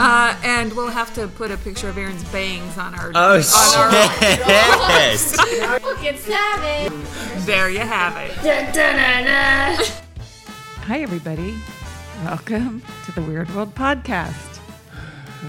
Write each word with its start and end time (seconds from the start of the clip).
Uh, 0.00 0.36
and 0.44 0.72
we'll 0.74 0.88
have 0.90 1.12
to 1.14 1.26
put 1.26 1.50
a 1.50 1.56
picture 1.56 1.88
of 1.88 1.98
Aaron's 1.98 2.22
bangs 2.30 2.78
on 2.78 2.94
our. 2.94 3.10
Oh 3.14 3.32
on 3.34 3.84
our 3.84 3.90
yes. 3.92 5.34
Fucking 5.34 6.16
savage. 6.18 6.92
there 7.44 7.68
you 7.68 7.80
have 7.80 8.16
it. 8.16 8.34
Dun, 8.36 8.72
dun, 8.72 8.96
dun, 8.96 9.24
dun. 9.24 9.86
Hi, 10.82 11.00
everybody. 11.00 11.56
Welcome 12.24 12.82
to 13.06 13.12
the 13.12 13.22
Weird 13.22 13.52
World 13.54 13.74
Podcast. 13.74 14.60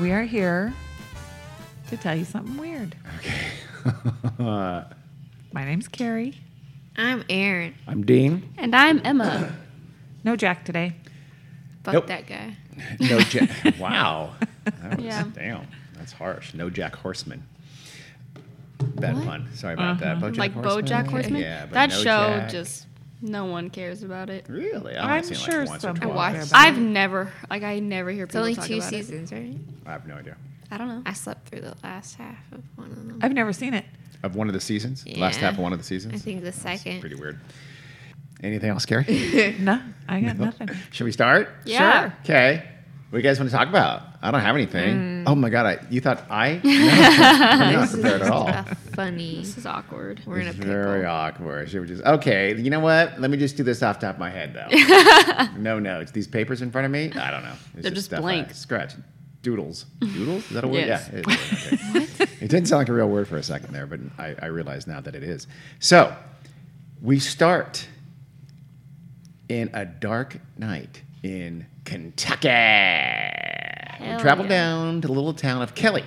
We 0.01 0.11
are 0.11 0.23
here 0.23 0.73
to 1.89 1.97
tell 1.97 2.15
you 2.15 2.25
something 2.25 2.57
weird. 2.57 2.95
Okay. 3.17 3.51
My 4.39 5.65
name's 5.65 5.87
Carrie. 5.87 6.33
I'm 6.97 7.23
Aaron. 7.29 7.75
I'm 7.87 8.03
Dean. 8.05 8.51
And 8.57 8.75
I'm 8.75 8.99
Emma. 9.05 9.53
No 10.23 10.35
Jack 10.35 10.65
today. 10.65 10.93
Fuck 11.91 11.93
Nope. 11.93 12.07
that 12.07 12.27
guy. 12.27 12.55
No 12.99 13.19
Jack. 13.19 13.49
wow. 13.79 14.33
That 14.65 14.97
was, 14.97 15.05
Yeah. 15.05 15.23
Damn. 15.33 15.67
That's 15.97 16.11
harsh. 16.13 16.53
No 16.53 16.69
Jack 16.69 16.95
Horseman. 16.95 17.43
Bad 18.79 19.15
pun. 19.25 19.47
Sorry 19.53 19.73
about 19.73 19.99
that. 19.99 20.17
Uh-huh. 20.17 20.27
BoJack 20.29 20.37
like 20.37 20.53
Horseman? 20.53 20.85
Bojack 20.85 21.07
Horseman? 21.07 21.41
Yeah, 21.41 21.65
but 21.65 21.73
that 21.73 21.89
no 21.89 21.95
show 21.97 22.03
Jack. 22.03 22.49
just 22.49 22.87
no 23.21 23.45
one 23.45 23.69
cares 23.69 24.03
about 24.03 24.29
it. 24.29 24.45
Really? 24.47 24.95
I've 24.95 25.09
I'm 25.09 25.23
seen 25.23 25.35
sure 25.37 25.59
like 25.65 25.69
once 25.69 25.83
or 25.83 25.87
some 25.87 25.95
I 25.97 25.99
people 25.99 26.13
twice. 26.13 26.31
care 26.31 26.39
watched. 26.41 26.51
about 26.51 26.61
I've 26.67 26.77
never 26.79 27.31
like 27.49 27.63
I 27.63 27.79
never 27.79 28.09
hear 28.11 28.25
people 28.27 28.45
It's 28.45 28.55
people 28.59 28.63
only 28.73 28.79
talk 28.81 28.91
two 28.91 28.95
about 28.95 29.07
seasons, 29.07 29.31
right? 29.33 29.57
I 29.85 29.91
have 29.91 30.07
no 30.07 30.15
idea. 30.15 30.37
I 30.71 30.77
don't 30.77 30.87
know. 30.87 31.01
I 31.05 31.13
slept 31.13 31.49
through 31.49 31.61
the 31.61 31.75
last 31.83 32.15
half 32.15 32.37
of 32.53 32.63
one 32.75 32.91
of 32.91 32.95
them. 32.95 33.19
I've 33.21 33.33
never 33.33 33.51
seen 33.51 33.73
it. 33.73 33.83
Of 34.23 34.35
one 34.35 34.47
of 34.47 34.53
the 34.53 34.61
seasons? 34.61 35.05
Last 35.17 35.37
half 35.37 35.53
of 35.53 35.59
one 35.59 35.73
of 35.73 35.79
the 35.79 35.85
seasons? 35.85 36.13
I 36.13 36.17
think 36.17 36.43
the 36.43 36.51
second. 36.53 37.01
Pretty 37.01 37.15
weird. 37.15 37.39
Anything 38.41 38.69
else, 38.69 38.85
Gary? 38.85 39.55
No, 39.59 39.81
I 40.07 40.21
got 40.21 40.37
nothing. 40.37 40.69
Should 40.91 41.03
we 41.05 41.11
start? 41.11 41.49
Yeah. 41.65 42.01
Sure. 42.01 42.13
Okay. 42.23 42.63
What 43.09 43.17
do 43.17 43.23
you 43.23 43.23
guys 43.23 43.39
want 43.39 43.49
to 43.49 43.57
talk 43.57 43.67
about? 43.67 44.03
I 44.21 44.29
don't 44.31 44.41
have 44.41 44.55
anything. 44.55 44.95
Mm. 44.95 45.23
Oh 45.25 45.33
my 45.33 45.49
god! 45.49 45.65
I, 45.65 45.79
you 45.89 45.99
thought 45.99 46.23
I? 46.29 46.61
No, 46.63 46.71
I'm 46.71 47.73
not 47.73 47.89
prepared 47.89 48.21
at 48.21 48.29
all. 48.29 48.51
Funny. 48.93 49.37
This 49.37 49.57
is 49.57 49.65
awkward. 49.65 50.21
We're 50.27 50.39
in 50.41 50.47
a 50.47 50.49
It's 50.51 50.59
pickle. 50.59 50.71
very 50.73 51.05
awkward. 51.05 51.69
Should 51.69 51.81
we 51.81 51.87
just 51.87 52.03
okay? 52.03 52.55
You 52.55 52.69
know 52.69 52.81
what? 52.81 53.19
Let 53.19 53.31
me 53.31 53.37
just 53.37 53.57
do 53.57 53.63
this 53.63 53.81
off 53.81 53.99
the 53.99 54.07
top 54.07 54.15
of 54.15 54.19
my 54.19 54.29
head 54.29 54.53
though. 54.53 55.47
no 55.59 55.79
notes. 55.79 56.11
These 56.11 56.27
papers 56.27 56.61
in 56.61 56.69
front 56.71 56.85
of 56.85 56.91
me. 56.91 57.11
I 57.13 57.31
don't 57.31 57.43
know. 57.43 57.53
It's 57.73 57.83
They're 57.83 57.91
just 57.91 58.05
stuff 58.07 58.19
I 58.19 58.21
blank. 58.21 58.51
scratch. 58.53 58.93
Doodles. 59.41 59.85
Doodles? 60.01 60.43
Is 60.43 60.49
that 60.51 60.63
a 60.65 60.67
word? 60.67 60.85
Yes. 60.85 61.09
Yeah. 61.11 61.19
It, 61.19 61.27
is. 61.27 62.21
Okay. 62.21 62.31
it 62.45 62.47
didn't 62.49 62.67
sound 62.67 62.79
like 62.81 62.89
a 62.89 62.93
real 62.93 63.09
word 63.09 63.27
for 63.27 63.37
a 63.37 63.43
second 63.43 63.73
there, 63.73 63.87
but 63.87 64.01
I, 64.19 64.35
I 64.41 64.45
realize 64.47 64.85
now 64.85 64.99
that 65.01 65.15
it 65.15 65.23
is. 65.23 65.47
So 65.79 66.13
we 67.01 67.19
start 67.19 67.87
in 69.49 69.69
a 69.73 69.83
dark 69.85 70.37
night 70.57 71.01
in 71.23 71.65
Kentucky. 71.83 72.47
we 73.99 74.17
travel 74.21 74.47
down 74.47 75.01
to 75.01 75.07
the 75.07 75.13
little 75.13 75.33
town 75.33 75.61
of 75.61 75.75
Kelly. 75.75 76.03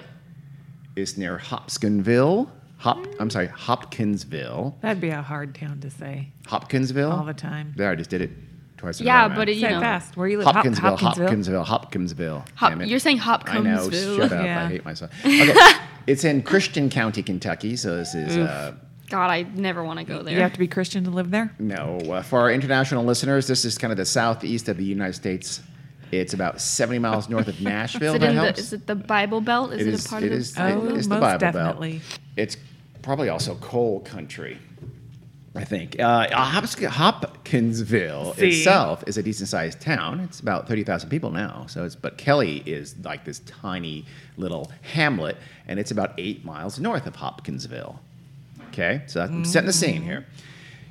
It's 0.97 1.17
near 1.17 1.39
Hopkinsville. 1.39 2.51
Hop, 2.79 3.05
I'm 3.21 3.31
sorry, 3.31 3.47
Hopkinsville. 3.49 4.77
That'd 4.81 5.01
be 5.01 5.11
a 5.11 5.23
hard 5.23 5.55
town 5.55 5.81
to 5.81 5.91
say 5.91 6.31
Hopkinsville. 6.47 7.13
all 7.13 7.25
the 7.25 7.35
time. 7.35 7.75
There, 7.77 7.91
I 7.91 7.95
just 7.95 8.11
did 8.11 8.21
it 8.23 8.31
twice. 8.77 9.01
in 9.01 9.07
Yeah, 9.07 9.29
row, 9.29 9.37
but 9.37 9.49
it, 9.49 9.55
you 9.55 9.61
Say 9.63 9.71
know, 9.71 9.81
fast. 9.81 10.17
Where 10.17 10.27
you 10.27 10.39
live? 10.39 10.47
Hopkinsville, 10.47 10.97
Hopkinsville. 10.97 11.25
Hopkinsville, 11.27 11.65
Hopkinsville. 11.65 12.45
Hop- 12.57 12.71
Damn 12.71 12.81
it. 12.81 12.89
you're 12.89 12.99
saying 12.99 13.19
Hopkinsville. 13.19 13.67
I 13.67 14.17
know. 14.17 14.17
Shut 14.19 14.33
up. 14.33 14.45
Yeah. 14.45 14.65
I 14.65 14.69
hate 14.69 14.85
myself. 14.85 15.13
Okay. 15.25 15.55
it's 16.09 16.25
in 16.25 16.43
Christian 16.43 16.91
County, 16.91 17.23
Kentucky. 17.23 17.77
So 17.77 17.97
this 17.97 18.15
is 18.15 18.37
uh, 18.37 18.75
God, 19.13 19.31
I 19.31 19.43
never 19.55 19.85
want 19.85 19.99
to 19.99 20.05
go 20.05 20.23
there. 20.23 20.35
You 20.35 20.41
have 20.41 20.55
to 20.55 20.59
be 20.59 20.67
Christian 20.67 21.05
to 21.05 21.11
live 21.11 21.31
there. 21.31 21.55
no 21.59 21.99
uh, 22.11 22.23
for 22.23 22.41
our 22.41 22.51
international 22.51 23.05
listeners. 23.05 23.47
This 23.47 23.65
is 23.65 23.77
kind 23.79 23.93
of 23.93 23.97
the 23.99 24.07
southeast 24.07 24.69
of 24.69 24.79
the 24.79 24.85
United 24.85 25.13
States. 25.13 25.61
It's 26.11 26.35
about 26.35 26.61
70 26.61 26.99
miles 26.99 27.29
north 27.29 27.49
of 27.49 27.61
Nashville. 27.61 28.15
is, 28.15 28.17
it 28.17 28.21
that 28.21 28.31
in 28.31 28.37
the, 28.37 28.59
is 28.59 28.73
it 28.73 28.87
the 28.87 28.95
Bible 28.95 29.41
Belt? 29.41 29.73
Is 29.73 29.83
it, 29.83 29.89
It 29.89 29.95
is- 29.95 30.07
a 30.07 30.09
part 30.09 30.23
it 30.23 30.27
of 30.27 30.33
the 30.33 30.37
is- 30.39 30.53
Bible? 30.53 30.87
it- 30.87 30.93
Oh, 30.93 30.97
it's 30.97 31.07
the 31.07 31.15
most 31.15 31.21
Bible 31.21 31.39
definitely. 31.39 31.93
Belt. 31.99 32.19
It's 32.37 32.57
probably 33.03 33.29
also 33.29 33.55
coal 33.57 34.01
country. 34.01 34.59
I 35.55 35.65
think 35.65 36.01
uh, 36.01 36.29
Hopkinsville 36.33 38.35
See? 38.35 38.49
itself 38.61 39.05
is 39.07 39.19
a 39.19 39.23
decent 39.23 39.49
sized 39.51 39.81
town. 39.81 40.21
It's 40.21 40.41
about 40.41 40.67
thirty 40.67 40.83
thousand 40.85 41.11
people 41.11 41.31
now. 41.31 41.67
So 41.69 41.85
it's 41.85 41.95
but 41.95 42.17
Kelly 42.17 42.63
is 42.65 42.95
like 43.05 43.25
this 43.27 43.41
tiny 43.41 44.07
little 44.39 44.73
hamlet, 44.81 45.37
and 45.69 45.79
it's 45.79 45.91
about 45.91 46.15
eight 46.17 46.43
miles 46.45 46.81
north 46.81 47.07
of 47.07 47.17
Hopkinsville. 47.17 48.01
Okay, 48.73 49.03
so 49.07 49.21
I'm 49.21 49.45
setting 49.45 49.67
the 49.67 49.73
scene 49.73 50.03
here. 50.03 50.21
Mm. 50.21 50.43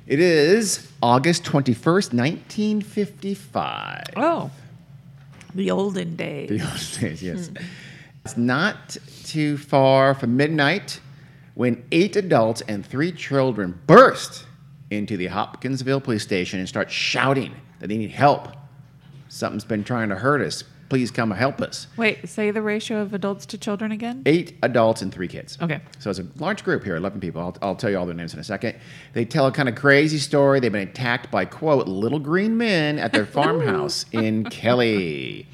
It 0.06 0.20
is 0.20 0.88
August 1.02 1.44
twenty 1.44 1.74
first, 1.74 2.12
nineteen 2.12 2.80
fifty 2.80 3.34
five. 3.34 4.04
Oh, 4.16 4.50
the 5.54 5.70
olden 5.72 6.14
days. 6.14 6.48
The 6.48 6.60
old 6.60 7.00
days, 7.00 7.22
yes. 7.22 7.48
Hmm. 7.48 7.56
It's 8.24 8.36
not 8.36 8.96
too 9.24 9.58
far 9.58 10.14
from 10.14 10.36
midnight 10.36 11.00
when 11.54 11.82
eight 11.90 12.14
adults 12.14 12.62
and 12.68 12.86
three 12.86 13.10
children 13.10 13.80
burst 13.88 14.46
into 14.90 15.16
the 15.16 15.26
Hopkinsville 15.26 16.00
police 16.00 16.22
station 16.22 16.60
and 16.60 16.68
start 16.68 16.88
shouting 16.88 17.52
that 17.80 17.88
they 17.88 17.96
need 17.98 18.12
help. 18.12 18.48
Something's 19.28 19.64
been 19.64 19.82
trying 19.82 20.08
to 20.10 20.14
hurt 20.14 20.40
us. 20.40 20.62
Please 20.92 21.10
come 21.10 21.30
help 21.30 21.62
us. 21.62 21.86
Wait, 21.96 22.28
say 22.28 22.50
the 22.50 22.60
ratio 22.60 23.00
of 23.00 23.14
adults 23.14 23.46
to 23.46 23.56
children 23.56 23.92
again. 23.92 24.22
Eight 24.26 24.58
adults 24.62 25.00
and 25.00 25.10
three 25.10 25.26
kids. 25.26 25.56
Okay. 25.62 25.80
So 25.98 26.10
it's 26.10 26.18
a 26.18 26.26
large 26.36 26.64
group 26.64 26.84
here, 26.84 26.96
11 26.96 27.18
people. 27.18 27.40
I'll, 27.40 27.56
I'll 27.62 27.74
tell 27.74 27.88
you 27.88 27.98
all 27.98 28.04
their 28.04 28.14
names 28.14 28.34
in 28.34 28.40
a 28.40 28.44
second. 28.44 28.76
They 29.14 29.24
tell 29.24 29.46
a 29.46 29.52
kind 29.52 29.70
of 29.70 29.74
crazy 29.74 30.18
story. 30.18 30.60
They've 30.60 30.70
been 30.70 30.86
attacked 30.86 31.30
by, 31.30 31.46
quote, 31.46 31.88
little 31.88 32.18
green 32.18 32.58
men 32.58 32.98
at 32.98 33.14
their 33.14 33.24
farmhouse 33.38 34.04
in 34.12 34.44
Kelly. 34.44 35.48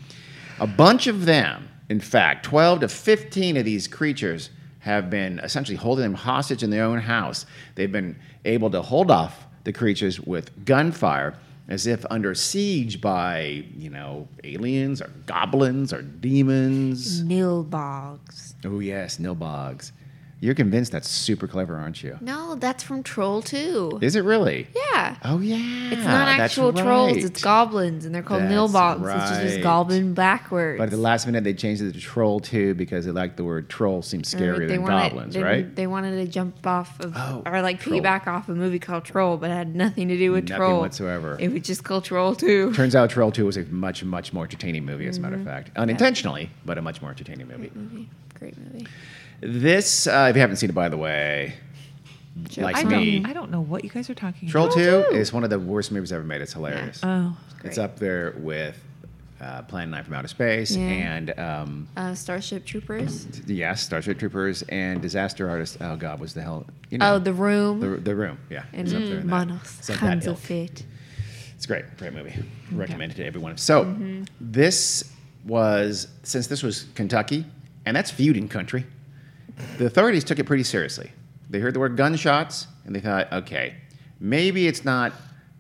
A 0.59 0.67
bunch 0.67 1.07
of 1.07 1.25
them, 1.25 1.69
in 1.89 2.01
fact, 2.01 2.45
12 2.45 2.81
to 2.81 2.89
15 2.89 3.59
of 3.59 3.65
these 3.65 3.87
creatures 3.87 4.51
have 4.81 5.09
been 5.09 5.39
essentially 5.39 5.77
holding 5.77 6.03
them 6.03 6.15
hostage 6.15 6.65
in 6.65 6.71
their 6.71 6.83
own 6.83 6.99
house. 6.99 7.47
They've 7.77 7.93
been 7.93 8.19
able 8.45 8.71
to 8.71 8.83
hold 8.83 9.13
off 9.13 9.47
the 9.63 9.73
creatures 9.73 10.19
with 10.19 10.65
gunfire 10.65 11.39
as 11.69 11.87
if 11.87 12.05
under 12.11 12.35
siege 12.35 13.01
by, 13.01 13.65
you 13.77 13.91
know, 13.91 14.27
aliens 14.45 15.03
or 15.03 15.11
goblins 15.27 15.93
or 15.93 16.03
demons. 16.03 17.23
Nilbogs. 17.23 18.55
Oh 18.65 18.81
yes, 18.81 19.19
Nilbogs. 19.19 19.93
You're 20.41 20.55
convinced 20.55 20.93
that's 20.93 21.09
super 21.09 21.49
clever, 21.49 21.77
aren't 21.77 22.01
you? 22.05 22.17
No, 22.21 22.55
that's 22.55 22.85
from 22.85 23.03
Troll 23.03 23.43
2. 23.43 23.99
Is 24.03 24.15
it 24.15 24.23
really? 24.23 24.69
Yeah. 24.93 25.17
Oh 25.25 25.41
yeah. 25.41 25.57
It's 25.93 26.05
not 26.05 26.29
actual 26.29 26.73
trolls, 26.73 27.17
it's 27.25 27.43
goblins, 27.43 28.05
and 28.05 28.15
they're 28.15 28.23
called 28.23 28.43
That's 28.43 28.51
Nilbogs, 28.53 29.01
which 29.01 29.15
is 29.15 29.17
right. 29.31 29.43
just 29.43 29.61
goblin 29.63 30.15
backwards. 30.15 30.79
But 30.79 30.85
at 30.85 30.91
the 30.91 30.97
last 30.97 31.27
minute, 31.27 31.43
they 31.43 31.55
changed 31.55 31.83
it 31.83 31.93
to 31.93 32.01
troll 32.01 32.39
2 32.39 32.75
because 32.75 33.05
they 33.05 33.11
liked 33.11 33.37
the 33.37 33.43
word 33.43 33.69
troll 33.69 34.01
seems 34.03 34.33
scarier 34.33 34.69
than 34.69 34.83
wanted- 34.83 35.09
goblins, 35.11 35.35
they, 35.35 35.43
right? 35.43 35.75
They 35.75 35.89
wanted 35.89 36.25
to 36.25 36.31
jump 36.31 36.65
off 36.65 37.01
of, 37.01 37.15
Oh, 37.17 37.43
or 37.45 37.61
like 37.61 37.81
Troll. 37.81 37.99
piggyback 38.01 38.29
off 38.29 38.49
a 38.49 38.55
movie 38.55 38.79
called 38.79 39.05
Troll, 39.05 39.39
but 39.39 39.51
it 39.51 39.55
had 39.55 39.75
nothing 39.75 40.07
to 40.07 40.17
do 40.17 40.31
with 40.31 40.45
Nothing 40.49 40.57
Troll 40.57 40.81
whatsoever. 40.81 41.37
It 41.41 41.53
was 41.53 41.63
just 41.63 41.83
called 41.83 42.05
Troll 42.05 42.37
2. 42.37 42.75
Turns 42.75 42.95
out 42.95 43.11
Troll 43.11 43.33
2 43.33 43.45
was 43.45 43.57
a 43.57 43.65
much, 43.65 44.05
much 44.05 44.33
more 44.33 44.45
entertaining 44.45 44.85
movie, 44.85 45.09
as 45.09 45.19
a 45.19 45.21
matter 45.21 45.35
Mm-hmm. 45.37 45.49
of 45.49 45.53
fact. 45.53 45.71
Unintentionally, 45.77 46.51
but 46.65 46.79
a 46.79 46.83
much 46.83 47.03
more 47.03 47.11
entertaining 47.11 47.49
movie. 47.49 48.09
Great 48.39 48.55
movie. 48.57 48.87
This, 49.41 50.07
uh, 50.07 50.27
if 50.31 50.37
you 50.37 50.41
haven't 50.41 50.57
seen 50.57 50.71
it, 50.71 50.75
by 50.75 50.89
the 50.89 50.97
way, 50.97 51.55
like 52.57 52.77
I 52.77 52.85
me, 52.85 53.21
don't, 53.21 53.31
I 53.31 53.33
don't 53.33 53.51
know 53.51 53.61
what 53.61 53.85
you 53.85 53.91
guys 53.91 54.09
are 54.11 54.15
talking 54.15 54.49
about. 54.49 54.73
Troll 54.73 54.87
about. 54.87 55.11
2 55.11 55.17
is 55.17 55.33
one 55.33 55.45
of 55.45 55.51
the 55.51 55.59
worst 55.59 55.93
movies 55.93 56.13
ever 56.13 56.25
made. 56.25 56.41
It's 56.41 56.53
hilarious. 56.53 57.01
Oh, 57.03 57.37
It's 57.65 57.79
up 57.79 57.99
there 57.99 58.35
with 58.39 58.81
uh, 59.41 59.63
Plan 59.63 59.91
9 59.91 60.05
from 60.05 60.15
Outer 60.15 60.29
Space 60.29 60.75
Yeah. 60.75 60.83
and 60.89 61.39
um, 61.39 61.89
Uh, 61.97 62.15
Starship 62.15 62.65
Troopers. 62.65 63.27
Yes, 63.47 63.83
Starship 63.83 64.19
Troopers 64.19 64.63
and 64.63 65.01
Disaster 65.01 65.49
Artist. 65.49 65.79
Oh 65.81 65.97
God, 65.97 66.19
was 66.21 66.35
the 66.35 66.43
hell? 66.43 66.67
You 66.91 66.99
know, 66.99 67.15
Oh, 67.15 67.19
The 67.21 67.33
Room. 67.33 67.79
the, 67.81 67.89
the 67.97 68.17
room. 68.17 68.39
Yeah, 68.51 68.65
and 68.73 68.87
it's 68.89 68.93
up 68.95 69.03
there 69.05 69.19
in 69.19 69.27
that. 69.29 69.47
Manos. 69.47 69.61
It's 69.79 69.89
of 69.89 70.01
that 70.01 70.07
Hands 70.07 70.27
ilk. 70.27 70.37
of 70.37 70.43
Fate. 70.43 70.85
It's 71.57 71.67
great, 71.67 71.85
great 71.97 72.13
movie. 72.13 72.35
Recommend 72.73 73.13
it 73.13 73.17
to 73.17 73.25
everyone. 73.27 73.57
So 73.57 73.97
this 74.41 75.13
was 75.45 76.07
since 76.23 76.47
this 76.47 76.63
was 76.63 76.87
Kentucky, 76.95 77.45
and 77.87 77.97
that's 77.97 78.11
feuding 78.13 78.49
country. 78.49 78.85
The 79.79 79.87
authorities 79.87 80.25
took 80.25 80.39
it 80.39 80.45
pretty 80.45 80.65
seriously. 80.65 81.11
They 81.51 81.61
heard 81.61 81.75
the 81.75 81.81
word 81.81 81.97
gunshots, 81.97 82.67
and 82.85 82.95
they 82.95 83.01
thought, 83.01 83.33
okay, 83.33 83.77
maybe 84.21 84.67
it's 84.67 84.85
not, 84.85 85.13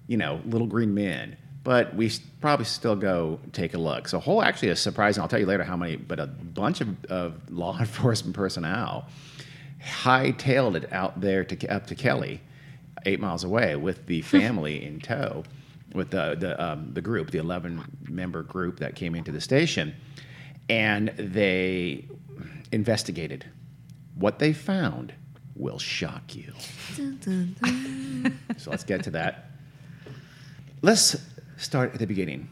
you 0.07 0.17
know, 0.17 0.41
little 0.45 0.67
green 0.67 0.95
men. 0.95 1.37
but 1.65 1.95
we 1.95 2.11
probably 2.41 2.65
still 2.65 2.97
go 2.97 3.39
take 3.53 3.75
a 3.75 3.79
look. 3.79 4.09
So, 4.09 4.19
whole 4.19 4.43
actually 4.43 4.69
is 4.69 4.81
surprising. 4.81 5.21
I'll 5.23 5.29
tell 5.29 5.41
you 5.41 5.45
later 5.45 5.65
how 5.65 5.77
many, 5.77 5.97
but 5.97 6.19
a 6.19 6.27
bunch 6.27 6.81
of, 6.81 7.05
of 7.07 7.51
law 7.51 7.79
enforcement 7.79 8.35
personnel 8.35 9.07
hightailed 10.03 10.77
it 10.77 10.91
out 10.93 11.21
there 11.21 11.45
to 11.45 11.69
up 11.69 11.87
to 11.89 11.95
Kelly, 11.95 12.41
eight 13.05 13.21
miles 13.21 13.45
away, 13.45 13.77
with 13.77 14.07
the 14.07 14.23
family 14.37 14.83
in 14.85 15.01
tow, 15.01 15.45
with 15.93 16.11
the 16.11 16.37
the 16.39 16.63
um, 16.63 16.91
the 16.95 17.03
group, 17.03 17.31
the 17.31 17.39
eleven 17.39 17.85
member 18.09 18.43
group 18.43 18.79
that 18.81 18.95
came 18.95 19.15
into 19.15 19.33
the 19.33 19.41
station, 19.41 19.95
and 20.71 21.09
they 21.19 22.07
investigated. 22.73 23.45
What 24.19 24.39
they 24.39 24.53
found 24.53 25.13
will 25.55 25.79
shock 25.79 26.35
you. 26.35 26.53
so 28.57 28.71
let's 28.71 28.85
get 28.85 29.05
to 29.05 29.11
that. 29.13 29.51
Let's 30.83 31.17
start 31.57 31.93
at 31.95 32.01
the 32.01 32.07
beginning. 32.07 32.49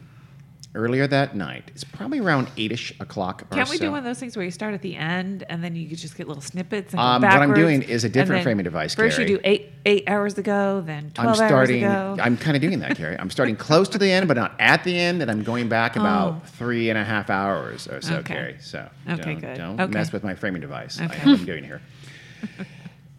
Earlier 0.77 1.07
that 1.07 1.35
night, 1.35 1.63
it's 1.73 1.83
probably 1.83 2.19
around 2.19 2.49
eight-ish 2.55 2.93
o'clock 2.99 3.41
or 3.41 3.55
Can't 3.55 3.67
we 3.67 3.77
so. 3.77 3.85
do 3.85 3.89
one 3.89 3.97
of 3.97 4.05
those 4.05 4.19
things 4.19 4.37
where 4.37 4.45
you 4.45 4.51
start 4.51 4.75
at 4.75 4.83
the 4.83 4.95
end 4.95 5.43
and 5.49 5.63
then 5.63 5.75
you 5.75 5.87
just 5.95 6.15
get 6.15 6.27
little 6.27 6.39
snippets 6.43 6.93
and 6.93 6.99
go 6.99 7.03
Um, 7.03 7.21
what 7.23 7.31
I'm 7.31 7.55
doing 7.55 7.81
is 7.81 8.03
a 8.03 8.09
different 8.09 8.43
framing 8.43 8.63
device, 8.63 8.93
First 8.93 9.17
Carrie. 9.17 9.31
you 9.31 9.37
do 9.37 9.41
eight 9.43 9.71
eight 9.87 10.03
hours 10.07 10.37
ago, 10.37 10.83
then 10.85 11.05
I'm 11.17 11.23
twelve 11.23 11.35
starting. 11.37 11.83
hours 11.83 12.13
ago. 12.17 12.23
I'm 12.23 12.37
kind 12.37 12.55
of 12.55 12.61
doing 12.61 12.77
that, 12.81 12.95
Carrie. 12.95 13.17
I'm 13.19 13.31
starting 13.31 13.55
close 13.55 13.89
to 13.89 13.97
the 13.97 14.11
end, 14.11 14.27
but 14.27 14.37
not 14.37 14.53
at 14.59 14.83
the 14.83 14.95
end, 14.95 15.23
and 15.23 15.31
I'm 15.31 15.41
going 15.41 15.67
back 15.67 15.95
about 15.95 16.33
Oh. 16.33 16.41
three 16.45 16.91
and 16.91 16.99
a 16.99 17.03
half 17.03 17.31
hours 17.31 17.87
or 17.87 17.99
so, 17.99 18.17
Okay. 18.17 18.33
Carrie. 18.35 18.57
So 18.59 18.87
Okay, 19.09 19.23
don't, 19.23 19.39
good. 19.41 19.57
don't 19.57 19.81
Okay. 19.81 19.91
mess 19.93 20.11
with 20.11 20.23
my 20.23 20.35
framing 20.35 20.61
device. 20.61 20.99
I 21.01 21.05
Okay. 21.05 21.17
what 21.27 21.39
I'm 21.39 21.45
doing 21.45 21.63
here. 21.63 21.81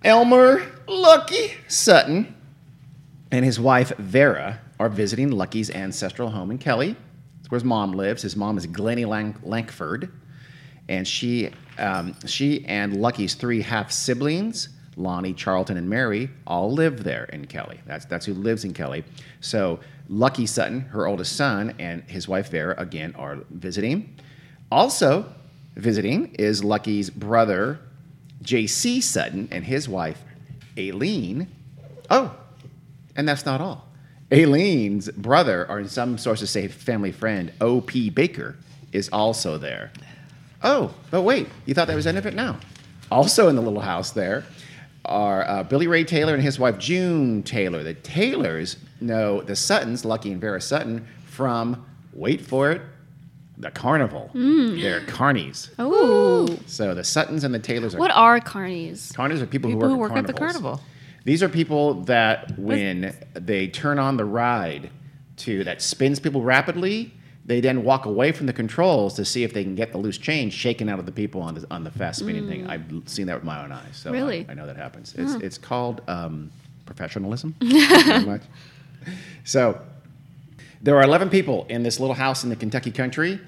Elmer 0.04 0.62
Lucky 0.86 1.54
Sutton 1.66 2.34
and 3.32 3.44
his 3.44 3.58
wife 3.58 3.92
Vera 3.98 4.60
are 4.78 4.88
visiting 4.88 5.32
Lucky's 5.32 5.70
ancestral 5.70 6.30
home 6.30 6.52
in 6.52 6.58
Kelly. 6.58 6.94
Where 7.48 7.56
his 7.56 7.64
mom 7.64 7.92
lives. 7.92 8.22
His 8.22 8.36
mom 8.36 8.58
is 8.58 8.66
Glennie 8.66 9.04
Lang- 9.04 9.36
Lankford, 9.42 10.10
and 10.88 11.06
she, 11.06 11.50
um, 11.78 12.14
she 12.26 12.64
and 12.66 13.00
Lucky's 13.00 13.34
three 13.34 13.62
half 13.62 13.90
siblings, 13.90 14.68
Lonnie, 14.96 15.32
Charlton, 15.32 15.76
and 15.76 15.88
Mary, 15.88 16.30
all 16.46 16.72
live 16.72 17.04
there 17.04 17.24
in 17.24 17.46
Kelly. 17.46 17.80
That's 17.86 18.04
that's 18.04 18.26
who 18.26 18.34
lives 18.34 18.64
in 18.64 18.74
Kelly. 18.74 19.04
So 19.40 19.80
Lucky 20.08 20.46
Sutton, 20.46 20.80
her 20.80 21.06
oldest 21.06 21.36
son, 21.36 21.74
and 21.78 22.02
his 22.04 22.28
wife 22.28 22.50
Vera 22.50 22.74
again 22.78 23.14
are 23.16 23.38
visiting. 23.50 24.16
Also 24.70 25.32
visiting 25.76 26.34
is 26.34 26.64
Lucky's 26.64 27.10
brother, 27.10 27.78
J.C. 28.42 29.00
Sutton, 29.00 29.48
and 29.50 29.64
his 29.64 29.88
wife, 29.88 30.22
Aileen. 30.78 31.48
Oh, 32.10 32.34
and 33.16 33.28
that's 33.28 33.46
not 33.46 33.60
all. 33.60 33.87
Aileen's 34.30 35.10
brother, 35.10 35.66
or 35.68 35.80
in 35.80 35.88
some 35.88 36.18
sources 36.18 36.50
say 36.50 36.68
family 36.68 37.12
friend, 37.12 37.52
O.P. 37.60 38.10
Baker, 38.10 38.56
is 38.92 39.08
also 39.10 39.58
there. 39.58 39.90
Oh, 40.62 40.92
but 41.10 41.22
wait, 41.22 41.48
you 41.66 41.74
thought 41.74 41.86
that 41.88 41.94
was 41.94 42.04
the 42.04 42.10
end 42.10 42.18
of 42.18 42.26
it? 42.26 42.34
No. 42.34 42.56
Also 43.10 43.48
in 43.48 43.56
the 43.56 43.62
little 43.62 43.80
house 43.80 44.10
there 44.10 44.44
are 45.04 45.48
uh, 45.48 45.62
Billy 45.62 45.86
Ray 45.86 46.04
Taylor 46.04 46.34
and 46.34 46.42
his 46.42 46.58
wife 46.58 46.78
June 46.78 47.42
Taylor. 47.42 47.82
The 47.82 47.94
Taylors 47.94 48.76
know 49.00 49.40
the 49.40 49.56
Suttons, 49.56 50.04
Lucky 50.04 50.32
and 50.32 50.40
Vera 50.40 50.60
Sutton, 50.60 51.06
from, 51.24 51.86
wait 52.12 52.42
for 52.42 52.70
it, 52.70 52.82
the 53.56 53.70
carnival. 53.70 54.30
They're 54.34 55.00
carnies. 55.02 55.70
Oh. 55.78 56.58
So 56.66 56.94
the 56.94 57.04
Suttons 57.04 57.44
and 57.44 57.54
the 57.54 57.58
Taylors 57.58 57.94
are 57.94 57.98
What 57.98 58.10
are 58.10 58.40
carnies? 58.40 59.12
Carnies 59.12 59.40
are 59.40 59.46
people, 59.46 59.70
People 59.70 59.88
who 59.88 59.94
who 59.94 59.96
work, 59.98 60.10
work 60.10 60.18
at, 60.18 60.24
at 60.24 60.26
the 60.26 60.32
carnival. 60.34 60.80
These 61.28 61.42
are 61.42 61.48
people 61.50 61.92
that 62.04 62.58
when 62.58 63.14
they 63.34 63.68
turn 63.68 63.98
on 63.98 64.16
the 64.16 64.24
ride 64.24 64.88
to 65.44 65.62
that 65.64 65.82
spins 65.82 66.18
people 66.18 66.40
rapidly, 66.40 67.12
they 67.44 67.60
then 67.60 67.84
walk 67.84 68.06
away 68.06 68.32
from 68.32 68.46
the 68.46 68.54
controls 68.54 69.12
to 69.16 69.26
see 69.26 69.44
if 69.44 69.52
they 69.52 69.62
can 69.62 69.74
get 69.74 69.92
the 69.92 69.98
loose 69.98 70.16
change 70.16 70.54
shaken 70.54 70.88
out 70.88 70.98
of 70.98 71.04
the 71.04 71.12
people 71.12 71.42
on 71.42 71.54
the 71.54 71.66
on 71.70 71.84
the 71.84 71.90
fast 71.90 72.20
spinning 72.20 72.48
thing. 72.48 72.66
I've 72.66 72.82
seen 73.04 73.26
that 73.26 73.34
with 73.34 73.44
my 73.44 73.62
own 73.62 73.72
eyes, 73.72 73.94
so 73.94 74.08
I- 74.08 74.12
Really? 74.14 74.46
I, 74.48 74.54
know 74.54 74.64
that 74.64 74.78
happens. 74.78 75.14
It's 75.18 75.34
it's 75.34 75.58
called 75.58 76.00
um, 76.08 76.50
professionalism. 76.86 77.54
much. 77.60 78.40
So 79.44 79.82
there 80.80 80.96
are 80.96 81.02
11 81.02 81.28
people 81.28 81.66
in 81.68 81.82
this 81.82 82.00
little 82.00 82.14
house 82.14 82.42
in 82.42 82.48
the 82.48 82.56
Kentucky 82.56 82.90
country. 82.90 83.38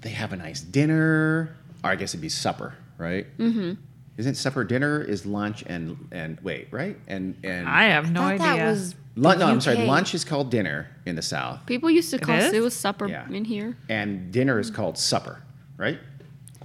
They 0.00 0.08
have 0.22 0.32
a 0.32 0.36
nice 0.36 0.62
dinner, 0.62 1.54
or 1.84 1.90
I 1.90 1.96
guess 1.96 2.12
it'd 2.12 2.22
be 2.22 2.30
supper, 2.30 2.76
right? 2.96 3.26
Mm-hmm. 3.36 3.72
Isn't 4.16 4.34
supper 4.34 4.64
dinner 4.64 5.00
is 5.00 5.24
lunch 5.24 5.62
and 5.66 6.08
and 6.12 6.38
wait, 6.42 6.68
right? 6.70 6.96
And 7.08 7.36
and 7.42 7.68
I 7.68 7.84
have 7.84 8.10
no 8.12 8.20
thought 8.20 8.32
idea. 8.32 8.46
that 8.64 8.66
was 8.70 8.94
Lun- 9.16 9.38
no, 9.38 9.46
I'm 9.46 9.60
sorry. 9.60 9.78
UK. 9.78 9.86
Lunch 9.88 10.14
is 10.14 10.24
called 10.24 10.50
dinner 10.50 10.88
in 11.06 11.16
the 11.16 11.22
South, 11.22 11.64
People 11.66 11.90
used 11.90 12.10
to 12.10 12.18
call 12.18 12.36
is? 12.36 12.52
it 12.52 12.60
was 12.60 12.74
supper 12.74 13.08
Yeah. 13.08 13.28
in 13.30 13.44
here. 13.44 13.76
and 13.88 14.30
dinner 14.32 14.58
is 14.58 14.70
called 14.70 14.98
supper, 14.98 15.42
right? 15.76 15.98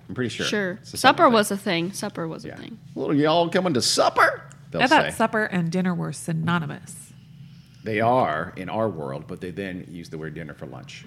I'm 0.07 0.13
pretty 0.15 0.29
sure. 0.29 0.45
Sure. 0.45 0.71
It's 0.81 0.93
a 0.93 0.97
Supper 0.97 1.23
thing. 1.23 1.33
was 1.33 1.49
a 1.49 1.57
thing. 1.57 1.91
Supper 1.93 2.27
was 2.27 2.45
a 2.45 2.49
Yeah. 2.49 2.57
thing. 2.57 2.77
Well, 2.93 3.13
y'all 3.13 3.49
coming 3.49 3.73
to 3.73 3.81
supper? 3.81 4.43
They'll 4.71 4.83
I 4.83 4.87
thought 4.87 5.05
say. 5.05 5.11
supper 5.11 5.45
and 5.45 5.71
dinner 5.71 5.95
were 5.95 6.11
synonymous. 6.13 7.13
They 7.83 8.01
are 8.01 8.53
in 8.55 8.69
our 8.69 8.89
world, 8.89 9.25
but 9.27 9.41
they 9.41 9.51
then 9.51 9.87
use 9.89 10.09
the 10.09 10.17
word 10.17 10.33
dinner 10.35 10.53
for 10.53 10.65
lunch. 10.67 11.05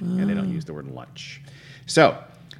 And 0.00 0.28
they 0.28 0.34
don't 0.34 0.48
oh. 0.48 0.52
use 0.52 0.64
the 0.64 0.72
word 0.72 0.86
lunch. 0.88 1.42
So 1.86 2.16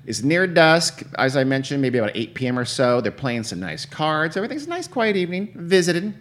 it's 0.07 0.23
near 0.23 0.47
dusk, 0.47 1.03
as 1.19 1.37
I 1.37 1.45
mentioned, 1.45 1.83
maybe 1.83 1.99
about 1.99 2.13
8 2.15 2.35
p.m. 2.35 2.59
or 2.59 2.65
so. 2.65 3.01
They're 3.01 3.13
playing 3.13 3.45
some 3.45 3.61
nice 3.61 3.85
cards. 3.85 4.37
Everything's 4.37 4.67
a 4.67 4.69
nice, 4.69 4.89
quiet 4.89 5.17
evening. 5.17 5.53
Visited. 5.55 6.15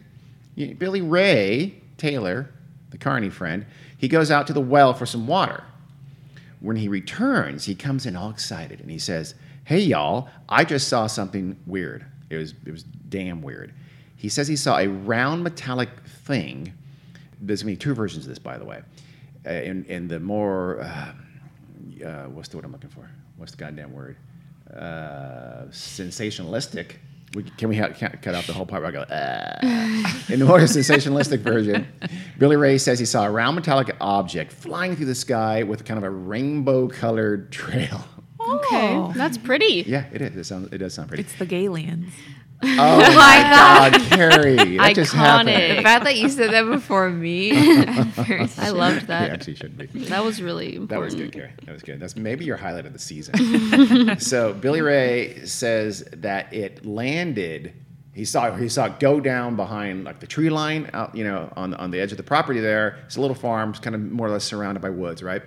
Billy 0.77 1.01
Ray 1.01 1.75
Taylor, 1.97 2.49
the 2.89 2.97
Carney 2.97 3.29
friend, 3.29 3.65
he 3.97 4.07
goes 4.07 4.31
out 4.31 4.47
to 4.47 4.53
the 4.53 4.61
well 4.61 4.93
for 4.93 5.05
some 5.05 5.27
water. 5.27 5.63
When 6.59 6.75
he 6.75 6.87
returns, 6.89 7.65
he 7.65 7.75
comes 7.75 8.05
in 8.05 8.15
all 8.15 8.29
excited 8.29 8.81
and 8.81 8.91
he 8.91 8.99
says, 8.99 9.35
Hey, 9.63 9.79
y'all, 9.79 10.29
I 10.49 10.65
just 10.65 10.87
saw 10.87 11.07
something 11.07 11.55
weird. 11.65 12.05
It 12.29 12.37
was, 12.37 12.53
it 12.65 12.71
was 12.71 12.83
damn 12.83 13.41
weird. 13.41 13.73
He 14.15 14.27
says 14.27 14.47
he 14.47 14.55
saw 14.55 14.77
a 14.77 14.87
round 14.87 15.43
metallic 15.43 15.89
thing. 16.25 16.73
There's 17.39 17.63
going 17.63 17.75
to 17.75 17.79
be 17.79 17.81
two 17.81 17.93
versions 17.93 18.25
of 18.25 18.29
this, 18.29 18.39
by 18.39 18.57
the 18.57 18.65
way. 18.65 18.81
Uh, 19.45 19.51
in, 19.51 19.85
in 19.85 20.07
the 20.07 20.19
more, 20.19 20.81
uh, 20.81 21.13
uh, 22.05 22.23
what's 22.25 22.49
the 22.49 22.57
word 22.57 22.65
I'm 22.65 22.73
looking 22.73 22.89
for? 22.89 23.09
What's 23.39 23.53
the 23.53 23.57
goddamn 23.57 23.93
word? 23.93 24.17
Uh, 24.71 25.65
sensationalistic. 25.71 26.97
We, 27.35 27.43
can 27.43 27.69
we 27.69 27.77
ha- 27.77 27.89
can't 27.89 28.21
cut 28.21 28.35
out 28.35 28.43
the 28.45 28.53
whole 28.53 28.65
part 28.65 28.81
where 28.83 28.89
I 28.89 28.93
go, 28.93 29.01
uh. 29.01 30.31
In 30.33 30.39
the 30.39 30.45
more 30.45 30.59
sensationalistic 30.59 31.39
version, 31.39 31.87
Billy 32.37 32.55
Ray 32.55 32.77
says 32.77 32.99
he 32.99 33.05
saw 33.05 33.25
a 33.25 33.31
round 33.31 33.55
metallic 33.55 33.95
object 34.01 34.51
flying 34.51 34.95
through 34.95 35.05
the 35.05 35.15
sky 35.15 35.63
with 35.63 35.85
kind 35.85 35.97
of 35.97 36.03
a 36.03 36.09
rainbow 36.09 36.87
colored 36.87 37.51
trail. 37.53 38.03
Okay. 38.41 38.95
Oh. 38.95 39.13
That's 39.15 39.37
pretty. 39.37 39.83
Yeah, 39.87 40.05
it 40.11 40.21
is. 40.21 40.35
It, 40.35 40.43
sounds, 40.45 40.73
it 40.73 40.79
does 40.79 40.93
sound 40.93 41.07
pretty. 41.09 41.23
It's 41.23 41.35
the 41.35 41.45
Galians. 41.45 42.09
Oh 42.61 42.67
my 43.15 43.47
God, 43.49 43.93
Carrie. 44.09 44.77
That 44.77 44.93
just 44.95 45.13
Iconic. 45.13 45.17
happened. 45.17 45.77
The 45.77 45.81
fact 45.83 46.03
that 46.03 46.17
you 46.17 46.27
said 46.29 46.51
that 46.51 46.63
before 46.63 47.09
me. 47.09 47.51
I 47.55 48.69
loved 48.69 49.03
It 49.03 49.07
that. 49.07 49.31
actually 49.31 49.55
should 49.55 49.77
be. 49.77 49.85
That 50.05 50.23
was 50.23 50.41
really 50.41 50.75
important. 50.75 50.89
That 50.89 50.99
was 50.99 51.15
good, 51.15 51.31
Carrie. 51.31 51.53
That 51.65 51.71
was 51.71 51.81
good. 51.83 51.99
That's 51.99 52.15
maybe 52.15 52.43
your 52.45 52.57
highlight 52.57 52.85
of 52.85 52.93
the 52.93 52.99
season. 52.99 54.19
so 54.19 54.53
Billy 54.53 54.81
Ray 54.81 55.45
says 55.45 56.03
that 56.17 56.53
it 56.53 56.85
landed. 56.85 57.73
He 58.13 58.25
saw 58.25 58.53
he 58.55 58.67
saw 58.67 58.87
it 58.87 58.99
go 58.99 59.21
down 59.21 59.55
behind 59.55 60.03
like 60.03 60.19
the 60.19 60.27
tree 60.27 60.49
line 60.49 60.89
out, 60.93 61.15
you 61.15 61.23
know, 61.23 61.51
on 61.55 61.73
on 61.75 61.91
the 61.91 61.99
edge 62.01 62.11
of 62.11 62.17
the 62.17 62.23
property 62.23 62.59
there. 62.59 62.97
It's 63.05 63.15
a 63.15 63.21
little 63.21 63.35
farm, 63.35 63.69
it's 63.69 63.79
kind 63.79 63.95
of 63.95 64.01
more 64.01 64.27
or 64.27 64.31
less 64.31 64.43
surrounded 64.43 64.81
by 64.81 64.89
woods, 64.89 65.23
right? 65.23 65.41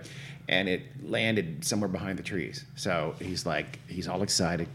And 0.48 0.68
it 0.68 0.82
landed 1.04 1.64
somewhere 1.64 1.88
behind 1.88 2.18
the 2.18 2.22
trees. 2.22 2.64
So 2.74 3.14
he's 3.20 3.44
like, 3.46 3.78
he's 3.88 4.08
all 4.08 4.22
excited, 4.22 4.68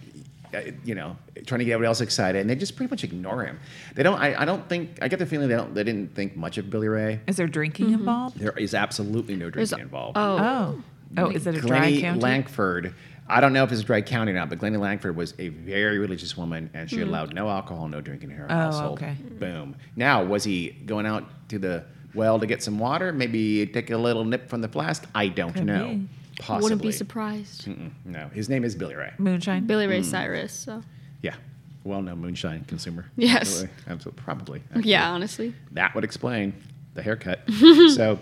Uh, 0.54 0.72
you 0.86 0.96
know, 0.96 1.18
trying 1.46 1.60
to 1.60 1.66
get 1.66 1.74
everybody 1.74 1.88
else 1.88 2.00
excited, 2.00 2.39
and 2.39 2.50
they 2.50 2.56
just 2.56 2.75
pretty 2.77 2.89
much 2.89 3.04
ignore 3.04 3.44
him. 3.44 3.60
They 3.96 4.04
don't. 4.04 4.20
I, 4.20 4.42
I 4.42 4.46
don't 4.46 4.68
think. 4.70 5.00
I 5.01 5.08
get 5.08 5.20
the 5.20 5.25
feeling 5.25 5.50
they 5.50 5.56
don't. 5.56 5.74
They 5.74 5.84
didn't 5.84 6.16
think 6.16 6.38
much 6.38 6.58
of 6.58 6.70
Billy 6.70 6.88
Ray. 6.88 7.20
Is 7.27 7.36
there 7.36 7.48
drinking 7.48 7.88
mm-hmm. 7.88 7.96
involved? 7.96 8.39
There 8.39 8.58
is 8.58 8.74
absolutely 8.74 9.36
no 9.36 9.50
There's- 9.50 9.70
drinking 9.70 9.86
involved. 9.88 10.18
Oh. 10.18 10.38
Oh. 10.39 10.84
Oh, 11.18 11.30
is 11.30 11.48
it 11.48 11.56
a 11.56 11.62
dry 11.62 11.80
Glennie 11.80 12.01
county? 12.01 12.20
Langford. 12.20 12.94
I 13.30 13.42
don't 13.42 13.54
know 13.54 13.63
if 13.63 13.72
it's 13.72 13.82
a 13.82 13.84
dry 13.84 14.01
county 14.01 14.32
or 14.32 14.36
not, 14.36 14.50
but 14.50 14.60
Glennie 14.60 14.77
Langford 14.77 15.16
was 15.16 15.34
a 15.38 15.50
very 15.50 16.00
religious 16.00 16.38
woman, 16.38 16.70
and 16.74 16.89
she 16.89 16.98
mm-hmm. 16.98 17.10
allowed 17.10 17.34
no 17.34 17.50
alcohol, 17.50 17.88
no 17.88 18.01
drinking 18.01 18.32
in 18.32 18.38
her 18.38 18.48
Oh, 18.50 18.54
household. 18.54 18.98
okay. 19.00 19.16
Boom. 19.39 19.75
Now, 19.96 20.24
was 20.24 20.44
he 20.44 20.70
going 20.86 21.06
out 21.06 21.25
to 21.50 21.60
the 21.60 21.84
well 22.13 22.39
to 22.39 22.46
get 22.46 22.63
some 22.63 22.80
water? 22.80 23.12
Maybe 23.12 23.66
take 23.68 23.89
a 23.92 23.98
little 23.98 24.24
nip 24.24 24.50
from 24.50 24.62
the 24.62 24.70
flask. 24.70 25.06
I 25.13 25.27
don't 25.27 25.54
Could 25.54 25.66
know. 25.66 25.88
be. 25.89 26.08
Possibly. 26.39 26.63
Wouldn't 26.63 26.82
be 26.82 26.91
surprised. 26.91 27.65
Mm-mm, 27.65 27.91
no, 28.06 28.27
his 28.29 28.48
name 28.50 28.63
is 28.63 28.75
Billy 28.75 28.96
Ray. 28.96 29.12
Moonshine. 29.17 29.65
Billy 29.65 29.86
Mm. 29.88 29.89
Ray 29.89 30.03
Cyrus. 30.03 30.53
So 30.53 30.84
Yeah, 31.22 31.36
well-known 31.84 32.20
moonshine 32.20 32.63
consumer. 32.65 33.06
Yes. 33.15 33.41
Absolutely. 33.41 33.70
Absolutely. 33.88 34.24
Probably. 34.24 34.63
actually. 34.75 34.91
yeah, 34.91 35.10
honestly. 35.12 35.53
That 35.72 35.96
would 35.96 36.03
explain 36.03 36.53
the 36.94 37.01
haircut. 37.01 37.39
so 37.96 38.20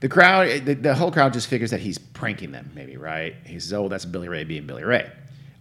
the 0.00 0.08
crowd, 0.08 0.64
the, 0.66 0.74
the 0.74 0.94
whole 0.94 1.12
crowd 1.12 1.32
just 1.32 1.46
figures 1.48 1.70
that 1.70 1.80
he's 1.80 1.98
pranking 1.98 2.50
them, 2.52 2.70
maybe, 2.74 2.96
right? 2.96 3.34
He 3.46 3.58
says, 3.60 3.72
oh, 3.72 3.88
that's 3.88 4.04
Billy 4.04 4.28
Ray 4.28 4.44
being 4.44 4.66
Billy 4.66 4.84
Ray. 4.84 5.10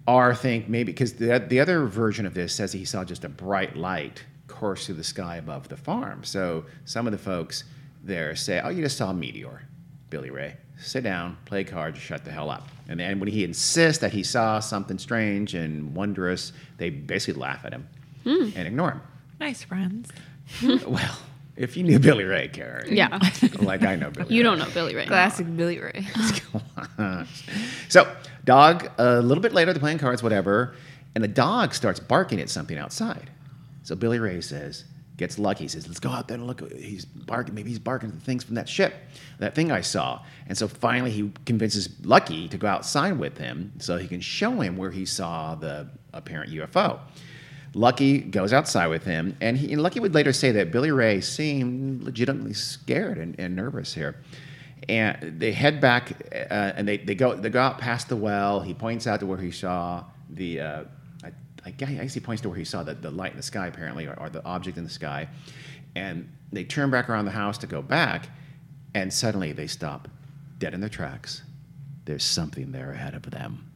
Or 0.07 0.33
think 0.35 0.67
maybe, 0.67 0.91
because 0.91 1.13
the, 1.13 1.39
the 1.47 1.59
other 1.59 1.85
version 1.85 2.25
of 2.25 2.33
this 2.33 2.53
says 2.53 2.73
he 2.73 2.83
saw 2.85 3.03
just 3.05 3.23
a 3.23 3.29
bright 3.29 3.75
light 3.77 4.23
course 4.47 4.85
through 4.87 4.95
the 4.95 5.03
sky 5.03 5.37
above 5.37 5.69
the 5.69 5.77
farm. 5.77 6.23
So 6.23 6.65
some 6.85 7.05
of 7.07 7.11
the 7.13 7.17
folks 7.19 7.63
there 8.03 8.35
say, 8.35 8.59
oh, 8.61 8.69
you 8.69 8.81
just 8.83 8.97
saw 8.97 9.11
a 9.11 9.13
meteor. 9.13 9.61
Billy 10.09 10.29
Ray, 10.29 10.57
sit 10.77 11.03
down, 11.03 11.37
play 11.45 11.63
cards, 11.63 11.99
shut 11.99 12.25
the 12.25 12.31
hell 12.31 12.49
up. 12.49 12.67
And 12.87 12.99
then 12.99 13.19
when 13.19 13.29
he 13.29 13.43
insists 13.43 14.01
that 14.01 14.11
he 14.11 14.23
saw 14.23 14.59
something 14.59 14.97
strange 14.97 15.53
and 15.53 15.95
wondrous, 15.95 16.53
they 16.77 16.89
basically 16.89 17.39
laugh 17.41 17.63
at 17.65 17.73
him 17.73 17.87
hmm. 18.23 18.49
and 18.55 18.67
ignore 18.67 18.91
him. 18.91 19.01
Nice 19.39 19.63
friends. 19.63 20.09
well, 20.85 21.17
if 21.55 21.77
you 21.77 21.83
knew 21.83 21.99
Billy 21.99 22.23
Ray, 22.23 22.47
Karen. 22.47 22.95
Yeah. 22.95 23.19
Like 23.59 23.83
I 23.83 23.95
know 23.95 24.09
Billy 24.09 24.35
You 24.35 24.41
Ray. 24.41 24.43
don't 24.43 24.59
know 24.59 24.73
Billy 24.73 24.95
Ray. 24.95 25.05
Classic 25.05 25.47
Billy 25.55 25.79
Ray. 25.79 26.05
so, 27.89 28.13
dog, 28.43 28.89
a 28.97 29.21
little 29.21 29.41
bit 29.41 29.53
later, 29.53 29.71
they're 29.71 29.79
playing 29.79 29.99
cards, 29.99 30.21
whatever, 30.21 30.75
and 31.15 31.23
the 31.23 31.29
dog 31.29 31.73
starts 31.73 31.99
barking 31.99 32.41
at 32.41 32.49
something 32.49 32.77
outside. 32.77 33.29
So 33.83 33.95
Billy 33.95 34.19
Ray 34.19 34.41
says, 34.41 34.85
gets 35.17 35.37
lucky, 35.37 35.65
He 35.65 35.67
says, 35.67 35.87
let's 35.87 35.99
go 35.99 36.09
out 36.09 36.27
there 36.27 36.35
and 36.35 36.47
look. 36.47 36.71
He's 36.73 37.05
barking. 37.05 37.53
Maybe 37.53 37.69
he's 37.69 37.79
barking 37.79 38.09
at 38.09 38.15
the 38.15 38.25
things 38.25 38.43
from 38.43 38.55
that 38.55 38.67
ship, 38.67 38.93
that 39.39 39.53
thing 39.55 39.71
I 39.71 39.81
saw. 39.81 40.21
And 40.47 40.57
so 40.57 40.67
finally, 40.67 41.11
he 41.11 41.31
convinces 41.45 41.89
Lucky 42.03 42.47
to 42.49 42.57
go 42.57 42.67
outside 42.67 43.19
with 43.19 43.37
him 43.37 43.73
so 43.79 43.97
he 43.97 44.07
can 44.07 44.21
show 44.21 44.59
him 44.59 44.77
where 44.77 44.91
he 44.91 45.05
saw 45.05 45.55
the 45.55 45.87
apparent 46.13 46.51
UFO. 46.51 46.99
Lucky 47.75 48.19
goes 48.19 48.53
outside 48.53 48.87
with 48.87 49.03
him, 49.03 49.35
and, 49.41 49.57
he, 49.57 49.71
and 49.73 49.81
Lucky 49.81 49.99
would 49.99 50.13
later 50.13 50.31
say 50.31 50.51
that 50.51 50.71
Billy 50.71 50.91
Ray 50.91 51.21
seemed 51.21 52.03
legitimately 52.03 52.53
scared 52.53 53.17
and, 53.17 53.39
and 53.39 53.55
nervous 53.55 53.93
here. 53.93 54.17
And 54.89 55.39
they 55.39 55.53
head 55.53 55.81
back, 55.81 56.11
uh, 56.33 56.73
and 56.75 56.87
they, 56.87 56.97
they 56.97 57.15
go 57.15 57.35
they 57.35 57.49
go 57.49 57.61
out 57.61 57.79
past 57.79 58.09
the 58.09 58.17
well. 58.17 58.59
He 58.59 58.73
points 58.73 59.07
out 59.07 59.21
to 59.21 59.25
where 59.25 59.37
he 59.37 59.51
saw 59.51 60.03
the. 60.29 60.59
Uh, 60.59 60.83
I, 61.65 61.71
guess 61.71 62.13
he 62.13 62.19
points 62.19 62.41
to 62.41 62.49
where 62.49 62.57
he 62.57 62.65
saw 62.65 62.83
the, 62.83 62.93
the 62.93 63.11
light 63.11 63.31
in 63.31 63.37
the 63.37 63.43
sky, 63.43 63.67
apparently, 63.67 64.05
or, 64.05 64.19
or 64.19 64.29
the 64.29 64.43
object 64.45 64.77
in 64.77 64.83
the 64.83 64.89
sky. 64.89 65.27
And 65.95 66.29
they 66.51 66.63
turn 66.63 66.89
back 66.89 67.09
around 67.09 67.25
the 67.25 67.31
house 67.31 67.57
to 67.59 67.67
go 67.67 67.81
back, 67.81 68.27
and 68.93 69.13
suddenly 69.13 69.51
they 69.51 69.67
stop 69.67 70.07
dead 70.59 70.73
in 70.73 70.79
their 70.79 70.89
tracks. 70.89 71.43
There's 72.05 72.23
something 72.23 72.71
there 72.71 72.91
ahead 72.91 73.15
of 73.15 73.29
them. 73.29 73.69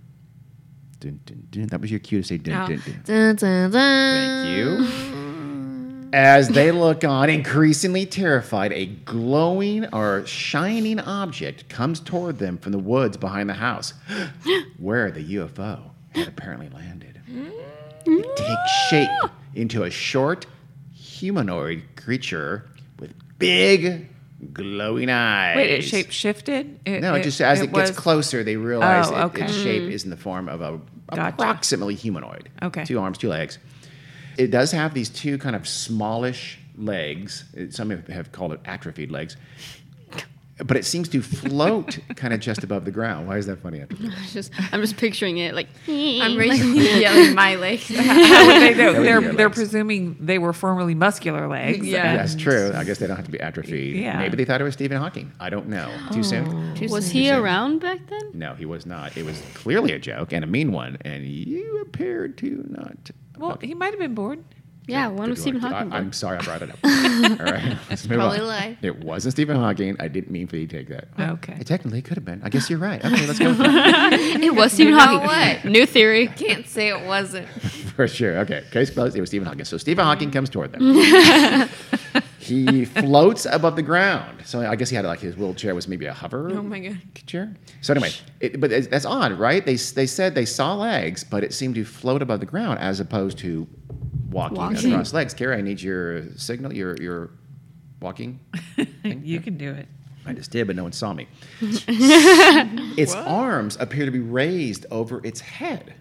Dun, 0.99 1.19
dun, 1.25 1.47
dun. 1.51 1.67
That 1.67 1.79
was 1.79 1.91
your 1.91 1.99
cue 1.99 2.21
to 2.21 2.27
say 2.27 2.37
dun, 2.37 2.63
oh. 2.63 2.67
dun, 2.67 2.83
dun. 2.85 3.01
Dun, 3.05 3.35
dun, 3.35 3.71
dun. 3.71 4.45
Thank 4.45 4.57
you. 4.57 6.09
As 6.13 6.47
they 6.49 6.71
look 6.71 7.03
on, 7.03 7.29
increasingly 7.29 8.05
terrified, 8.05 8.71
a 8.71 8.85
glowing 8.85 9.85
or 9.93 10.25
shining 10.25 10.99
object 10.99 11.67
comes 11.67 11.99
toward 11.99 12.39
them 12.39 12.57
from 12.57 12.71
the 12.71 12.79
woods 12.79 13.17
behind 13.17 13.49
the 13.49 13.55
house, 13.55 13.93
where 14.77 15.11
the 15.11 15.35
UFO 15.35 15.81
had 16.11 16.27
apparently 16.27 16.69
landed. 16.69 17.21
Hmm. 17.27 17.66
It 18.07 18.35
takes 18.37 18.71
shape 18.89 19.09
mm-hmm. 19.09 19.57
into 19.57 19.83
a 19.83 19.89
short, 19.89 20.45
humanoid 20.93 21.83
creature 21.95 22.69
with 22.99 23.13
big, 23.37 24.07
glowing 24.53 25.09
eyes. 25.09 25.57
Wait, 25.57 25.71
it 25.71 25.81
shape 25.83 26.11
shifted? 26.11 26.79
No, 26.85 27.15
it, 27.15 27.23
just 27.23 27.41
as 27.41 27.61
it, 27.61 27.73
gets 27.73 27.89
was- 27.91 27.97
close, 27.99 28.31
they 28.31 28.55
realize 28.55 29.09
Oh, 29.09 29.15
it- 29.15 29.23
okay. 29.25 29.43
its 29.45 29.53
mm. 29.53 29.63
shape 29.63 29.91
is 29.91 30.03
in 30.03 30.09
the 30.09 30.17
form 30.17 30.47
of 30.47 30.61
a 30.61 30.79
Gotcha. 31.13 31.35
approximately 31.35 31.95
humanoid. 31.95 32.49
Okay. 32.61 32.83
Two 32.83 32.99
arms, 32.99 33.17
two 33.17 33.29
legs. 33.29 33.59
It 34.37 34.51
does 34.51 34.71
have 34.71 34.93
these 34.93 35.09
two 35.09 35.37
kind 35.37 35.55
of 35.55 35.67
smallish 35.67 36.59
legs. 36.77 37.45
It- 37.53 37.73
Some 37.73 37.89
have- 37.89 38.07
have 38.07 38.31
called 38.31 38.53
it 38.53 38.59
atrophied 38.65 39.11
legs. 39.11 39.37
But 40.65 40.75
it 40.75 40.85
seems 40.85 41.07
to 41.09 41.21
float 41.21 41.99
kind 42.15 42.33
of 42.33 42.39
just 42.39 42.63
above 42.63 42.83
the 42.85 42.91
ground. 42.91 43.27
Why 43.27 43.37
is 43.37 43.45
that 43.45 43.61
funny? 43.61 43.79
Atrophied? 43.81 44.11
It's 44.23 44.33
just, 44.33 44.51
I'm 44.73 44.81
just 44.81 44.97
picturing 44.97 45.37
it 45.37 45.53
like. 45.53 45.67
I'm 45.87 46.35
like, 46.35 46.59
really 46.59 46.99
yelling 47.01 47.35
my 47.35 47.55
legs. 47.55 47.87
How 47.87 48.03
they 48.59 48.73
know? 48.73 48.93
That 48.93 48.93
would 48.93 48.97
be 48.97 49.03
They're, 49.03 49.21
they're 49.21 49.47
legs. 49.47 49.55
presuming 49.57 50.17
they 50.19 50.39
were 50.39 50.53
formerly 50.53 50.95
muscular 50.95 51.47
legs. 51.47 51.85
Yeah. 51.85 52.15
That's 52.17 52.35
true. 52.35 52.71
I 52.73 52.83
guess 52.83 52.97
they 52.97 53.05
don't 53.07 53.17
have 53.17 53.25
to 53.25 53.31
be 53.31 53.39
atrophied. 53.39 53.97
Yeah. 53.97 54.17
Maybe 54.17 54.35
they 54.35 54.45
thought 54.45 54.59
it 54.59 54.63
was 54.63 54.73
Stephen 54.73 54.97
Hawking. 54.97 55.31
I 55.39 55.49
don't 55.49 55.67
know. 55.67 55.91
Too 56.11 56.23
soon? 56.23 56.73
was 56.89 57.09
he 57.09 57.27
soon. 57.27 57.39
around 57.39 57.79
back 57.79 58.07
then? 58.07 58.31
No, 58.33 58.55
he 58.55 58.65
was 58.65 58.85
not. 58.85 59.15
It 59.15 59.25
was 59.25 59.41
clearly 59.53 59.91
a 59.93 59.99
joke 59.99 60.33
and 60.33 60.43
a 60.43 60.47
mean 60.47 60.71
one, 60.71 60.97
and 61.01 61.25
you 61.25 61.81
appeared 61.81 62.37
to 62.39 62.65
not. 62.69 63.11
Well, 63.37 63.57
he 63.61 63.75
might 63.75 63.91
have 63.91 63.99
been 63.99 64.15
bored. 64.15 64.43
Yeah, 64.87 65.07
one 65.07 65.29
was 65.29 65.41
Stephen 65.41 65.59
Lord. 65.61 65.73
Hawking? 65.73 65.87
I, 65.91 65.95
born? 65.97 66.05
am 66.07 66.13
sorry 66.13 66.37
I 66.37 66.41
brought 66.43 66.61
it 66.61 66.69
up. 66.69 66.79
All 66.83 67.45
right, 67.45 67.77
let's 67.89 68.07
move 68.07 68.17
probably 68.19 68.37
on. 68.39 68.43
a 68.45 68.47
lie. 68.47 68.77
It 68.81 69.03
wasn't 69.03 69.33
Stephen 69.33 69.57
Hawking. 69.57 69.97
I 69.99 70.07
didn't 70.07 70.31
mean 70.31 70.47
for 70.47 70.55
you 70.55 70.65
to 70.65 70.77
take 70.77 70.87
that. 70.89 71.09
Oh, 71.17 71.31
okay. 71.33 71.57
It 71.59 71.67
technically 71.67 72.01
could 72.01 72.15
have 72.15 72.23
been. 72.25 72.41
I 72.43 72.49
guess 72.49 72.69
you're 72.69 72.79
right. 72.79 73.03
Okay, 73.03 73.27
let's 73.27 73.37
go. 73.39 73.53
It 74.47 74.55
was 74.55 74.71
Stephen 74.71 74.93
You 74.93 74.97
know 74.97 75.05
Hawking. 75.05 75.27
what? 75.27 75.65
New 75.65 75.85
theory. 75.85 76.27
Can't 76.27 76.65
say 76.65 76.87
it 76.89 77.05
wasn't. 77.05 77.49
for 77.49 78.07
sure. 78.07 78.37
Okay, 78.39 78.63
case 78.71 78.89
closed. 78.89 79.15
It 79.17 79.19
was 79.19 79.29
Stephen 79.29 79.45
Hawking. 79.47 79.65
So 79.65 79.77
Stephen 79.77 80.05
Hawking 80.05 80.31
comes 80.31 80.49
toward 80.49 80.71
them. 80.71 81.67
he 82.39 82.85
floats 82.85 83.45
above 83.45 83.75
the 83.75 83.81
ground. 83.81 84.39
So 84.45 84.61
I 84.61 84.75
guess 84.77 84.89
he 84.89 84.95
had 84.95 85.03
like 85.05 85.19
his 85.19 85.35
wheelchair 85.35 85.75
was 85.75 85.87
maybe 85.89 86.05
a 86.05 86.13
hover. 86.13 86.49
Oh 86.51 86.63
my 86.63 86.79
god. 86.79 86.97
chair. 87.25 87.53
So 87.81 87.93
anyway, 87.93 88.11
it, 88.39 88.59
but 88.61 88.71
it's- 88.71 88.87
that's 88.87 89.05
odd, 89.05 89.33
right? 89.33 89.65
They 89.65 89.75
they 89.75 90.05
said 90.07 90.33
they 90.33 90.45
saw 90.45 90.75
legs, 90.75 91.23
but 91.25 91.43
it 91.43 91.53
seemed 91.53 91.75
to 91.75 91.83
float 91.83 92.21
above 92.21 92.39
the 92.39 92.45
ground 92.45 92.79
as 92.79 93.01
opposed 93.01 93.37
to 93.39 93.67
walking, 94.29 94.57
Walking. 94.57 94.91
across 94.93 95.13
legs. 95.13 95.33
Carrie, 95.33 95.57
I 95.57 95.61
need 95.61 95.81
your 95.81 96.31
signal. 96.37 96.73
Your 96.73 96.95
your 96.97 97.29
walking. 98.01 98.39
you 99.03 99.39
can 99.39 99.57
do 99.57 99.71
it. 99.71 99.87
I 100.25 100.33
just 100.33 100.51
did, 100.51 100.67
but 100.67 100.75
no 100.75 100.83
one 100.83 100.91
saw 100.91 101.13
me. 101.13 101.27
its 101.61 103.15
arms 103.15 103.77
appear 103.79 104.05
to 104.05 104.11
be 104.11 104.19
raised 104.19 104.85
over 104.91 105.21
its 105.25 105.39
head. 105.39 105.93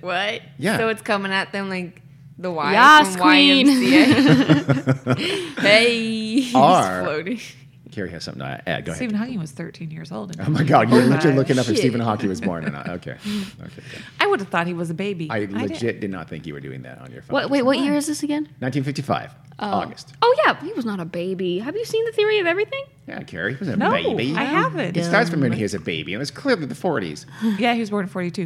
what? 0.00 0.42
Yeah. 0.58 0.78
So 0.78 0.88
it's 0.88 1.02
coming 1.02 1.32
at 1.32 1.52
them 1.52 1.68
like 1.68 2.02
the 2.38 2.50
Y 2.52 2.72
Yas, 2.72 3.12
from 3.16 3.20
queen. 3.22 3.66
YMCA. 3.66 5.58
hey, 5.60 6.40
he's 6.40 6.54
Are- 6.54 7.02
floating. 7.02 7.40
Carrie 7.90 8.10
has 8.10 8.24
something 8.24 8.40
to 8.40 8.62
add. 8.68 8.84
Go 8.84 8.92
ahead. 8.92 8.96
Stephen 8.98 9.14
Hawking 9.16 9.38
was 9.38 9.50
13 9.52 9.90
years 9.90 10.12
old. 10.12 10.34
Oh 10.40 10.50
my 10.50 10.62
God, 10.62 10.90
you're 10.90 11.02
literally 11.02 11.36
looking 11.36 11.58
up 11.58 11.68
if. 11.68 11.76
Stephen 11.76 12.00
Hawking 12.00 12.28
was 12.28 12.40
born 12.40 12.64
or 12.64 12.70
not. 12.70 12.88
Okay. 12.88 13.16
Okay. 13.62 13.82
I 14.20 14.26
would 14.26 14.40
have 14.40 14.48
thought 14.48 14.66
he 14.66 14.72
was 14.74 14.90
a 14.90 14.94
baby. 14.94 15.28
I 15.30 15.40
did- 15.40 15.52
legit 15.52 16.00
did 16.00 16.10
not 16.10 16.28
think 16.28 16.46
you 16.46 16.54
were 16.54 16.60
doing 16.60 16.82
that 16.82 16.98
on 17.00 17.10
your 17.12 17.22
phone. 17.22 17.34
What? 17.34 17.50
Wait, 17.50 17.62
what 17.62 17.78
year 17.78 17.94
is 17.94 18.06
this 18.06 18.22
again? 18.22 18.44
1955, 18.60 19.32
August. 19.58 20.14
Oh 20.22 20.36
yeah, 20.44 20.60
he 20.62 20.72
was 20.72 20.84
not 20.84 20.98
a 21.00 21.04
baby. 21.04 21.58
Have 21.58 21.76
you 21.76 21.84
seen 21.84 22.04
the 22.06 22.12
theory 22.12 22.38
of 22.38 22.46
everything? 22.46 22.82
Yeah, 23.06 23.22
Carrie, 23.24 23.54
he 23.54 23.58
was 23.58 23.68
a 23.68 23.76
baby. 23.76 23.80
No, 23.80 23.90
baby. 24.16 24.34
I 24.36 24.44
haven't. 24.44 24.96
It 24.96 25.04
starts 25.04 25.30
from 25.30 25.40
when 25.40 25.52
he 25.52 25.62
was 25.62 25.74
a 25.74 25.80
baby. 25.80 26.12
It 26.14 26.18
was 26.18 26.30
clearly 26.30 26.66
the 26.66 26.74
40s. 26.74 27.26
Yeah, 27.58 27.74
he 27.74 27.80
was 27.80 27.90
born 27.90 28.04
in 28.04 28.08
42. 28.08 28.42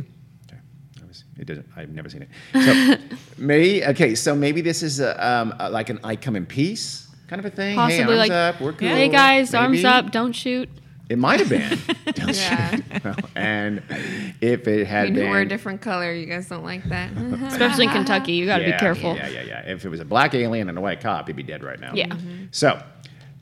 Okay. 0.48 0.56
I 1.02 1.06
was, 1.06 1.24
it 1.38 1.46
doesn't. 1.46 1.66
I've 1.76 1.90
never 1.90 2.08
seen 2.08 2.22
it. 2.22 2.28
So 2.52 3.16
maybe 3.38 3.84
okay. 3.86 4.14
So 4.14 4.34
maybe 4.34 4.60
this 4.62 4.82
is 4.82 5.00
a, 5.00 5.26
um, 5.26 5.54
a- 5.60 5.70
like 5.70 5.90
an 5.90 6.00
"I 6.02 6.16
come 6.16 6.34
in 6.36 6.46
peace" 6.46 7.03
kind 7.28 7.40
of 7.40 7.46
a 7.46 7.50
thing. 7.50 7.74
Possibly 7.76 8.04
hey, 8.04 8.10
arms 8.10 8.18
like, 8.18 8.30
up. 8.30 8.60
We're 8.60 8.72
cool. 8.72 8.88
Hey 8.88 9.08
guys, 9.08 9.54
arms 9.54 9.84
up, 9.84 10.10
don't 10.10 10.32
shoot. 10.32 10.68
It 11.10 11.18
might 11.18 11.38
have 11.40 11.50
been. 11.50 11.78
Don't 12.14 12.34
Yeah. 12.34 12.76
you? 13.04 13.12
and 13.36 13.82
if 14.40 14.66
it 14.66 14.86
had 14.86 15.04
We 15.04 15.10
knew 15.10 15.20
been, 15.20 15.30
we're 15.32 15.42
a 15.42 15.48
different 15.48 15.82
color. 15.82 16.10
You 16.14 16.24
guys 16.24 16.48
don't 16.48 16.64
like 16.64 16.82
that. 16.88 17.10
Especially 17.52 17.84
in 17.84 17.90
Kentucky, 17.90 18.32
you 18.32 18.46
got 18.46 18.58
to 18.58 18.64
yeah, 18.66 18.72
be 18.72 18.78
careful. 18.78 19.14
Yeah, 19.14 19.28
yeah, 19.28 19.42
yeah. 19.42 19.60
If 19.70 19.84
it 19.84 19.90
was 19.90 20.00
a 20.00 20.04
black 20.06 20.32
alien 20.34 20.70
and 20.70 20.78
a 20.78 20.80
white 20.80 21.02
cop, 21.02 21.26
he'd 21.26 21.36
be 21.36 21.42
dead 21.42 21.62
right 21.62 21.78
now. 21.78 21.92
Yeah. 21.92 22.16
So 22.52 22.82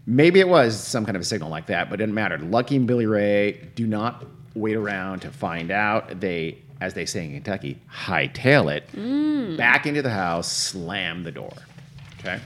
maybe 0.07 0.41
it 0.41 0.49
was 0.49 0.77
some 0.77 1.05
kind 1.07 1.15
of 1.17 1.23
a 1.23 1.25
signal 1.25 1.51
like 1.51 1.67
that, 1.67 1.89
but 1.89 2.01
it 2.01 2.03
didn't 2.03 2.17
matter. 2.17 2.37
Lucky 2.39 2.75
and 2.75 2.87
Billy 2.89 3.07
Ray 3.07 3.69
do 3.77 3.87
not 3.87 4.25
wait 4.55 4.75
around 4.75 5.21
to 5.21 5.31
find 5.31 5.71
out. 5.71 6.19
They, 6.19 6.59
as 6.81 6.95
they 6.95 7.07
say 7.07 7.25
in 7.27 7.33
Kentucky, 7.33 7.81
hightail 7.89 8.75
it 8.75 8.91
Mm. 8.97 9.57
back 9.57 9.87
into 9.87 10.03
the 10.03 10.11
house, 10.11 10.51
slam 10.51 11.23
the 11.23 11.31
door. 11.31 11.53
Okay. 12.19 12.41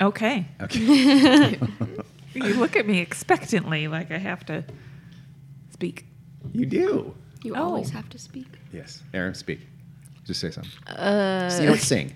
Okay. 0.00 0.46
Okay. 0.60 1.58
You 2.34 2.54
look 2.54 2.76
at 2.76 2.86
me 2.86 2.98
expectantly 3.00 3.88
like 3.88 4.12
I 4.12 4.18
have 4.18 4.44
to 4.46 4.62
speak. 5.72 6.04
you 6.52 6.66
do. 6.66 7.14
You 7.42 7.54
Oh. 7.56 7.62
always 7.64 7.90
have 7.90 8.08
to 8.10 8.18
speak. 8.18 8.46
Yes. 8.72 9.02
Aaron, 9.12 9.34
speak. 9.34 9.60
Just 10.24 10.40
say 10.40 10.50
something. 10.52 10.70
Uh, 10.86 11.50
you 11.58 11.64
know 11.66 11.70
what? 11.72 11.80
Sing. 11.80 12.14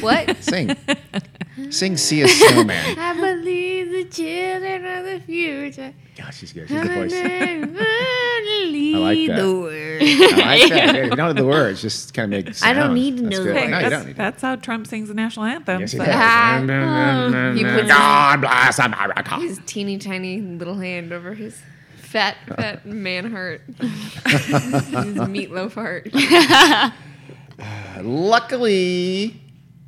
What? 0.00 0.36
Sing. 0.42 0.76
Sing. 1.70 1.96
See 1.96 2.22
a 2.22 2.28
snowman. 2.28 2.98
I 2.98 3.14
believe 3.14 3.90
the 3.90 4.04
children 4.04 4.84
of 4.86 5.04
the 5.04 5.20
future. 5.26 5.92
God, 6.16 6.30
she's 6.34 6.52
good. 6.52 6.68
She's 6.68 6.80
the 6.82 6.88
voice. 6.88 7.12
I 7.14 8.98
like 8.98 9.26
that. 9.28 9.36
The 9.36 9.54
word. 9.60 10.02
I 10.02 10.56
like 10.58 10.68
that. 10.70 10.96
If 10.96 11.04
you 11.10 11.16
don't 11.16 11.18
know 11.18 11.32
the 11.32 11.44
words, 11.46 11.80
just 11.82 12.14
kind 12.14 12.32
of 12.34 12.44
make. 12.46 12.62
I 12.62 12.72
don't 12.72 12.82
sound. 12.84 12.94
need 12.94 13.16
to 13.18 13.22
That's 13.24 13.36
know 13.38 13.44
good. 13.44 13.56
the 13.56 13.60
Hey, 13.60 13.68
No, 13.68 13.76
you 13.78 13.82
that's, 13.82 13.90
don't 13.94 14.06
need 14.06 14.12
to. 14.12 14.16
that's 14.18 14.42
how 14.42 14.56
Trump 14.56 14.86
sings 14.86 15.08
the 15.08 15.14
national 15.14 15.44
anthem. 15.46 15.80
Yes, 15.80 15.92
he 15.92 15.98
so- 15.98 16.04
does. 16.04 16.14
Ah. 16.16 17.52
He 17.56 17.64
puts 17.64 17.88
God 17.88 18.40
bless 18.40 18.78
America. 18.78 19.36
His 19.40 19.60
teeny 19.66 19.98
tiny 19.98 20.40
little 20.40 20.74
hand 20.76 21.12
over 21.12 21.34
his 21.34 21.60
fat, 21.96 22.36
fat 22.56 22.86
man 22.86 23.30
heart. 23.30 23.62
his 23.78 25.18
meatloaf 25.18 25.74
heart. 25.74 26.08
Luckily, 28.02 29.40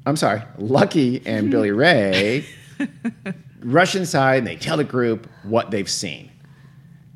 I'm 0.06 0.16
sorry, 0.16 0.42
Lucky 0.58 1.22
and 1.26 1.50
Billy 1.52 1.70
Ray 1.70 2.44
rush 3.60 3.94
inside 3.94 4.36
and 4.36 4.46
they 4.46 4.56
tell 4.56 4.76
the 4.76 4.84
group 4.84 5.28
what 5.42 5.70
they've 5.70 5.88
seen. 5.88 6.30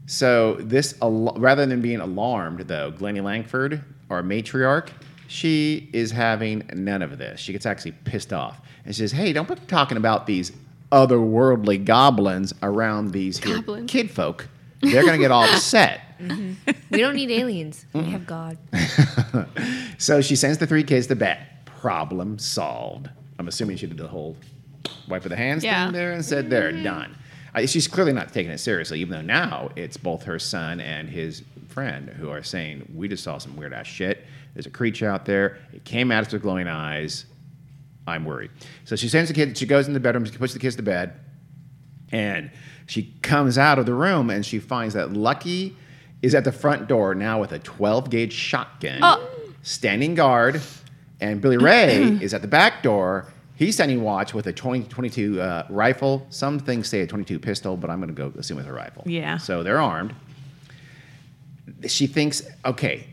So 0.07 0.57
this, 0.61 0.95
al- 1.01 1.35
rather 1.39 1.65
than 1.65 1.81
being 1.81 2.01
alarmed, 2.01 2.61
though, 2.61 2.91
Glennie 2.91 3.23
Langford, 3.23 3.83
our 4.11 4.23
matriarch, 4.23 4.91
she 5.29 5.89
is 5.95 6.11
having 6.11 6.69
none 6.75 7.01
of 7.01 7.17
this. 7.17 7.41
She 7.41 7.53
gets 7.53 7.65
actually 7.65 7.93
pissed 8.05 8.33
off 8.33 8.61
and 8.85 8.95
says, 8.95 9.13
"Hey, 9.13 9.33
don't 9.33 9.49
be 9.49 9.55
talking 9.67 9.97
about 9.97 10.27
these 10.27 10.53
otherworldly 10.95 11.85
goblins 11.85 12.55
around 12.63 13.11
these 13.11 13.39
here 13.39 13.63
kid 13.87 14.11
folk, 14.11 14.49
they're 14.81 15.03
going 15.03 15.15
to 15.15 15.19
get 15.19 15.31
all 15.31 15.45
upset. 15.45 16.01
Mm-hmm. 16.15 16.71
We 16.93 16.99
don't 16.99 17.17
need 17.17 17.33
aliens. 17.33 17.85
We 17.93 18.05
have 18.05 18.25
God. 18.25 18.57
So 19.99 20.21
she 20.21 20.37
sends 20.37 20.59
the 20.59 20.67
three 20.67 20.85
kids 20.85 21.09
to 21.09 21.17
bed. 21.17 21.45
Problem 21.85 22.39
solved. 22.39 23.11
I'm 23.39 23.47
assuming 23.47 23.77
she 23.77 23.87
did 23.87 23.99
the 23.99 24.09
whole 24.09 24.39
wipe 25.07 25.25
of 25.25 25.29
the 25.29 25.37
hands 25.37 25.63
Yeah. 25.63 25.85
thing 25.85 25.93
there 25.93 26.13
and 26.13 26.25
said, 26.25 26.49
"They're 26.49 26.73
mm-hmm. 26.73 26.83
done." 26.83 27.15
I, 27.53 27.67
she's 27.67 27.87
clearly 27.87 28.15
not 28.15 28.33
taking 28.33 28.51
it 28.51 28.57
seriously, 28.57 29.01
even 29.01 29.13
though 29.13 29.21
now 29.21 29.69
it's 29.77 29.99
both 29.99 30.23
her 30.23 30.39
son 30.39 30.81
and 30.81 31.11
his 31.11 31.43
friend 31.69 32.09
who 32.09 32.31
are 32.31 32.43
saying, 32.43 32.91
"We 32.95 33.07
just 33.07 33.23
saw 33.23 33.37
some 33.37 33.55
weird 33.55 33.75
ass 33.75 33.87
shit. 33.87 34.25
There's 34.55 34.65
a 34.65 34.71
creature 34.71 35.11
out 35.11 35.27
there. 35.27 35.59
It 35.75 35.85
came 35.85 36.11
at 36.11 36.27
us 36.27 36.33
with 36.33 36.41
glowing 36.41 36.69
eyes. 36.69 37.27
I'm 38.09 38.25
worried." 38.25 38.53
So 38.87 38.97
she 38.97 39.11
sends 39.11 39.29
the 39.29 39.35
kid. 39.35 39.59
She 39.59 39.67
goes 39.67 39.87
in 39.87 39.93
the 39.93 40.01
bedroom. 40.01 40.25
She 40.25 40.39
puts 40.39 40.55
the 40.55 40.61
kids 40.61 40.77
to 40.77 40.83
bed, 40.83 41.13
and 42.11 42.51
she 42.87 43.13
comes 43.21 43.59
out 43.59 43.79
of 43.79 43.85
the 43.85 43.93
room 43.93 44.31
and 44.31 44.47
she 44.47 44.59
finds 44.59 44.95
that 44.95 45.13
Lucky 45.13 45.77
is 46.23 46.35
at 46.35 46.45
the 46.45 46.53
front 46.53 46.89
door 46.89 47.15
now 47.15 47.43
with 47.43 47.53
a 47.53 47.59
12 47.59 48.09
gauge 48.09 48.33
shotgun, 48.33 49.01
oh. 49.03 49.29
standing 49.61 50.15
guard, 50.15 50.63
and 51.21 51.41
Billy 51.41 51.57
Ray 51.57 52.19
is 52.21 52.35
at 52.35 52.43
the 52.43 52.49
back 52.49 52.83
door. 52.83 53.27
He's 53.57 53.75
standing 53.75 54.03
watch 54.03 54.35
with 54.35 54.47
a 54.49 54.53
20, 54.53 54.85
22 54.85 55.41
uh, 55.41 55.67
rifle. 55.71 56.27
Some 56.31 56.59
things 56.59 56.89
say 56.89 57.03
a 57.03 57.07
22 57.07 57.39
pistol, 57.39 57.77
but 57.77 57.89
I'm 57.89 58.01
going 58.01 58.09
to 58.09 58.15
go 58.15 58.37
assume 58.39 58.59
it's 58.59 58.69
a 58.69 58.73
rifle. 58.73 59.05
Yeah. 59.07 59.39
So 59.39 59.63
they're 59.63 59.81
armed. 59.81 60.15
She 61.87 62.07
thinks, 62.09 62.43
okay, 62.65 63.07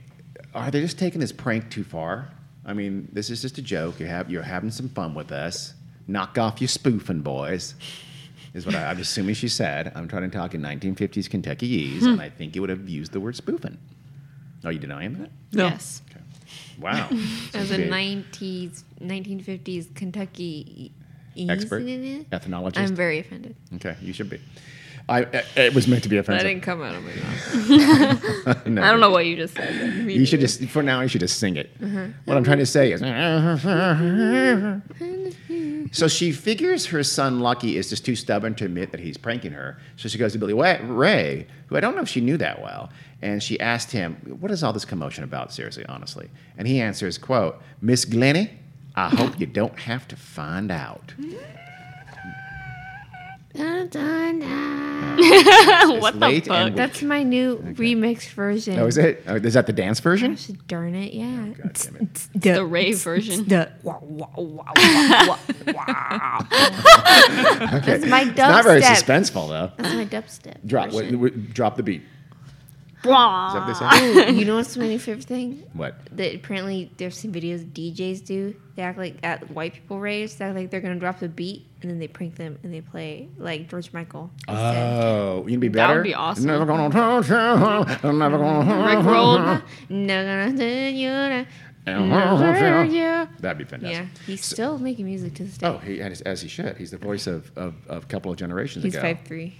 are 0.55 0.71
they 0.71 0.81
just 0.81 0.97
taking 0.97 1.19
this 1.19 1.31
prank 1.31 1.69
too 1.69 1.83
far? 1.83 2.29
I 2.65 2.73
mean, 2.73 3.07
this 3.11 3.29
is 3.29 3.41
just 3.41 3.57
a 3.57 3.61
joke. 3.61 3.99
You 3.99 4.07
have 4.07 4.29
you're 4.29 4.41
having 4.41 4.71
some 4.71 4.89
fun 4.89 5.13
with 5.13 5.31
us. 5.31 5.73
Knock 6.07 6.37
off 6.37 6.59
your 6.59 6.67
spoofing, 6.67 7.21
boys. 7.21 7.75
Is 8.53 8.65
what 8.65 8.75
I, 8.75 8.89
I'm 8.89 8.99
assuming 8.99 9.35
she 9.35 9.47
said. 9.47 9.91
I'm 9.95 10.07
trying 10.07 10.29
to 10.29 10.37
talk 10.37 10.53
in 10.53 10.61
1950s 10.61 11.29
Kentuckyese, 11.29 12.03
and 12.03 12.21
I 12.21 12.29
think 12.29 12.53
you 12.55 12.61
would 12.61 12.69
have 12.69 12.89
used 12.89 13.13
the 13.13 13.19
word 13.19 13.35
spoofing. 13.35 13.77
Are 14.65 14.71
you 14.71 14.79
denying 14.79 15.13
that? 15.19 15.31
No. 15.53 15.67
Yes. 15.67 16.01
Wow. 16.79 17.09
As 17.53 17.71
a 17.71 17.77
90s, 17.77 18.83
1950s 19.01 19.93
Kentucky 19.95 20.91
expert, 21.37 21.83
ethnologist. 22.31 22.79
I'm 22.79 22.95
very 22.95 23.19
offended. 23.19 23.55
okay, 23.75 23.95
you 24.01 24.13
should 24.13 24.29
be. 24.29 24.39
I, 25.09 25.23
I- 25.25 25.43
it 25.59 25.73
was 25.73 25.87
meant 25.87 26.03
to 26.03 26.09
be 26.09 26.15
That 26.17 26.21
offensive. 26.21 26.47
didn't 26.47 26.63
come 26.63 26.81
out 26.81 26.95
of 26.95 27.03
my 27.03 27.15
mouth. 27.15 28.65
No. 28.67 28.81
I 28.83 28.91
don't 28.91 28.99
know 28.99 29.09
what 29.09 29.25
you 29.25 29.35
just 29.35 29.55
said. 29.55 29.73
You 30.09 30.25
should 30.25 30.39
just 30.39 30.63
for 30.65 30.83
now. 30.83 31.01
You 31.01 31.07
should 31.07 31.21
just 31.21 31.39
sing 31.39 31.55
it. 31.57 31.71
Uh-huh. 31.83 32.05
What 32.25 32.37
I'm 32.37 32.43
trying 32.43 32.59
to 32.59 32.65
say 32.65 32.91
is. 32.91 33.01
Mm-hmm. 35.81 35.93
so 35.93 36.07
she 36.07 36.31
figures 36.31 36.87
her 36.87 37.03
son 37.03 37.39
Lucky 37.39 37.77
is 37.77 37.89
just 37.89 38.05
too 38.05 38.15
stubborn 38.15 38.55
to 38.55 38.65
admit 38.65 38.91
that 38.91 38.99
he's 38.99 39.17
pranking 39.17 39.51
her. 39.53 39.77
So 39.95 40.09
she 40.09 40.17
goes 40.17 40.33
to 40.33 40.39
Billy 40.39 40.53
Ray, 40.53 41.47
who 41.67 41.77
I 41.77 41.79
don't 41.79 41.95
know 41.95 42.01
if 42.01 42.09
she 42.09 42.21
knew 42.21 42.37
that 42.37 42.61
well, 42.61 42.89
and 43.21 43.41
she 43.41 43.59
asked 43.59 43.91
him, 43.91 44.15
"What 44.39 44.51
is 44.51 44.63
all 44.63 44.73
this 44.73 44.85
commotion 44.85 45.23
about? 45.23 45.51
Seriously, 45.53 45.85
honestly?" 45.87 46.29
And 46.57 46.67
he 46.67 46.79
answers, 46.81 47.17
"Quote, 47.17 47.61
Miss 47.81 48.05
Glennie, 48.05 48.51
I 48.95 49.09
hope 49.09 49.39
you 49.39 49.45
don't 49.45 49.77
have 49.79 50.07
to 50.09 50.15
find 50.15 50.71
out." 50.71 51.13
Mm-hmm. 51.19 51.35
what 55.99 56.19
the 56.19 56.41
fuck? 56.45 56.49
and 56.49 56.77
That's 56.77 57.01
my 57.01 57.23
new 57.23 57.57
remixed 57.57 58.29
version. 58.29 58.79
Oh, 58.79 58.87
is 58.87 58.97
it? 58.97 59.23
Oh, 59.27 59.35
is 59.35 59.53
that 59.55 59.67
the 59.67 59.73
dance 59.73 59.99
version? 59.99 60.33
Gosh, 60.35 60.47
darn 60.67 60.95
it, 60.95 61.13
yeah. 61.13 61.47
Oh, 61.49 61.53
God 61.63 61.73
damn 61.73 61.95
it. 61.97 62.29
the 62.55 62.65
rave 62.65 62.99
version. 62.99 63.45
The. 63.47 63.71
Okay. 66.61 67.79
That's 67.85 68.05
my 68.05 68.21
It's 68.21 68.37
not 68.37 68.63
very 68.63 68.81
suspenseful 68.81 69.49
though. 69.49 69.71
That's 69.77 69.93
my 69.95 70.05
dubstep. 70.05 70.65
Drop, 70.65 70.91
what, 70.91 71.11
what- 71.15 71.53
drop 71.53 71.75
the 71.77 71.83
beat. 71.83 72.03
Is 73.03 73.07
that 73.07 73.65
what 73.65 73.79
they? 74.25 74.29
Ooh, 74.29 74.35
you 74.35 74.45
know 74.45 74.57
what's 74.57 74.77
my 74.77 74.87
new 74.87 74.99
favorite 74.99 75.25
thing? 75.25 75.63
What? 75.73 75.95
That 76.15 76.35
apparently 76.35 76.91
there's 76.97 77.17
some 77.19 77.31
videos 77.31 77.65
DJs 77.71 78.23
do. 78.25 78.55
They 78.75 78.83
act 78.83 78.99
like 78.99 79.15
at 79.23 79.49
white 79.51 79.73
people 79.73 79.99
raves. 79.99 80.35
They 80.35 80.45
act 80.45 80.55
like 80.55 80.69
they're 80.69 80.81
gonna 80.81 80.99
drop 80.99 81.19
the 81.19 81.27
beat 81.27 81.65
and 81.83 81.91
then 81.91 81.99
they 81.99 82.07
prank 82.07 82.35
them 82.35 82.57
and 82.63 82.73
they 82.73 82.81
play 82.81 83.29
like 83.37 83.69
George 83.69 83.91
Michael. 83.93 84.29
Oh, 84.47 85.45
you'd 85.47 85.59
be 85.59 85.67
better. 85.67 85.87
That 85.93 85.95
would 85.97 86.03
be 86.03 86.13
awesome. 86.13 86.45
Never 86.45 86.65
gonna 86.65 86.89
touch 86.93 87.29
you. 87.29 87.35
I'm 88.09 88.17
never 88.17 88.37
gonna 88.37 88.95
Rick 88.95 89.05
rolled. 89.05 89.61
No 89.89 90.23
gonna 90.25 90.57
tell 90.57 90.91
you 90.91 91.09
that- 91.09 91.47
uh-huh. 91.87 92.83
Yeah. 92.89 93.25
That'd 93.39 93.57
be 93.57 93.63
fantastic. 93.63 94.05
Yeah, 94.05 94.23
he's 94.27 94.45
still 94.45 94.77
making 94.77 95.05
music 95.05 95.33
to 95.35 95.43
this 95.45 95.57
day. 95.57 95.67
Oh, 95.67 95.77
he 95.79 95.99
as, 95.99 96.21
as 96.21 96.41
he 96.41 96.47
should. 96.47 96.77
He's 96.77 96.91
the 96.91 96.97
voice 96.99 97.25
of, 97.25 97.51
of, 97.57 97.73
of 97.87 98.03
a 98.03 98.07
couple 98.07 98.31
of 98.31 98.37
generations 98.37 98.85
ago. 98.85 98.91
he's 98.93 99.01
five 99.01 99.25
three. 99.25 99.55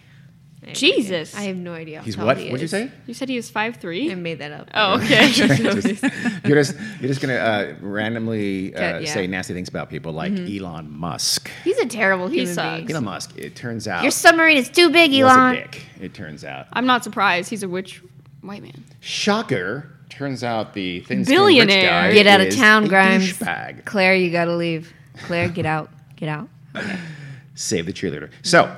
Jesus. 0.74 1.36
I 1.36 1.42
have 1.44 1.58
no 1.58 1.74
idea. 1.74 2.02
He's 2.04 2.16
tall 2.16 2.26
what? 2.28 2.38
he 2.38 2.46
What'd 2.52 2.60
you 2.62 2.66
is. 2.66 2.72
say? 2.72 2.92
You 3.08 3.14
said 3.16 3.30
he 3.30 3.36
was 3.36 3.50
five 3.50 3.78
three. 3.78 4.12
I 4.12 4.16
made 4.16 4.40
that 4.40 4.52
up. 4.52 4.70
Oh, 4.76 4.94
okay. 5.00 5.32
Just- 5.32 5.60
you're 5.60 6.56
just 6.56 6.76
you're 7.00 7.08
just 7.08 7.20
gonna 7.22 7.34
uh, 7.36 7.74
randomly 7.82 8.76
uh, 8.76 8.80
Cut, 8.94 9.02
yeah. 9.04 9.14
say 9.14 9.26
nasty 9.28 9.54
things 9.54 9.70
about 9.70 9.90
people 9.90 10.12
like 10.12 10.34
Elon 10.34 10.90
Musk. 10.92 11.50
He's 11.64 11.78
a 11.80 11.88
terrible 11.88 12.28
He 12.28 12.40
human 12.40 12.54
sucks. 12.54 12.78
being. 12.78 12.92
Elon 12.92 13.04
Musk. 13.06 13.38
It 13.38 13.56
turns 13.56 13.88
out 13.88 14.04
Your 14.04 14.12
submarine 14.12 14.58
is 14.58 14.70
too 14.70 14.90
big, 14.92 15.12
was 15.12 15.20
a 15.20 15.24
Elon. 15.24 15.56
dick. 15.56 15.82
It 16.00 16.14
turns 16.14 16.44
out. 16.46 16.68
I'm 16.74 16.86
not 16.86 17.04
surprised. 17.04 17.50
He's 17.50 17.64
a 17.64 17.70
witch 17.70 18.02
white 18.42 18.62
man. 18.62 18.84
Shocker. 19.00 19.90
Turns 20.10 20.44
out 20.44 20.74
the 20.74 21.00
thin 21.02 21.24
Billionaire. 21.24 21.90
guy 21.90 22.14
Get 22.14 22.28
out 22.28 22.42
of 22.42 22.48
is 22.48 22.56
town, 22.58 22.88
Grimes. 22.88 23.32
douchebag. 23.34 23.86
Claire, 23.86 24.14
you 24.16 24.30
gotta 24.32 24.56
leave. 24.56 24.94
Claire, 25.24 25.50
get 25.50 25.66
out. 25.66 25.90
Get 26.18 26.30
out. 26.30 26.50
Save 27.56 27.86
the 27.86 27.94
cheerleader. 27.94 28.30
So 28.44 28.76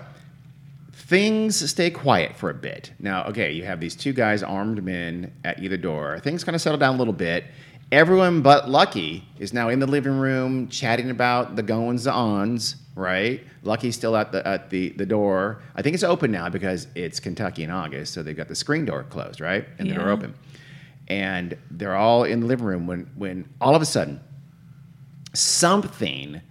things 1.14 1.70
stay 1.70 1.92
quiet 1.92 2.36
for 2.36 2.50
a 2.50 2.56
bit. 2.56 2.92
Now, 2.98 3.26
okay, 3.26 3.52
you 3.52 3.66
have 3.66 3.80
these 3.80 3.96
two 3.96 4.14
guys, 4.14 4.42
armed 4.42 4.84
men, 4.84 5.32
at 5.44 5.62
either 5.62 5.78
door. 5.78 6.18
Things 6.18 6.44
kind 6.44 6.56
of 6.56 6.62
settle 6.62 6.80
down 6.80 6.96
a 6.96 6.98
little 6.98 7.14
bit. 7.14 7.46
Everyone 7.92 8.42
but 8.42 8.68
Lucky 8.68 9.24
is 9.38 9.54
now 9.54 9.70
in 9.70 9.78
the 9.78 9.86
living 9.86 10.18
room 10.18 10.70
chatting 10.70 11.12
about 11.12 11.56
the 11.56 11.62
goings 11.62 12.08
ons, 12.08 12.78
right? 12.96 13.44
Lucky's 13.62 13.96
still 13.96 14.18
at 14.18 14.32
the 14.32 14.46
at 14.48 14.72
the, 14.72 14.90
the 14.90 15.06
door. 15.06 15.62
I 15.76 15.84
think 15.84 15.94
it's 15.94 16.04
open 16.04 16.32
now 16.32 16.50
because 16.50 16.88
it's 16.96 17.20
Kentucky 17.20 17.62
in 17.62 17.70
August, 17.70 18.16
so 18.16 18.24
they've 18.24 18.36
got 18.36 18.48
the 18.48 18.56
screen 18.56 18.84
door 18.84 19.04
closed, 19.04 19.40
right? 19.40 19.68
And 19.78 19.88
the 19.88 19.94
door 19.94 20.10
open. 20.10 20.34
And 21.10 21.56
they're 21.70 21.96
all 21.96 22.24
in 22.24 22.40
the 22.40 22.48
living 22.48 22.66
room 22.66 22.88
when 22.88 23.08
when 23.16 23.48
all 23.62 23.76
of 23.76 23.84
a 23.84 23.86
sudden 23.86 24.20
something 25.36 26.42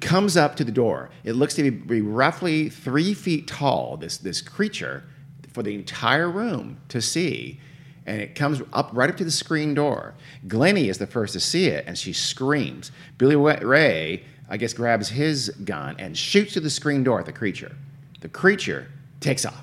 comes 0.00 0.36
up 0.36 0.56
to 0.56 0.64
the 0.64 0.72
door. 0.72 1.10
It 1.24 1.34
looks 1.34 1.54
to 1.54 1.70
be 1.70 2.00
roughly 2.00 2.68
three 2.68 3.14
feet 3.14 3.46
tall, 3.46 3.96
this, 3.96 4.18
this 4.18 4.40
creature, 4.42 5.04
for 5.52 5.62
the 5.62 5.74
entire 5.74 6.30
room 6.30 6.78
to 6.88 7.00
see. 7.00 7.60
And 8.06 8.20
it 8.20 8.34
comes 8.34 8.62
up 8.72 8.90
right 8.92 9.10
up 9.10 9.16
to 9.18 9.24
the 9.24 9.30
screen 9.30 9.74
door. 9.74 10.14
Glennie 10.48 10.88
is 10.88 10.98
the 10.98 11.06
first 11.06 11.32
to 11.34 11.40
see 11.40 11.66
it, 11.66 11.84
and 11.86 11.96
she 11.98 12.12
screams. 12.12 12.90
Billy 13.18 13.36
Ray, 13.36 14.24
I 14.48 14.56
guess, 14.56 14.72
grabs 14.72 15.10
his 15.10 15.50
gun 15.64 15.96
and 15.98 16.16
shoots 16.16 16.54
to 16.54 16.60
the 16.60 16.70
screen 16.70 17.04
door 17.04 17.20
at 17.20 17.26
the 17.26 17.32
creature. 17.32 17.76
The 18.20 18.28
creature 18.28 18.88
takes 19.20 19.44
off, 19.44 19.62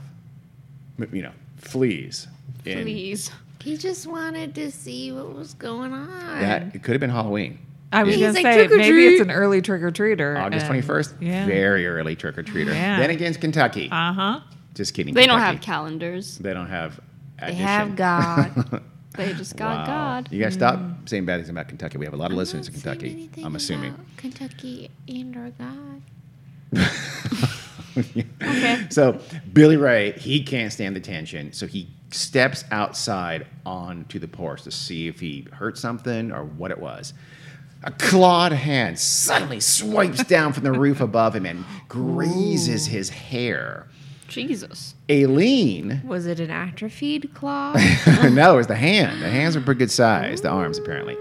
m- 0.99 1.09
you 1.11 1.23
know, 1.23 1.33
flees. 1.57 2.27
in- 2.65 2.77
He 3.61 3.75
just 3.75 4.07
wanted 4.07 4.55
to 4.55 4.71
see 4.71 5.11
what 5.11 5.33
was 5.35 5.53
going 5.55 5.91
on. 5.91 6.39
That 6.39 6.75
it 6.75 6.83
could 6.83 6.93
have 6.93 7.01
been 7.01 7.09
Halloween. 7.09 7.59
I 7.91 8.03
was 8.03 8.15
He's 8.15 8.21
going 8.21 8.35
to 8.35 8.41
like, 8.43 8.53
say 8.53 8.57
"Trick 8.67 8.71
or 8.71 8.77
maybe 8.77 8.91
treat." 8.91 9.13
it's 9.13 9.21
an 9.21 9.31
early 9.31 9.61
trick 9.61 9.81
or 9.81 9.91
treater. 9.91 10.37
August 10.37 10.65
21st, 10.65 11.13
Yeah. 11.21 11.45
very 11.45 11.87
early 11.87 12.15
trick 12.15 12.37
or 12.37 12.43
treater. 12.43 12.73
Yeah. 12.73 12.99
Then 12.99 13.09
against 13.11 13.39
Kentucky. 13.41 13.89
Uh 13.91 14.13
huh. 14.13 14.39
Just 14.73 14.93
kidding. 14.93 15.13
They 15.13 15.25
don't 15.25 15.39
have 15.39 15.61
calendars. 15.61 16.37
They 16.37 16.53
don't 16.53 16.67
have. 16.67 16.99
they 17.39 17.53
have 17.53 17.95
God. 17.95 18.81
They 19.17 19.33
just 19.33 19.57
got 19.57 19.77
Wow. 19.77 19.85
God. 19.87 20.31
You 20.31 20.39
guys 20.39 20.53
stop 20.53 20.79
saying 21.05 21.25
bad 21.25 21.37
things 21.37 21.49
about 21.49 21.67
Kentucky. 21.67 21.97
We 21.97 22.05
have 22.05 22.13
a 22.13 22.17
lot 22.17 22.27
of 22.27 22.33
I'm 22.33 22.37
listeners 22.37 22.67
in 22.67 22.75
Kentucky. 22.75 23.31
I'm 23.43 23.55
assuming. 23.55 23.95
about 23.95 24.05
Kentucky 24.17 24.91
and 25.07 25.35
our 25.35 25.49
God. 25.51 26.01
Okay. 27.97 28.85
So 28.91 29.19
Billy 29.53 29.75
Ray, 29.77 30.11
he 30.11 30.43
can't 30.43 30.71
stand 30.71 30.95
the 30.95 30.99
tension, 30.99 31.51
so 31.51 31.65
he 31.65 31.87
steps 32.11 32.63
outside 32.69 33.47
onto 33.65 34.19
the 34.19 34.27
porch 34.27 34.61
to 34.63 34.71
see 34.71 35.07
if 35.07 35.19
he 35.19 35.47
hurt 35.51 35.79
something 35.79 36.31
or 36.31 36.43
what 36.45 36.69
it 36.69 36.77
was. 36.79 37.13
A 37.83 37.91
clawed 37.91 38.51
hand 38.51 38.99
suddenly 38.99 39.59
swipes 39.59 40.23
down 40.23 40.53
from 40.53 40.63
the 40.63 40.71
roof 40.71 40.99
above 40.99 41.35
him 41.35 41.45
and 41.45 41.63
grazes 41.87 42.87
his 42.87 43.09
hair. 43.09 43.87
Jesus. 44.27 44.95
Aileen 45.09 46.01
Was 46.05 46.25
it 46.25 46.39
an 46.39 46.49
atrophied 46.49 47.33
claw? 47.33 47.73
no, 48.31 48.55
it 48.55 48.57
was 48.57 48.67
the 48.67 48.75
hand. 48.75 49.21
The 49.21 49.29
hands 49.29 49.55
were 49.55 49.61
pretty 49.61 49.79
good 49.79 49.91
size. 49.91 50.41
The 50.41 50.49
arms, 50.49 50.77
apparently. 50.77 51.15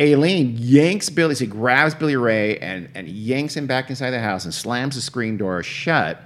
Aileen 0.00 0.56
yanks 0.58 1.10
Billy. 1.10 1.34
She 1.34 1.46
grabs 1.46 1.94
Billy 1.94 2.16
Ray 2.16 2.58
and, 2.58 2.88
and 2.94 3.08
yanks 3.08 3.56
him 3.56 3.66
back 3.66 3.90
inside 3.90 4.10
the 4.10 4.20
house 4.20 4.44
and 4.44 4.54
slams 4.54 4.94
the 4.94 5.00
screen 5.00 5.36
door 5.36 5.62
shut. 5.62 6.20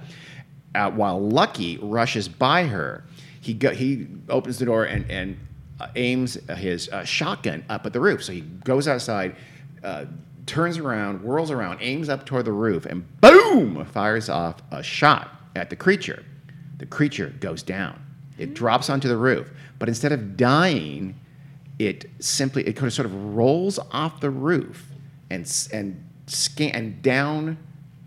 Uh, 0.75 0.91
while 0.91 1.19
Lucky 1.19 1.77
rushes 1.81 2.27
by 2.29 2.65
her, 2.65 3.03
he 3.41 3.53
go, 3.53 3.71
he 3.71 4.07
opens 4.29 4.59
the 4.59 4.65
door 4.65 4.83
and 4.83 5.09
and 5.09 5.37
uh, 5.79 5.87
aims 5.95 6.35
his 6.55 6.89
uh, 6.89 7.03
shotgun 7.03 7.63
up 7.69 7.85
at 7.85 7.93
the 7.93 7.99
roof. 7.99 8.23
So 8.23 8.33
he 8.33 8.41
goes 8.41 8.87
outside, 8.87 9.35
uh, 9.83 10.05
turns 10.45 10.77
around, 10.77 11.19
whirls 11.19 11.51
around, 11.51 11.79
aims 11.81 12.09
up 12.09 12.25
toward 12.25 12.45
the 12.45 12.51
roof, 12.51 12.85
and 12.85 13.05
boom, 13.21 13.85
fires 13.85 14.29
off 14.29 14.61
a 14.71 14.81
shot 14.81 15.31
at 15.55 15.69
the 15.69 15.75
creature. 15.75 16.23
The 16.77 16.85
creature 16.85 17.33
goes 17.39 17.63
down. 17.63 18.01
It 18.37 18.53
drops 18.53 18.89
onto 18.89 19.07
the 19.07 19.17
roof, 19.17 19.51
but 19.79 19.89
instead 19.89 20.11
of 20.11 20.37
dying, 20.37 21.19
it 21.79 22.05
simply 22.19 22.67
it 22.67 22.73
kind 22.73 22.87
of 22.87 22.93
sort 22.93 23.05
of 23.05 23.35
rolls 23.35 23.79
off 23.91 24.19
the 24.19 24.29
roof 24.29 24.87
and 25.29 25.69
and 25.73 26.03
scan 26.27 26.71
and 26.71 27.01
down 27.01 27.57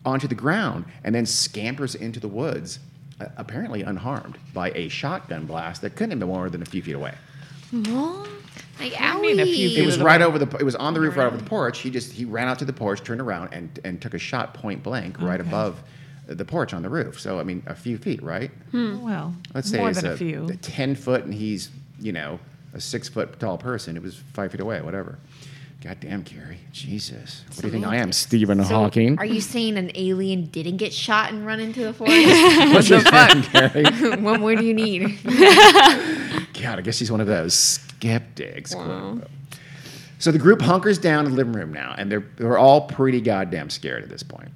onto 0.04 0.26
the 0.26 0.34
ground, 0.34 0.84
and 1.04 1.14
then 1.14 1.26
scampers 1.26 1.94
into 1.94 2.20
the 2.20 2.28
woods, 2.28 2.78
apparently 3.36 3.82
unharmed 3.82 4.38
by 4.54 4.70
a 4.70 4.88
shotgun 4.88 5.44
blast 5.46 5.82
that 5.82 5.90
couldn't 5.90 6.10
have 6.10 6.20
been 6.20 6.28
more 6.28 6.48
than 6.48 6.62
a 6.62 6.64
few 6.64 6.80
feet 6.80 6.94
away. 6.94 7.14
Like, 7.72 8.94
I 8.98 9.20
mean, 9.20 9.38
a 9.40 9.44
few 9.44 9.68
feet 9.70 9.78
It 9.78 9.86
was 9.86 9.98
right 9.98 10.22
over 10.22 10.38
the. 10.38 10.56
It 10.56 10.62
was 10.64 10.74
on 10.76 10.94
the 10.94 11.00
roof, 11.00 11.16
right 11.16 11.26
over 11.26 11.36
the 11.36 11.44
porch. 11.44 11.80
He 11.80 11.90
just 11.90 12.12
he 12.12 12.24
ran 12.24 12.48
out 12.48 12.58
to 12.60 12.64
the 12.64 12.72
porch, 12.72 13.02
turned 13.02 13.20
around, 13.20 13.52
and 13.52 13.78
and 13.84 14.00
took 14.00 14.14
a 14.14 14.18
shot 14.18 14.54
point 14.54 14.82
blank 14.82 15.20
right 15.20 15.40
Okay. 15.40 15.48
above 15.48 15.82
the 16.26 16.44
porch 16.44 16.72
on 16.72 16.82
the 16.82 16.88
roof. 16.88 17.20
So 17.20 17.38
I 17.38 17.42
mean, 17.44 17.62
a 17.66 17.74
few 17.74 17.98
feet, 17.98 18.22
right? 18.22 18.50
Hmm. 18.70 19.00
Well, 19.02 19.34
Let's 19.54 19.70
say 19.70 19.78
more 19.78 19.90
it's 19.90 20.00
than 20.00 20.10
a, 20.10 20.14
a, 20.14 20.16
few. 20.16 20.48
a 20.48 20.56
ten 20.56 20.94
foot, 20.94 21.24
and 21.24 21.34
he's 21.34 21.70
you 22.00 22.12
know 22.12 22.40
a 22.72 22.80
six 22.80 23.08
foot 23.08 23.38
tall 23.38 23.58
person. 23.58 23.96
It 23.96 24.02
was 24.02 24.16
five 24.32 24.50
feet 24.52 24.60
away, 24.60 24.80
whatever. 24.80 25.18
God 25.82 25.96
damn, 26.00 26.24
Carrie, 26.24 26.58
Jesus, 26.72 27.42
what 27.54 27.62
do 27.62 27.66
you 27.68 27.72
think 27.72 27.86
I 27.86 27.96
am, 27.96 28.12
Stephen 28.12 28.62
So, 28.62 28.74
Hawking? 28.74 29.18
Are 29.18 29.24
you 29.24 29.40
saying 29.40 29.78
an 29.78 29.90
alien 29.94 30.44
didn't 30.46 30.76
get 30.76 30.92
shot 30.92 31.32
and 31.32 31.46
run 31.46 31.58
into 31.58 31.80
the 31.82 31.92
forest? 31.94 32.14
what 32.74 32.84
the 32.84 33.00
fuck, 33.00 33.44
Carrie? 33.44 34.16
what 34.22 34.40
more 34.40 34.54
do 34.54 34.62
you 34.64 34.74
need? 34.74 35.18
God, 36.70 36.78
I 36.78 36.82
guess 36.82 36.98
he's 36.98 37.10
one 37.10 37.20
of 37.20 37.26
those 37.26 37.54
skeptics. 37.54 38.74
quote 38.74 38.86
unquote. 38.88 39.30
So 40.18 40.30
the 40.30 40.38
group 40.38 40.60
hunkers 40.60 40.98
down 40.98 41.24
in 41.24 41.30
the 41.32 41.36
living 41.36 41.54
room 41.54 41.72
now, 41.72 41.94
and 41.96 42.10
they're 42.12 42.24
they're 42.36 42.58
all 42.58 42.82
pretty 42.82 43.20
goddamn 43.20 43.70
scared 43.70 44.02
at 44.02 44.08
this 44.10 44.22
point, 44.22 44.50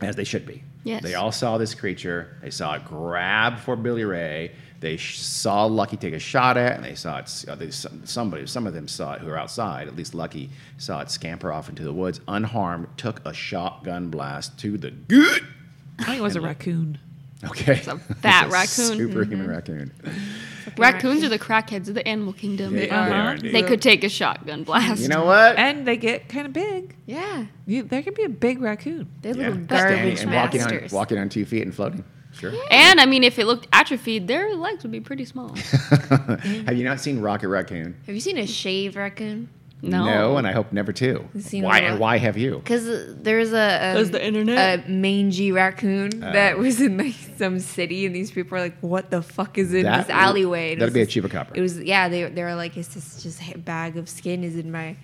as 0.00 0.16
they 0.16 0.24
should 0.24 0.46
be. 0.46 0.62
Yes. 0.84 1.02
They 1.02 1.14
all 1.14 1.30
saw 1.30 1.58
this 1.58 1.74
creature. 1.74 2.36
They 2.42 2.50
saw 2.50 2.74
it 2.74 2.84
grab 2.84 3.58
for 3.58 3.76
Billy 3.76 4.04
Ray. 4.04 4.52
They 4.80 4.96
sh- 4.96 5.18
saw 5.20 5.66
Lucky 5.66 5.96
take 5.96 6.12
a 6.14 6.18
shot 6.18 6.56
at, 6.56 6.72
it, 6.72 6.74
and 6.76 6.84
they 6.84 6.96
saw 6.96 7.18
it. 7.18 7.44
Uh, 7.46 7.54
they, 7.54 7.70
some- 7.70 8.04
somebody, 8.04 8.46
some 8.48 8.66
of 8.66 8.74
them 8.74 8.88
saw 8.88 9.12
it 9.12 9.20
who 9.20 9.28
were 9.28 9.38
outside. 9.38 9.86
At 9.86 9.94
least 9.94 10.12
Lucky 10.14 10.50
saw 10.78 11.00
it 11.02 11.10
scamper 11.10 11.52
off 11.52 11.68
into 11.68 11.84
the 11.84 11.92
woods 11.92 12.20
unharmed. 12.26 12.88
Took 12.96 13.24
a 13.24 13.32
shotgun 13.32 14.08
blast 14.08 14.58
to 14.60 14.76
the 14.76 14.90
gut. 14.90 15.42
I 16.00 16.04
think 16.04 16.18
it 16.18 16.22
was 16.22 16.34
a 16.34 16.40
raccoon. 16.40 16.98
Okay, 17.44 17.74
a 17.86 17.98
fat 17.98 18.46
It's 18.46 18.78
a 18.78 18.88
raccoon. 18.88 18.96
superhuman 18.98 19.48
raccoon. 19.48 19.92
Raccoons 20.78 21.22
are 21.24 21.28
the 21.28 21.38
crackheads 21.38 21.88
of 21.88 21.94
the 21.94 22.06
animal 22.06 22.32
kingdom. 22.32 22.74
Yeah, 22.74 22.80
They 22.80 22.86
they 22.86 22.92
are. 22.94 23.10
are 23.10 23.34
indeed. 23.34 23.54
They 23.54 23.62
could 23.62 23.82
take 23.82 24.04
a 24.04 24.08
shotgun 24.08 24.64
blast. 24.64 25.00
You 25.02 25.08
know 25.08 25.24
what? 25.24 25.56
And 25.56 25.86
they 25.86 25.96
get 25.96 26.28
kind 26.28 26.46
of 26.46 26.52
big. 26.52 26.96
yeah, 27.06 27.46
You, 27.66 27.82
there 27.82 28.02
can 28.02 28.14
be 28.14 28.24
a 28.24 28.28
big 28.28 28.60
raccoon. 28.60 29.08
they're 29.22 29.34
Yeah, 29.36 29.48
little 29.50 29.64
standing 29.64 30.16
garbage 30.16 30.20
and 30.22 30.32
walking 30.32 30.62
on, 30.62 30.70
masters. 30.70 30.92
walking 30.92 31.18
on 31.18 31.28
two 31.28 31.44
feet 31.44 31.62
and 31.62 31.74
floating. 31.74 32.04
Sure. 32.32 32.52
And 32.70 32.98
I 32.98 33.04
mean, 33.06 33.24
if 33.24 33.38
it 33.38 33.44
looked 33.46 33.66
atrophied, 33.74 34.26
their 34.26 34.54
legs 34.54 34.82
would 34.84 34.92
be 34.92 35.00
pretty 35.00 35.26
small. 35.26 35.54
Have 36.08 36.74
you 36.76 36.84
not 36.84 36.98
seen 37.00 37.20
Rocket 37.20 37.48
Raccoon? 37.48 37.94
Have 38.06 38.14
you 38.14 38.20
seen 38.22 38.38
a 38.38 38.46
shaved 38.46 38.96
raccoon? 38.96 39.48
No. 39.84 40.36
and 40.36 40.46
I 40.46 40.52
hope 40.52 40.72
never 40.72 40.92
to. 40.92 41.28
seen 41.40 41.64
Why? 41.64 41.80
a. 41.80 41.82
And 41.90 41.98
why 41.98 42.16
have 42.18 42.38
you? 42.38 42.58
Because 42.58 42.86
there's 43.16 43.52
a, 43.52 43.88
um, 43.88 43.94
There's 43.96 44.10
the 44.12 44.24
internet. 44.24 44.86
a 44.86 44.88
mangy 44.88 45.50
raccoon 45.50 46.22
Oh. 46.22 46.32
that 46.32 46.56
was 46.56 46.80
in 46.80 46.96
like 46.98 47.14
some 47.36 47.58
city, 47.58 48.06
and 48.06 48.14
these 48.14 48.30
people 48.30 48.56
are 48.56 48.60
like, 48.60 48.78
"What 48.80 49.10
the 49.10 49.22
fuck 49.22 49.58
is 49.58 49.74
in 49.74 49.82
this 49.84 50.08
alleyway?" 50.08 50.76
That'd 50.76 50.86
was 50.86 50.94
be 50.94 51.00
a 51.02 51.04
this- 51.06 51.14
chupacabra. 51.14 51.56
It 51.56 51.60
was 51.60 51.78
yeah. 51.80 52.08
They 52.08 52.24
they 52.30 52.44
were 52.44 52.54
like, 52.54 52.76
"It's 52.76 52.94
this 52.94 53.22
just 53.24 53.42
a 53.52 53.58
bag 53.58 53.96
of 53.96 54.08
skin 54.08 54.44
is 54.44 54.56
in 54.56 54.70
my 54.70 54.96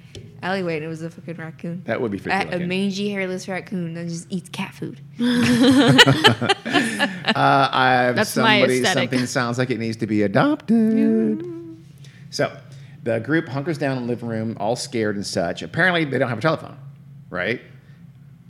alleyway," 0.42 0.76
and 0.76 0.84
it 0.84 0.88
was 0.88 1.02
a 1.02 1.10
fucking 1.10 1.34
raccoon. 1.36 1.82
That 1.86 2.00
would 2.00 2.12
be 2.12 2.18
freaky 2.18 2.48
a, 2.48 2.56
a 2.58 2.60
mangy 2.60 3.10
hairless 3.10 3.48
raccoon 3.48 3.94
that 3.94 4.06
just 4.06 4.26
eats 4.30 4.48
cat 4.48 4.74
food. 4.74 5.00
Uh, 7.28 7.68
I 7.72 7.90
have 8.06 8.16
That's 8.16 8.36
my 8.36 8.58
somebody. 8.60 8.78
aesthetic. 8.80 9.10
Something 9.10 9.26
sounds 9.26 9.58
like 9.58 9.70
it 9.70 9.78
needs 9.78 9.96
to 9.98 10.06
be 10.06 10.22
adopted. 10.22 11.44
So, 12.30 12.50
the 13.08 13.20
group 13.20 13.48
hunkers 13.48 13.78
down 13.78 13.96
in 13.96 14.02
the 14.02 14.08
living 14.08 14.28
room, 14.28 14.56
all 14.60 14.76
scared 14.76 15.16
and 15.16 15.26
such. 15.26 15.62
Apparently, 15.62 16.04
they 16.04 16.18
don't 16.18 16.28
have 16.28 16.38
a 16.38 16.42
telephone, 16.42 16.76
right? 17.30 17.60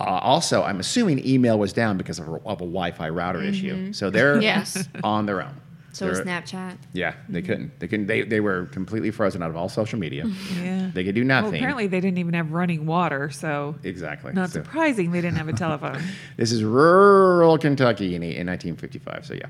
Uh, 0.01 0.05
also, 0.05 0.63
I'm 0.65 0.81
assuming 0.81 1.25
email 1.27 1.59
was 1.59 1.73
down 1.73 1.97
because 1.97 2.19
of 2.19 2.27
a, 2.29 2.33
of 2.33 2.61
a 2.61 2.65
Wi-Fi 2.67 3.09
router 3.09 3.41
issue. 3.43 3.93
So 3.93 4.11
they're 4.11 4.41
Yes. 4.51 4.89
on 5.05 5.27
their 5.27 5.43
own. 5.43 5.55
So 5.93 6.07
They're- 6.13 6.25
Snapchat. 6.25 6.77
Yeah, 6.93 7.15
they 7.29 7.41
couldn't. 7.43 7.79
They 7.81 7.89
couldn't. 7.89 8.07
They, 8.07 8.23
they 8.23 8.41
were 8.41 8.67
completely 8.67 9.11
frozen 9.11 9.43
out 9.43 9.51
of 9.51 9.57
all 9.57 9.69
social 9.69 9.99
media. 9.99 10.25
Yeah. 10.63 10.91
They 10.93 11.05
could 11.05 11.15
do 11.15 11.23
Well, 11.23 11.43
nothing. 11.43 11.57
apparently 11.57 11.87
they 11.87 12.01
didn't 12.01 12.19
even 12.19 12.35
have 12.35 12.53
running 12.53 12.85
water, 12.87 13.31
so 13.31 13.75
exactly. 13.85 14.33
not 14.33 14.51
So- 14.51 14.63
surprising 14.63 15.11
they 15.13 15.21
didn't 15.21 15.39
have 15.39 15.49
a 15.49 15.53
telephone. 15.67 16.01
This 16.37 16.51
is 16.53 16.63
rural 16.65 17.59
Kentucky 17.59 18.15
in, 18.17 18.23
in 18.23 18.47
1955. 18.47 19.27
So 19.27 19.35
yeah, 19.35 19.47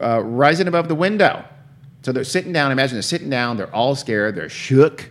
uh, 0.00 0.20
rising 0.22 0.68
above 0.68 0.88
the 0.88 0.94
window. 0.94 1.44
So 2.08 2.12
they're 2.12 2.24
sitting 2.24 2.54
down. 2.54 2.72
Imagine 2.72 2.94
they're 2.94 3.02
sitting 3.02 3.28
down. 3.28 3.58
They're 3.58 3.74
all 3.74 3.94
scared. 3.94 4.34
They're 4.34 4.48
shook. 4.48 5.10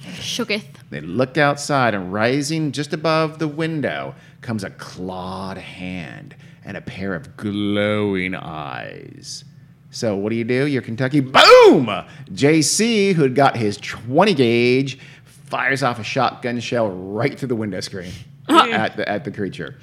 Shooketh. 0.00 0.64
They 0.88 1.02
look 1.02 1.36
outside, 1.36 1.92
and 1.92 2.10
rising 2.10 2.72
just 2.72 2.94
above 2.94 3.38
the 3.38 3.46
window 3.46 4.14
comes 4.40 4.64
a 4.64 4.70
clawed 4.70 5.58
hand 5.58 6.34
and 6.64 6.78
a 6.78 6.80
pair 6.80 7.14
of 7.14 7.36
glowing 7.36 8.34
eyes. 8.34 9.44
So 9.90 10.16
what 10.16 10.30
do 10.30 10.36
you 10.36 10.44
do? 10.44 10.66
You're 10.66 10.80
Kentucky. 10.80 11.20
Boom! 11.20 11.90
JC, 12.32 13.12
who 13.12 13.24
had 13.24 13.34
got 13.34 13.54
his 13.54 13.76
20 13.76 14.32
gauge, 14.32 14.98
fires 15.24 15.82
off 15.82 15.98
a 15.98 16.02
shotgun 16.02 16.60
shell 16.60 16.88
right 16.88 17.38
through 17.38 17.48
the 17.48 17.56
window 17.56 17.80
screen 17.80 18.12
uh-huh. 18.48 18.70
at 18.70 18.96
the 18.96 19.06
at 19.06 19.26
the 19.26 19.30
creature. 19.30 19.76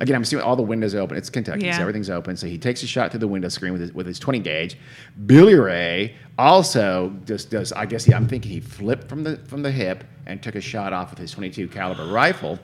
Again, 0.00 0.16
I'm 0.16 0.22
assuming 0.22 0.44
all 0.46 0.56
the 0.56 0.62
windows 0.62 0.94
open. 0.94 1.16
It's 1.18 1.28
Kentucky, 1.28 1.66
Yeah. 1.66 1.76
so 1.76 1.82
everything's 1.82 2.08
open. 2.08 2.34
So 2.36 2.46
he 2.46 2.56
takes 2.56 2.82
a 2.82 2.86
shot 2.86 3.10
through 3.10 3.20
the 3.20 3.28
window 3.28 3.48
screen 3.50 3.72
with 3.72 3.82
his, 3.82 3.92
with 3.92 4.06
his 4.06 4.18
20 4.18 4.38
gauge. 4.38 4.76
Billy 5.26 5.54
Ray 5.54 6.14
also 6.38 7.14
just 7.26 7.50
does. 7.50 7.70
I 7.72 7.84
guess 7.84 8.04
he, 8.04 8.14
I'm 8.14 8.26
thinking 8.26 8.50
he 8.50 8.60
flipped 8.60 9.08
from 9.08 9.22
the 9.24 9.36
from 9.46 9.62
the 9.62 9.70
hip 9.70 10.04
and 10.26 10.42
took 10.42 10.54
a 10.54 10.60
shot 10.60 10.92
off 10.94 11.10
with 11.10 11.18
his 11.18 11.30
22 11.32 11.68
caliber 11.68 12.06
rifle 12.06 12.58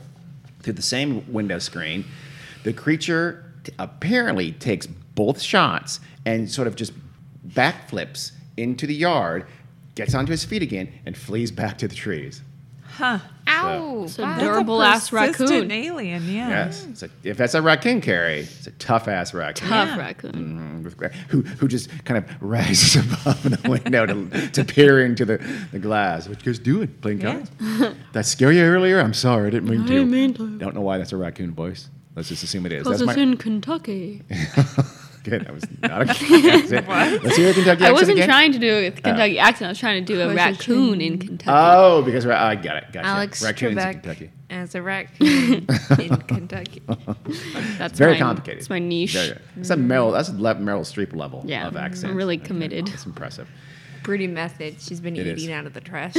through 0.62 0.72
the 0.74 0.82
same 0.82 1.30
window 1.30 1.58
screen. 1.58 2.04
The 2.64 2.72
creature 2.72 3.52
t- 3.64 3.72
apparently 3.78 4.52
takes 4.52 4.86
both 4.86 5.40
shots 5.40 6.00
and 6.24 6.50
sort 6.50 6.66
of 6.68 6.74
just 6.74 6.92
backflips 7.46 8.32
into 8.56 8.86
the 8.86 8.94
yard, 8.94 9.46
gets 9.94 10.14
onto 10.14 10.30
his 10.32 10.44
feet 10.44 10.62
again, 10.62 10.88
and 11.04 11.16
flees 11.16 11.50
back 11.50 11.78
to 11.78 11.88
the 11.88 11.94
trees. 11.94 12.42
Huh. 12.96 13.18
Ow! 13.48 14.04
It's 14.04 14.18
a 14.18 14.22
wow. 14.22 14.28
That's 14.30 14.42
a 14.42 14.44
durable 14.44 14.82
ass 14.82 15.10
persistent 15.10 15.50
raccoon. 15.50 15.70
alien, 15.70 16.24
yeah. 16.28 16.48
Yes, 16.48 16.86
it's 16.86 17.02
a, 17.02 17.10
if 17.22 17.36
that's 17.36 17.54
a 17.54 17.60
raccoon, 17.62 18.00
Carrie, 18.00 18.40
it's 18.40 18.66
a 18.66 18.70
tough 18.72 19.06
ass 19.06 19.34
raccoon. 19.34 19.68
Tough 19.68 19.88
Yeah. 19.88 19.98
raccoon. 19.98 20.32
Mm, 20.80 20.84
with 20.84 20.96
gra- 20.96 21.12
Who, 21.28 21.42
who 21.42 21.68
just 21.68 21.90
kind 22.06 22.18
of 22.18 22.30
rises 22.42 22.96
above 22.96 23.42
the 23.42 23.68
window 23.68 24.06
to, 24.06 24.48
to 24.50 24.64
peer 24.64 25.04
into 25.04 25.24
the, 25.24 25.36
the 25.72 25.78
glass. 25.78 26.26
What 26.28 26.38
you 26.44 26.52
guys 26.52 26.58
doing? 26.58 26.88
Playing 27.02 27.20
Yeah. 27.20 27.32
cards? 27.34 27.50
Did 27.78 27.96
I 28.16 28.22
scare 28.22 28.50
you 28.52 28.62
earlier? 28.62 28.98
I'm 29.00 29.14
sorry, 29.14 29.48
I 29.48 29.50
didn't 29.50 29.68
mean 29.68 29.82
I 29.82 29.86
to. 29.86 29.92
didn't 29.92 30.10
mean 30.10 30.34
to. 30.34 30.58
Don't 30.58 30.74
know 30.74 30.80
why 30.80 30.98
that's 30.98 31.12
a 31.12 31.16
raccoon 31.16 31.52
voice. 31.52 31.88
Let's 32.14 32.30
just 32.30 32.42
assume 32.42 32.64
it 32.66 32.72
is. 32.72 32.82
Because 32.84 33.00
That's 33.00 33.10
it's 33.10 33.16
my 33.18 33.22
in 33.22 33.36
Kentucky. 33.36 34.22
good. 35.28 35.44
That 35.44 35.54
was 35.54 35.64
not 35.82 36.02
a 36.02 36.04
good 36.06 36.46
accent. 36.46 36.88
Let's 37.24 37.36
hear 37.36 37.50
a 37.50 37.54
Kentucky 37.54 37.84
I 37.84 37.88
accent 37.88 37.94
wasn't 37.94 38.18
again. 38.18 38.28
trying 38.28 38.52
to 38.52 38.58
do 38.58 38.74
a 38.74 38.90
Kentucky 38.90 39.38
oh. 39.38 39.42
accent. 39.42 39.66
I 39.66 39.70
was 39.70 39.78
trying 39.78 40.04
to 40.04 40.12
do 40.14 40.20
a 40.20 40.34
raccoon 40.34 41.00
in 41.00 41.18
Kentucky. 41.18 41.50
Oh, 41.52 42.02
because 42.02 42.24
ra- 42.24 42.42
I 42.42 42.54
got 42.54 42.76
it. 42.76 42.84
Gotcha. 42.92 43.06
Alex 43.06 43.42
Raccoons 43.42 43.72
in 43.72 43.78
Trebek 43.78 43.92
Kentucky. 43.92 44.30
as 44.50 44.74
a 44.74 44.82
raccoon 44.82 45.66
in 45.98 46.16
Kentucky. 46.16 46.82
That's 47.78 47.98
Very 47.98 48.12
my, 48.12 48.18
complicated. 48.18 48.60
It's 48.60 48.70
my 48.70 48.78
niche. 48.78 49.14
Very 49.14 49.28
good. 49.28 49.42
It's 49.56 49.70
a 49.70 49.76
mm. 49.76 49.86
Meryl. 49.86 50.12
That's 50.12 50.28
a 50.28 50.32
le- 50.32 50.54
Meryl 50.54 50.80
Streep 50.82 51.14
level 51.14 51.42
Yeah, 51.44 51.66
of 51.66 51.76
accent. 51.76 52.12
I'm 52.12 52.16
really 52.16 52.36
Okay. 52.36 52.46
committed. 52.46 52.86
That's 52.86 53.06
impressive. 53.06 53.48
Pretty 54.02 54.28
method. 54.28 54.80
She's 54.80 55.00
been 55.00 55.16
It 55.16 55.26
eating 55.26 55.46
is. 55.46 55.50
out 55.50 55.66
of 55.66 55.74
the 55.74 55.80
trash. 55.80 56.14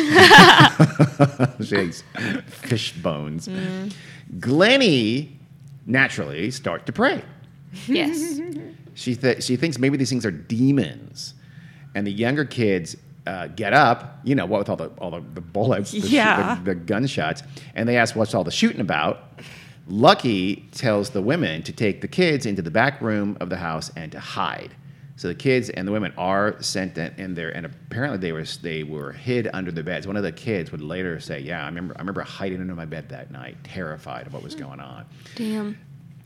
she 1.66 1.78
eats 1.78 2.04
fish 2.48 2.92
bones. 2.94 3.48
Mm. 3.48 3.94
Glennie 4.40 5.40
naturally 5.86 6.52
starts 6.52 6.84
to 6.86 6.92
pray. 6.92 7.24
Yes. 7.88 8.40
She 8.98 9.16
th- 9.16 9.44
she 9.44 9.56
thinks 9.56 9.78
maybe 9.78 9.96
these 9.96 10.10
things 10.10 10.26
are 10.26 10.32
demons, 10.32 11.34
and 11.96 12.06
the 12.06 12.12
younger 12.12 12.44
kids 12.46 12.96
uh, 13.28 13.48
get 13.48 13.72
up. 13.74 14.20
You 14.24 14.34
know 14.36 14.46
what 14.48 14.60
with 14.60 14.70
all 14.70 14.76
the 14.76 14.88
all 14.98 15.12
the, 15.12 15.24
the 15.36 15.42
bullets, 15.42 15.92
the, 15.92 16.02
sh- 16.02 16.06
Yeah. 16.12 16.56
the, 16.56 16.74
the 16.74 16.76
gunshots, 16.76 17.44
and 17.76 17.88
they 17.88 17.96
ask 17.98 18.16
what's 18.16 18.34
all 18.34 18.44
the 18.44 18.52
shooting 18.52 18.82
about. 18.82 19.40
Lucky 19.90 20.68
tells 20.74 21.12
the 21.12 21.22
women 21.22 21.64
to 21.64 21.72
take 21.72 22.02
the 22.02 22.08
kids 22.10 22.46
into 22.46 22.62
the 22.62 22.72
back 22.72 23.00
room 23.02 23.38
of 23.40 23.50
the 23.50 23.56
house 23.58 23.90
and 23.96 24.12
to 24.12 24.20
hide. 24.20 24.76
So 25.16 25.30
the 25.30 25.36
kids 25.36 25.70
and 25.70 25.88
the 25.88 25.92
women 25.92 26.14
are 26.18 26.62
sent 26.62 26.98
in 26.98 27.14
in 27.18 27.34
there, 27.36 27.50
and 27.56 27.66
apparently 27.66 28.18
they 28.20 28.32
were 28.34 28.44
they 28.62 28.84
were 28.84 29.14
hid 29.14 29.48
under 29.54 29.72
the 29.72 29.82
beds. 29.84 30.06
One 30.06 30.18
of 30.18 30.24
the 30.24 30.32
kids 30.32 30.72
would 30.72 30.82
later 30.82 31.20
say, 31.20 31.40
"Yeah, 31.40 31.64
I 31.64 31.66
remember 31.68 31.96
I 31.98 32.00
remember 32.02 32.22
hiding 32.22 32.62
under 32.62 32.76
my 32.76 32.86
bed 32.86 33.10
that 33.10 33.32
night, 33.32 33.58
terrified 33.64 34.28
of 34.28 34.34
what 34.34 34.44
was 34.44 34.56
going 34.56 34.80
on." 34.80 35.06
Damn. 35.36 35.78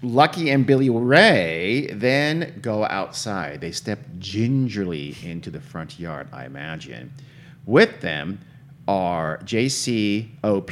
Lucky 0.04 0.50
and 0.50 0.66
Billy 0.66 0.90
Ray 0.90 1.88
then 1.94 2.60
go 2.62 2.86
outside. 2.86 3.62
They 3.62 3.72
step 3.72 4.00
gingerly 4.18 5.16
into 5.24 5.52
the 5.52 5.62
front 5.62 6.00
yard, 6.00 6.28
I 6.34 6.46
imagine. 6.46 7.14
With 7.66 8.02
them 8.02 8.40
are 8.88 9.38
JC, 9.44 10.30
OP, 10.44 10.72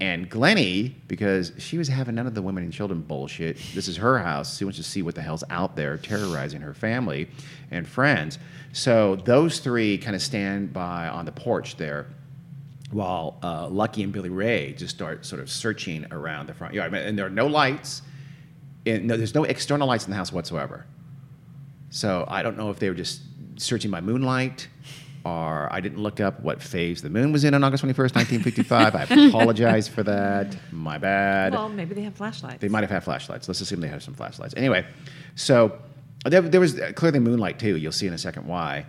and 0.00 0.30
Glennie 0.30 0.96
because 1.08 1.52
she 1.58 1.76
was 1.76 1.88
having 1.88 2.14
none 2.14 2.26
of 2.26 2.34
the 2.34 2.40
women 2.40 2.64
and 2.64 2.72
children 2.72 3.02
bullshit. 3.02 3.58
This 3.74 3.86
is 3.86 3.98
her 3.98 4.18
house. 4.18 4.56
She 4.56 4.64
wants 4.64 4.78
to 4.78 4.82
see 4.82 5.02
what 5.02 5.14
the 5.14 5.22
hell's 5.22 5.44
out 5.50 5.76
there 5.76 5.98
terrorizing 5.98 6.62
her 6.62 6.72
family 6.72 7.28
and 7.70 7.86
friends. 7.86 8.38
So 8.72 9.16
those 9.16 9.60
three 9.60 9.98
kind 9.98 10.16
of 10.16 10.22
stand 10.22 10.72
by 10.72 11.08
on 11.08 11.26
the 11.26 11.32
porch 11.32 11.76
there 11.76 12.06
while 12.92 13.38
uh, 13.42 13.68
Lucky 13.68 14.02
and 14.02 14.12
Billy 14.12 14.30
Ray 14.30 14.72
just 14.72 14.94
start 14.94 15.26
sort 15.26 15.40
of 15.40 15.50
searching 15.50 16.06
around 16.10 16.48
the 16.48 16.54
front 16.54 16.72
yard. 16.72 16.94
And 16.94 17.18
there 17.18 17.26
are 17.26 17.30
no 17.30 17.46
lights. 17.46 18.02
And 18.86 19.06
no, 19.06 19.16
there's 19.16 19.34
no 19.34 19.44
external 19.44 19.86
lights 19.86 20.04
in 20.04 20.10
the 20.10 20.16
house 20.16 20.32
whatsoever. 20.32 20.86
So 21.90 22.24
I 22.28 22.42
don't 22.42 22.56
know 22.56 22.70
if 22.70 22.78
they 22.78 22.88
were 22.88 22.94
just 22.94 23.20
searching 23.56 23.90
by 23.90 24.00
moonlight 24.00 24.68
or 25.24 25.68
I 25.70 25.80
didn't 25.80 25.98
look 25.98 26.18
up 26.18 26.40
what 26.40 26.62
phase 26.62 27.02
the 27.02 27.10
moon 27.10 27.32
was 27.32 27.44
in 27.44 27.52
on 27.52 27.62
August 27.62 27.84
21st, 27.84 28.14
1955. 28.16 28.94
I 28.94 29.02
apologize 29.28 29.86
for 29.86 30.02
that. 30.04 30.56
My 30.72 30.96
bad. 30.96 31.52
Well, 31.52 31.68
maybe 31.68 31.94
they 31.94 32.02
have 32.02 32.14
flashlights. 32.14 32.60
They 32.60 32.68
might 32.68 32.82
have 32.82 32.90
had 32.90 33.04
flashlights. 33.04 33.46
Let's 33.46 33.60
assume 33.60 33.80
they 33.80 33.88
have 33.88 34.02
some 34.02 34.14
flashlights. 34.14 34.54
Anyway, 34.56 34.86
so 35.34 35.78
there, 36.24 36.40
there 36.40 36.60
was 36.60 36.80
clearly 36.94 37.18
moonlight 37.18 37.58
too. 37.58 37.76
You'll 37.76 37.92
see 37.92 38.06
in 38.06 38.14
a 38.14 38.18
second 38.18 38.46
why. 38.46 38.86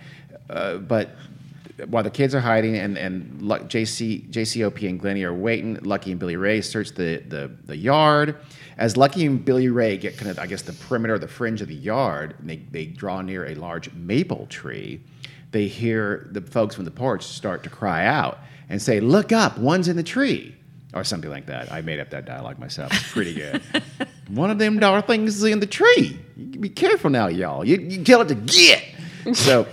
Uh, 0.49 0.77
but 0.77 1.15
while 1.87 2.03
the 2.03 2.09
kids 2.09 2.35
are 2.35 2.39
hiding 2.39 2.77
and, 2.77 2.97
and 2.97 3.41
JC, 3.41 4.29
JCOP 4.29 4.87
and 4.87 4.99
Glennie 4.99 5.23
are 5.23 5.33
waiting, 5.33 5.75
Lucky 5.81 6.11
and 6.11 6.19
Billy 6.19 6.35
Ray 6.35 6.61
search 6.61 6.89
the, 6.93 7.23
the, 7.27 7.51
the 7.65 7.77
yard. 7.77 8.37
As 8.77 8.97
Lucky 8.97 9.25
and 9.25 9.43
Billy 9.43 9.69
Ray 9.69 9.97
get 9.97 10.17
kind 10.17 10.31
of, 10.31 10.39
I 10.39 10.47
guess, 10.47 10.61
the 10.61 10.73
perimeter, 10.73 11.19
the 11.19 11.27
fringe 11.27 11.61
of 11.61 11.67
the 11.67 11.75
yard, 11.75 12.35
and 12.39 12.49
they, 12.49 12.57
they 12.57 12.85
draw 12.85 13.21
near 13.21 13.45
a 13.47 13.55
large 13.55 13.91
maple 13.93 14.47
tree, 14.47 15.01
they 15.51 15.67
hear 15.67 16.27
the 16.31 16.41
folks 16.41 16.75
from 16.75 16.85
the 16.85 16.91
porch 16.91 17.23
start 17.23 17.63
to 17.63 17.69
cry 17.69 18.05
out 18.05 18.39
and 18.69 18.81
say, 18.81 18.99
Look 18.99 19.31
up, 19.31 19.57
one's 19.57 19.87
in 19.87 19.97
the 19.97 20.03
tree. 20.03 20.55
Or 20.93 21.05
something 21.05 21.29
like 21.29 21.45
that. 21.45 21.71
I 21.71 21.79
made 21.79 22.01
up 22.01 22.09
that 22.09 22.25
dialogue 22.25 22.59
myself. 22.59 22.91
It's 22.91 23.13
pretty 23.13 23.33
good. 23.33 23.61
One 24.27 24.51
of 24.51 24.59
them 24.59 24.77
darn 24.77 25.01
things 25.03 25.37
is 25.37 25.43
in 25.45 25.61
the 25.61 25.65
tree. 25.65 26.19
Be 26.59 26.67
careful 26.67 27.09
now, 27.09 27.27
y'all. 27.27 27.63
You, 27.63 27.77
you 27.77 28.03
tell 28.03 28.19
it 28.19 28.27
to 28.27 28.35
get. 28.35 28.83
So 29.33 29.67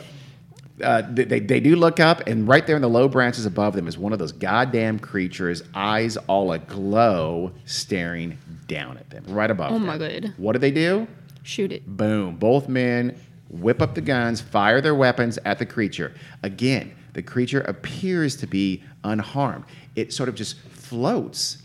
uh, 0.83 1.03
they, 1.11 1.41
they, 1.41 1.61
do 1.61 1.77
look 1.77 2.01
up, 2.01 2.27
and 2.27 2.47
right 2.47 2.67
there 2.67 2.77
in 2.77 2.83
the 2.83 2.89
low 2.89 3.09
branches 3.09 3.47
above 3.47 3.75
them 3.75 3.89
is 3.89 3.99
one 3.99 4.13
of 4.13 4.19
those 4.19 4.33
goddamn 4.33 4.99
creatures, 4.99 5.63
eyes 5.75 6.17
all 6.29 6.53
aglow, 6.53 7.53
staring 7.65 8.39
down 8.67 8.97
at 8.97 9.11
them, 9.11 9.25
right 9.29 9.51
above 9.51 9.73
Oh 9.73 9.75
them. 9.75 9.87
my 9.87 9.99
God. 9.99 10.35
What 10.37 10.53
do 10.53 10.59
they 10.59 10.71
do? 10.71 11.09
Shoot 11.43 11.73
it. 11.73 11.87
Boom. 11.87 12.37
Both 12.37 12.69
men 12.69 13.19
whip 13.49 13.81
up 13.81 13.95
the 13.95 14.01
guns, 14.01 14.41
fire 14.41 14.81
their 14.81 14.95
weapons 14.95 15.39
at 15.45 15.59
the 15.59 15.67
creature. 15.67 16.15
Again, 16.43 16.95
the 17.15 17.23
creature 17.23 17.63
appears 17.63 18.37
to 18.37 18.47
be 18.47 18.83
unharmed. 19.05 19.65
It 19.97 20.13
sort 20.13 20.29
of 20.29 20.35
just 20.35 20.59
floats 20.59 21.59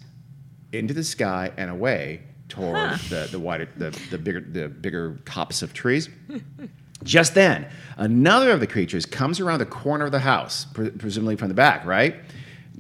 into 0.71 0.93
the 0.93 1.03
sky 1.03 1.51
and 1.57 1.69
away 1.69 2.21
toward 2.49 2.99
the, 3.09 3.27
the 3.31 3.39
wider 3.39 3.67
the, 3.77 3.89
the 4.09 4.17
bigger 4.17 4.41
the 4.41 4.67
bigger 4.69 5.19
copse 5.25 5.61
of 5.61 5.73
trees. 5.73 6.09
Just 7.03 7.35
then, 7.35 7.67
another 7.97 8.51
of 8.51 8.59
the 8.59 8.67
creatures 8.67 9.05
comes 9.05 9.39
around 9.39 9.59
the 9.59 9.65
corner 9.65 10.05
of 10.05 10.11
the 10.11 10.19
house, 10.19 10.65
pre- 10.65 10.89
presumably 10.89 11.35
from 11.35 11.49
the 11.49 11.53
back, 11.53 11.85
right? 11.85 12.15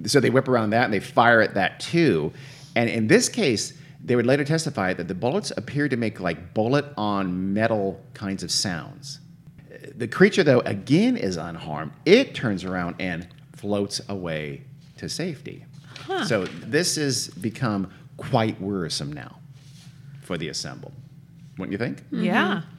So 0.05 0.19
they 0.19 0.29
whip 0.29 0.47
around 0.47 0.71
that 0.71 0.85
and 0.85 0.93
they 0.93 0.99
fire 0.99 1.41
at 1.41 1.53
that 1.53 1.79
too. 1.79 2.33
And 2.75 2.89
in 2.89 3.07
this 3.07 3.29
case, 3.29 3.73
they 4.03 4.15
would 4.15 4.25
later 4.25 4.43
testify 4.43 4.93
that 4.93 5.07
the 5.07 5.13
bullets 5.15 5.51
appeared 5.55 5.91
to 5.91 5.97
make 5.97 6.19
like 6.19 6.53
bullet 6.53 6.85
on 6.97 7.53
metal 7.53 8.03
kinds 8.13 8.43
of 8.43 8.51
sounds. 8.51 9.19
The 9.95 10.07
creature, 10.07 10.43
though, 10.43 10.61
again 10.61 11.15
is 11.17 11.37
unharmed. 11.37 11.91
It 12.05 12.33
turns 12.33 12.63
around 12.63 12.95
and 12.99 13.27
floats 13.55 14.01
away 14.09 14.63
to 14.97 15.07
safety. 15.07 15.65
So 16.25 16.45
this 16.45 16.95
has 16.95 17.29
become 17.29 17.91
quite 18.17 18.59
worrisome 18.59 19.13
now 19.13 19.39
for 20.21 20.37
the 20.37 20.49
assembled. 20.49 20.93
Wouldn't 21.57 21.71
you 21.71 21.77
think? 21.77 22.03
Yeah. 22.11 22.61
Mm-hmm. 22.61 22.72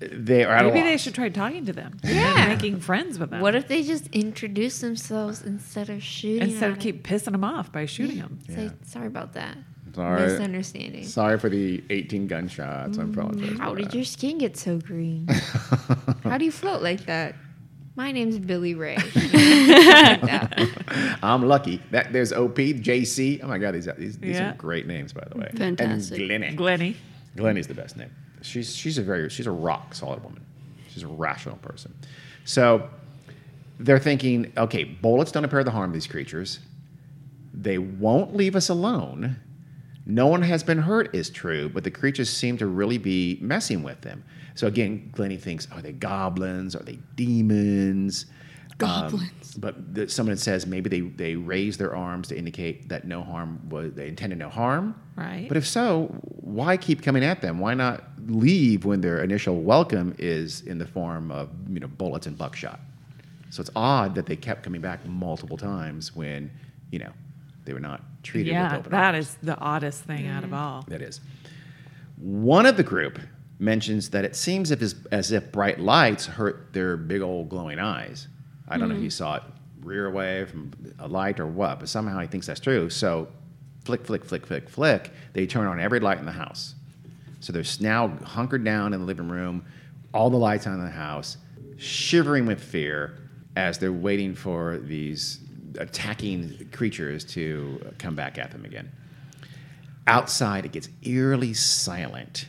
They 0.00 0.44
are 0.44 0.52
at 0.54 0.64
a 0.64 0.68
Maybe 0.68 0.80
they 0.80 0.92
loss. 0.92 1.00
should 1.02 1.14
try 1.14 1.28
talking 1.28 1.66
to 1.66 1.72
them. 1.74 1.98
Yeah. 2.02 2.48
Making 2.48 2.80
friends 2.80 3.18
with 3.18 3.30
them. 3.30 3.40
What 3.40 3.54
if 3.54 3.68
they 3.68 3.82
just 3.82 4.06
introduce 4.08 4.80
themselves 4.80 5.42
instead 5.42 5.90
of 5.90 6.02
shooting? 6.02 6.48
Instead 6.50 6.70
of 6.70 6.76
at 6.76 6.80
keep 6.82 7.06
pissing 7.06 7.32
them 7.32 7.44
off 7.44 7.70
by 7.70 7.84
shooting 7.86 8.18
them. 8.18 8.38
it? 8.48 8.54
Say, 8.54 8.70
sorry 8.86 9.06
about 9.08 9.34
that. 9.34 9.58
Sorry. 9.94 10.22
Misunderstanding. 10.22 11.04
Sorry 11.04 11.38
for 11.38 11.48
the 11.50 11.82
18 11.90 12.26
gunshots. 12.28 12.96
I 12.98 13.02
apologize. 13.02 13.50
Mm. 13.50 13.58
How 13.58 13.74
did 13.74 13.86
that. 13.86 13.94
your 13.94 14.04
skin 14.04 14.38
get 14.38 14.56
so 14.56 14.78
green? 14.78 15.26
How 16.24 16.38
do 16.38 16.44
you 16.44 16.52
float 16.52 16.80
like 16.80 17.06
that? 17.06 17.34
My 17.96 18.12
name's 18.12 18.38
Billy 18.38 18.74
Ray. 18.74 18.96
I'm 21.22 21.46
lucky. 21.46 21.82
That 21.90 22.12
there's 22.12 22.32
OP, 22.32 22.54
JC. 22.56 23.40
Oh 23.42 23.48
my 23.48 23.58
God, 23.58 23.74
these 23.74 23.88
these, 23.98 24.18
these 24.18 24.36
Yeah. 24.36 24.52
are 24.52 24.54
great 24.56 24.86
names, 24.86 25.12
by 25.12 25.24
the 25.30 25.38
way. 25.38 25.50
Fantastic. 25.56 26.18
And 26.20 26.28
Glennie. 26.28 26.54
Glennie. 26.56 26.96
Glennie's 27.36 27.66
the 27.66 27.74
best 27.74 27.96
name. 27.96 28.10
She's 28.42 28.74
she's 28.74 28.98
a 28.98 29.02
very 29.02 29.28
she's 29.28 29.46
a 29.46 29.52
rock 29.52 29.94
solid 29.94 30.22
woman. 30.22 30.44
She's 30.88 31.02
a 31.02 31.08
rational 31.08 31.56
person. 31.56 31.94
So 32.44 32.88
they're 33.78 33.98
thinking, 33.98 34.52
okay, 34.56 34.84
bullets 34.84 35.32
don't 35.32 35.44
appear 35.44 35.64
to 35.64 35.70
harm 35.70 35.92
these 35.92 36.06
creatures. 36.06 36.58
They 37.54 37.78
won't 37.78 38.34
leave 38.34 38.56
us 38.56 38.68
alone. 38.68 39.36
No 40.06 40.26
one 40.26 40.42
has 40.42 40.62
been 40.62 40.78
hurt 40.78 41.14
is 41.14 41.30
true, 41.30 41.68
but 41.68 41.84
the 41.84 41.90
creatures 41.90 42.30
seem 42.30 42.56
to 42.58 42.66
really 42.66 42.98
be 42.98 43.38
messing 43.40 43.82
with 43.82 44.00
them. 44.00 44.24
So 44.54 44.66
again, 44.66 45.10
Glennie 45.12 45.36
thinks, 45.36 45.68
are 45.70 45.80
they 45.80 45.92
goblins? 45.92 46.74
Are 46.74 46.82
they 46.82 46.98
demons? 47.16 48.26
Goblins. 48.80 49.54
Um, 49.54 49.60
but 49.60 49.94
the, 49.94 50.08
someone 50.08 50.36
says 50.36 50.66
maybe 50.66 50.88
they, 50.88 51.00
they 51.00 51.36
raise 51.36 51.76
their 51.76 51.94
arms 51.94 52.28
to 52.28 52.36
indicate 52.38 52.88
that 52.88 53.04
no 53.06 53.22
harm 53.22 53.60
was 53.68 53.92
they 53.94 54.08
intended 54.08 54.38
no 54.38 54.48
harm. 54.48 54.94
Right. 55.16 55.46
But 55.48 55.56
if 55.56 55.66
so, 55.66 56.06
why 56.22 56.76
keep 56.76 57.02
coming 57.02 57.24
at 57.24 57.40
them? 57.42 57.58
Why 57.58 57.74
not 57.74 58.04
leave 58.26 58.84
when 58.84 59.00
their 59.00 59.22
initial 59.22 59.60
welcome 59.60 60.14
is 60.18 60.62
in 60.62 60.78
the 60.78 60.86
form 60.86 61.30
of 61.30 61.48
you 61.68 61.80
know 61.80 61.88
bullets 61.88 62.26
and 62.26 62.36
buckshot? 62.36 62.80
So 63.50 63.60
it's 63.60 63.70
odd 63.74 64.14
that 64.14 64.26
they 64.26 64.36
kept 64.36 64.62
coming 64.62 64.80
back 64.80 65.04
multiple 65.06 65.56
times 65.56 66.14
when 66.14 66.50
you 66.90 66.98
know 67.00 67.10
they 67.64 67.72
were 67.72 67.80
not 67.80 68.02
treated 68.22 68.50
with 68.50 68.54
Yeah, 68.54 68.76
open 68.78 68.90
that 68.92 69.14
arms. 69.14 69.26
is 69.28 69.38
the 69.42 69.58
oddest 69.58 70.04
thing 70.04 70.26
out 70.28 70.44
of 70.44 70.52
all. 70.54 70.84
That 70.88 71.02
is. 71.02 71.20
One 72.16 72.66
of 72.66 72.76
the 72.76 72.82
group 72.82 73.18
mentions 73.58 74.10
that 74.10 74.24
it 74.24 74.34
seems 74.36 74.70
if 74.70 74.80
as, 74.82 74.94
as 75.12 75.32
if 75.32 75.50
bright 75.52 75.78
lights 75.80 76.26
hurt 76.26 76.72
their 76.72 76.96
big 76.96 77.20
old 77.22 77.48
glowing 77.48 77.78
eyes. 77.78 78.28
I 78.70 78.78
don't 78.78 78.88
know 78.88 78.94
if 78.94 79.00
he 79.00 79.08
mm. 79.08 79.12
saw 79.12 79.36
it 79.36 79.42
rear 79.82 80.06
away 80.06 80.44
from 80.44 80.72
a 80.98 81.08
light 81.08 81.40
or 81.40 81.46
what, 81.46 81.80
but 81.80 81.88
somehow 81.88 82.18
he 82.20 82.26
thinks 82.26 82.46
that's 82.46 82.60
true. 82.60 82.88
So 82.88 83.28
flick, 83.84 84.06
flick, 84.06 84.24
flick, 84.24 84.46
flick, 84.46 84.68
flick, 84.68 85.10
they 85.32 85.46
turn 85.46 85.66
on 85.66 85.80
every 85.80 86.00
light 86.00 86.18
in 86.18 86.26
the 86.26 86.32
house. 86.32 86.74
So 87.40 87.52
they're 87.52 87.64
now 87.80 88.08
hunkered 88.22 88.64
down 88.64 88.92
in 88.92 89.00
the 89.00 89.06
living 89.06 89.28
room, 89.28 89.64
all 90.12 90.30
the 90.30 90.36
lights 90.36 90.66
on 90.66 90.74
in 90.74 90.84
the 90.84 90.90
house, 90.90 91.38
shivering 91.76 92.46
with 92.46 92.62
fear 92.62 93.18
as 93.56 93.78
they're 93.78 93.92
waiting 93.92 94.34
for 94.34 94.78
these 94.78 95.40
attacking 95.78 96.68
creatures 96.72 97.24
to 97.24 97.80
uh, 97.84 97.90
come 97.98 98.14
back 98.14 98.38
at 98.38 98.50
them 98.50 98.64
again. 98.64 98.90
Outside, 100.06 100.64
it 100.64 100.72
gets 100.72 100.88
eerily 101.02 101.54
silent. 101.54 102.46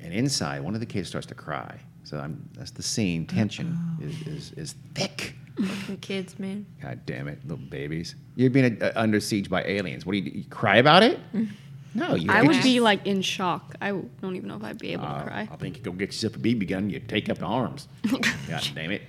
And 0.00 0.12
inside, 0.12 0.62
one 0.62 0.74
of 0.74 0.80
the 0.80 0.86
kids 0.86 1.08
starts 1.08 1.26
to 1.26 1.34
cry. 1.34 1.80
So 2.08 2.18
I'm, 2.18 2.48
that's 2.54 2.70
the 2.70 2.82
scene. 2.82 3.26
Tension 3.26 3.78
is, 4.00 4.26
is, 4.26 4.52
is 4.52 4.74
thick. 4.94 5.34
Fucking 5.62 5.98
kids, 5.98 6.38
man. 6.38 6.64
God 6.80 7.00
damn 7.04 7.28
it, 7.28 7.38
little 7.42 7.58
babies. 7.66 8.14
You're 8.34 8.48
being 8.48 8.82
uh, 8.82 8.92
under 8.96 9.20
siege 9.20 9.50
by 9.50 9.62
aliens. 9.64 10.06
What 10.06 10.12
do 10.12 10.18
you, 10.20 10.30
you 10.30 10.44
cry 10.44 10.76
about 10.76 11.02
it? 11.02 11.18
No, 11.94 12.14
you 12.14 12.30
I 12.30 12.42
would 12.42 12.54
your- 12.56 12.62
be 12.62 12.80
like 12.80 13.04
in 13.06 13.22
shock. 13.22 13.74
I 13.80 13.88
w- 13.88 14.08
don't 14.20 14.36
even 14.36 14.48
know 14.50 14.56
if 14.56 14.62
I'd 14.62 14.78
be 14.78 14.92
able 14.92 15.06
uh, 15.06 15.18
to 15.20 15.24
cry. 15.26 15.48
I 15.50 15.56
think 15.56 15.78
you 15.78 15.82
go 15.82 15.90
get 15.90 16.08
yourself 16.08 16.36
a 16.36 16.38
BB 16.38 16.68
gun. 16.68 16.90
You 16.90 17.00
take 17.00 17.30
up 17.30 17.42
arms. 17.42 17.88
God 18.46 18.68
damn 18.74 18.90
it. 18.92 19.02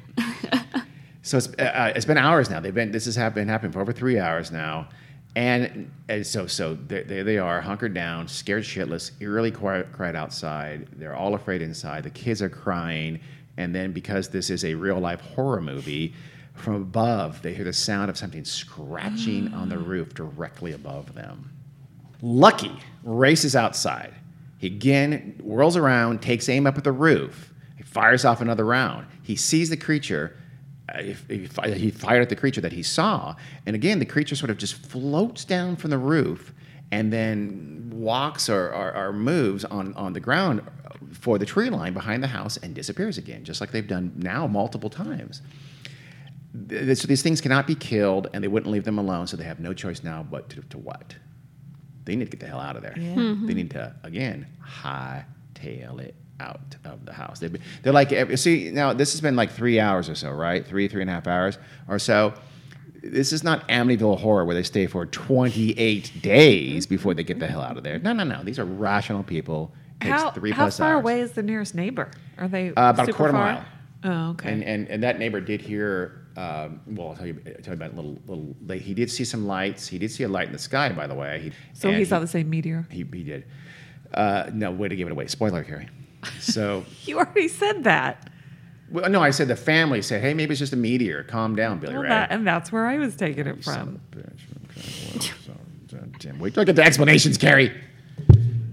so 1.21 1.37
it's, 1.37 1.49
uh, 1.59 1.61
uh, 1.61 1.93
it's 1.93 2.05
been 2.05 2.17
hours 2.17 2.49
now. 2.49 2.61
They've 2.61 2.73
been 2.73 2.91
this 2.91 3.03
has 3.05 3.17
hap- 3.17 3.35
been 3.35 3.49
happening 3.49 3.73
for 3.73 3.81
over 3.81 3.91
three 3.91 4.17
hours 4.17 4.49
now, 4.49 4.87
and, 5.35 5.91
and 6.07 6.25
so 6.25 6.47
so 6.47 6.75
there 6.75 7.03
they, 7.03 7.21
they 7.21 7.37
are 7.37 7.61
hunkered 7.61 7.93
down, 7.93 8.27
scared 8.27 8.63
shitless, 8.63 9.11
eerily 9.19 9.51
quiet, 9.51 9.91
cried 9.91 10.15
outside. 10.15 10.87
They're 10.93 11.15
all 11.15 11.35
afraid 11.35 11.61
inside. 11.61 12.03
The 12.03 12.09
kids 12.09 12.41
are 12.41 12.49
crying, 12.49 13.19
and 13.57 13.73
then 13.73 13.91
because 13.91 14.29
this 14.29 14.49
is 14.49 14.65
a 14.65 14.73
real 14.73 14.99
life 14.99 15.21
horror 15.21 15.61
movie. 15.61 16.13
From 16.55 16.75
above, 16.75 17.41
they 17.41 17.53
hear 17.53 17.63
the 17.63 17.71
sound 17.71 18.09
of 18.09 18.17
something 18.17 18.43
scratching 18.43 19.53
on 19.53 19.69
the 19.69 19.77
mm. 19.77 19.87
roof 19.87 20.13
directly 20.13 20.73
above 20.73 21.13
them. 21.15 21.49
Lucky 22.21 22.77
races 23.03 23.55
outside. 23.55 24.13
He 24.57 24.67
again 24.67 25.39
whirls 25.41 25.77
around, 25.77 26.21
takes 26.21 26.49
aim 26.49 26.67
up 26.67 26.77
at 26.77 26.83
the 26.83 26.91
roof. 26.91 27.53
He 27.77 27.83
fires 27.83 28.25
off 28.25 28.41
another 28.41 28.65
round. 28.65 29.07
He 29.23 29.37
sees 29.37 29.69
the 29.69 29.77
creature. 29.77 30.35
He, 30.97 31.47
he 31.73 31.91
fired 31.91 32.21
at 32.21 32.29
the 32.29 32.35
creature 32.35 32.61
that 32.61 32.71
he 32.71 32.83
saw. 32.83 33.35
And 33.65 33.75
again, 33.75 33.99
the 33.99 34.05
creature 34.05 34.35
sort 34.35 34.49
of 34.49 34.57
just 34.57 34.75
floats 34.75 35.45
down 35.45 35.75
from 35.75 35.89
the 35.89 35.97
roof 35.97 36.53
and 36.91 37.13
then 37.13 37.89
walks 37.93 38.49
or, 38.49 38.73
or, 38.73 38.95
or 38.95 39.13
moves 39.13 39.65
on, 39.65 39.93
on 39.93 40.13
the 40.13 40.19
ground 40.19 40.61
for 41.11 41.37
the 41.37 41.45
tree 41.45 41.69
line 41.69 41.93
behind 41.93 42.23
the 42.23 42.27
house 42.27 42.57
and 42.57 42.73
disappears 42.73 43.17
again, 43.17 43.43
just 43.43 43.61
like 43.61 43.71
they've 43.71 43.87
done 43.87 44.13
now 44.15 44.47
multiple 44.47 44.89
times 44.89 45.41
so 46.67 47.07
these 47.07 47.21
things 47.21 47.41
cannot 47.41 47.67
be 47.67 47.75
killed, 47.75 48.27
and 48.33 48.43
they 48.43 48.47
wouldn't 48.47 48.71
leave 48.71 48.83
them 48.83 48.97
alone. 48.97 49.27
So 49.27 49.37
they 49.37 49.43
have 49.43 49.59
no 49.59 49.73
choice 49.73 50.03
now 50.03 50.23
but 50.23 50.49
to, 50.49 50.61
to 50.61 50.77
what? 50.77 51.15
They 52.05 52.15
need 52.15 52.25
to 52.25 52.31
get 52.31 52.39
the 52.39 52.47
hell 52.47 52.59
out 52.59 52.75
of 52.75 52.81
there. 52.81 52.95
Mm-hmm. 52.97 53.45
They 53.45 53.53
need 53.53 53.71
to 53.71 53.95
again 54.03 54.47
hightail 54.63 55.99
it 55.99 56.15
out 56.39 56.59
of 56.85 57.05
the 57.05 57.13
house. 57.13 57.39
They've 57.39 57.51
been, 57.51 57.61
they're 57.83 57.93
like, 57.93 58.37
see, 58.37 58.71
now 58.71 58.93
this 58.93 59.11
has 59.13 59.21
been 59.21 59.35
like 59.35 59.51
three 59.51 59.79
hours 59.79 60.09
or 60.09 60.15
so, 60.15 60.31
right? 60.31 60.65
Three, 60.65 60.87
three 60.87 61.01
and 61.01 61.09
a 61.09 61.13
half 61.13 61.27
hours 61.27 61.57
or 61.87 61.99
so. 61.99 62.33
This 63.01 63.31
is 63.31 63.43
not 63.43 63.67
Amityville 63.69 64.19
Horror 64.19 64.43
where 64.45 64.55
they 64.55 64.63
stay 64.63 64.85
for 64.87 65.05
28 65.05 66.21
days 66.21 66.85
before 66.85 67.13
they 67.13 67.23
get 67.23 67.39
the 67.39 67.47
hell 67.47 67.61
out 67.61 67.77
of 67.77 67.83
there. 67.83 67.99
No, 67.99 68.11
no, 68.13 68.23
no. 68.23 68.43
These 68.43 68.59
are 68.59 68.65
rational 68.65 69.23
people. 69.23 69.73
Takes 70.01 70.21
How, 70.21 70.31
three 70.31 70.51
how 70.51 70.63
plus 70.63 70.77
far 70.77 70.95
hours. 70.95 71.01
away 71.01 71.21
is 71.21 71.31
the 71.33 71.43
nearest 71.43 71.75
neighbor? 71.75 72.09
Are 72.37 72.47
they 72.47 72.69
Uh, 72.69 72.89
about 72.89 73.09
a 73.09 73.13
quarter 73.13 73.33
far? 73.33 73.53
mile. 73.53 73.65
Oh, 74.01 74.29
okay. 74.31 74.51
And, 74.53 74.63
and 74.63 74.87
and 74.87 75.03
that 75.03 75.19
neighbor 75.19 75.41
did 75.41 75.59
hear. 75.61 76.25
Um, 76.37 76.79
well, 76.87 77.09
I'll 77.09 77.15
tell 77.17 77.27
you, 77.27 77.41
I'll 77.45 77.53
tell 77.55 77.73
you 77.73 77.83
about 77.83 77.91
a 77.91 77.95
little 77.97 78.17
little. 78.27 78.55
They, 78.65 78.79
he 78.79 78.93
did 78.93 79.11
see 79.11 79.25
some 79.25 79.45
lights. 79.45 79.89
He 79.89 79.97
did 79.97 80.09
see 80.09 80.23
a 80.23 80.29
light 80.29 80.47
in 80.47 80.53
the 80.53 80.59
sky, 80.59 80.87
by 80.93 81.05
the 81.05 81.15
way. 81.15 81.41
He, 81.43 81.51
so 81.73 81.91
he 81.91 82.05
saw 82.05 82.19
the 82.19 82.27
same 82.27 82.49
meteor. 82.49 82.87
He, 82.89 82.99
he 83.11 83.23
did. 83.23 83.43
Uh, 84.13 84.49
no, 84.53 84.71
way 84.71 84.87
to 84.87 84.95
give 84.95 85.07
it 85.07 85.11
away. 85.11 85.27
Spoiler, 85.27 85.65
Carrie. 85.65 85.89
So, 86.39 86.85
You 87.05 87.17
already 87.19 87.47
said 87.47 87.83
that. 87.85 88.29
well, 88.91 89.09
no, 89.09 89.21
I 89.21 89.29
said 89.31 89.47
the 89.47 89.55
family 89.55 90.01
said, 90.01 90.21
"Hey, 90.21 90.33
maybe 90.33 90.51
it's 90.51 90.59
just 90.59 90.73
a 90.73 90.77
meteor. 90.77 91.23
Calm 91.23 91.55
down, 91.55 91.79
Billy 91.79 91.93
Well, 91.93 92.03
Ray." 92.03 92.09
that, 92.09 92.31
and 92.31 92.45
that's 92.45 92.71
where 92.71 92.85
I 92.87 92.97
was 92.97 93.15
taking 93.15 93.47
it 93.47 93.63
from. 93.63 94.01
of 94.13 94.17
a 94.19 94.21
bitch. 94.21 94.41
Okay, 94.77 95.13
well, 95.13 95.21
so- 95.21 95.55
Damn, 96.19 96.37
wait 96.39 96.53
till 96.53 96.61
I 96.61 96.65
get 96.65 96.75
the 96.75 96.83
explanations, 96.83 97.37
Carrie. 97.37 97.73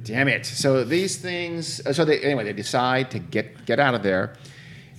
Damn 0.02 0.28
it. 0.28 0.44
So 0.46 0.85
these 0.85 1.16
things. 1.16 1.80
uh, 1.87 1.92
So 1.92 2.04
they 2.04 2.20
anyway, 2.20 2.44
they 2.44 2.52
decide 2.52 3.11
to 3.12 3.18
get 3.18 3.64
get 3.66 3.78
out 3.80 3.94
of 3.94 4.02
there. 4.02 4.35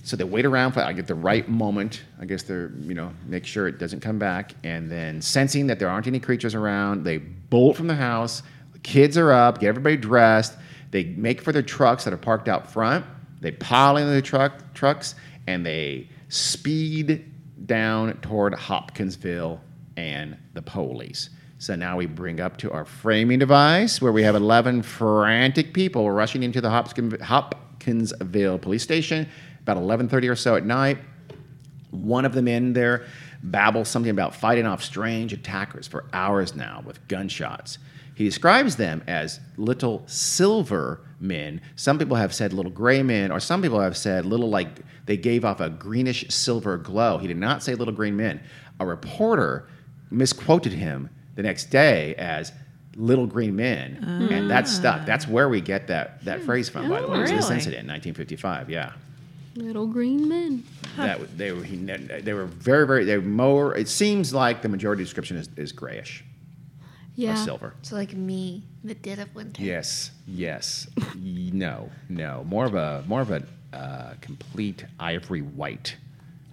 So 0.02 0.16
they 0.16 0.24
wait 0.24 0.46
around 0.46 0.72
for 0.72 0.80
I 0.80 0.92
get 0.94 1.06
the 1.06 1.14
right 1.14 1.46
moment. 1.48 2.02
I 2.20 2.24
guess 2.24 2.42
they're 2.42 2.70
you 2.80 2.94
know 2.94 3.12
make 3.26 3.44
sure 3.46 3.68
it 3.68 3.78
doesn't 3.78 4.00
come 4.00 4.18
back, 4.18 4.52
and 4.64 4.90
then 4.90 5.20
sensing 5.20 5.66
that 5.68 5.78
there 5.78 5.88
aren't 5.90 6.06
any 6.06 6.20
creatures 6.20 6.54
around, 6.54 7.04
they 7.04 7.18
bolt 7.18 7.76
from 7.76 7.86
the 7.86 7.94
house. 7.94 8.42
The 8.72 8.78
kids 8.80 9.16
are 9.18 9.30
up. 9.32 9.60
Get 9.60 9.68
everybody 9.68 9.96
dressed. 9.96 10.54
They 10.90 11.04
make 11.04 11.40
for 11.40 11.52
their 11.52 11.62
trucks 11.62 12.04
that 12.04 12.12
are 12.12 12.18
parked 12.18 12.48
out 12.48 12.70
front. 12.70 13.04
They 13.40 13.52
pile 13.52 13.96
into 13.96 14.12
the 14.12 14.22
truck 14.22 14.74
trucks 14.74 15.14
and 15.46 15.64
they 15.64 16.08
speed 16.28 17.32
down 17.66 18.14
toward 18.20 18.54
Hopkinsville 18.54 19.60
and 19.96 20.36
the 20.54 20.62
police. 20.62 21.30
So 21.58 21.74
now 21.74 21.96
we 21.96 22.06
bring 22.06 22.40
up 22.40 22.56
to 22.58 22.70
our 22.70 22.84
framing 22.84 23.40
device 23.40 24.00
where 24.00 24.12
we 24.12 24.22
have 24.22 24.36
11 24.36 24.82
frantic 24.82 25.74
people 25.74 26.10
rushing 26.10 26.42
into 26.42 26.60
the 26.60 26.70
Hopkinsville 26.70 28.58
police 28.58 28.82
station 28.82 29.28
about 29.62 29.76
11:30 29.76 30.28
or 30.28 30.36
so 30.36 30.56
at 30.56 30.64
night. 30.64 30.98
One 31.90 32.24
of 32.24 32.32
the 32.32 32.42
men 32.42 32.72
there 32.72 33.04
babbles 33.42 33.88
something 33.88 34.10
about 34.10 34.34
fighting 34.34 34.66
off 34.66 34.82
strange 34.82 35.32
attackers 35.32 35.86
for 35.86 36.04
hours 36.12 36.54
now 36.54 36.82
with 36.84 37.06
gunshots. 37.08 37.78
He 38.18 38.24
describes 38.24 38.74
them 38.74 39.04
as 39.06 39.38
little 39.56 40.02
silver 40.08 41.02
men. 41.20 41.60
Some 41.76 42.00
people 42.00 42.16
have 42.16 42.34
said 42.34 42.52
little 42.52 42.72
gray 42.72 43.00
men, 43.00 43.30
or 43.30 43.38
some 43.38 43.62
people 43.62 43.78
have 43.78 43.96
said 43.96 44.26
little 44.26 44.50
like 44.50 44.80
they 45.06 45.16
gave 45.16 45.44
off 45.44 45.60
a 45.60 45.70
greenish 45.70 46.28
silver 46.28 46.76
glow. 46.78 47.18
He 47.18 47.28
did 47.28 47.36
not 47.36 47.62
say 47.62 47.76
little 47.76 47.94
green 47.94 48.16
men. 48.16 48.40
A 48.80 48.86
reporter 48.86 49.68
misquoted 50.10 50.72
him 50.72 51.10
the 51.36 51.44
next 51.44 51.66
day 51.66 52.16
as 52.16 52.50
little 52.96 53.24
green 53.24 53.54
men, 53.54 53.98
and 54.32 54.50
that 54.50 54.64
ah. 54.64 54.66
stuck. 54.66 55.06
That's 55.06 55.28
where 55.28 55.48
we 55.48 55.60
get 55.60 55.86
that, 55.86 56.24
that 56.24 56.40
hmm. 56.40 56.46
phrase 56.46 56.68
from, 56.68 56.88
by 56.88 57.00
the 57.00 57.06
way. 57.06 57.18
It 57.18 57.20
was 57.20 57.30
this 57.30 57.50
incident 57.50 57.84
in 57.84 57.88
1955, 57.88 58.68
yeah 58.68 58.94
Little 59.54 59.86
green 59.86 60.28
men. 60.28 60.64
that 60.96 61.38
they 61.38 61.52
were 61.52 61.62
he, 61.62 61.76
they 61.76 62.32
were 62.32 62.46
very 62.46 62.84
very 62.84 63.04
they 63.04 63.16
were 63.16 63.22
more. 63.22 63.76
It 63.76 63.88
seems 63.88 64.34
like 64.34 64.62
the 64.62 64.68
majority 64.68 65.04
description 65.04 65.36
is, 65.36 65.48
is 65.56 65.70
grayish 65.70 66.24
Yeah. 67.18 67.32
or 67.32 67.36
silver. 67.36 67.74
So 67.82 67.96
like 67.96 68.14
me, 68.14 68.62
the 68.84 68.94
dead 68.94 69.18
of 69.18 69.34
winter. 69.34 69.60
Yes, 69.60 70.12
yes, 70.24 70.86
no, 71.16 71.90
no. 72.08 72.44
More 72.46 72.64
of 72.64 72.74
a 72.74 73.02
more 73.08 73.20
of 73.20 73.32
a 73.32 73.42
uh, 73.72 74.14
complete 74.20 74.84
ivory 75.00 75.42
white 75.42 75.96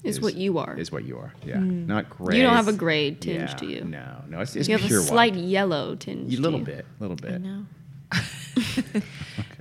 Is 0.04 0.19
what 0.19 0.34
you 0.34 0.58
are. 0.58 0.75
Is 0.75 0.91
what 0.91 1.04
you 1.06 1.19
are. 1.19 1.34
Yeah, 1.45 1.60
not 1.60 2.10
gray. 2.10 2.38
You 2.38 2.43
don't 2.43 2.56
have 2.56 2.67
a 2.67 2.73
gray 2.73 3.12
tinge 3.12 3.51
yeah, 3.51 3.56
to 3.58 3.65
you. 3.67 3.84
No, 3.84 4.23
no. 4.28 4.39
It's, 4.41 4.56
it's 4.56 4.67
You 4.67 4.75
have 4.78 4.91
a 4.91 5.01
slight 5.01 5.34
white. 5.36 5.43
yellow 5.43 5.93
tinge. 5.95 6.34
A 6.34 6.36
to 6.38 6.41
little 6.41 6.60
you. 6.60 6.65
bit, 6.65 6.86
a 6.99 7.04
little 7.04 7.17
I 7.28 7.30
bit. 7.32 7.41
know. 7.41 7.65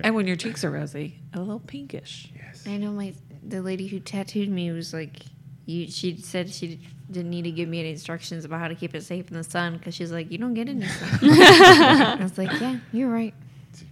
And 0.01 0.15
when 0.15 0.27
your 0.27 0.35
cheeks 0.35 0.63
are 0.63 0.71
rosy, 0.71 1.19
a 1.33 1.39
little 1.39 1.59
pinkish. 1.59 2.31
Yes. 2.35 2.63
I 2.67 2.77
know 2.77 2.91
my 2.91 3.13
the 3.47 3.61
lady 3.61 3.87
who 3.87 3.99
tattooed 3.99 4.49
me 4.49 4.71
was 4.71 4.93
like, 4.93 5.21
you. 5.65 5.87
She 5.89 6.17
said 6.17 6.49
she 6.51 6.79
didn't 7.11 7.29
need 7.29 7.43
to 7.43 7.51
give 7.51 7.69
me 7.69 7.79
any 7.79 7.91
instructions 7.91 8.45
about 8.45 8.59
how 8.59 8.67
to 8.67 8.75
keep 8.75 8.95
it 8.95 9.03
safe 9.03 9.27
in 9.29 9.37
the 9.37 9.43
sun 9.43 9.77
because 9.77 9.93
she's 9.93 10.11
like, 10.11 10.31
you 10.31 10.37
don't 10.37 10.53
get 10.53 10.67
any 10.67 10.85
sun. 10.87 11.19
I 11.21 12.17
was 12.21 12.37
like, 12.37 12.51
yeah, 12.59 12.79
you're 12.91 13.09
right. 13.09 13.33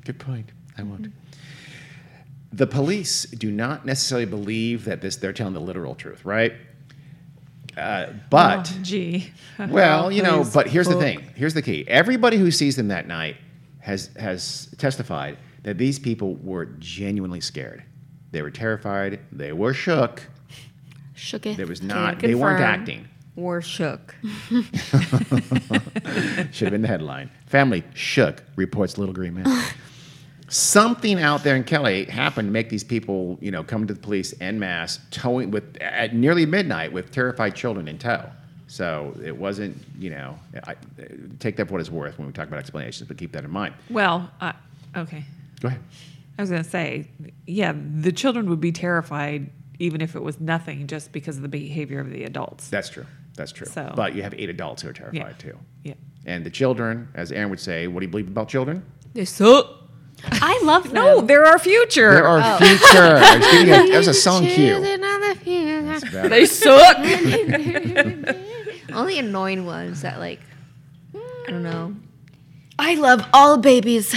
Good 0.05 0.19
point. 0.19 0.51
I 0.77 0.83
won't. 0.83 1.07
The 2.51 2.67
police 2.67 3.25
do 3.25 3.51
not 3.51 3.85
necessarily 3.85 4.25
believe 4.25 4.85
that 4.85 5.01
this 5.01 5.15
they're 5.17 5.33
telling 5.33 5.53
the 5.53 5.59
literal 5.61 5.95
truth, 5.95 6.23
right? 6.25 6.53
Uh, 7.77 8.07
but 8.29 8.71
Oh, 8.73 8.79
gee. 8.83 9.31
Well, 9.59 10.11
you 10.11 10.21
know, 10.23 10.45
but 10.53 10.67
here's 10.67 10.87
the 10.87 10.99
thing. 10.99 11.21
Here's 11.35 11.53
the 11.53 11.61
key. 11.61 11.85
Everybody 11.87 12.37
who 12.37 12.51
sees 12.51 12.75
them 12.75 12.87
that 12.89 13.07
night 13.07 13.37
has 13.79 14.09
has 14.19 14.69
testified 14.77 15.37
that 15.63 15.77
these 15.77 15.97
people 15.99 16.35
were 16.35 16.65
genuinely 16.79 17.41
scared. 17.41 17.83
They 18.31 18.41
were 18.41 18.51
terrified. 18.51 19.19
They 19.31 19.53
were 19.53 19.73
shook. 19.73 20.23
Shook 21.23 21.45
it. 21.45 21.55
There 21.55 21.65
was 21.65 21.81
not. 21.81 22.19
They 22.19 22.35
weren't 22.35 22.59
acting. 22.59 23.07
We're 23.37 23.61
shook. 23.61 24.13
Should 24.51 24.65
have 26.03 26.71
been 26.71 26.81
the 26.81 26.87
headline. 26.89 27.31
Family 27.45 27.85
shook 27.93 28.43
reports 28.57 28.97
little 28.97 29.13
green 29.13 29.35
man. 29.35 29.63
Something 30.49 31.21
out 31.21 31.45
there 31.45 31.55
in 31.55 31.63
Kelly 31.63 32.03
happened 32.03 32.49
to 32.49 32.51
make 32.51 32.67
these 32.69 32.83
people, 32.83 33.37
you 33.39 33.51
know, 33.51 33.63
come 33.63 33.87
to 33.87 33.93
the 33.93 33.99
police 34.01 34.33
en 34.41 34.59
masse, 34.59 34.99
towing 35.11 35.49
with 35.49 35.77
at 35.77 36.13
nearly 36.13 36.45
midnight 36.45 36.91
with 36.91 37.09
terrified 37.11 37.55
children 37.55 37.87
in 37.87 37.97
tow. 37.97 38.29
So 38.67 39.15
it 39.23 39.37
wasn't, 39.37 39.77
you 39.97 40.09
know, 40.09 40.37
I, 40.67 40.75
take 41.39 41.55
that 41.55 41.67
for 41.67 41.73
what 41.73 41.79
it's 41.79 41.89
worth 41.89 42.17
when 42.17 42.27
we 42.27 42.33
talk 42.33 42.49
about 42.49 42.59
explanations, 42.59 43.07
but 43.07 43.17
keep 43.17 43.31
that 43.31 43.45
in 43.45 43.49
mind. 43.49 43.75
Well, 43.89 44.29
uh, 44.41 44.51
okay. 44.97 45.23
Go 45.61 45.69
ahead. 45.69 45.79
I 46.37 46.41
was 46.41 46.49
going 46.49 46.63
to 46.63 46.69
say, 46.69 47.07
yeah, 47.47 47.73
the 47.73 48.11
children 48.11 48.49
would 48.49 48.59
be 48.59 48.73
terrified 48.73 49.49
even 49.79 50.01
if 50.01 50.15
it 50.15 50.23
was 50.23 50.39
nothing 50.39 50.87
just 50.87 51.11
because 51.11 51.37
of 51.37 51.41
the 51.41 51.47
behavior 51.49 51.99
of 51.99 52.09
the 52.09 52.23
adults. 52.23 52.69
That's 52.69 52.89
true. 52.89 53.05
That's 53.35 53.51
true. 53.51 53.67
So- 53.67 53.93
but 53.95 54.15
you 54.15 54.23
have 54.23 54.33
eight 54.35 54.49
adults 54.49 54.81
who 54.81 54.89
are 54.89 54.93
terrified 54.93 55.35
Yeah. 55.39 55.51
too. 55.51 55.57
Yeah. 55.83 55.93
And 56.25 56.45
the 56.45 56.49
children, 56.49 57.09
as 57.15 57.31
Aaron 57.31 57.49
would 57.49 57.59
say, 57.59 57.87
what 57.87 57.99
do 57.99 58.05
you 58.05 58.11
believe 58.11 58.27
about 58.27 58.47
children? 58.47 58.83
They 59.13 59.25
suck. 59.25 59.79
I 60.31 60.61
love 60.63 60.83
them. 60.83 60.93
No, 60.93 61.21
they're 61.21 61.45
our 61.45 61.59
future. 61.59 62.13
There 62.13 62.27
are 62.27 62.41
oh. 62.43 62.57
future. 62.57 62.81
I 63.17 63.37
was 63.37 63.47
giving 63.51 63.67
you, 63.67 63.91
that 63.93 64.07
a 64.07 64.13
song 64.13 64.45
cue. 64.45 64.67
Children 64.67 65.01
the 65.01 65.35
future. 65.99 66.29
They 66.29 66.45
suck. 66.45 66.97
Only 68.93 69.19
annoying 69.19 69.65
ones 69.65 70.01
that 70.01 70.19
like, 70.19 70.39
I 71.15 71.49
don't 71.51 71.63
know. 71.63 71.95
I 72.77 72.95
love 72.95 73.25
all 73.33 73.57
babies. 73.57 74.15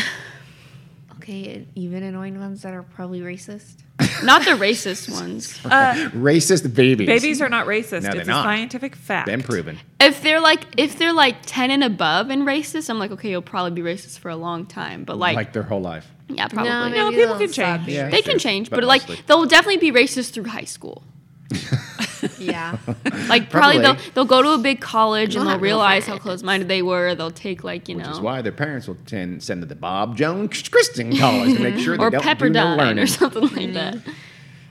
Okay, 1.16 1.66
even 1.74 2.02
annoying 2.02 2.38
ones 2.38 2.62
that 2.62 2.72
are 2.72 2.82
probably 2.82 3.20
racist. 3.20 3.82
Not 4.22 4.44
the 4.44 4.52
racist 4.52 5.10
ones. 5.10 5.58
Uh, 5.66 5.94
racist 6.10 6.74
babies. 6.74 7.06
Babies 7.06 7.40
are 7.40 7.48
not 7.48 7.66
racist. 7.66 8.02
No, 8.02 8.10
they're 8.10 8.20
it's 8.20 8.28
not. 8.28 8.44
a 8.46 8.48
scientific 8.48 8.94
fact. 8.94 9.26
Been 9.26 9.42
proven. 9.42 9.78
If 10.00 10.22
they're 10.22 10.40
like 10.40 10.62
if 10.76 10.98
they're 10.98 11.12
like 11.12 11.36
ten 11.46 11.70
and 11.70 11.82
above 11.82 12.30
and 12.30 12.42
racist, 12.46 12.88
I'm 12.90 12.98
like, 12.98 13.10
okay, 13.12 13.30
you'll 13.30 13.42
probably 13.42 13.70
be 13.80 13.82
racist 13.82 14.18
for 14.18 14.28
a 14.30 14.36
long 14.36 14.66
time. 14.66 15.04
But 15.04 15.16
like, 15.18 15.34
Like, 15.36 15.52
their 15.52 15.62
whole 15.64 15.80
life. 15.80 16.06
yeah, 16.28 16.46
probably. 16.48 16.70
No, 16.70 16.88
No, 16.88 17.10
people 17.10 17.36
can 17.38 17.50
change. 17.52 17.88
Yeah. 17.88 18.08
they 18.10 18.20
true, 18.22 18.32
can 18.32 18.38
change, 18.38 18.70
but 18.70 18.76
but, 18.76 18.84
like 18.84 19.08
mostly. 19.08 19.24
they'll 19.26 19.46
definitely 19.46 19.78
be 19.90 19.92
racist 19.98 20.32
through 20.32 20.44
high 20.44 20.64
school. 20.64 21.02
Yeah. 22.38 22.76
Like 23.28 23.50
probably, 23.50 23.78
Probably. 23.78 23.78
they'll 23.82 23.96
they'll 24.14 24.24
go 24.24 24.42
to 24.42 24.50
a 24.50 24.58
big 24.58 24.80
college 24.80 25.34
They'll 25.34 25.42
and 25.42 25.50
they'll 25.50 25.58
realize 25.58 26.06
how 26.06 26.18
close-minded 26.18 26.68
they 26.68 26.82
were. 26.82 27.14
They'll 27.14 27.30
take 27.30 27.64
like 27.64 27.88
you 27.88 27.96
Which 27.96 28.04
know, 28.04 28.10
Which 28.10 28.18
is 28.18 28.22
why 28.22 28.42
their 28.42 28.52
parents 28.52 28.86
will 28.86 28.96
tend, 29.06 29.42
send 29.42 29.62
them 29.62 29.68
to 29.68 29.74
Bob 29.74 30.16
Jones 30.16 30.68
Christian 30.68 31.16
College 31.16 31.56
to 31.56 31.62
make 31.62 31.78
sure 31.78 31.96
they 31.96 32.04
or 32.04 32.10
don't 32.10 32.22
do 32.22 32.28
no 32.28 32.34
Pepperdine 32.34 32.76
learning. 32.78 32.98
or 33.02 33.06
something 33.06 33.42
like 33.48 33.72
that. 33.74 33.96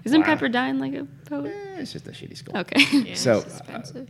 Isn't 0.05 0.22
Wow. 0.22 0.36
Pepperdine 0.36 0.80
like 0.80 0.93
a 0.93 1.05
poet? 1.30 1.51
Eh, 1.53 1.80
It's 1.82 1.93
just 1.93 2.07
a 2.07 2.11
shitty 2.11 2.38
school. 2.38 2.55
Okay. 2.57 3.13
So, 3.15 3.39
it's 3.39 3.57
expensive. 3.57 4.07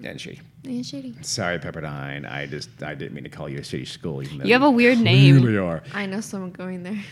Yeah, 0.00 0.10
and 0.10 0.20
shitty. 0.20 0.40
and 0.64 0.84
shitty. 0.84 1.24
Sorry, 1.24 1.58
Pepperdine. 1.58 2.30
I 2.30 2.46
just 2.46 2.70
I 2.84 2.94
didn't 2.94 3.14
mean 3.14 3.24
to 3.24 3.30
call 3.30 3.48
you 3.48 3.58
a 3.58 3.62
shitty 3.62 3.88
school. 3.88 4.22
Even 4.22 4.46
You 4.46 4.52
have 4.52 4.62
a 4.62 4.70
weird 4.70 4.98
name. 5.00 5.42
really 5.42 5.58
are. 5.58 5.82
I 5.92 6.06
know 6.06 6.20
someone 6.20 6.52
going 6.52 6.84
there 6.84 7.02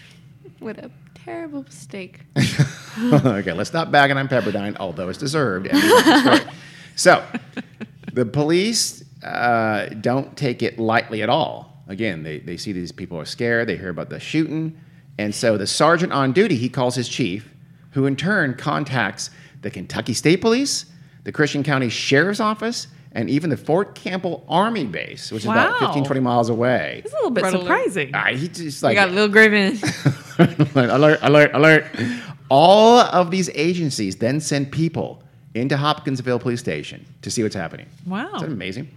with 0.60 0.78
a 0.78 0.90
terrible 1.24 1.64
mistake. 1.64 2.20
okay, 3.12 3.52
let's 3.52 3.68
stop 3.70 3.90
bagging 3.90 4.16
on 4.16 4.28
Pepperdine, 4.28 4.76
although 4.78 5.08
it's 5.08 5.18
deserved. 5.18 5.66
and 5.66 5.80
we 5.82 5.88
love 5.92 6.04
the 6.04 6.36
story. 6.38 6.52
so, 6.96 7.24
the 8.12 8.24
police 8.24 9.04
uh, 9.22 9.86
don't 10.00 10.36
take 10.36 10.62
it 10.62 10.78
lightly 10.78 11.22
at 11.22 11.28
all. 11.28 11.82
Again, 11.88 12.22
they, 12.22 12.38
they 12.40 12.56
see 12.56 12.72
these 12.72 12.92
people 12.92 13.18
are 13.18 13.24
scared. 13.24 13.68
They 13.68 13.76
hear 13.76 13.90
about 13.90 14.10
the 14.10 14.18
shooting. 14.18 14.78
And 15.18 15.34
so 15.34 15.56
the 15.56 15.66
sergeant 15.66 16.12
on 16.12 16.32
duty, 16.32 16.56
he 16.56 16.68
calls 16.68 16.94
his 16.94 17.08
chief, 17.08 17.48
who 17.92 18.06
in 18.06 18.16
turn 18.16 18.54
contacts 18.54 19.30
the 19.62 19.70
Kentucky 19.70 20.12
State 20.12 20.40
Police, 20.40 20.86
the 21.24 21.32
Christian 21.32 21.62
County 21.62 21.88
Sheriff's 21.88 22.40
Office, 22.40 22.88
and 23.12 23.30
even 23.30 23.48
the 23.48 23.56
Fort 23.56 23.94
Campbell 23.94 24.44
Army 24.48 24.84
Base, 24.84 25.32
which 25.32 25.42
is 25.44 25.48
about 25.50 25.80
Wow. 25.80 25.86
15, 25.88 26.04
20 26.04 26.20
miles 26.20 26.50
away. 26.50 27.00
It's 27.04 27.12
a 27.14 27.16
little 27.16 27.30
bit 27.30 27.44
Red 27.44 27.54
alert. 27.54 27.62
surprising. 27.62 28.10
Ah, 28.14 28.26
he 28.26 28.48
just 28.48 28.84
I 28.84 28.88
like 28.88 28.96
got 28.96 29.10
Lil 29.12 29.28
Gray 29.28 29.48
Man. 29.48 29.78
alert, 30.74 31.18
alert, 31.22 31.50
alert. 31.54 31.86
All 32.48 33.00
of 33.00 33.30
these 33.30 33.50
agencies 33.54 34.16
then 34.16 34.40
send 34.40 34.70
people 34.70 35.22
into 35.54 35.76
Hopkinsville 35.76 36.38
Police 36.38 36.60
Station 36.60 37.06
to 37.22 37.30
see 37.30 37.42
what's 37.42 37.54
happening. 37.54 37.88
Wow. 38.06 38.26
Isn't 38.36 38.48
that 38.48 38.54
amazing? 38.54 38.90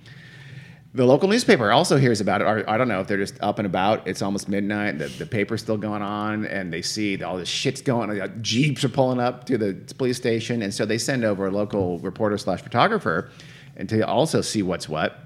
The 0.93 1.05
local 1.05 1.29
newspaper 1.29 1.71
also 1.71 1.97
hears 1.97 2.19
about 2.19 2.41
it. 2.41 2.45
Or 2.45 2.67
I 2.67 2.77
don't 2.77 2.87
know 2.87 2.99
if 2.99 3.07
they're 3.07 3.17
just 3.17 3.35
up 3.41 3.59
and 3.59 3.65
about. 3.65 4.07
It's 4.07 4.23
almost 4.23 4.49
midnight. 4.49 4.97
The, 4.97 5.07
the 5.07 5.25
paper's 5.25 5.61
still 5.61 5.77
going 5.77 6.01
on, 6.01 6.45
and 6.45 6.73
they 6.73 6.81
see 6.81 7.21
all 7.23 7.37
this 7.37 7.47
shit's 7.47 7.81
going 7.81 8.19
on. 8.19 8.41
Jeeps 8.41 8.83
are 8.83 8.89
pulling 8.89 9.19
up 9.19 9.45
to 9.45 9.57
the 9.57 9.93
police 9.95 10.17
station, 10.17 10.63
and 10.63 10.73
so 10.73 10.85
they 10.85 10.97
send 10.97 11.23
over 11.23 11.45
a 11.45 11.51
local 11.51 11.99
reporter 11.99 12.39
slash 12.39 12.61
photographer, 12.63 13.29
and 13.77 13.87
to 13.87 14.05
also 14.05 14.41
see 14.41 14.63
what's 14.63 14.89
what. 14.89 15.19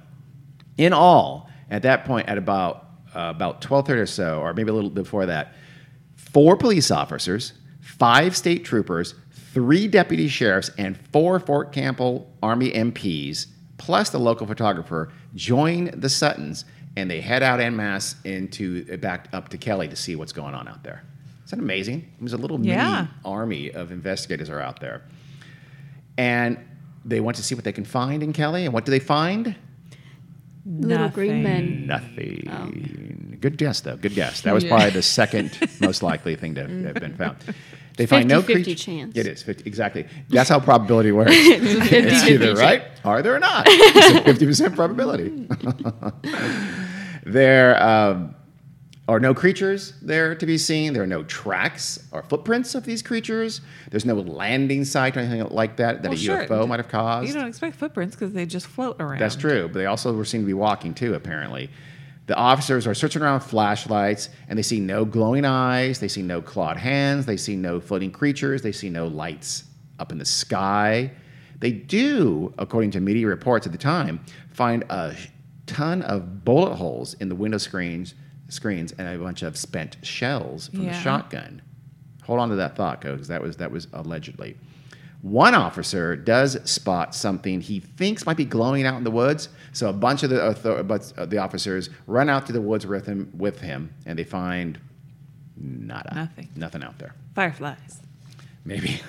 In 0.78 0.92
all, 0.92 1.50
at 1.70 1.84
that 1.84 2.04
point, 2.04 2.28
at 2.28 2.38
about 2.38 2.88
uh, 3.16 3.32
about 3.34 3.62
twelve 3.62 3.88
thirty 3.88 4.02
or 4.02 4.06
so, 4.06 4.42
or 4.42 4.54
maybe 4.54 4.70
a 4.70 4.74
little 4.74 4.90
before 4.90 5.28
that, 5.28 5.54
four 6.16 6.58
police 6.58 6.92
officers, 6.92 7.54
five 7.84 8.36
state 8.36 8.66
troopers, 8.66 9.14
three 9.54 9.88
deputy 9.88 10.28
sheriffs, 10.28 10.70
and 10.78 10.98
four 11.12 11.40
Fort 11.40 11.72
Campbell 11.72 12.32
Army 12.42 12.72
MPs, 12.72 13.48
plus 13.78 14.10
the 14.10 14.20
local 14.20 14.48
photographer, 14.48 15.12
join 15.36 15.92
the 16.00 16.10
Suttons 16.10 16.66
and 16.96 17.10
they 17.10 17.22
head 17.22 17.42
out 17.44 17.60
en 17.60 17.76
masse 17.76 18.16
into 18.24 18.86
uh, 18.92 18.98
back 18.98 19.28
up 19.34 19.50
to 19.50 19.58
Kelly 19.58 19.88
to 19.88 19.96
see 19.96 20.16
what's 20.16 20.32
going 20.32 20.54
on 20.54 20.68
out 20.68 20.84
there. 20.84 21.04
Isn't 21.46 21.58
that 21.60 21.64
amazing? 21.64 22.08
There's 22.20 22.34
a 22.34 22.38
little 22.38 22.64
Yeah. 22.64 22.94
mini 23.02 23.08
army 23.26 23.72
of 23.72 23.92
investigators 23.92 24.50
are 24.50 24.62
out 24.62 24.80
there. 24.80 25.02
And 26.18 26.58
they 27.04 27.20
want 27.20 27.36
to 27.38 27.44
see 27.44 27.56
what 27.56 27.64
they 27.64 27.72
can 27.72 27.84
find 27.86 28.22
in 28.24 28.32
Kelly. 28.34 28.66
And 28.66 28.74
what 28.74 28.86
do 28.86 28.92
they 28.92 29.00
find? 29.00 29.56
Little 30.66 31.10
green 31.10 31.44
Nothing. 31.44 31.44
men. 31.44 31.88
Nothing. 31.88 33.38
Good 33.42 33.58
guess, 33.58 33.82
though. 33.82 33.98
Good 33.98 34.14
guess. 34.16 34.42
That 34.42 34.54
was 34.54 34.64
probably 34.64 34.92
the 34.92 35.02
second 35.02 35.58
most 35.82 36.02
likely 36.04 36.36
thing 36.36 36.56
to 36.56 36.62
have 36.62 36.94
been 36.96 37.16
found. 37.18 37.38
They 37.98 38.06
find 38.06 38.28
no 38.30 38.42
50-50 38.42 38.46
creature. 38.64 38.76
chance. 38.76 39.18
It 39.18 39.28
is 39.28 39.44
50, 39.44 39.66
exactly. 39.68 40.08
That's 40.30 40.50
how 40.50 40.60
probability 40.60 41.12
works. 41.12 41.32
it's 41.34 42.24
either 42.28 42.56
right 42.56 42.84
or 43.04 43.22
they're 43.22 43.40
not. 43.40 43.66
It's 43.68 44.20
a 44.20 44.24
fifty 44.24 44.46
percent 44.46 44.76
probability. 44.76 45.30
there 47.26 47.82
um, 47.84 48.34
are 49.08 49.20
no 49.20 49.34
creatures 49.34 49.94
there 50.02 50.34
to 50.34 50.46
be 50.46 50.58
seen. 50.58 50.94
There 50.94 51.04
are 51.04 51.08
no 51.08 51.24
tracks 51.24 52.00
or 52.12 52.24
footprints 52.24 52.74
of 52.74 52.86
these 52.86 53.02
creatures. 53.02 53.60
There's 53.92 54.06
no 54.06 54.16
landing 54.16 54.86
site 54.86 55.18
or 55.18 55.20
anything 55.20 55.46
like 55.50 55.78
that 55.78 56.04
that 56.04 56.10
Well, 56.10 56.18
a 56.18 56.22
sure. 56.22 56.46
UFO 56.46 56.68
might 56.68 56.80
have 56.80 56.88
caused. 56.88 57.28
You 57.28 57.34
don't 57.34 57.48
expect 57.48 57.76
footprints 57.76 58.16
because 58.16 58.32
they 58.34 58.46
just 58.46 58.66
float 58.68 59.02
around. 59.02 59.20
That's 59.20 59.36
true, 59.36 59.68
but 59.68 59.80
they 59.80 59.88
also 59.88 60.14
were 60.14 60.24
seen 60.24 60.42
to 60.42 60.48
be 60.48 60.54
walking 60.54 60.94
too, 60.94 61.16
apparently. 61.16 61.70
The 62.28 62.36
officers 62.36 62.88
are 62.88 62.94
searching 62.94 63.22
around 63.22 63.40
with 63.40 63.50
flashlights 63.50 64.30
and 64.48 64.58
they 64.58 64.64
see 64.64 64.80
no 64.80 65.04
glowing 65.04 65.44
eyes, 65.44 66.00
they 66.00 66.08
see 66.08 66.22
no 66.22 66.42
clawed 66.42 66.78
hands, 66.78 67.26
they 67.26 67.36
see 67.36 67.58
no 67.58 67.82
floating 67.82 68.12
creatures, 68.12 68.62
they 68.62 68.72
see 68.72 68.90
no 68.90 69.08
lights 69.08 69.66
up 70.00 70.14
in 70.14 70.18
the 70.18 70.26
sky. 70.26 71.12
They 71.60 71.74
do, 71.74 72.54
according 72.58 72.92
to 72.92 73.02
media 73.02 73.28
reports 73.28 73.66
at 73.66 73.74
the 73.74 73.78
time, 73.78 74.24
find 74.50 74.84
a 74.90 75.16
ton 75.66 76.02
of 76.04 76.46
bullet 76.46 76.76
holes 76.76 77.16
in 77.16 77.28
the 77.28 77.36
window 77.36 77.58
screens, 77.58 78.16
screens 78.50 78.92
and 78.94 79.08
a 79.08 79.18
bunch 79.24 79.42
of 79.44 79.58
spent 79.58 79.98
shells 80.04 80.68
from 80.70 80.86
the 80.86 80.94
shotgun. 80.94 81.62
Hold 82.24 82.40
on 82.40 82.50
to 82.50 82.56
that 82.56 82.76
thought, 82.76 83.02
because 83.02 83.28
that 83.28 83.42
was 83.42 83.58
that 83.58 83.72
was 83.72 83.88
allegedly. 83.94 84.56
One 85.22 85.56
officer 85.56 86.16
does 86.18 86.58
spot 86.70 87.16
something 87.16 87.62
he 87.62 87.80
thinks 87.80 88.26
might 88.26 88.36
be 88.36 88.44
glowing 88.46 88.86
out 88.86 88.98
in 88.98 89.06
the 89.06 89.12
woods. 89.12 89.48
So 89.72 89.90
a 89.90 89.94
bunch 89.94 90.24
of 90.24 90.30
the 90.30 90.42
uh, 90.44 91.26
the 91.26 91.38
officers 91.38 91.90
run 92.08 92.30
out 92.30 92.46
to 92.48 92.52
the 92.54 92.60
woods 92.62 92.86
with 92.86 93.06
him, 93.06 93.32
with 93.38 93.60
him, 93.62 93.94
and 94.06 94.20
they 94.20 94.24
find 94.26 94.80
nada, 95.58 96.14
Nothing. 96.14 96.50
nothing 96.56 96.84
out 96.84 97.00
there. 97.00 97.16
Fireflies. 97.36 98.02
Maybe. 98.66 99.02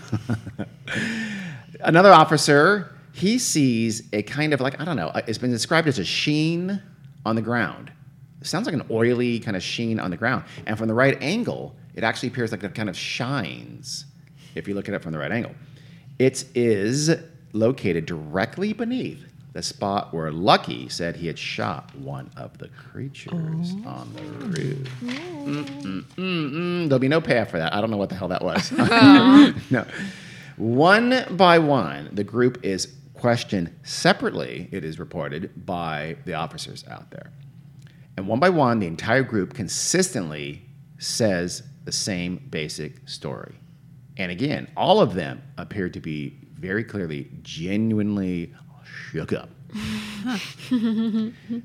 Another 1.80 2.12
officer, 2.12 2.92
he 3.12 3.38
sees 3.38 4.02
a 4.12 4.22
kind 4.22 4.52
of 4.54 4.60
like 4.60 4.80
I 4.80 4.84
don't 4.84 4.96
know. 4.96 5.08
uh, 5.08 5.22
It's 5.26 5.38
been 5.38 5.50
described 5.50 5.88
as 5.88 5.98
a 5.98 6.04
sheen 6.04 6.80
on 7.26 7.36
the 7.36 7.42
ground. 7.42 7.90
Sounds 8.44 8.66
like 8.66 8.74
an 8.74 8.84
oily 8.90 9.40
kind 9.40 9.56
of 9.56 9.62
sheen 9.62 9.98
on 9.98 10.10
the 10.10 10.16
ground, 10.16 10.44
and 10.66 10.78
from 10.78 10.88
the 10.88 10.94
right 10.94 11.20
angle, 11.22 11.74
it 11.94 12.04
actually 12.04 12.28
appears 12.28 12.52
like 12.52 12.62
it 12.62 12.74
kind 12.74 12.88
of 12.88 12.96
shines. 12.96 14.06
If 14.54 14.68
you 14.68 14.74
look 14.74 14.88
at 14.88 14.94
it 14.94 15.02
from 15.02 15.12
the 15.12 15.18
right 15.18 15.32
angle, 15.32 15.54
it 16.18 16.44
is 16.54 17.10
located 17.52 18.06
directly 18.06 18.72
beneath 18.72 19.24
the 19.54 19.62
spot 19.62 20.12
where 20.12 20.32
Lucky 20.32 20.88
said 20.88 21.16
he 21.16 21.28
had 21.28 21.38
shot 21.38 21.94
one 21.96 22.28
of 22.36 22.58
the 22.58 22.68
creatures 22.68 23.32
oh. 23.32 23.88
on 23.88 24.12
the 24.12 24.22
roof. 24.46 24.88
Mm-mm-mm-mm. 25.02 26.88
There'll 26.88 26.98
be 26.98 27.08
no 27.08 27.20
payoff 27.20 27.50
for 27.50 27.58
that. 27.58 27.72
I 27.72 27.80
don't 27.80 27.90
know 27.90 27.96
what 27.96 28.08
the 28.08 28.16
hell 28.16 28.28
that 28.28 28.42
was. 28.42 28.72
no. 29.70 29.86
One 30.56 31.24
by 31.36 31.60
one, 31.60 32.10
the 32.12 32.24
group 32.24 32.64
is 32.64 32.94
questioned 33.14 33.74
separately, 33.84 34.68
it 34.72 34.84
is 34.84 34.98
reported, 34.98 35.64
by 35.64 36.16
the 36.24 36.34
officers 36.34 36.84
out 36.88 37.10
there. 37.10 37.30
And 38.16 38.28
one 38.28 38.40
by 38.40 38.48
one, 38.48 38.78
the 38.78 38.86
entire 38.86 39.22
group 39.22 39.54
consistently 39.54 40.62
says 40.98 41.62
the 41.84 41.92
same 41.92 42.46
basic 42.50 43.08
story. 43.08 43.54
And 44.16 44.30
again, 44.30 44.70
all 44.76 45.00
of 45.00 45.14
them 45.14 45.42
appear 45.58 45.88
to 45.88 46.00
be 46.00 46.38
very 46.54 46.84
clearly, 46.84 47.30
genuinely 47.42 48.54
shook 49.10 49.32
up. 49.32 49.48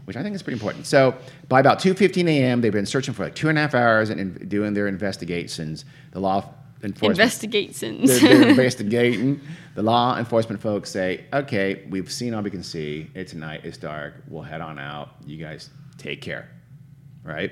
Which 0.06 0.18
I 0.18 0.24
think 0.24 0.36
is 0.36 0.42
pretty 0.42 0.56
important. 0.56 0.88
So 0.88 1.16
by 1.48 1.60
about 1.60 1.80
2.15 1.80 2.28
a.m., 2.28 2.62
they've 2.62 2.74
been 2.74 2.88
searching 2.88 3.14
for 3.14 3.24
like 3.24 3.36
two 3.36 3.50
and 3.50 3.58
a 3.58 3.62
half 3.62 3.76
hours 3.76 4.10
and 4.10 4.20
in, 4.20 4.50
doing 4.50 4.74
their 4.74 4.88
investigations. 4.88 5.86
The 6.12 6.20
law 6.20 6.44
enforcement 6.82 7.20
Investigations. 7.20 8.20
they're, 8.20 8.40
they're 8.40 8.50
investigating. 8.50 9.42
The 9.76 9.84
law 9.84 10.18
enforcement 10.18 10.60
folks 10.62 10.90
say, 10.90 11.26
okay, 11.32 11.86
we've 11.90 12.12
seen 12.12 12.34
all 12.34 12.42
we 12.42 12.50
can 12.50 12.64
see. 12.64 13.12
It's 13.14 13.34
night. 13.36 13.62
It's 13.64 13.78
dark. 13.78 14.16
We'll 14.28 14.42
head 14.42 14.62
on 14.62 14.80
out. 14.80 15.10
You 15.26 15.38
guys 15.38 15.70
take 16.00 16.22
care. 16.22 16.50
Right? 17.24 17.52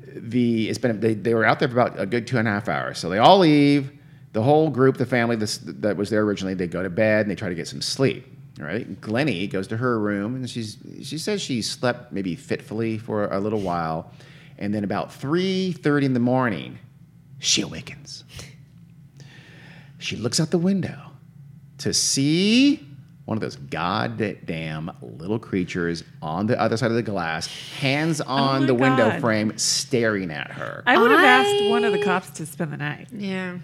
The 0.00 0.68
it's 0.68 0.78
been 0.78 1.00
they, 1.00 1.14
they 1.14 1.34
were 1.34 1.44
out 1.44 1.60
there 1.60 1.68
for 1.68 1.80
about 1.80 1.98
a 1.98 2.06
good 2.06 2.26
two 2.26 2.36
and 2.36 2.46
a 2.46 2.50
half 2.50 2.68
hours. 2.68 2.98
So 2.98 3.08
they 3.08 3.18
all 3.18 3.38
leave. 3.38 3.92
The 4.32 4.42
whole 4.42 4.70
group, 4.70 4.96
the 4.96 5.06
family 5.06 5.34
this, 5.34 5.58
that 5.58 5.96
was 5.96 6.08
there 6.08 6.22
originally, 6.22 6.54
they 6.54 6.68
go 6.68 6.84
to 6.84 6.90
bed 6.90 7.22
and 7.22 7.30
they 7.30 7.34
try 7.34 7.48
to 7.48 7.54
get 7.54 7.66
some 7.66 7.82
sleep. 7.82 8.26
Right? 8.58 9.00
Glennie 9.00 9.46
goes 9.46 9.66
to 9.68 9.76
her 9.76 9.98
room 9.98 10.34
and 10.34 10.48
she's 10.48 10.76
she 11.02 11.16
says 11.16 11.40
she 11.40 11.62
slept 11.62 12.12
maybe 12.12 12.36
fitfully 12.36 12.98
for 12.98 13.26
a 13.32 13.40
little 13.40 13.60
while, 13.60 14.12
and 14.58 14.74
then 14.74 14.84
about 14.84 15.12
three 15.12 15.72
thirty 15.72 16.06
in 16.06 16.12
the 16.12 16.20
morning, 16.20 16.78
she 17.38 17.62
awakens. 17.62 18.24
She 19.98 20.16
looks 20.16 20.40
out 20.40 20.50
the 20.50 20.58
window 20.58 20.98
to 21.78 21.92
see 21.94 22.86
one 23.30 23.36
of 23.36 23.40
those 23.42 23.54
goddamn 23.54 24.90
little 25.00 25.38
creatures 25.38 26.02
on 26.20 26.48
the 26.48 26.60
other 26.60 26.76
side 26.76 26.90
of 26.90 26.96
the 26.96 27.02
glass, 27.02 27.46
hands 27.78 28.20
on 28.20 28.62
my 28.62 28.66
the 28.66 28.74
window 28.74 29.20
frame, 29.20 29.56
staring 29.56 30.32
at 30.32 30.50
her. 30.50 30.82
I 30.84 30.98
would 30.98 31.12
have 31.12 31.20
asked 31.20 31.70
one 31.70 31.84
of 31.84 31.92
the 31.92 32.02
cops 32.02 32.30
to 32.30 32.44
spend 32.46 32.72
the 32.72 32.76
night. 32.76 33.06
Yeah. 33.12 33.58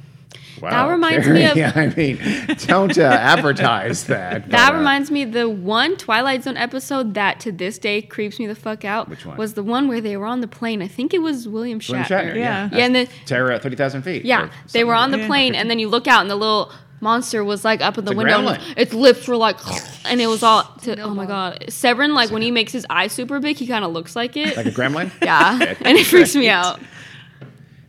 Wow, 0.63 0.89
reminds 0.91 1.27
me 1.27 1.45
of- 1.47 1.55
Carrie, 1.55 1.89
I 1.91 1.95
mean, 1.97 2.57
don't 2.67 2.97
uh, 2.97 3.03
advertise 3.03 4.05
that. 4.05 4.49
That 4.51 4.69
but, 4.69 4.75
uh, 4.75 4.79
reminds 4.79 5.11
me, 5.11 5.25
the 5.25 5.49
one 5.49 5.97
Twilight 5.97 6.45
Zone 6.45 6.57
episode 6.57 7.15
that 7.15 7.41
to 7.41 7.51
this 7.51 7.77
day 7.79 8.03
creeps 8.03 8.39
me 8.39 8.47
the 8.47 8.55
fuck 8.55 8.85
out 8.85 9.09
Which 9.09 9.27
one? 9.27 9.37
was 9.37 9.55
the 9.55 9.63
one 9.65 9.89
where 9.89 10.01
they 10.01 10.17
were 10.17 10.27
on 10.27 10.43
the 10.43 10.49
plane. 10.49 10.81
I 10.81 10.89
think 10.89 11.13
it 11.13 11.23
was 11.23 11.49
William 11.49 11.81
Shatner. 11.81 11.89
William 11.91 12.05
Shatner, 12.07 12.35
Yeah. 12.37 12.69
yeah. 12.71 12.79
Yeah, 12.79 12.85
and 12.85 12.95
the- 12.95 13.09
Terror 13.25 13.51
at 13.51 13.63
30,000 13.63 14.03
feet. 14.03 14.25
Yeah, 14.25 14.49
they 14.73 14.85
were 14.85 14.95
on 14.95 15.11
the 15.11 15.17
like 15.17 15.23
Yeah. 15.23 15.29
plane, 15.29 15.55
and 15.57 15.69
then 15.69 15.79
you 15.81 15.89
look 15.89 16.07
out, 16.07 16.21
and 16.21 16.31
the 16.31 16.37
little 16.37 16.71
monster 17.01 17.45
was 17.45 17.65
like 17.65 17.81
up 17.81 17.99
in 17.99 18.05
the 18.05 18.13
It's 18.13 18.17
window. 18.19 18.49
And 18.49 18.63
its 18.79 18.93
lips 18.93 19.27
were 19.29 19.37
like, 19.37 19.57
and 20.07 20.21
it 20.21 20.27
was 20.27 20.43
all. 20.43 20.65
To, 20.83 21.01
oh 21.01 21.15
my 21.15 21.27
god, 21.27 21.65
Severin! 21.69 22.15
Like 22.15 22.31
when 22.31 22.43
he 22.43 22.51
makes 22.51 22.73
his 22.73 22.87
eyes 22.91 23.13
super 23.13 23.39
big, 23.41 23.57
he 23.57 23.67
kind 23.67 23.85
of 23.85 23.93
looks 23.93 24.15
like 24.17 24.37
it. 24.37 24.57
Like 24.57 24.67
a 24.67 24.71
gremlin? 24.71 25.11
yeah, 25.23 25.59
Okay. 25.61 25.77
and 25.85 25.97
it 25.99 26.05
freaks 26.07 26.35
me 26.35 26.49
out. 26.49 26.81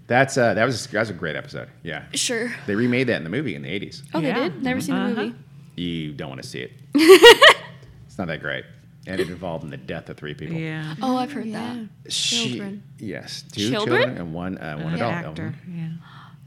That's, 0.07 0.37
uh, 0.37 0.53
that, 0.53 0.63
was, 0.63 0.87
that 0.87 0.99
was 0.99 1.09
a 1.09 1.13
great 1.13 1.35
episode. 1.35 1.67
Yeah. 1.83 2.05
Sure. 2.13 2.53
They 2.65 2.75
remade 2.75 3.07
that 3.07 3.17
in 3.17 3.25
the 3.25 3.29
movie 3.29 3.55
in 3.55 3.61
the 3.63 3.67
80s. 3.67 4.03
Oh, 4.13 4.19
Yeah. 4.21 4.35
they 4.39 4.49
did. 4.49 4.63
Never 4.63 4.79
seen 4.79 4.95
the 4.95 5.01
Uh-huh. 5.01 5.13
movie. 5.23 5.35
You 5.75 6.13
don't 6.13 6.29
want 6.29 6.41
to 6.41 6.47
see 6.47 6.59
it. 6.59 6.71
it's 6.95 8.17
not 8.17 8.27
that 8.29 8.39
great. 8.39 8.63
And 9.05 9.19
it 9.19 9.29
involved 9.29 9.65
in 9.65 9.69
the 9.69 9.75
death 9.75 10.09
of 10.09 10.15
three 10.15 10.33
people. 10.33 10.55
Yeah. 10.55 10.95
Oh, 11.01 11.17
I've 11.17 11.33
heard 11.33 11.51
that. 11.53 11.77
She- 12.07 12.47
Children. 12.51 12.83
yes, 12.99 13.43
two 13.51 13.69
Children? 13.69 13.97
children, 13.99 14.17
and 14.17 14.33
one 14.33 14.57
uh, 14.57 14.77
one 14.77 14.93
The 14.93 14.97
adult. 14.97 15.13
actor. 15.13 15.55
Yeah. 15.69 15.89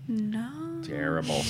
No. 0.08 0.69
Terrible. 0.82 1.42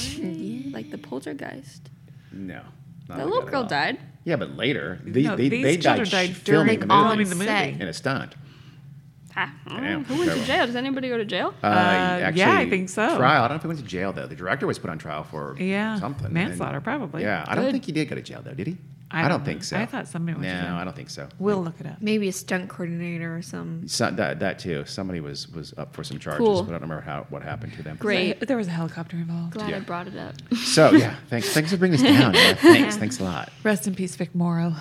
Like 0.72 0.90
the 0.90 0.98
poltergeist. 0.98 1.90
No. 2.32 2.54
not 2.54 2.64
The 3.08 3.14
like 3.16 3.24
little 3.24 3.40
that 3.40 3.46
at 3.46 3.50
girl 3.52 3.62
all. 3.62 3.68
died. 3.68 3.98
Yeah, 4.24 4.36
but 4.36 4.56
later 4.56 5.00
they, 5.04 5.22
No, 5.22 5.34
they, 5.36 5.48
these 5.48 5.62
they 5.62 5.76
children 5.78 6.04
died, 6.08 6.10
died 6.28 6.36
sh- 6.36 6.38
filming 6.38 6.66
during 6.80 6.80
the 6.80 6.86
movie 6.94 7.24
filming 7.24 7.28
the 7.30 7.34
movie. 7.36 7.82
in 7.82 7.88
a 7.88 7.92
stunt. 7.92 8.34
Ah, 9.36 9.54
Damn, 9.68 10.04
who 10.04 10.14
went 10.18 10.24
to 10.24 10.36
terrible. 10.36 10.44
jail? 10.46 10.66
Does 10.66 10.76
anybody 10.76 11.08
go 11.08 11.16
to 11.16 11.24
jail? 11.24 11.54
Uh, 11.62 12.30
yeah, 12.34 12.56
I 12.58 12.68
think 12.68 12.88
so. 12.88 13.16
Trial. 13.16 13.44
I 13.44 13.48
don't 13.48 13.50
know 13.50 13.56
if 13.56 13.62
he 13.62 13.68
went 13.68 13.80
to 13.80 13.86
jail 13.86 14.12
though. 14.12 14.26
The 14.26 14.34
director 14.36 14.66
was 14.66 14.78
put 14.78 14.90
on 14.90 14.98
trial 14.98 15.22
for 15.24 15.56
Yeah, 15.58 15.98
something. 15.98 16.32
manslaughter, 16.32 16.76
And- 16.76 16.84
probably. 16.84 17.22
Yeah, 17.22 17.44
I 17.48 17.54
don't 17.54 17.64
Good. 17.64 17.72
think 17.72 17.84
he 17.86 17.92
did 17.92 18.08
go 18.08 18.16
to 18.16 18.22
jail 18.22 18.42
though. 18.44 18.52
Did 18.54 18.66
he? 18.66 18.76
I 19.12 19.20
I, 19.20 19.22
don't 19.22 19.38
don't 19.38 19.44
think 19.44 19.64
so. 19.64 19.76
I 19.76 19.86
thought 19.86 20.06
somebody 20.06 20.38
went 20.38 20.48
no, 20.48 20.54
to 20.54 20.62
jail. 20.66 20.74
I 20.74 20.84
don't 20.84 20.94
think 20.94 21.10
so. 21.10 21.28
We'll 21.38 21.62
look 21.62 21.80
it 21.80 21.86
up. 21.86 22.00
Maybe 22.00 22.28
a 22.28 22.32
stunt 22.32 22.68
coordinator 22.68 23.36
or 23.36 23.42
some. 23.42 23.88
So, 23.88 24.10
that 24.10 24.38
that 24.38 24.58
too. 24.60 24.84
Somebody 24.86 25.20
was 25.20 25.48
was 25.50 25.74
up 25.76 25.94
for 25.94 26.04
some 26.04 26.18
charges, 26.18 26.38
Cool. 26.38 26.62
but 26.62 26.70
I 26.70 26.78
don't 26.78 26.82
remember 26.82 27.02
how 27.02 27.26
what 27.28 27.42
happened 27.42 27.72
to 27.74 27.82
them. 27.82 27.96
Great. 27.98 28.40
There 28.46 28.56
was 28.56 28.68
a 28.68 28.72
helicopter 28.72 29.16
involved. 29.16 29.54
Glad 29.54 29.74
I 29.74 29.80
brought 29.80 30.06
it 30.06 30.16
up. 30.16 30.34
So 30.58 30.92
yeah, 30.92 31.16
thanks 31.28 31.52
thanks 31.52 31.70
for 31.70 31.76
bringing 31.76 31.98
us 31.98 32.02
down. 32.04 32.34
Yeah, 32.34 32.54
thanks 32.54 32.96
thanks 32.96 33.18
a 33.18 33.24
lot. 33.24 33.50
Rest 33.64 33.86
in 33.86 33.94
peace, 33.94 34.14
Vic 34.14 34.34
Morrow. 34.34 34.74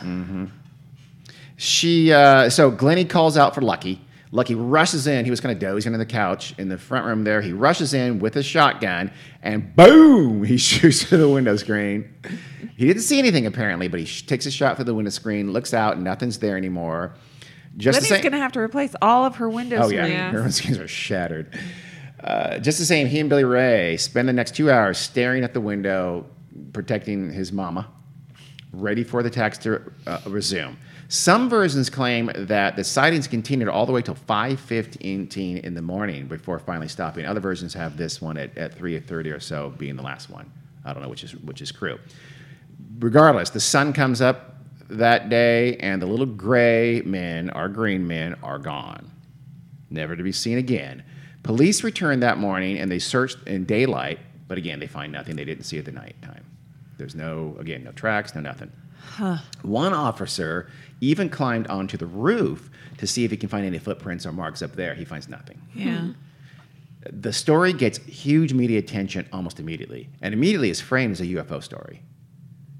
She 1.57 2.13
uh, 2.13 2.49
so 2.49 2.69
Glennie 2.71 3.05
calls 3.05 3.35
out 3.35 3.55
for 3.55 3.61
Lucky. 3.61 4.01
Lucky 4.31 4.53
rushes 4.53 5.07
in. 5.07 5.25
He 5.25 5.31
was 5.31 5.41
kind 5.41 5.51
of 5.51 5.59
dozing 5.59 5.93
on 5.93 5.99
the 5.99 6.05
couch 6.05 6.53
in 6.59 6.69
the 6.69 6.77
front 6.77 7.05
room 7.05 7.23
there. 7.23 7.41
He 7.41 7.51
rushes 7.51 7.95
in 7.95 8.19
with 8.19 8.35
a 8.35 8.43
shotgun 8.43 9.11
and 9.41 9.75
boom, 9.75 10.43
he 10.45 10.57
shoots 10.57 11.03
through 11.03 11.17
the 11.17 11.29
window 11.29 11.55
screen. 11.55 12.13
He 12.79 12.87
didn't 12.87 13.01
see 13.01 13.19
anything 13.19 13.45
apparently, 13.45 13.89
but 13.89 13.99
he 13.99 14.05
sh- 14.05 14.25
takes 14.25 14.45
a 14.45 14.51
shot 14.51 14.77
through 14.77 14.85
the 14.85 14.93
window 14.95 15.11
screen, 15.11 15.51
looks 15.51 15.73
out, 15.73 15.99
nothing's 15.99 16.39
there 16.39 16.55
anymore. 16.55 17.13
Just 17.75 17.99
the 17.99 18.05
same. 18.05 18.21
going 18.21 18.31
to 18.31 18.37
have 18.37 18.53
to 18.53 18.61
replace 18.61 18.95
all 19.01 19.25
of 19.25 19.35
her 19.35 19.49
window 19.49 19.79
Oh 19.81 19.89
yeah, 19.89 20.05
screens. 20.29 20.45
her 20.45 20.51
screens 20.53 20.77
are 20.77 20.87
shattered. 20.87 21.59
Uh, 22.23 22.57
just 22.59 22.79
the 22.79 22.85
same, 22.85 23.05
he 23.07 23.19
and 23.19 23.29
Billy 23.29 23.43
Ray 23.43 23.97
spend 23.97 24.29
the 24.29 24.33
next 24.33 24.55
two 24.55 24.71
hours 24.71 24.97
staring 24.97 25.43
at 25.43 25.53
the 25.53 25.59
window, 25.59 26.25
protecting 26.71 27.29
his 27.33 27.51
mama, 27.51 27.85
ready 28.71 29.03
for 29.03 29.23
the 29.23 29.27
attacks 29.27 29.57
to 29.57 29.81
uh, 30.07 30.21
resume. 30.27 30.77
Some 31.09 31.49
versions 31.49 31.89
claim 31.89 32.31
that 32.33 32.77
the 32.77 32.85
sightings 32.85 33.27
continued 33.27 33.67
all 33.67 33.87
the 33.87 33.91
way 33.91 34.01
till 34.01 34.15
5:15 34.15 35.59
in 35.65 35.73
the 35.73 35.81
morning 35.81 36.27
before 36.27 36.59
finally 36.59 36.87
stopping. 36.87 37.25
Other 37.25 37.41
versions 37.41 37.73
have 37.73 37.97
this 37.97 38.21
one 38.21 38.37
at, 38.37 38.57
at 38.57 38.77
3:30 38.79 39.35
or 39.35 39.41
so 39.41 39.73
being 39.77 39.97
the 39.97 40.03
last 40.03 40.29
one. 40.29 40.49
I 40.85 40.93
don't 40.93 41.03
know 41.03 41.09
which 41.09 41.25
is 41.25 41.35
which 41.35 41.61
is 41.61 41.73
true. 41.73 41.99
Regardless, 42.97 43.51
the 43.51 43.59
sun 43.59 43.93
comes 43.93 44.21
up 44.21 44.55
that 44.89 45.29
day, 45.29 45.77
and 45.77 46.01
the 46.01 46.07
little 46.07 46.25
gray 46.25 47.01
men, 47.05 47.51
our 47.51 47.69
green 47.69 48.07
men, 48.07 48.35
are 48.41 48.57
gone 48.57 49.11
never 49.89 50.15
to 50.15 50.23
be 50.23 50.31
seen 50.31 50.57
again. 50.57 51.03
Police 51.43 51.83
returned 51.83 52.21
that 52.23 52.37
morning 52.37 52.77
and 52.77 52.91
they 52.91 52.99
searched 52.99 53.37
in 53.47 53.65
daylight, 53.65 54.19
but 54.47 54.57
again, 54.57 54.79
they 54.79 54.87
find 54.87 55.11
nothing. 55.11 55.35
They 55.35 55.45
didn't 55.45 55.63
see 55.63 55.77
it 55.77 55.79
at 55.79 55.85
the 55.85 55.91
nighttime. 55.91 56.45
There's 56.97 57.15
no, 57.15 57.55
again, 57.59 57.83
no 57.83 57.91
tracks, 57.91 58.35
no 58.35 58.41
nothing. 58.41 58.71
One 59.61 59.93
officer 59.93 60.69
even 61.01 61.29
climbed 61.29 61.67
onto 61.67 61.97
the 61.97 62.05
roof 62.05 62.69
to 62.97 63.07
see 63.07 63.23
if 63.23 63.31
he 63.31 63.37
can 63.37 63.49
find 63.49 63.65
any 63.65 63.79
footprints 63.79 64.25
or 64.25 64.33
marks 64.33 64.61
up 64.61 64.75
there. 64.75 64.93
He 64.93 65.05
finds 65.05 65.29
nothing. 65.29 65.61
Yeah. 65.73 65.99
Hmm. 65.99 66.11
The 67.09 67.31
story 67.31 67.71
gets 67.71 67.97
huge 67.99 68.53
media 68.53 68.77
attention 68.79 69.27
almost 69.31 69.59
immediately, 69.59 70.09
and 70.21 70.33
immediately 70.33 70.69
is 70.69 70.81
framed 70.81 71.13
as 71.13 71.21
a 71.21 71.25
UFO 71.25 71.63
story. 71.63 72.01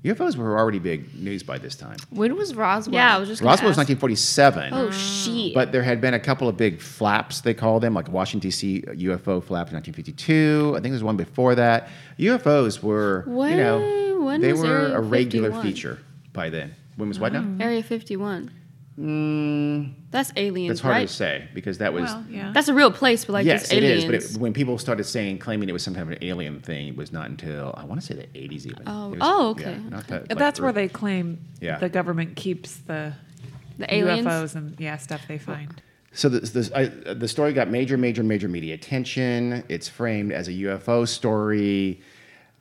UFOs 0.03 0.37
were 0.37 0.57
already 0.57 0.79
big 0.79 1.13
news 1.19 1.43
by 1.43 1.57
this 1.57 1.75
time. 1.75 1.97
When 2.09 2.35
was 2.37 2.55
Roswell? 2.55 2.93
Yeah, 2.93 3.17
I 3.17 3.19
was 3.19 3.27
just. 3.27 3.41
gonna 3.41 3.51
Roswell 3.51 3.67
was 3.69 3.77
1947. 3.77 4.69
Oh 4.73 4.91
shit. 4.91 5.53
But 5.53 5.73
there 5.73 5.83
had 5.83 5.99
been 5.99 6.13
a 6.13 6.19
couple 6.19 6.47
of 6.47 6.55
big 6.55 6.79
flaps, 6.79 7.41
they 7.41 7.53
call 7.53 7.81
them, 7.81 7.93
like 7.93 8.07
Washington, 8.09 8.47
D.C. 8.47 8.81
UFO 8.87 9.43
flap 9.43 9.67
in 9.69 9.75
1952. 9.75 10.69
I 10.71 10.73
think 10.75 10.83
there 10.83 10.91
was 10.93 11.03
one 11.03 11.17
before 11.17 11.55
that. 11.55 11.89
UFOs 12.17 12.81
were, 12.81 13.25
you 13.27 13.57
know, 13.57 13.79
When- 13.79 14.25
when 14.25 14.41
they 14.41 14.53
was 14.53 14.61
were 14.61 14.67
Area 14.67 14.97
a 14.97 15.01
regular 15.01 15.49
51? 15.49 15.65
feature 15.73 15.99
by 16.33 16.49
then. 16.49 16.75
When 16.95 17.09
was 17.09 17.19
what 17.19 17.33
now? 17.33 17.45
Area 17.59 17.81
51. 17.83 18.51
Mm, 18.99 19.93
That's 20.11 20.31
aliens, 20.35 20.67
that's 20.69 20.79
hard 20.81 20.93
right? 20.93 21.07
to 21.07 21.13
say 21.13 21.47
because 21.53 21.77
that 21.77 21.93
was. 21.93 22.03
Well, 22.11 22.25
yeah. 22.29 22.51
That's 22.53 22.67
a 22.67 22.73
real 22.73 22.91
place, 22.91 23.23
but 23.23 23.33
like 23.33 23.45
yes, 23.45 23.61
just 23.61 23.73
it 23.73 23.83
aliens. 23.83 24.03
is. 24.03 24.05
But 24.31 24.35
it, 24.35 24.41
when 24.41 24.51
people 24.53 24.77
started 24.77 25.05
saying, 25.05 25.39
claiming 25.39 25.69
it 25.69 25.71
was 25.71 25.83
some 25.83 25.93
kind 25.95 26.11
of 26.11 26.17
an 26.17 26.23
alien 26.23 26.59
thing, 26.59 26.89
it 26.89 26.97
was 26.97 27.13
not 27.13 27.29
until, 27.29 27.73
I 27.77 27.85
want 27.85 28.01
to 28.01 28.05
say 28.05 28.15
the 28.15 28.23
80s 28.37 28.65
even. 28.65 28.83
Oh. 28.87 29.09
Was- 29.09 29.19
Oh, 29.21 29.49
okay. 29.51 29.71
yeah, 29.71 29.89
not 29.89 30.07
that, 30.07 30.29
like, 30.29 30.37
That's 30.37 30.59
where 30.59 30.73
they 30.73 30.89
claim 30.89 31.39
Yeah. 31.61 31.77
the 31.79 31.87
government 31.89 32.35
keeps 32.35 32.77
the, 32.79 33.13
the 33.77 33.93
aliens. 33.93 34.27
UFOs 34.27 34.55
and 34.55 34.77
yeah 34.79 34.97
stuff 34.97 35.21
they 35.27 35.37
find. 35.37 35.81
So 36.11 36.27
the, 36.27 36.39
the, 36.41 36.71
I, 36.75 37.13
the 37.13 37.27
story 37.27 37.53
got 37.53 37.69
major, 37.69 37.95
major, 37.97 38.23
major 38.23 38.49
media 38.49 38.73
attention. 38.73 39.63
It's 39.69 39.87
framed 39.87 40.33
as 40.33 40.47
a 40.49 40.51
UFO 40.51 41.07
story 41.07 42.01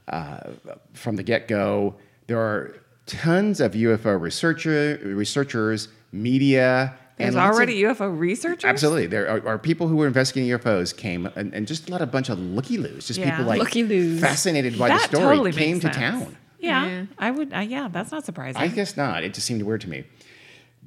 uh, 0.06 0.50
from 0.92 1.16
the 1.16 1.22
get 1.24 1.48
go. 1.48 1.96
There 2.28 2.38
are 2.38 2.76
tons 3.06 3.60
of 3.60 3.72
UFO 3.72 4.20
researcher, 4.20 5.00
researchers, 5.02 5.88
media. 6.12 6.94
There's 7.16 7.28
and 7.28 7.36
lots 7.36 7.50
of- 7.50 7.56
already 7.56 7.82
UFO 7.82 8.16
researchers. 8.16 8.64
Absolutely. 8.64 9.06
There 9.06 9.28
are, 9.28 9.46
are 9.48 9.58
people 9.58 9.88
who 9.88 9.96
were 9.96 10.06
investigating 10.06 10.50
UFOs 10.56 10.96
came 10.96 11.26
and, 11.34 11.52
and 11.52 11.66
just 11.66 11.90
let 11.90 12.00
a 12.00 12.06
bunch 12.06 12.28
of 12.28 12.38
looky-loos, 12.38 13.06
just 13.08 13.18
Yeah. 13.18 13.30
people 13.30 13.44
like 13.46 13.58
Looky-loos. 13.58 14.20
fascinated 14.20 14.78
by 14.78 14.88
that 14.88 15.10
the 15.10 15.16
story 15.16 15.36
totally 15.36 15.52
came 15.52 15.78
makes 15.78 15.86
to 15.86 15.92
sense. 15.92 15.96
town. 16.24 16.36
Yeah, 16.60 16.86
Yeah. 16.86 17.04
I 17.18 17.30
would. 17.32 17.52
Uh, 17.52 17.58
yeah, 17.60 17.88
that's 17.90 18.12
not 18.12 18.24
surprising. 18.24 18.60
I 18.62 18.68
guess 18.68 18.96
not. 18.96 19.24
It 19.24 19.34
just 19.34 19.46
seemed 19.46 19.62
weird 19.62 19.80
to 19.82 19.88
me. 19.90 20.04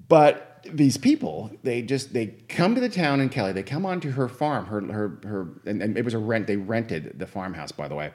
But 0.08 0.66
these 0.72 0.98
people, 0.98 1.52
they 1.64 1.82
just 1.82 2.14
they 2.14 2.28
come 2.50 2.76
to 2.76 2.82
the 2.82 2.90
town 2.90 3.20
in 3.22 3.30
Kelly. 3.30 3.52
They 3.54 3.64
come 3.64 3.86
onto 3.86 4.12
her 4.12 4.28
farm, 4.28 4.66
her 4.68 4.82
her 4.82 5.20
her, 5.24 5.48
and, 5.66 5.82
and 5.82 5.98
it 5.98 6.04
was 6.06 6.14
a 6.14 6.20
rent. 6.20 6.48
They 6.48 6.58
rented 6.58 7.18
the 7.20 7.26
farmhouse, 7.26 7.72
by 7.72 7.88
the 7.88 7.96
way, 7.96 8.12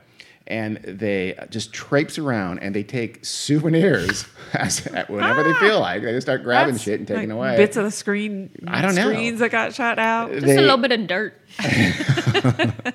and 0.46 0.76
they 0.78 1.38
just 1.50 1.72
traipse 1.72 2.18
around 2.18 2.60
and 2.60 2.74
they 2.74 2.82
take 2.82 3.24
souvenirs 3.24 4.24
as, 4.52 4.80
whenever 5.08 5.42
they 5.42 5.54
feel 5.54 5.80
like. 5.80 6.02
They 6.02 6.12
just 6.12 6.26
start 6.26 6.42
grabbing 6.42 6.76
shit 6.76 6.98
and 7.00 7.08
taking 7.08 7.30
like 7.30 7.36
away. 7.36 7.56
bits 7.56 7.76
of 7.76 7.84
the 7.84 7.90
screen. 7.90 8.50
I 8.66 8.82
don't 8.82 8.94
know. 8.94 9.10
screens 9.10 9.40
that 9.40 9.50
got 9.50 9.74
shot 9.74 9.98
out. 9.98 10.30
Just 10.32 10.46
They- 10.46 10.56
a 10.56 10.60
little 10.60 10.76
bit 10.78 10.92
of 10.92 11.06
dirt. 11.06 11.34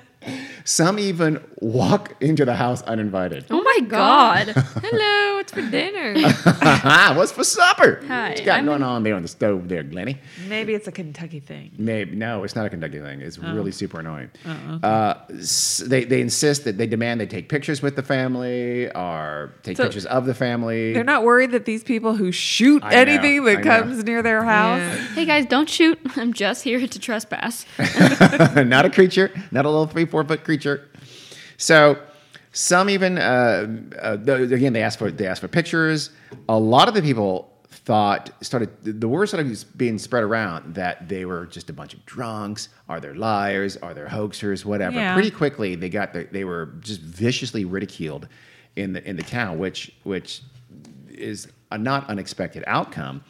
Some 0.64 0.98
even 0.98 1.42
walk 1.60 2.14
into 2.20 2.44
the 2.44 2.54
house 2.54 2.82
uninvited. 2.82 3.44
Oh 3.50 3.62
my 3.62 3.80
god. 3.86 4.48
Hello, 4.82 5.36
what's 5.36 5.52
for 5.52 5.62
dinner? 5.70 6.14
What's 7.16 7.32
for 7.32 7.44
supper? 7.44 8.00
Hi, 8.06 8.30
What's 8.30 8.40
got 8.42 8.56
I'm- 8.56 8.66
going 8.66 8.82
on 8.82 9.02
there 9.02 9.14
on 9.14 9.22
the 9.22 9.28
stove 9.28 9.68
there, 9.68 9.82
Glennie? 9.82 10.18
Maybe 10.48 10.74
it's 10.74 10.86
a 10.88 10.92
Kentucky 10.92 11.40
thing. 11.40 11.72
Maybe 11.78 12.14
no, 12.16 12.44
it's 12.44 12.54
not 12.56 12.66
a 12.66 12.70
Kentucky 12.70 13.00
thing. 13.00 13.20
It's 13.20 13.38
Oh. 13.42 13.52
really 13.54 13.72
super 13.72 14.00
annoying. 14.00 14.30
uh, 14.82 15.14
s- 15.30 15.82
they 15.86 16.04
they 16.04 16.20
insist 16.20 16.64
that 16.64 16.78
they 16.78 16.86
demand 16.86 17.20
they 17.20 17.26
take 17.26 17.48
pictures 17.48 17.82
with 17.82 17.96
the 17.96 18.02
family 18.02 18.90
or 18.94 19.52
take 19.62 19.76
So- 19.76 19.84
pictures 19.84 20.06
of 20.06 20.26
the 20.26 20.34
family. 20.34 20.92
They're 20.92 21.02
not 21.04 21.24
worried 21.24 21.50
that 21.52 21.64
these 21.64 21.82
people 21.84 22.14
who 22.14 22.30
shoot 22.32 22.82
I 22.84 22.90
know, 22.90 22.96
anything 23.12 23.44
that 23.44 23.58
I 23.58 23.62
know. 23.62 23.82
comes 23.82 24.04
near 24.04 24.22
their 24.22 24.42
house. 24.44 24.82
hey 25.14 25.24
guys, 25.26 25.46
don't 25.46 25.68
shoot. 25.68 25.98
I'm 26.16 26.32
just 26.32 26.62
here 26.62 26.86
to 26.86 26.98
trespass. 26.98 27.66
not 27.78 28.84
a 28.84 28.90
creature, 28.90 29.30
not 29.50 29.64
a 29.64 29.70
little 29.70 29.86
three 29.86 30.04
four 30.06 30.22
foot 30.24 30.44
creature. 30.44 30.51
So 31.56 31.98
some 32.52 32.90
even 32.90 33.18
uh, 33.18 33.66
uh, 34.02 34.18
again 34.22 34.72
they 34.72 34.82
asked 34.82 34.98
for 34.98 35.10
they 35.10 35.26
asked 35.26 35.40
for 35.40 35.48
pictures. 35.48 36.10
A 36.48 36.58
lot 36.58 36.88
of 36.88 36.94
the 36.94 37.02
people 37.02 37.48
thought 37.84 38.30
started 38.42 38.70
the 38.82 39.08
word 39.08 39.26
started 39.26 39.64
being 39.76 39.98
spread 39.98 40.22
around 40.22 40.74
that 40.74 41.08
they 41.08 41.24
were 41.24 41.46
just 41.46 41.68
a 41.70 41.72
bunch 41.72 41.94
of 41.94 42.04
drunks, 42.06 42.68
are 42.88 43.00
they 43.00 43.12
liars, 43.12 43.76
are 43.78 43.94
they 43.94 44.02
hoaxers, 44.02 44.64
whatever. 44.64 44.96
Yeah. 44.96 45.14
Pretty 45.14 45.30
quickly 45.30 45.74
they 45.74 45.88
got 45.88 46.12
the, 46.12 46.28
they 46.30 46.44
were 46.44 46.74
just 46.80 47.00
viciously 47.00 47.64
ridiculed 47.64 48.28
in 48.76 48.92
the 48.92 49.08
in 49.08 49.16
the 49.16 49.22
town, 49.22 49.58
which 49.58 49.92
which 50.04 50.42
is 51.08 51.48
a 51.70 51.78
not 51.78 52.08
unexpected 52.08 52.62
outcome. 52.66 53.24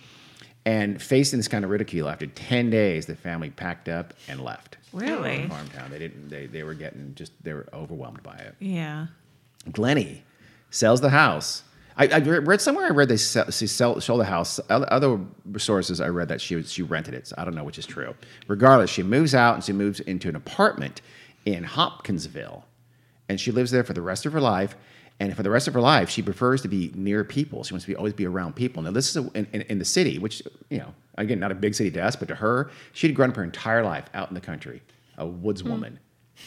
And 0.65 1.03
facing 1.03 1.39
this 1.39 1.49
kind 1.49 1.65
of 1.65 1.71
ridicule, 1.71 2.09
after 2.09 2.27
ten 2.27 2.71
days, 2.71 3.07
the 3.07 3.17
family 3.17 3.51
packed 3.51 3.89
up 3.89 4.15
and 4.29 4.41
left. 4.41 4.77
Really? 4.93 5.49
Farm 5.49 5.69
town. 5.71 5.91
They 5.91 5.99
didn't. 5.99 6.29
They, 6.29 6.47
they 6.47 6.63
were 6.63 6.75
getting 6.75 7.15
just. 7.17 7.33
They 7.43 7.53
were 7.53 7.67
overwhelmed 7.73 8.23
by 8.23 8.37
it. 8.37 8.55
Yeah. 8.61 9.07
Glennie 9.73 10.23
sells 10.71 11.01
the 11.01 11.11
house. 11.11 11.65
I, 11.97 12.07
I 12.07 12.19
read 12.19 12.61
somewhere. 12.61 12.87
I 12.87 12.91
read 12.91 13.09
they 13.09 13.17
sell, 13.17 13.51
she 13.51 13.67
sell, 13.67 14.01
sold 14.01 14.21
the 14.21 14.25
house. 14.25 14.61
Other, 14.71 15.21
sources 15.59 16.01
I 16.01 16.09
read 16.09 16.29
that 16.29 16.41
she 16.41 16.57
was, 16.57 16.73
she 16.73 16.83
rented 16.83 17.15
it. 17.15 17.27
So 17.27 17.35
I 17.39 17.45
don't 17.45 17.55
know 17.55 17.65
which 17.65 17.79
is 17.79 17.85
true. 17.85 18.15
Regardless, 18.49 18.89
she 18.89 19.03
moves 19.03 19.35
out 19.35 19.57
and 19.57 19.65
she 19.65 19.73
moves 19.73 20.01
into 20.01 20.29
an 20.29 20.37
apartment 20.37 21.03
in 21.45 21.65
Hopkinsville, 21.65 22.65
and 23.29 23.41
she 23.41 23.51
lives 23.51 23.73
there 23.73 23.85
for 23.85 23.93
the 23.93 24.01
rest 24.01 24.27
of 24.27 24.33
her 24.33 24.41
life. 24.41 24.77
And 25.23 25.37
for 25.37 25.45
the 25.45 25.51
rest 25.51 25.69
of 25.69 25.75
her 25.75 25.81
life, 25.81 26.11
she 26.11 26.21
prefers 26.21 26.63
to 26.63 26.69
be 26.69 26.91
near 26.97 27.23
people. 27.23 27.63
She 27.63 27.73
wants 27.73 27.85
to 27.85 27.93
be 27.93 27.95
always 27.97 28.13
be 28.13 28.27
around 28.27 28.57
people. 28.57 28.83
Now, 28.83 28.91
this 28.91 29.09
is 29.09 29.17
a, 29.17 29.31
in, 29.39 29.47
in, 29.53 29.61
in 29.63 29.79
the 29.79 29.85
city, 29.85 30.19
which 30.19 30.43
you 30.69 30.79
know, 30.79 30.93
again, 31.17 31.39
not 31.39 31.53
a 31.53 31.55
big 31.55 31.75
city 31.77 31.93
to 31.93 32.03
us, 32.03 32.17
but 32.17 32.27
to 32.27 32.35
her, 32.35 32.71
she'd 32.93 33.15
grown 33.15 33.31
up 33.31 33.37
her 33.37 33.45
entire 33.45 33.85
life 33.85 34.07
out 34.15 34.29
in 34.31 34.35
the 34.35 34.41
country, 34.41 34.83
a 35.19 35.25
woods 35.25 35.63
woman. 35.63 36.01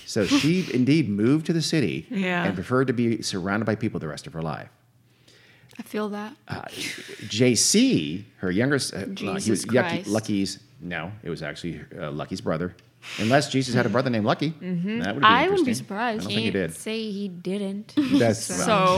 So 0.06 0.26
she 0.26 0.68
indeed 0.74 1.08
moved 1.08 1.46
to 1.46 1.54
the 1.54 1.62
city 1.62 2.06
Yeah. 2.10 2.44
and 2.44 2.54
preferred 2.54 2.88
to 2.88 2.94
be 2.94 3.22
surrounded 3.22 3.64
by 3.66 3.76
people 3.76 4.02
the 4.02 4.10
rest 4.10 4.28
of 4.28 4.34
her 4.34 4.42
life. 4.42 4.68
I 5.80 5.84
feel 5.84 6.10
that. 6.10 6.36
JC, 7.28 8.26
her 8.40 8.52
younger, 8.52 8.76
uh, 8.76 9.06
he 9.16 9.26
was 9.50 9.66
Yucky- 9.66 10.06
Lucky's. 10.08 10.60
No, 10.82 11.12
it 11.24 11.30
was 11.30 11.42
actually 11.42 11.82
uh, 11.98 12.12
Lucky's 12.12 12.42
brother. 12.42 12.76
Unless 13.20 13.50
Jesus 13.50 13.74
had 13.74 13.86
a 13.86 13.90
brother 13.90 14.10
named 14.10 14.26
Lucky. 14.26 14.50
That 14.50 14.60
would 14.62 14.84
be 14.84 14.86
Mm-hmm. 14.92 15.26
I 15.26 15.48
wouldn't 15.48 15.66
be 15.66 15.74
surprised. 15.74 16.22
I 16.22 16.24
don't 16.24 16.34
think 16.34 16.42
he 16.46 16.52
did. 16.52 16.76
say 16.76 17.12
he 17.12 17.28
didn't. 17.30 17.94
That's 17.98 18.50
well, 18.50 18.58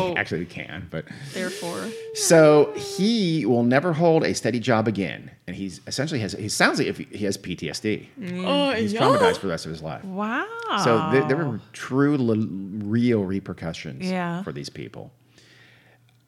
So- 0.09 0.13
actually 0.17 0.39
we 0.39 0.45
can, 0.47 0.87
but 0.89 1.05
Therefore, 1.33 1.87
so 2.15 2.73
he 2.75 3.45
will 3.45 3.63
never 3.63 3.93
hold 3.93 4.23
a 4.23 4.33
steady 4.33 4.59
job 4.59 4.87
again, 4.87 5.29
and 5.45 5.55
he's 5.55 5.81
essentially 5.87 6.19
has. 6.21 6.33
He 6.33 6.49
sounds 6.49 6.79
like 6.79 6.87
if 6.87 6.97
he, 6.97 7.03
he 7.11 7.25
has 7.25 7.37
PTSD. 7.37 8.07
oh, 8.45 8.71
He's 8.73 8.93
traumatized 8.93 9.37
for 9.37 9.47
the 9.47 9.51
rest 9.51 9.65
of 9.65 9.71
his 9.71 9.81
life. 9.81 10.03
Wow. 10.03 10.45
So 10.83 11.09
there, 11.11 11.27
there 11.27 11.37
were 11.37 11.59
true, 11.73 12.15
l- 12.15 12.47
real 12.87 13.23
repercussions 13.23 14.09
Yeah. 14.09 14.41
for 14.43 14.51
these 14.51 14.69
people. 14.69 15.11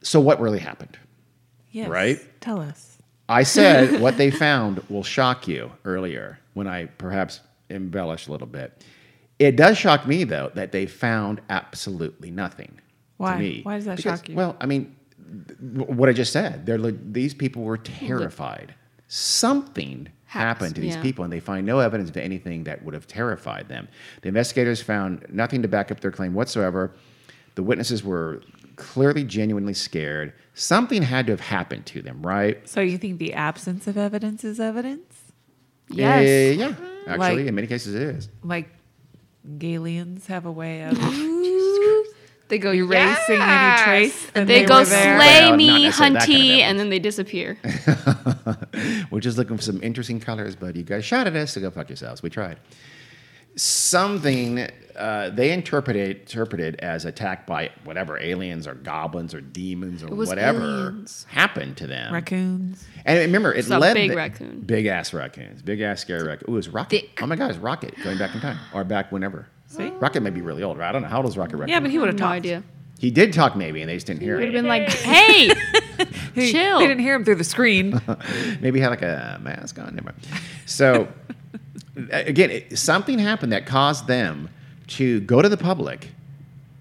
So 0.02 0.20
what 0.20 0.40
really 0.40 0.60
happened? 0.60 0.98
Yes. 1.72 1.90
right? 1.90 2.20
Tell 2.42 2.62
us. 2.62 2.98
I 3.28 3.44
said 3.44 4.00
what 4.02 4.18
they 4.18 4.32
found 4.32 4.80
will 4.90 5.04
shock 5.04 5.48
you 5.48 5.72
earlier 5.86 6.40
when 6.54 6.68
I 6.68 6.86
perhaps 6.86 7.42
embellished 7.70 8.28
a 8.28 8.32
little 8.32 8.48
bit. 8.48 8.84
It 9.38 9.56
does 9.56 9.78
shock 9.78 10.08
me 10.08 10.24
though 10.24 10.52
that 10.56 10.72
they 10.72 10.86
found 10.86 11.42
absolutely 11.50 12.32
nothing. 12.32 12.80
Why? 13.18 13.34
To 13.34 13.40
me. 13.40 13.60
Why 13.64 13.76
does 13.76 13.86
that 13.86 13.98
Because- 13.98 14.20
shock 14.20 14.30
you? 14.30 14.36
Well, 14.36 14.56
I 14.60 14.66
mean, 14.66 14.96
th- 15.48 15.88
what 15.88 16.10
I 16.10 16.14
just 16.14 16.32
said. 16.34 16.66
They're 16.66 16.78
like, 16.78 17.14
these 17.14 17.34
people 17.34 17.64
were 17.64 17.78
terrified. 17.78 18.74
Something 19.08 20.08
happened 20.26 20.76
to 20.76 20.82
these 20.82 20.96
yeah. 20.96 21.02
people, 21.02 21.24
and 21.24 21.34
they 21.34 21.40
find 21.40 21.66
no 21.66 21.80
evidence 21.80 22.10
of 22.10 22.18
anything 22.18 22.64
that 22.66 22.84
would 22.86 22.94
have 22.94 23.08
terrified 23.08 23.68
them. 23.68 23.88
The 24.22 24.28
investigators 24.28 24.82
found 24.82 25.26
nothing 25.30 25.62
to 25.64 25.68
back 25.68 25.92
up 25.92 26.00
their 26.02 26.12
claim 26.12 26.34
whatsoever. 26.34 26.94
The 27.56 27.64
witnesses 27.64 28.04
were 28.04 28.42
clearly 28.76 29.24
genuinely 29.24 29.74
scared. 29.74 30.34
Something 30.54 31.02
had 31.02 31.26
to 31.26 31.34
have 31.34 31.40
happened 31.40 31.86
to 31.88 32.02
them, 32.02 32.22
right? 32.26 32.68
So 32.70 32.80
you 32.82 32.98
think 32.98 33.18
the 33.20 33.34
absence 33.34 33.88
of 33.88 33.98
evidence 33.98 34.44
is 34.44 34.60
evidence? 34.60 35.16
yes. 35.90 36.28
Eh, 36.28 36.52
yeah. 36.52 36.76
Actually, 37.10 37.38
Like- 37.38 37.47
in 37.47 37.55
many 37.55 37.68
cases, 37.68 37.95
it 37.95 38.01
is. 38.01 38.30
Like 38.43 38.70
Galians 39.57 40.26
have 40.28 40.45
a 40.45 40.51
way 40.51 40.84
of 40.84 40.97
They 42.49 42.57
go 42.57 42.72
erasing 42.74 43.36
"Yes!" 43.38 43.80
any 43.82 43.84
trace 43.84 44.26
that 44.32 44.47
They, 44.47 44.62
they, 44.62 44.66
go 44.66 44.84
slay 44.84 45.18
Well, 45.18 45.55
me, 45.55 45.84
necessarily 45.84 45.91
kind 45.91 46.18
of 46.18 46.24
hunty, 46.24 46.60
and 46.62 46.80
then 46.80 46.89
they 46.89 46.97
disappear. 46.97 47.60
We're 49.12 49.20
just 49.20 49.38
looking 49.38 49.55
for 49.55 49.62
some 49.62 49.82
interesting 49.84 50.20
colors, 50.20 50.55
but 50.55 50.76
you 50.76 50.82
guys 50.82 51.05
shot 51.05 51.28
at 51.28 51.36
us, 51.36 51.51
so 51.53 51.62
go 51.62 51.70
fuck 51.70 51.89
yourselves. 51.89 52.24
We 52.24 52.32
tried. 52.32 52.57
Something 53.60 54.68
uh, 54.95 55.30
they 55.30 55.51
interpreted 55.51 56.18
interpreted 56.20 56.76
as 56.78 57.05
attacked 57.05 57.47
by 57.47 57.70
whatever 57.84 58.20
aliens 58.20 58.68
or 58.68 58.74
goblins 58.74 59.34
or 59.34 59.41
demons 59.41 60.03
or 60.03 60.07
whatever 60.16 60.60
aliens. 60.60 61.26
happened 61.30 61.78
to 61.78 61.88
them. 61.88 62.14
Raccoons. 62.14 62.86
And 63.05 63.20
remember, 63.20 63.53
it 63.53 63.60
It's 63.60 63.70
led 63.70 63.93
big 63.93 64.12
the- 64.12 64.16
raccoon. 64.18 64.62
big 64.62 64.86
ass 64.88 65.14
raccoons, 65.14 65.62
big 65.62 65.82
ass 65.82 66.01
scary 66.01 66.24
raccoon. 66.28 66.49
Ooh, 66.49 66.53
it 66.53 66.57
was 66.57 66.70
Rocket. 66.70 67.01
Thick. 67.01 67.20
Oh 67.22 67.28
my 67.28 67.36
God, 67.36 67.49
it's 67.49 67.60
Rocket 67.60 67.95
going 68.03 68.18
back 68.18 68.34
in 68.36 68.41
time 68.41 68.57
or 68.74 68.84
back 68.84 69.12
whenever. 69.12 69.47
See? 69.68 69.89
Rocket 69.89 70.22
may 70.22 70.32
be 70.32 70.41
really 70.41 70.64
old. 70.64 70.78
Right? 70.78 70.89
I 70.89 70.91
don't 70.91 71.01
know 71.03 71.07
how 71.07 71.18
old 71.18 71.28
is 71.28 71.38
Rocket 71.38 71.57
Raccoon. 71.57 71.70
Yeah, 71.74 71.80
but 71.80 71.91
he 71.91 71.99
would 71.99 72.07
have 72.07 72.18
no 72.18 72.26
talked. 72.26 72.36
idea. 72.38 72.64
He 73.00 73.10
did 73.10 73.34
talk 73.34 73.56
maybe, 73.56 73.82
and 73.82 73.89
they 73.89 73.95
just 73.95 74.06
didn't 74.08 74.22
hear 74.22 74.36
him. 74.36 74.41
We 74.41 74.45
Would 74.45 74.54
have 74.56 74.66
it. 74.66 74.68
been 74.68 74.68
like, 74.68 74.89
hey, 74.91 75.54
He, 76.36 76.52
Chill. 76.52 76.80
They 76.80 76.88
didn't 76.88 77.02
hear 77.02 77.16
him 77.16 77.26
through 77.26 77.36
the 77.36 77.43
screen. 77.43 78.00
Maybe 78.62 78.78
he 78.80 78.84
had 78.84 78.89
like 78.89 79.02
a 79.02 79.39
mask 79.41 79.80
on. 79.80 79.95
Never 79.95 80.08
mind. 80.14 80.18
So 80.66 81.08
again, 82.12 82.52
it, 82.52 82.78
something 82.78 83.18
happened 83.20 83.52
that 83.52 83.66
caused 83.66 84.08
them 84.08 84.50
to 84.88 85.20
go 85.22 85.41
to 85.41 85.50
the 85.50 85.58
public 85.58 86.10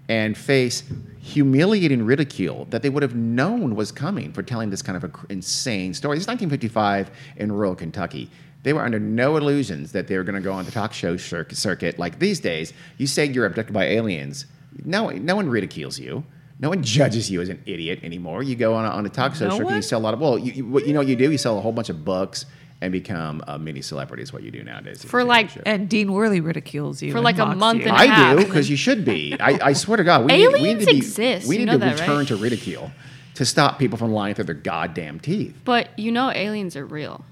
and 0.07 0.37
face 0.37 0.83
humiliating 1.21 2.03
ridicule 2.05 2.65
that 2.69 2.81
they 2.81 2.89
would 2.89 3.03
have 3.03 3.15
known 3.15 3.75
was 3.75 3.91
coming 3.91 4.31
for 4.33 4.41
telling 4.41 4.69
this 4.69 4.81
kind 4.81 4.97
of 4.97 5.03
a 5.03 5.09
cr- 5.09 5.25
insane 5.29 5.93
story. 5.93 6.17
This 6.17 6.23
is 6.23 6.27
1955 6.27 7.11
in 7.37 7.51
rural 7.51 7.75
Kentucky. 7.75 8.29
They 8.63 8.73
were 8.73 8.83
under 8.83 8.99
no 8.99 9.37
illusions 9.37 9.91
that 9.93 10.07
they 10.07 10.17
were 10.17 10.23
going 10.23 10.35
to 10.35 10.41
go 10.41 10.51
on 10.53 10.65
the 10.65 10.71
talk 10.71 10.91
show 10.91 11.15
circuit, 11.17 11.55
circuit. 11.57 11.97
Like 11.99 12.19
these 12.19 12.39
days, 12.39 12.73
you 12.97 13.07
say 13.07 13.25
you're 13.25 13.45
abducted 13.45 13.73
by 13.73 13.85
aliens. 13.85 14.45
No, 14.85 15.09
no 15.09 15.35
one 15.35 15.49
ridicules 15.49 15.99
you. 15.99 16.23
No 16.59 16.69
one 16.69 16.83
judges 16.83 17.31
you 17.31 17.39
as 17.41 17.49
an 17.49 17.61
idiot 17.65 17.99
anymore. 18.03 18.43
You 18.43 18.55
go 18.55 18.73
on 18.73 18.85
a, 18.85 18.89
on 18.89 19.05
a 19.05 19.09
talk 19.09 19.33
show 19.35 19.47
No 19.47 19.57
circuit, 19.57 19.75
you 19.75 19.81
sell 19.81 19.99
a 19.99 20.01
lot 20.03 20.13
of. 20.13 20.19
Well, 20.19 20.37
you, 20.37 20.51
you, 20.51 20.65
what, 20.65 20.85
you 20.85 20.93
know 20.93 20.99
what 20.99 21.07
you 21.07 21.15
do? 21.15 21.31
You 21.31 21.37
sell 21.37 21.57
a 21.57 21.61
whole 21.61 21.71
bunch 21.71 21.89
of 21.89 22.03
books 22.03 22.45
and 22.81 22.91
become 22.91 23.41
a 23.47 23.57
mini 23.57 23.81
celebrity. 23.81 24.23
Is 24.23 24.33
what 24.33 24.43
you 24.43 24.51
do 24.51 24.63
nowadays. 24.63 25.03
For 25.03 25.23
like- 25.23 25.51
and 25.65 25.87
Dean 25.89 26.11
Worley 26.11 26.41
ridicules 26.41 27.01
you 27.01 27.11
For 27.13 27.21
like 27.21 27.37
a 27.39 27.45
month 27.45 27.79
you. 27.83 27.87
and 27.87 27.95
a 27.95 27.99
I 27.99 28.05
half. 28.07 28.37
I 28.37 28.39
do 28.41 28.45
because 28.45 28.69
you 28.69 28.75
should 28.75 29.05
be. 29.05 29.37
I, 29.39 29.67
I 29.69 29.73
swear 29.73 29.97
to 29.97 30.03
God, 30.03 30.25
we 30.25 30.33
need, 30.33 30.47
we 30.47 30.53
need 30.53 30.59
Aliens 30.59 30.85
to 30.85 30.91
be, 30.91 30.97
exist. 30.97 31.47
We 31.47 31.55
You 31.55 31.59
need 31.59 31.65
know 31.67 31.73
to 31.73 31.77
that, 31.79 31.99
return 31.99 32.17
right? 32.17 32.27
to 32.27 32.35
ridicule 32.35 32.91
to 33.35 33.45
stop 33.45 33.79
people 33.79 33.97
from 33.97 34.11
lying 34.11 34.35
through 34.35 34.43
their 34.45 34.53
goddamn 34.55 35.19
teeth. 35.21 35.55
but 35.63 35.87
you 35.97 36.11
know 36.11 36.29
aliens 36.29 36.75
are 36.75 36.85
real. 36.85 37.23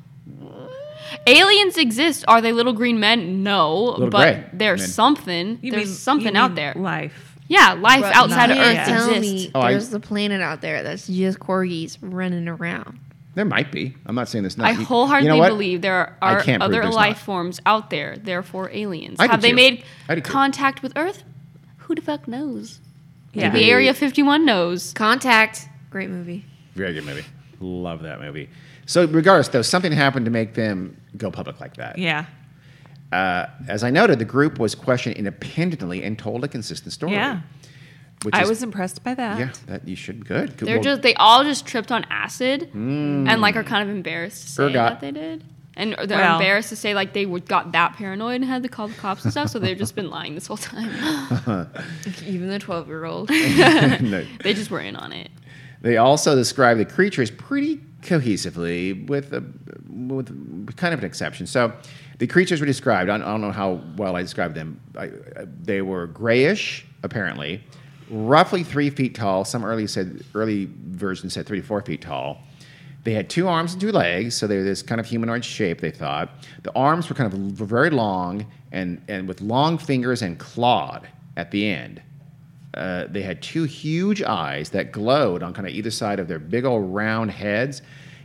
Aliens 1.25 1.77
exist. 1.77 2.25
Are 2.27 2.41
they 2.41 2.51
little 2.51 2.73
green 2.73 2.99
men? 2.99 3.43
No, 3.43 3.75
Little 3.83 4.09
but 4.09 4.19
gray 4.33 4.49
there's 4.53 4.81
men. 4.81 4.89
something. 4.89 5.59
You 5.61 5.71
there's 5.71 5.85
mean- 5.88 5.93
something 5.95 6.35
out 6.35 6.55
there. 6.55 6.73
Life. 6.75 7.26
Yeah, 7.47 7.73
life 7.73 8.01
But 8.01 8.15
outside 8.15 8.51
of 8.51 8.57
Earth 8.57 8.75
can't 8.75 8.87
tell 8.89 9.09
exists. 9.15 9.45
me 9.45 9.51
Oh, 9.55 9.61
I- 9.61 9.71
there's 9.71 9.89
the 9.89 9.99
planet 9.99 10.41
out 10.41 10.61
there 10.61 10.83
that's 10.83 11.07
just 11.07 11.39
corgis 11.39 11.97
running 12.01 12.47
around. 12.47 12.99
There 13.35 13.45
might 13.45 13.71
be. 13.71 13.95
I'm 14.05 14.15
not 14.15 14.27
saying 14.29 14.43
this. 14.43 14.57
Not, 14.57 14.67
I 14.67 14.71
you- 14.71 14.83
wholeheartedly 14.85 15.27
you 15.27 15.33
know 15.33 15.37
what? 15.39 15.49
believe 15.49 15.81
there 15.81 16.17
I 16.21 16.33
are 16.33 16.41
can't 16.41 16.59
prove 16.61 16.71
other 16.71 16.81
there's 16.81 16.95
life 16.95 17.17
not. 17.17 17.25
forms 17.25 17.59
out 17.65 17.89
there, 17.91 18.17
therefore 18.17 18.69
aliens. 18.73 19.17
I 19.19 19.27
do 19.27 19.31
Have 19.31 19.41
they 19.41 19.51
too. 19.51 19.55
made 19.55 19.83
I 20.09 20.15
do 20.15 20.21
too. 20.21 20.31
contact 20.31 20.81
with 20.81 20.93
Earth? 20.95 21.23
Who 21.77 21.95
the 21.95 22.01
fuck 22.01 22.27
knows? 22.27 22.79
Yeah. 23.33 23.51
The 23.51 23.69
Area 23.69 23.93
51 23.93 24.43
knows. 24.45 24.91
Contact, 24.93 25.69
great 25.91 26.09
movie. 26.09 26.45
Very 26.75 26.93
good 26.93 27.05
movie. 27.05 27.23
Love 27.59 28.01
that 28.01 28.19
movie. 28.19 28.49
So, 28.87 29.05
regardless, 29.05 29.49
though, 29.49 29.61
something 29.61 29.91
happened 29.91 30.25
to 30.25 30.31
make 30.31 30.53
them 30.55 30.97
go 31.17 31.29
public 31.29 31.59
like 31.59 31.75
that. 31.77 31.97
Yeah. 31.99 32.25
Uh, 33.12 33.45
as 33.68 33.84
I 33.84 33.89
noted, 33.89 34.20
the 34.20 34.26
group 34.26 34.60
was 34.60 34.76
questioned 34.76 35.16
independently 35.16 36.03
and 36.03 36.18
told 36.20 36.43
a 36.43 36.47
consistent 36.47 36.91
story. 36.93 37.14
Yeah. 37.14 37.41
Which 38.24 38.34
I 38.36 38.41
is- 38.43 38.49
was 38.49 38.64
impressed 38.64 39.03
by 39.03 39.14
that. 39.14 39.39
Yeah, 39.39 39.49
that 39.68 39.88
you 39.88 39.95
should. 39.95 40.26
Good. 40.28 40.58
Good. 40.58 40.68
They're 40.68 40.76
Well, 40.78 40.84
just 40.84 41.01
they 41.03 41.14
all 41.16 41.43
just 41.43 41.66
tripped 41.66 41.91
on 41.91 42.03
acid 42.10 42.70
and 42.74 43.39
like 43.41 43.55
are 43.55 43.64
kind 43.64 43.88
of 43.88 43.95
embarrassed 43.95 44.43
to 44.43 44.49
say 44.49 44.64
Ergot. 44.64 44.74
that 44.74 44.99
they 45.01 45.12
did. 45.12 45.43
And 45.76 45.95
they're 46.05 46.18
Well- 46.18 46.38
embarrassed 46.39 46.70
to 46.70 46.76
say 46.76 46.95
like 46.95 47.14
they 47.14 47.26
would, 47.28 47.45
got 47.47 47.72
that 47.74 47.93
paranoid 47.95 48.36
and 48.38 48.45
had 48.45 48.64
to 48.64 48.70
call 48.70 48.88
the 48.88 48.95
cops 48.95 49.24
and 49.24 49.32
stuff. 49.32 49.49
So 49.49 49.60
they've 49.60 49.78
just 49.78 49.95
been 49.95 50.10
lying 50.10 50.34
this 50.34 50.47
whole 50.47 50.58
time. 50.58 50.89
Even 52.26 52.49
the 52.49 52.58
12 52.60 52.88
year 52.88 53.05
old. 53.05 53.30
no. 54.01 54.26
they 54.43 54.53
just 54.55 54.72
were 54.72 54.80
in 54.82 54.95
on 54.95 55.12
it. 55.14 55.30
They 55.82 55.97
also 55.97 56.36
describe 56.36 56.80
the 56.80 56.86
creatures 56.86 57.30
pretty 57.30 57.80
cohesively, 58.01 59.08
with 59.08 59.32
a, 59.34 59.43
with 59.89 60.76
kind 60.76 60.93
of 60.93 60.99
an 61.01 61.05
exception. 61.05 61.45
So, 61.45 61.72
the 62.20 62.28
creatures 62.28 62.59
were 62.59 62.65
described. 62.65 63.09
I 63.09 63.18
don't, 63.18 63.28
I 63.28 63.32
don't 63.32 63.41
know 63.41 63.51
how 63.51 63.82
well 63.95 64.15
I 64.15 64.22
described 64.22 64.55
them. 64.55 64.80
I, 64.97 65.11
they 65.61 65.82
were 65.82 66.07
grayish, 66.07 66.86
apparently, 67.03 67.63
roughly 68.09 68.63
three 68.63 68.89
feet 68.89 69.15
tall. 69.15 69.45
Some 69.45 69.63
early 69.63 69.88
said 69.88 70.24
early 70.34 70.70
versions 70.88 71.34
said 71.34 71.45
three 71.45 71.61
to 71.61 71.68
four 71.68 71.82
feet 71.82 72.01
tall. 72.01 72.41
They 73.03 73.13
had 73.13 73.30
two 73.30 73.47
arms 73.47 73.74
and 73.74 73.82
two 73.82 73.91
legs, 73.91 74.36
so 74.36 74.47
they 74.47 74.57
were 74.57 74.63
this 74.63 74.82
kind 74.82 74.99
of 74.99 75.05
humanoid 75.05 75.45
shape. 75.45 75.80
They 75.80 75.91
thought 75.91 76.30
the 76.63 76.74
arms 76.74 77.07
were 77.07 77.15
kind 77.15 77.32
of 77.32 77.39
very 77.39 77.89
long 77.89 78.45
and 78.72 79.01
and 79.07 79.28
with 79.28 79.41
long 79.41 79.78
fingers 79.78 80.22
and 80.22 80.38
clawed 80.38 81.07
at 81.38 81.51
the 81.51 81.70
end. 81.70 82.01
Uh, 82.74 83.05
they 83.09 83.22
had 83.22 83.41
two 83.41 83.63
huge 83.63 84.22
eyes 84.22 84.70
that 84.70 84.91
glowed 84.91 85.41
on 85.41 85.53
kind 85.53 85.68
of 85.68 85.74
either 85.74 85.89
side 85.89 86.20
of 86.20 86.28
their 86.28 86.39
big 86.39 86.65
old 86.65 86.93
round 86.93 87.32
heads, 87.32 87.82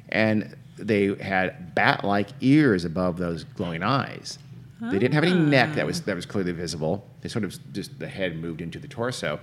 and 0.09 0.57
they 0.77 1.15
had 1.17 1.75
bat-like 1.75 2.29
ears 2.41 2.85
above 2.85 3.19
those 3.19 3.45
glowing 3.45 3.83
eyes. 3.83 4.39
They 4.81 4.99
didn't 4.99 5.15
have 5.15 5.23
any 5.23 5.39
neck 5.39 5.77
that 5.77 5.87
was 5.87 6.01
that 6.03 6.17
was 6.17 6.27
clearly 6.27 6.51
visible. 6.51 7.07
They 7.21 7.29
sort 7.29 7.45
of 7.45 7.57
just 7.73 8.01
the 8.01 8.09
head 8.09 8.37
moved 8.37 8.61
into 8.61 8.81
the 8.81 8.89
torso, 8.89 9.39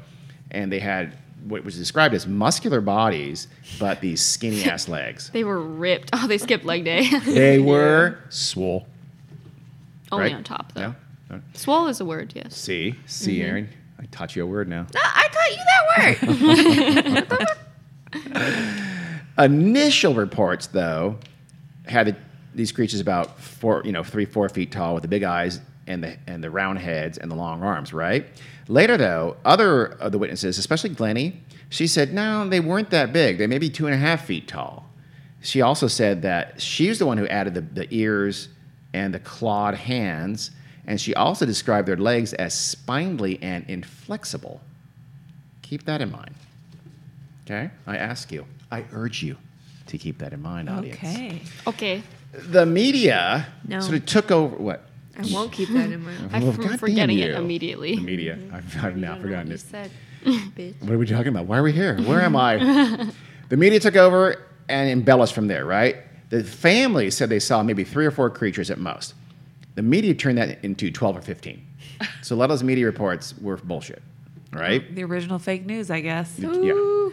and 0.51 0.69
they 0.69 0.79
had 0.79 1.15
what 1.45 1.63
was 1.63 1.77
described 1.77 2.13
as 2.13 2.27
muscular 2.27 2.81
bodies, 2.81 3.47
but 3.79 4.01
these 4.01 4.21
skinny 4.21 4.65
ass 4.65 4.89
legs. 4.89 5.29
They 5.31 5.45
were 5.45 5.61
ripped. 5.61 6.09
Oh, 6.11 6.27
they 6.27 6.37
skipped 6.37 6.65
leg 6.65 6.83
day. 6.83 7.07
They 7.25 7.57
were 7.71 8.17
swole. 8.27 8.85
Only 10.11 10.25
right? 10.25 10.35
on 10.35 10.43
top 10.43 10.73
though. 10.73 10.81
Yeah. 11.29 11.35
Uh, 11.35 11.39
Swole 11.53 11.87
is 11.87 12.01
a 12.01 12.05
word, 12.05 12.33
yes. 12.35 12.57
See, 12.57 12.95
see, 13.05 13.41
Aaron, 13.43 13.69
I 13.99 14.05
taught 14.07 14.35
you 14.35 14.43
a 14.43 14.47
word 14.47 14.67
now. 14.67 14.87
I 14.95 15.27
taught 15.31 15.51
you 15.51 15.63
that 17.21 17.57
word. 18.33 18.88
Initial 19.39 20.13
reports, 20.13 20.67
though, 20.67 21.17
had 21.85 22.07
the, 22.07 22.15
these 22.53 22.71
creatures 22.71 22.99
about 22.99 23.39
four, 23.39 23.81
you 23.85 23.91
know, 23.91 24.03
three, 24.03 24.25
four 24.25 24.49
feet 24.49 24.71
tall 24.71 24.93
with 24.93 25.01
the 25.01 25.07
big 25.07 25.23
eyes 25.23 25.61
and 25.87 26.03
the 26.03 26.17
and 26.27 26.43
the 26.43 26.51
round 26.51 26.77
heads 26.77 27.17
and 27.17 27.31
the 27.31 27.35
long 27.35 27.63
arms. 27.63 27.93
Right. 27.93 28.25
Later, 28.67 28.97
though, 28.97 29.37
other 29.45 29.85
of 29.85 30.11
the 30.11 30.17
witnesses, 30.17 30.57
especially 30.57 30.91
Glennie, 30.91 31.41
she 31.69 31.87
said, 31.87 32.13
no, 32.13 32.47
they 32.47 32.59
weren't 32.59 32.89
that 32.91 33.13
big. 33.13 33.37
They 33.37 33.47
may 33.47 33.57
be 33.57 33.69
two 33.69 33.85
and 33.87 33.95
a 33.95 33.97
half 33.97 34.25
feet 34.25 34.47
tall. 34.47 34.89
She 35.41 35.61
also 35.61 35.87
said 35.87 36.21
that 36.23 36.61
she 36.61 36.89
was 36.89 36.99
the 36.99 37.05
one 37.05 37.17
who 37.17 37.27
added 37.27 37.53
the, 37.53 37.61
the 37.61 37.87
ears 37.91 38.49
and 38.93 39.13
the 39.13 39.19
clawed 39.19 39.75
hands, 39.75 40.51
and 40.85 40.99
she 40.99 41.15
also 41.15 41.45
described 41.45 41.87
their 41.87 41.97
legs 41.97 42.33
as 42.33 42.53
spindly 42.53 43.39
and 43.41 43.65
inflexible. 43.69 44.59
Keep 45.61 45.85
that 45.85 46.01
in 46.01 46.11
mind. 46.11 46.35
Okay? 47.45 47.69
I 47.87 47.97
ask 47.97 48.31
you, 48.31 48.45
I 48.71 48.85
urge 48.93 49.23
you 49.23 49.37
to 49.87 49.97
keep 49.97 50.19
that 50.19 50.33
in 50.33 50.41
mind, 50.41 50.69
audience. 50.69 50.97
Okay. 50.97 51.41
Okay. 51.67 52.03
The 52.33 52.65
media 52.65 53.47
No. 53.67 53.79
sort 53.79 53.95
of 53.95 54.05
took 54.05 54.31
over. 54.31 54.55
What? 54.55 54.85
I 55.17 55.23
won't 55.33 55.51
keep 55.51 55.69
that 55.69 55.91
in 55.91 56.03
my. 56.05 56.11
I'm 56.31 56.43
Well, 56.43 56.53
from 56.53 56.63
goddamn 56.63 56.77
forgetting 56.79 57.19
it 57.19 57.31
immediately. 57.31 57.95
The 57.95 58.01
media. 58.01 58.37
I've, 58.53 58.83
I've 58.83 58.97
now 58.97 59.19
forgotten 59.19 59.47
You 59.47 59.55
it. 59.55 59.59
said, 59.61 59.91
bitch. 60.23 60.79
What 60.81 60.91
are 60.91 60.97
we 60.97 61.05
talking 61.07 61.27
about? 61.29 61.45
Why 61.45 61.57
are 61.57 61.63
we 61.63 61.71
here? 61.71 61.97
Where 62.01 62.21
am 62.21 62.35
I? 62.35 62.57
the 63.49 63.57
media 63.57 63.79
took 63.79 63.95
over 63.95 64.45
and 64.69 64.89
embellished 64.89 65.33
from 65.33 65.47
there, 65.47 65.65
right? 65.65 65.97
The 66.29 66.43
family 66.43 67.09
said 67.09 67.29
they 67.29 67.39
saw 67.39 67.63
maybe 67.63 67.83
three 67.83 68.05
or 68.05 68.11
four 68.11 68.29
creatures 68.29 68.69
at 68.69 68.77
most. 68.77 69.15
The 69.75 69.81
media 69.81 70.13
turned 70.13 70.37
that 70.37 70.63
into 70.63 70.91
12 70.91 71.17
or 71.17 71.21
15. 71.21 71.65
So 72.21 72.35
a 72.35 72.37
lot 72.37 72.45
of 72.45 72.49
those 72.51 72.63
media 72.63 72.85
reports 72.85 73.33
were 73.41 73.57
bullshit, 73.57 74.03
right? 74.53 74.93
The 74.93 75.03
original 75.03 75.39
fake 75.39 75.65
news, 75.65 75.89
I 75.89 76.01
guess. 76.01 76.35
Yeah. 76.37 77.09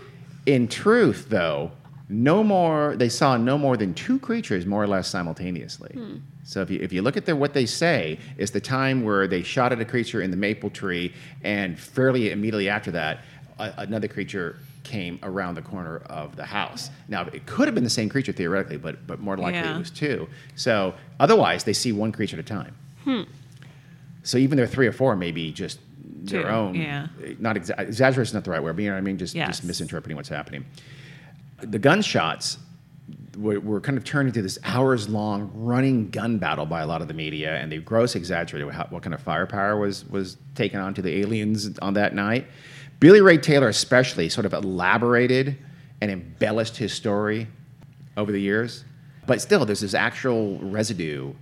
In 0.46 0.68
truth, 0.68 1.26
though, 1.28 1.72
no 2.08 2.44
more. 2.44 2.94
They 2.96 3.08
saw 3.08 3.36
no 3.36 3.58
more 3.58 3.76
than 3.76 3.92
two 3.94 4.18
creatures, 4.20 4.64
more 4.64 4.82
or 4.82 4.86
less 4.86 5.08
simultaneously. 5.08 5.90
Hmm. 5.94 6.16
So 6.44 6.62
if 6.62 6.70
you 6.70 6.78
if 6.80 6.92
you 6.92 7.02
look 7.02 7.16
at 7.16 7.26
their, 7.26 7.34
what 7.34 7.52
they 7.52 7.66
say, 7.66 8.18
is 8.38 8.52
the 8.52 8.60
time 8.60 9.02
where 9.02 9.26
they 9.26 9.42
shot 9.42 9.72
at 9.72 9.80
a 9.80 9.84
creature 9.84 10.22
in 10.22 10.30
the 10.30 10.36
maple 10.36 10.70
tree, 10.70 11.12
and 11.42 11.76
fairly 11.78 12.30
immediately 12.30 12.68
after 12.68 12.92
that, 12.92 13.20
a, 13.58 13.74
another 13.78 14.06
creature 14.06 14.56
came 14.84 15.18
around 15.24 15.56
the 15.56 15.62
corner 15.62 15.96
of 16.06 16.36
the 16.36 16.44
house. 16.44 16.90
Now 17.08 17.22
it 17.22 17.44
could 17.46 17.66
have 17.66 17.74
been 17.74 17.82
the 17.82 17.90
same 17.90 18.08
creature 18.08 18.30
theoretically, 18.32 18.76
but 18.76 19.04
but 19.08 19.18
more 19.18 19.36
likely 19.36 19.58
Yeah. 19.58 19.74
it 19.74 19.78
was 19.78 19.90
two. 19.90 20.28
So 20.54 20.94
otherwise, 21.18 21.64
they 21.64 21.72
see 21.72 21.90
one 21.90 22.12
creature 22.12 22.36
at 22.36 22.40
a 22.40 22.48
time. 22.48 22.76
Hmm. 23.02 23.22
So 24.22 24.38
even 24.38 24.56
their 24.56 24.68
three 24.68 24.86
or 24.86 24.92
four 24.92 25.16
may 25.16 25.32
be 25.32 25.50
just 25.50 25.80
their 26.24 26.50
own. 26.50 26.74
yeah. 26.74 27.06
Not 27.38 27.56
exa- 27.56 27.78
exaggeration 27.78 28.30
is 28.30 28.34
not 28.34 28.44
the 28.44 28.50
right 28.50 28.62
word, 28.62 28.76
but 28.76 28.82
you 28.82 28.88
know 28.88 28.94
what 28.94 28.98
I 28.98 29.02
mean. 29.02 29.18
Just 29.18 29.34
Yes. 29.34 29.48
just 29.48 29.64
misinterpreting 29.64 30.16
what's 30.16 30.28
happening. 30.28 30.64
The 31.62 31.78
gunshots 31.78 32.58
were, 33.36 33.60
were 33.60 33.80
kind 33.80 33.96
of 33.98 34.04
turned 34.04 34.28
into 34.28 34.42
this 34.42 34.58
hours 34.64 35.08
long 35.08 35.50
running 35.54 36.10
gun 36.10 36.38
battle 36.38 36.66
by 36.66 36.80
a 36.80 36.86
lot 36.86 37.02
of 37.02 37.08
the 37.08 37.14
media, 37.14 37.56
and 37.56 37.70
they 37.70 37.78
gross 37.78 38.14
exaggerated 38.14 38.72
how, 38.72 38.86
what 38.90 39.02
kind 39.02 39.14
of 39.14 39.20
firepower 39.20 39.76
was 39.78 40.04
was 40.08 40.36
taken 40.54 40.80
onto 40.80 41.02
the 41.02 41.16
aliens 41.20 41.78
on 41.80 41.94
that 41.94 42.14
night. 42.14 42.46
Billy 42.98 43.20
Ray 43.20 43.36
Taylor, 43.38 43.68
especially, 43.68 44.28
sort 44.28 44.46
of 44.46 44.54
elaborated 44.54 45.56
and 46.00 46.10
embellished 46.10 46.76
his 46.76 46.92
story 46.92 47.46
over 48.16 48.32
the 48.32 48.40
years. 48.40 48.84
But 49.26 49.40
still, 49.42 49.64
there's 49.66 49.80
this 49.80 49.92
actual 49.94 50.58
residue 50.60 51.32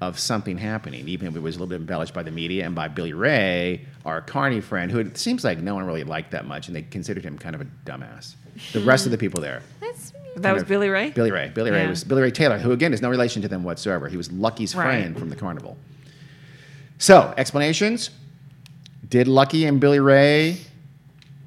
of 0.00 0.18
something 0.18 0.56
happening, 0.58 1.08
even 1.08 1.26
if 1.26 1.34
it 1.36 1.40
was 1.40 1.56
a 1.56 1.58
little 1.58 1.68
bit 1.68 1.76
embellished 1.80 2.14
by 2.14 2.22
the 2.22 2.30
media 2.30 2.64
and 2.64 2.74
by 2.74 2.86
Billy 2.88 3.12
Ray, 3.12 3.84
our 4.04 4.20
Carney 4.20 4.60
friend, 4.60 4.90
who 4.92 4.98
it 5.00 5.18
seems 5.18 5.42
like 5.44 5.58
no 5.58 5.74
one 5.74 5.84
really 5.84 6.04
liked 6.04 6.30
that 6.30 6.46
much, 6.46 6.68
and 6.68 6.76
they 6.76 6.82
considered 6.82 7.24
him 7.24 7.36
kind 7.36 7.54
of 7.54 7.60
a 7.60 7.66
dumbass. 7.84 8.34
The 8.72 8.80
rest 8.80 9.06
of 9.06 9.12
the 9.12 9.18
people 9.18 9.40
there. 9.40 9.60
That's, 9.80 10.12
that 10.36 10.54
was 10.54 10.62
Billy 10.62 10.88
Ray? 10.88 11.10
Billy 11.10 11.32
Ray. 11.32 11.50
Billy 11.52 11.70
Ray 11.72 11.82
Yeah. 11.82 11.88
was 11.88 12.04
Billy 12.04 12.22
Ray 12.22 12.30
Taylor, 12.30 12.58
who 12.58 12.70
again 12.70 12.92
is 12.94 13.02
no 13.02 13.10
relation 13.10 13.42
to 13.42 13.48
them 13.48 13.64
whatsoever. 13.64 14.08
He 14.08 14.16
was 14.16 14.30
Lucky's 14.30 14.74
Right. 14.74 14.84
friend 14.84 15.18
from 15.18 15.30
the 15.30 15.36
carnival. 15.36 15.76
So, 16.98 17.34
explanations. 17.36 18.10
Did 19.08 19.26
Lucky 19.26 19.64
and 19.64 19.80
Billy 19.80 20.00
Ray 20.00 20.58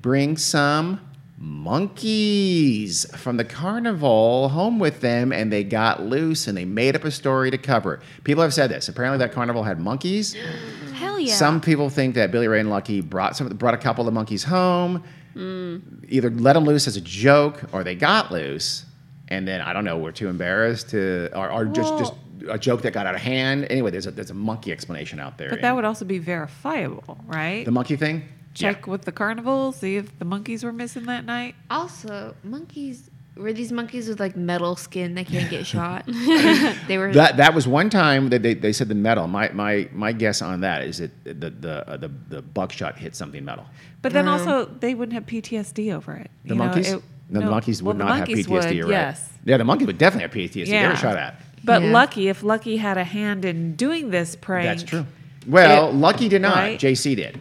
bring 0.02 0.36
some 0.36 1.00
monkeys 1.42 3.06
from 3.18 3.38
the 3.38 3.44
carnival 3.44 4.50
home 4.50 4.80
with 4.80 5.02
them 5.02 5.32
and 5.32 5.52
they 5.52 5.64
got 5.64 6.02
loose 6.04 6.48
and 6.48 6.58
they 6.58 6.66
made 6.66 6.96
up 6.96 7.04
a 7.04 7.12
story 7.12 7.52
to 7.52 7.58
cover 7.58 7.96
it? 7.96 8.00
People 8.24 8.44
have 8.44 8.54
said 8.54 8.70
this. 8.70 8.88
Apparently, 8.90 9.18
that 9.20 9.32
carnival 9.34 9.64
had 9.64 9.80
monkeys. 9.80 10.34
Hell 10.94 11.20
yeah. 11.20 11.34
Some 11.34 11.62
people 11.62 11.90
think 11.90 12.16
that 12.16 12.32
Billy 12.32 12.48
Ray 12.48 12.60
and 12.60 12.70
Lucky 12.70 13.02
brought 13.02 13.36
some, 13.36 13.48
brought 13.50 13.74
a 13.74 13.78
couple 13.78 14.08
of 14.08 14.14
monkeys 14.14 14.44
home, 14.44 15.04
Mm. 15.34 16.04
either 16.10 16.30
let 16.30 16.54
them 16.54 16.66
loose 16.66 16.88
as 16.88 16.98
a 16.98 17.02
joke 17.02 17.64
or 17.72 17.86
they 17.86 17.96
got 17.96 18.34
loose, 18.34 18.86
and 19.30 19.48
then 19.48 19.62
I 19.62 19.72
don't 19.72 19.86
know, 19.86 19.98
we're 19.98 20.12
too 20.12 20.28
embarrassed 20.28 20.90
to, 20.90 21.30
or, 21.34 21.50
or 21.50 21.64
just 21.64 21.98
just 21.98 22.14
a 22.50 22.58
joke 22.60 22.82
that 22.82 22.92
got 22.92 23.06
out 23.08 23.16
of 23.16 23.22
hand. 23.22 23.66
Anyway, 23.70 23.92
there's 23.92 24.08
a 24.08 24.12
there's 24.12 24.32
a 24.32 24.34
monkey 24.34 24.74
explanation 24.74 25.22
out 25.22 25.38
there. 25.38 25.50
But 25.50 25.62
that 25.62 25.74
would 25.74 25.86
also 25.86 26.04
be 26.04 26.18
verifiable, 26.20 27.18
right? 27.28 27.64
the 27.64 27.72
monkey 27.72 27.96
thing. 27.96 28.24
Check 28.54 28.86
with 28.88 29.04
the 29.04 29.12
carnival, 29.12 29.72
see 29.72 29.96
if 29.98 30.18
the 30.20 30.26
monkeys 30.26 30.64
were 30.64 30.74
missing 30.74 31.06
that 31.06 31.26
night. 31.26 31.56
Also, 31.70 32.36
monkeys 32.44 33.10
were 33.38 33.54
these 33.54 33.72
monkeys 33.72 34.10
with 34.10 34.20
like 34.20 34.36
metal 34.36 34.76
skin 34.76 35.16
that 35.16 35.28
can't 35.28 35.50
get 35.50 35.66
shot. 35.76 36.04
they 36.88 36.98
were. 36.98 37.14
That 37.14 37.38
that 37.38 37.54
was 37.54 37.68
one 37.68 37.90
time 37.90 38.30
that 38.30 38.44
they, 38.44 38.54
they 38.54 38.74
said 38.74 38.90
the 38.90 38.96
metal. 38.96 39.28
My 39.28 39.50
my 39.54 39.88
my 39.94 40.12
guess 40.12 40.42
on 40.42 40.62
that 40.62 40.84
is 40.84 40.98
that 40.98 41.12
the 41.24 41.50
the 41.50 41.90
uh, 41.90 41.98
the, 41.98 42.12
the 42.30 42.42
buckshot 42.42 42.98
hit 42.98 43.16
something 43.16 43.44
metal. 43.46 43.66
But 44.02 44.14
then 44.14 44.28
also, 44.28 44.66
they 44.66 44.96
wouldn't 44.96 45.14
have 45.14 45.26
PTSD 45.26 45.94
over 45.94 46.14
it. 46.14 46.30
The 46.44 46.50
You 46.50 46.56
know, 46.56 46.66
monkeys? 46.66 46.92
it- 46.94 47.04
no, 47.30 47.40
the 47.40 47.46
monkeys 47.46 47.82
would 47.82 47.98
the 47.98 48.04
not 48.04 48.18
monkeys 48.20 48.46
have 48.46 48.48
PTSD. 48.48 48.52
would, 48.84 48.84
right. 48.84 48.90
Yes. 48.90 49.30
Yeah, 49.46 49.56
the 49.56 49.64
monkeys 49.64 49.88
would 49.88 49.98
definitely 49.98 50.42
have 50.42 50.52
PTSD. 50.52 50.66
They 50.66 50.72
Yeah. 50.74 50.90
were 50.90 50.96
shot 50.98 51.16
at. 51.16 51.40
But 51.64 51.82
Yeah. 51.82 51.92
Lucky, 51.94 52.28
if 52.28 52.44
Lucky 52.44 52.76
had 52.76 52.98
a 52.98 53.06
hand 53.06 53.46
in 53.46 53.78
doing 53.78 54.10
this 54.10 54.36
prank, 54.36 54.66
That's 54.66 54.84
true. 54.84 55.06
Well, 55.48 55.88
It- 55.90 55.96
Lucky 55.96 56.28
did 56.28 56.42
not. 56.42 56.56
right? 56.58 56.78
JC 56.78 57.16
did. 57.16 57.40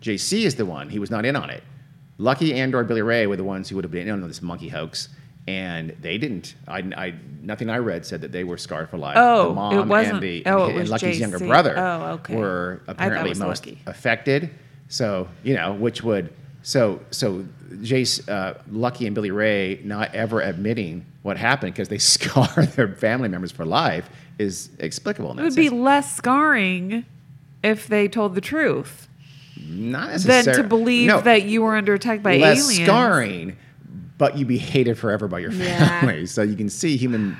JC 0.00 0.44
is 0.44 0.54
the 0.54 0.64
one. 0.66 0.88
He 0.88 0.98
was 0.98 1.10
not 1.10 1.24
in 1.24 1.36
on 1.36 1.50
it. 1.50 1.62
Lucky 2.18 2.54
and 2.58 2.74
or 2.74 2.84
Billy 2.84 3.02
Ray 3.02 3.26
were 3.26 3.36
the 3.36 3.44
ones 3.44 3.68
who 3.68 3.76
would 3.76 3.84
have 3.84 3.92
been 3.92 4.06
in 4.08 4.22
on 4.22 4.28
this 4.28 4.42
monkey 4.42 4.68
hoax, 4.68 5.08
and 5.48 5.90
they 6.00 6.18
didn't. 6.18 6.54
I, 6.68 6.78
I 6.96 7.14
nothing 7.42 7.70
I 7.70 7.78
read 7.78 8.04
said 8.04 8.20
that 8.20 8.32
they 8.32 8.44
were 8.44 8.58
scarred 8.58 8.90
for 8.90 8.98
life. 8.98 9.16
Oh, 9.18 9.48
the 9.48 9.54
mom 9.54 9.78
it 9.78 9.86
wasn't- 9.86 10.14
and 10.16 10.22
the 10.22 10.42
oh, 10.46 10.64
it 10.66 10.70
and 10.70 10.80
was 10.80 10.90
Lucky's 10.90 11.18
younger 11.18 11.38
brother 11.38 11.74
Oh, 11.78 12.02
okay. 12.14 12.36
were 12.36 12.82
I 12.82 12.92
thought 12.92 13.02
it 13.02 13.06
apparently 13.06 13.34
most 13.38 13.66
Lucky. 13.66 13.78
affected. 13.86 14.50
So 14.88 15.28
you 15.42 15.54
know, 15.54 15.72
which 15.72 16.02
would 16.02 16.32
so 16.62 17.00
so 17.10 17.44
JC, 17.72 18.28
uh, 18.28 18.54
Lucky 18.70 19.06
and 19.06 19.14
Billy 19.14 19.30
Ray 19.30 19.80
not 19.84 20.14
ever 20.14 20.40
admitting 20.42 21.06
what 21.22 21.36
happened 21.38 21.72
because 21.72 21.88
they 21.88 21.98
scar 22.14 22.48
their 22.66 22.88
family 22.96 23.28
members 23.28 23.50
for 23.52 23.64
life 23.64 24.10
is 24.38 24.68
explicable. 24.78 25.30
In 25.32 25.38
it 25.38 25.42
would 25.44 25.54
be 25.54 25.70
less 25.70 26.14
scarring 26.14 27.04
if 27.62 27.86
they 27.86 28.08
told 28.08 28.34
the 28.34 28.40
truth 28.42 29.06
not 29.68 30.18
than 30.20 30.44
to 30.44 30.62
believe 30.64 31.08
no, 31.08 31.20
that 31.20 31.44
you 31.44 31.62
were 31.62 31.76
under 31.76 31.94
attack 31.94 32.22
by 32.22 32.36
less 32.36 32.64
aliens. 32.68 32.84
scarring, 32.84 33.56
but 34.18 34.36
you'd 34.38 34.48
be 34.48 34.58
hated 34.58 34.98
forever 34.98 35.28
by 35.28 35.38
your 35.40 35.52
Yeah. 35.52 36.00
family. 36.00 36.26
So 36.26 36.42
you 36.42 36.56
can 36.56 36.68
see 36.68 36.96
human 36.96 37.36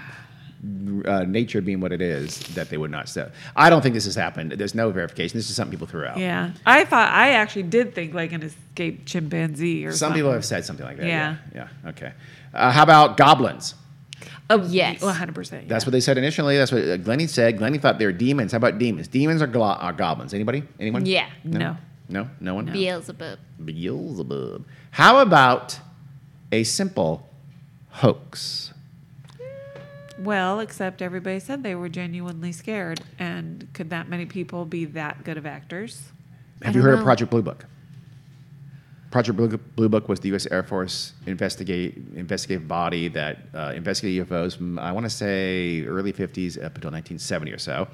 uh, 1.06 1.24
nature 1.24 1.60
being 1.62 1.80
what 1.80 1.90
it 1.92 2.02
is 2.02 2.38
that 2.54 2.68
they 2.68 2.76
would 2.76 2.90
not 2.90 3.08
say. 3.08 3.26
I 3.56 3.70
don't 3.70 3.80
think 3.80 3.94
this 3.94 4.04
has 4.04 4.14
happened. 4.14 4.52
There's 4.52 4.74
no 4.74 4.90
verification. 4.90 5.38
This 5.38 5.48
is 5.48 5.56
something 5.56 5.70
people 5.70 5.86
threw 5.86 6.04
out. 6.04 6.18
Yeah, 6.18 6.50
I 6.66 6.84
thought 6.84 7.10
I 7.12 7.30
actually 7.32 7.62
did 7.64 7.94
think 7.94 8.12
like 8.14 8.32
an 8.32 8.42
escaped 8.42 9.06
chimpanzee 9.06 9.86
or 9.86 9.92
something. 9.92 9.92
Some 9.92 9.98
something. 10.08 10.18
people 10.18 10.32
have 10.32 10.44
said 10.44 10.64
something 10.64 10.84
like 10.84 10.98
that. 10.98 11.06
Yeah. 11.06 11.36
Yeah. 11.54 11.68
Yeah. 11.84 11.90
Okay. 11.90 12.12
Uh, 12.52 12.70
how 12.72 12.82
about 12.82 13.16
goblins? 13.16 13.74
Oh 14.50 14.62
Yes. 14.68 15.00
one 15.00 15.14
hundred 15.14 15.34
percent. 15.36 15.68
That's 15.68 15.86
what 15.86 15.92
they 15.92 16.00
said 16.00 16.18
initially. 16.18 16.58
That's 16.58 16.72
what 16.72 16.82
uh, 16.82 16.96
Glennie 16.98 17.28
said. 17.28 17.56
Glennie 17.58 17.78
thought 17.78 17.98
they 17.98 18.06
were 18.06 18.12
demons. 18.12 18.50
How 18.52 18.56
about 18.58 18.78
demons? 18.78 19.06
Demons 19.08 19.40
are, 19.42 19.46
glo- 19.46 19.62
are 19.62 19.92
goblins. 19.92 20.34
Anybody? 20.34 20.64
Anyone? 20.80 21.06
Yeah. 21.06 21.28
no. 21.44 21.58
No. 21.58 21.76
No 22.10 22.28
no 22.40 22.54
one. 22.54 22.66
Beelzebub. 22.66 23.38
Beelzebub. 23.64 24.66
How 24.90 25.18
about 25.18 25.78
a 26.52 26.64
simple 26.64 27.28
hoax? 27.90 28.72
Well, 30.18 30.60
except 30.60 31.00
everybody 31.00 31.40
said 31.40 31.62
they 31.62 31.74
were 31.74 31.88
genuinely 31.88 32.52
scared, 32.52 33.00
and 33.18 33.68
could 33.72 33.88
that 33.90 34.08
many 34.08 34.26
people 34.26 34.66
be 34.66 34.84
that 34.86 35.24
good 35.24 35.38
of 35.38 35.46
actors? 35.46 36.02
Have 36.62 36.74
you 36.74 36.82
don't 36.82 36.90
heard 36.90 36.98
of. 36.98 37.04
Project 37.04 37.30
Blue 37.30 37.42
Book? 37.42 37.64
Project 39.10 39.36
Blue, 39.36 39.48
Blue 39.48 39.88
Book 39.88 40.08
was 40.08 40.20
the 40.20 40.28
U.S. 40.28 40.46
Air 40.50 40.62
Force 40.62 41.14
investigate 41.26 41.96
investigative 42.14 42.68
body 42.68 43.08
that 43.08 43.38
uh, 43.54 43.72
investigated 43.74 44.28
UFOs 44.28 44.56
from 44.56 44.78
I 44.78 44.92
want 44.92 45.04
to 45.04 45.10
say 45.10 45.84
early 45.86 46.12
50s 46.12 46.56
up 46.56 46.76
until 46.76 46.90
1970 46.90 47.52
or 47.52 47.58
so. 47.58 47.88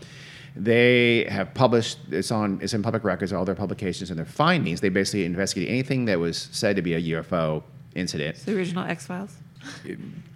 They 0.56 1.24
have 1.28 1.52
published 1.52 1.98
it's 2.10 2.30
on 2.30 2.58
it's 2.62 2.72
in 2.72 2.82
public 2.82 3.04
records 3.04 3.32
all 3.32 3.44
their 3.44 3.54
publications 3.54 4.10
and 4.10 4.18
their 4.18 4.24
findings. 4.26 4.80
They 4.80 4.88
basically 4.88 5.24
investigated 5.26 5.70
anything 5.72 6.06
that 6.06 6.18
was 6.18 6.48
said 6.50 6.76
to 6.76 6.82
be 6.82 6.94
a 6.94 7.00
UFO 7.22 7.62
incident. 7.94 8.36
It's 8.36 8.44
The 8.44 8.56
original 8.56 8.84
X 8.84 9.06
Files. 9.06 9.36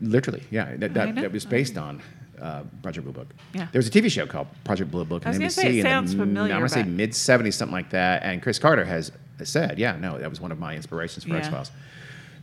Literally, 0.00 0.42
yeah, 0.50 0.76
that, 0.76 0.94
that, 0.94 1.14
that 1.14 1.32
was 1.32 1.44
based 1.44 1.76
on 1.78 2.02
uh, 2.40 2.62
Project 2.82 3.04
Blue 3.04 3.12
Book. 3.12 3.28
Yeah. 3.54 3.68
There 3.72 3.78
was 3.78 3.86
a 3.86 3.90
TV 3.90 4.10
show 4.10 4.26
called 4.26 4.48
Project 4.64 4.90
Blue 4.90 5.04
Book 5.04 5.24
I 5.26 5.30
was 5.30 5.36
on 5.36 5.40
gonna 5.40 5.50
NBC. 5.50 5.54
say, 5.54 5.68
it 5.78 5.82
the 5.82 5.88
sounds 5.88 6.12
m- 6.14 6.20
familiar, 6.20 6.54
I 6.54 6.58
want 6.58 6.70
to 6.70 6.74
say 6.74 6.82
mid 6.84 7.10
70s, 7.10 7.54
something 7.54 7.72
like 7.74 7.90
that. 7.90 8.22
And 8.22 8.42
Chris 8.42 8.58
Carter 8.58 8.84
has 8.84 9.12
said, 9.42 9.78
yeah, 9.78 9.96
no, 9.96 10.18
that 10.18 10.28
was 10.28 10.40
one 10.40 10.52
of 10.52 10.58
my 10.58 10.74
inspirations 10.74 11.24
for 11.24 11.30
Yeah. 11.30 11.36
X 11.38 11.48
Files. 11.48 11.70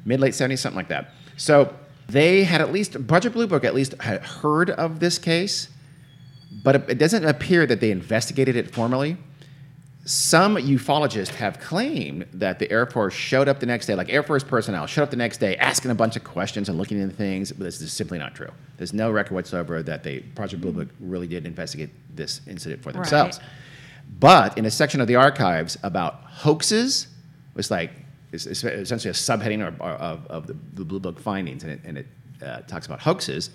Mid 0.06 0.20
late 0.20 0.34
70s, 0.34 0.60
something 0.60 0.78
like 0.78 0.88
that. 0.90 1.12
So 1.36 1.74
they 2.08 2.44
had 2.44 2.62
at 2.62 2.72
least, 2.72 3.06
Project 3.08 3.34
Blue 3.34 3.48
Book 3.48 3.64
at 3.64 3.74
least 3.76 4.00
had 4.02 4.22
heard 4.24 4.70
of 4.70 5.00
this 5.00 5.18
case, 5.20 5.70
but 6.64 6.90
it, 6.90 6.98
doesn't 6.98 7.26
appear 7.26 7.66
that 7.66 7.80
they 7.80 7.92
investigated 7.92 8.56
it 8.56 8.74
formally. 8.74 9.18
Some 10.06 10.56
ufologists 10.56 11.36
have 11.36 11.60
claimed 11.60 12.28
that 12.34 12.60
the 12.60 12.72
Air 12.72 12.86
Force 12.86 13.14
showed 13.14 13.50
up 13.50 13.60
the 13.60 13.66
next 13.66 13.88
day, 13.88 13.96
like 13.96 14.10
Air 14.10 14.24
Force 14.24 14.44
personnel 14.44 14.88
showed 14.88 15.04
up 15.04 15.10
the 15.10 15.18
next 15.18 15.40
day 15.40 15.58
asking 15.58 15.92
a 15.92 15.96
bunch 15.96 16.16
of 16.16 16.24
questions 16.24 16.70
and 16.70 16.78
looking 16.78 17.00
into 17.00 17.14
things, 17.14 17.52
but 17.52 17.66
this 17.66 17.82
is 17.82 17.92
simply 17.92 18.18
not 18.18 18.34
true. 18.34 18.50
There's 18.78 18.94
no 18.94 19.12
record 19.12 19.34
whatsoever 19.34 19.84
that 19.84 20.04
they, 20.04 20.20
Project 20.20 20.62
Blue 20.62 20.72
Book 20.72 20.88
really 21.02 21.28
did 21.28 21.46
investigate 21.46 21.90
this 22.16 22.40
incident 22.48 22.82
for 22.82 22.94
themselves. 22.94 23.40
But 24.20 24.58
in 24.58 24.66
a 24.66 24.72
section 24.72 25.02
of 25.02 25.08
the 25.08 25.18
archives 25.18 25.78
about 25.84 26.24
hoaxes, 26.24 27.08
it's 27.58 27.70
like 27.70 27.92
it's, 28.32 28.46
it's 28.46 28.64
essentially 28.64 29.10
a 29.10 29.14
subheading 29.14 29.66
of, 29.68 30.26
of 30.28 30.48
the, 30.48 30.56
the 30.74 30.86
Blue 30.86 31.00
Book 31.00 31.20
findings, 31.20 31.64
and 31.64 31.74
it, 31.74 31.82
and 31.84 31.98
it 31.98 32.08
uh, 32.42 32.62
talks 32.62 32.86
about 32.86 33.02
hoaxes, 33.02 33.50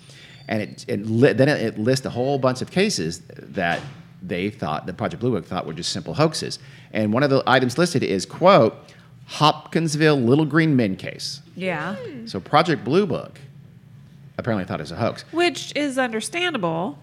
and 0.47 0.61
it, 0.61 0.85
it 0.87 1.05
li- 1.05 1.33
then 1.33 1.49
it 1.49 1.77
lists 1.77 2.05
a 2.05 2.09
whole 2.09 2.37
bunch 2.37 2.61
of 2.61 2.71
cases 2.71 3.19
that 3.37 3.79
they 4.21 4.49
thought 4.49 4.85
the 4.85 4.93
Project 4.93 5.19
Blue 5.21 5.31
Book 5.31 5.45
thought 5.45 5.65
were 5.65 5.73
just 5.73 5.91
simple 5.91 6.13
hoaxes. 6.13 6.59
And 6.91 7.11
one 7.13 7.23
of 7.23 7.29
the 7.29 7.43
items 7.47 7.77
listed 7.77 8.03
is 8.03 8.25
quote 8.25 8.75
Hopkinsville 9.27 10.15
Little 10.17 10.45
Green 10.45 10.75
Men 10.75 10.95
case. 10.95 11.41
Yeah. 11.55 11.95
Hmm. 11.95 12.27
So 12.27 12.39
Project 12.39 12.83
Blue 12.83 13.05
Book 13.05 13.39
apparently 14.37 14.65
thought 14.65 14.79
it 14.79 14.83
was 14.83 14.91
a 14.91 14.95
hoax. 14.97 15.23
Which 15.31 15.73
is 15.75 15.97
understandable. 15.97 16.97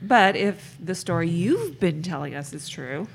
But 0.00 0.34
if 0.36 0.76
the 0.82 0.94
story 0.94 1.28
you've 1.28 1.78
been 1.78 2.02
telling 2.02 2.34
us 2.34 2.52
is 2.52 2.68
true, 2.68 3.06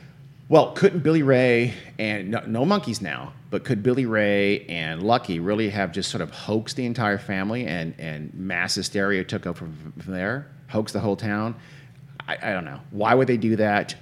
Well, 0.47 0.71
couldn't 0.71 0.99
Billy 0.99 1.21
Ray 1.23 1.73
and 1.99 2.31
no, 2.31 2.41
no 2.47 2.65
monkeys 2.65 3.01
now, 3.01 3.33
but 3.49 3.63
could 3.63 3.81
Billy 3.81 4.05
Ray 4.05 4.65
and 4.65 5.01
Lucky 5.03 5.39
really 5.39 5.69
have 5.69 5.91
just 5.91 6.09
sort 6.09 6.21
of 6.21 6.31
hoaxed 6.31 6.75
the 6.75 6.85
entire 6.85 7.17
family 7.17 7.65
and, 7.65 7.93
and 7.97 8.33
mass 8.33 8.75
hysteria 8.75 9.23
took 9.23 9.45
over 9.45 9.59
from, 9.59 9.93
from 9.99 10.13
there, 10.13 10.47
hoaxed 10.69 10.93
the 10.93 10.99
whole 10.99 11.15
town? 11.15 11.55
I, 12.27 12.37
I 12.41 12.53
don't 12.53 12.65
know. 12.65 12.79
Why 12.91 13.13
would 13.13 13.27
they 13.27 13.37
do 13.37 13.55
that? 13.55 13.95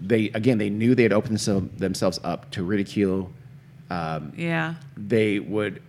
They 0.00 0.26
again, 0.30 0.58
they 0.58 0.68
knew 0.70 0.94
they 0.94 1.04
had 1.04 1.12
opened 1.12 1.32
themselves, 1.32 1.68
themselves 1.78 2.20
up 2.24 2.50
to 2.52 2.64
ridicule. 2.64 3.30
Um, 3.88 4.32
yeah. 4.36 4.74
they 4.96 5.38
would. 5.38 5.82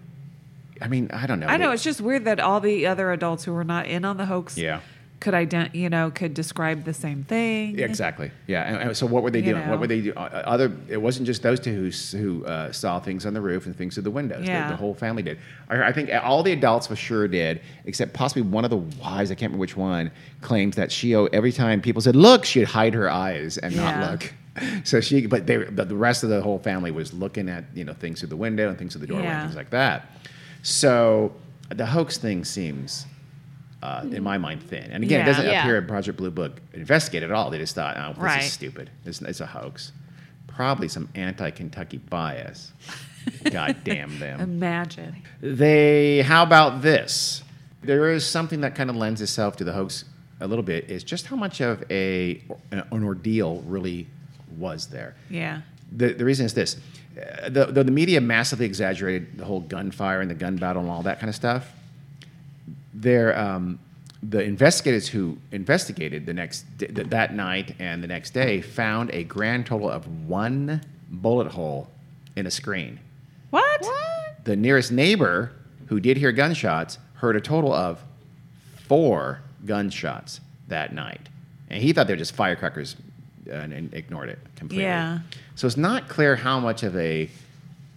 I 0.82 0.88
mean, 0.88 1.10
I 1.14 1.28
don't 1.28 1.40
know. 1.40 1.48
I 1.48 1.58
know 1.58 1.72
it's 1.72 1.84
just 1.84 2.02
weird 2.02 2.26
that 2.26 2.40
all 2.40 2.60
the 2.60 2.88
other 2.88 3.12
adults 3.12 3.46
who 3.46 3.54
were 3.54 3.64
not 3.64 3.88
in 3.88 4.04
on 4.04 4.18
the 4.18 4.26
hoax 4.26 4.58
Yeah. 4.58 4.82
Could 5.24 5.34
ident- 5.34 5.74
you 5.74 5.90
know, 5.90 6.12
could 6.12 6.34
describe 6.34 6.84
the 6.84 6.94
same 6.94 7.24
thing. 7.24 7.80
Exactly. 7.80 8.30
Yeah. 8.46 8.64
And, 8.64 8.78
and 8.90 8.98
so 8.98 9.06
what 9.08 9.24
were 9.24 9.32
they 9.32 9.40
You 9.40 9.54
doing? 9.54 9.64
know. 9.66 9.72
What 9.72 9.80
were 9.80 9.88
they 9.88 10.02
doing? 10.02 10.18
Other. 10.18 10.72
It 10.90 11.02
wasn't 11.02 11.26
just 11.26 11.42
those 11.42 11.60
two 11.60 11.74
who 11.74 12.18
who 12.18 12.46
uh, 12.46 12.72
saw 12.72 13.00
things 13.00 13.26
on 13.26 13.34
the 13.34 13.42
roof 13.42 13.66
and 13.66 13.76
things 13.76 13.94
through 13.96 14.04
the 14.04 14.12
windows. 14.12 14.42
The- 14.46 14.52
Yeah. 14.52 14.70
The, 14.70 14.76
whole 14.76 14.94
family 14.94 15.24
did. 15.24 15.38
I, 15.70 15.82
I 15.90 15.92
think 15.94 16.10
all 16.24 16.44
the 16.44 16.52
adults 16.52 16.88
for 16.88 16.96
sure 16.98 17.28
did, 17.28 17.62
except 17.86 18.14
possibly 18.14 18.42
one 18.44 18.66
of 18.66 18.70
the 18.70 18.84
wives. 19.04 19.32
I 19.32 19.36
can't 19.36 19.50
remember 19.52 19.62
which 19.62 19.78
one 19.78 20.12
claims 20.42 20.76
that 20.76 20.92
she 20.92 21.16
oh, 21.16 21.26
every 21.32 21.52
time 21.54 21.82
people 21.82 22.02
said 22.02 22.16
look, 22.16 22.44
she'd 22.46 22.68
hide 22.68 22.94
her 22.94 23.10
eyes 23.10 23.58
and 23.58 23.74
Yeah. 23.74 24.00
not 24.00 24.12
look. 24.12 24.34
So 24.84 25.02
she, 25.02 25.26
but 25.26 25.48
they, 25.48 25.58
but 25.58 25.90
the 25.90 25.96
rest 25.96 26.24
of 26.24 26.30
the 26.30 26.40
whole 26.42 26.60
family 26.60 26.92
was 26.92 27.12
looking 27.12 27.50
at 27.50 27.64
you 27.74 27.84
know 27.86 27.94
things 27.94 28.20
through 28.20 28.30
the 28.30 28.36
window 28.48 28.70
and 28.70 28.78
things 28.78 28.92
through 28.94 29.02
the 29.02 29.08
doorway 29.08 29.24
Yeah. 29.26 29.40
and 29.40 29.44
things 29.50 29.56
like 29.58 29.72
that. 29.72 29.98
So 30.62 31.34
the 31.70 31.86
hoax 31.86 32.18
thing 32.18 32.44
seems. 32.46 33.06
Uh, 33.84 34.06
in 34.12 34.24
my 34.24 34.38
mind, 34.38 34.64
thin. 34.64 34.90
And 34.94 35.04
again, 35.04 35.20
Yeah. 35.20 35.24
it 35.26 35.28
doesn't 35.28 35.46
Yeah. 35.46 35.62
appear 35.64 35.78
in 35.78 35.86
Project 35.88 36.18
Blue 36.18 36.32
Book 36.32 36.62
investigated 36.74 37.30
at 37.32 37.36
all. 37.36 37.50
They 37.50 37.58
just 37.58 37.76
thought, 37.76 37.98
oh, 37.98 38.14
this 38.14 38.18
Right. 38.18 38.44
is 38.44 38.54
stupid. 38.54 38.90
It's, 39.04 39.22
it's 39.22 39.42
a 39.42 39.46
hoax. 39.46 39.92
Probably 40.48 40.88
some 40.88 41.10
anti-Kentucky 41.16 41.98
bias. 41.98 42.72
God 43.52 43.76
damn 43.84 44.20
them. 44.20 44.40
Imagine. 44.40 45.18
They. 45.42 46.22
How 46.22 46.44
about 46.44 46.82
this? 46.82 47.44
There 47.82 48.10
is 48.10 48.26
something 48.26 48.62
that 48.62 48.74
kind 48.74 48.90
of 48.90 48.96
lends 48.96 49.22
itself 49.22 49.58
to 49.58 49.66
the 49.66 49.74
hoax 49.74 50.06
a 50.40 50.48
little 50.48 50.64
bit. 50.64 50.90
Is 50.90 51.04
just 51.04 51.26
how 51.26 51.36
much 51.36 51.60
of 51.60 51.84
a 51.92 52.42
an, 52.72 52.84
ordeal 53.04 53.64
really 53.68 54.08
was 54.58 54.88
there. 54.88 55.16
Yeah. 55.30 55.62
The, 55.92 56.14
the 56.14 56.24
reason 56.24 56.46
is 56.46 56.54
this: 56.54 56.78
uh, 57.18 57.50
the, 57.50 57.66
the 57.66 57.84
the 57.84 57.92
media 57.92 58.22
massively 58.22 58.66
exaggerated 58.66 59.38
the 59.38 59.46
whole 59.46 59.60
gunfire 59.62 60.22
and 60.22 60.30
the 60.30 60.36
gun 60.36 60.56
battle 60.56 60.82
and 60.84 60.92
all 60.92 61.04
that 61.04 61.20
kind 61.20 61.28
of 61.30 61.36
stuff 61.36 61.70
there, 63.04 63.38
um, 63.38 63.80
the 64.22 64.42
investigators 64.42 65.08
who 65.08 65.38
investigated 65.52 66.26
the 66.26 66.34
next 66.34 66.66
th- 66.80 66.92
that 66.92 67.36
night 67.36 67.76
and 67.80 68.02
the 68.02 68.08
next 68.08 68.32
day 68.34 68.62
found 68.62 69.12
a 69.12 69.24
grand 69.24 69.66
total 69.66 69.90
of 69.90 70.08
one 70.28 70.82
bullet 71.10 71.52
hole 71.52 71.90
in 72.36 72.48
a 72.48 72.52
screen. 72.52 73.00
What? 73.50 73.86
The 74.46 74.56
nearest 74.56 74.92
neighbor 74.92 75.52
who 75.88 76.00
did 76.00 76.18
hear 76.18 76.32
gunshots 76.32 76.98
heard 77.16 77.36
a 77.36 77.42
total 77.42 77.72
of 77.74 78.02
four 78.88 79.42
gunshots 79.66 80.42
that 80.68 80.94
night, 80.94 81.30
and 81.70 81.82
he 81.82 81.94
thought 81.94 82.08
they 82.08 82.14
were 82.14 82.18
just 82.18 82.34
firecrackers 82.34 82.96
uh, 83.48 83.54
and, 83.54 83.74
and 83.74 83.94
ignored 83.94 84.30
it 84.30 84.40
completely. 84.56 84.86
Yeah. 84.86 85.20
So 85.56 85.68
it's 85.68 85.78
not 85.78 86.08
clear 86.10 86.36
how 86.36 86.60
much 86.60 86.84
of 86.84 86.96
a, 86.98 87.30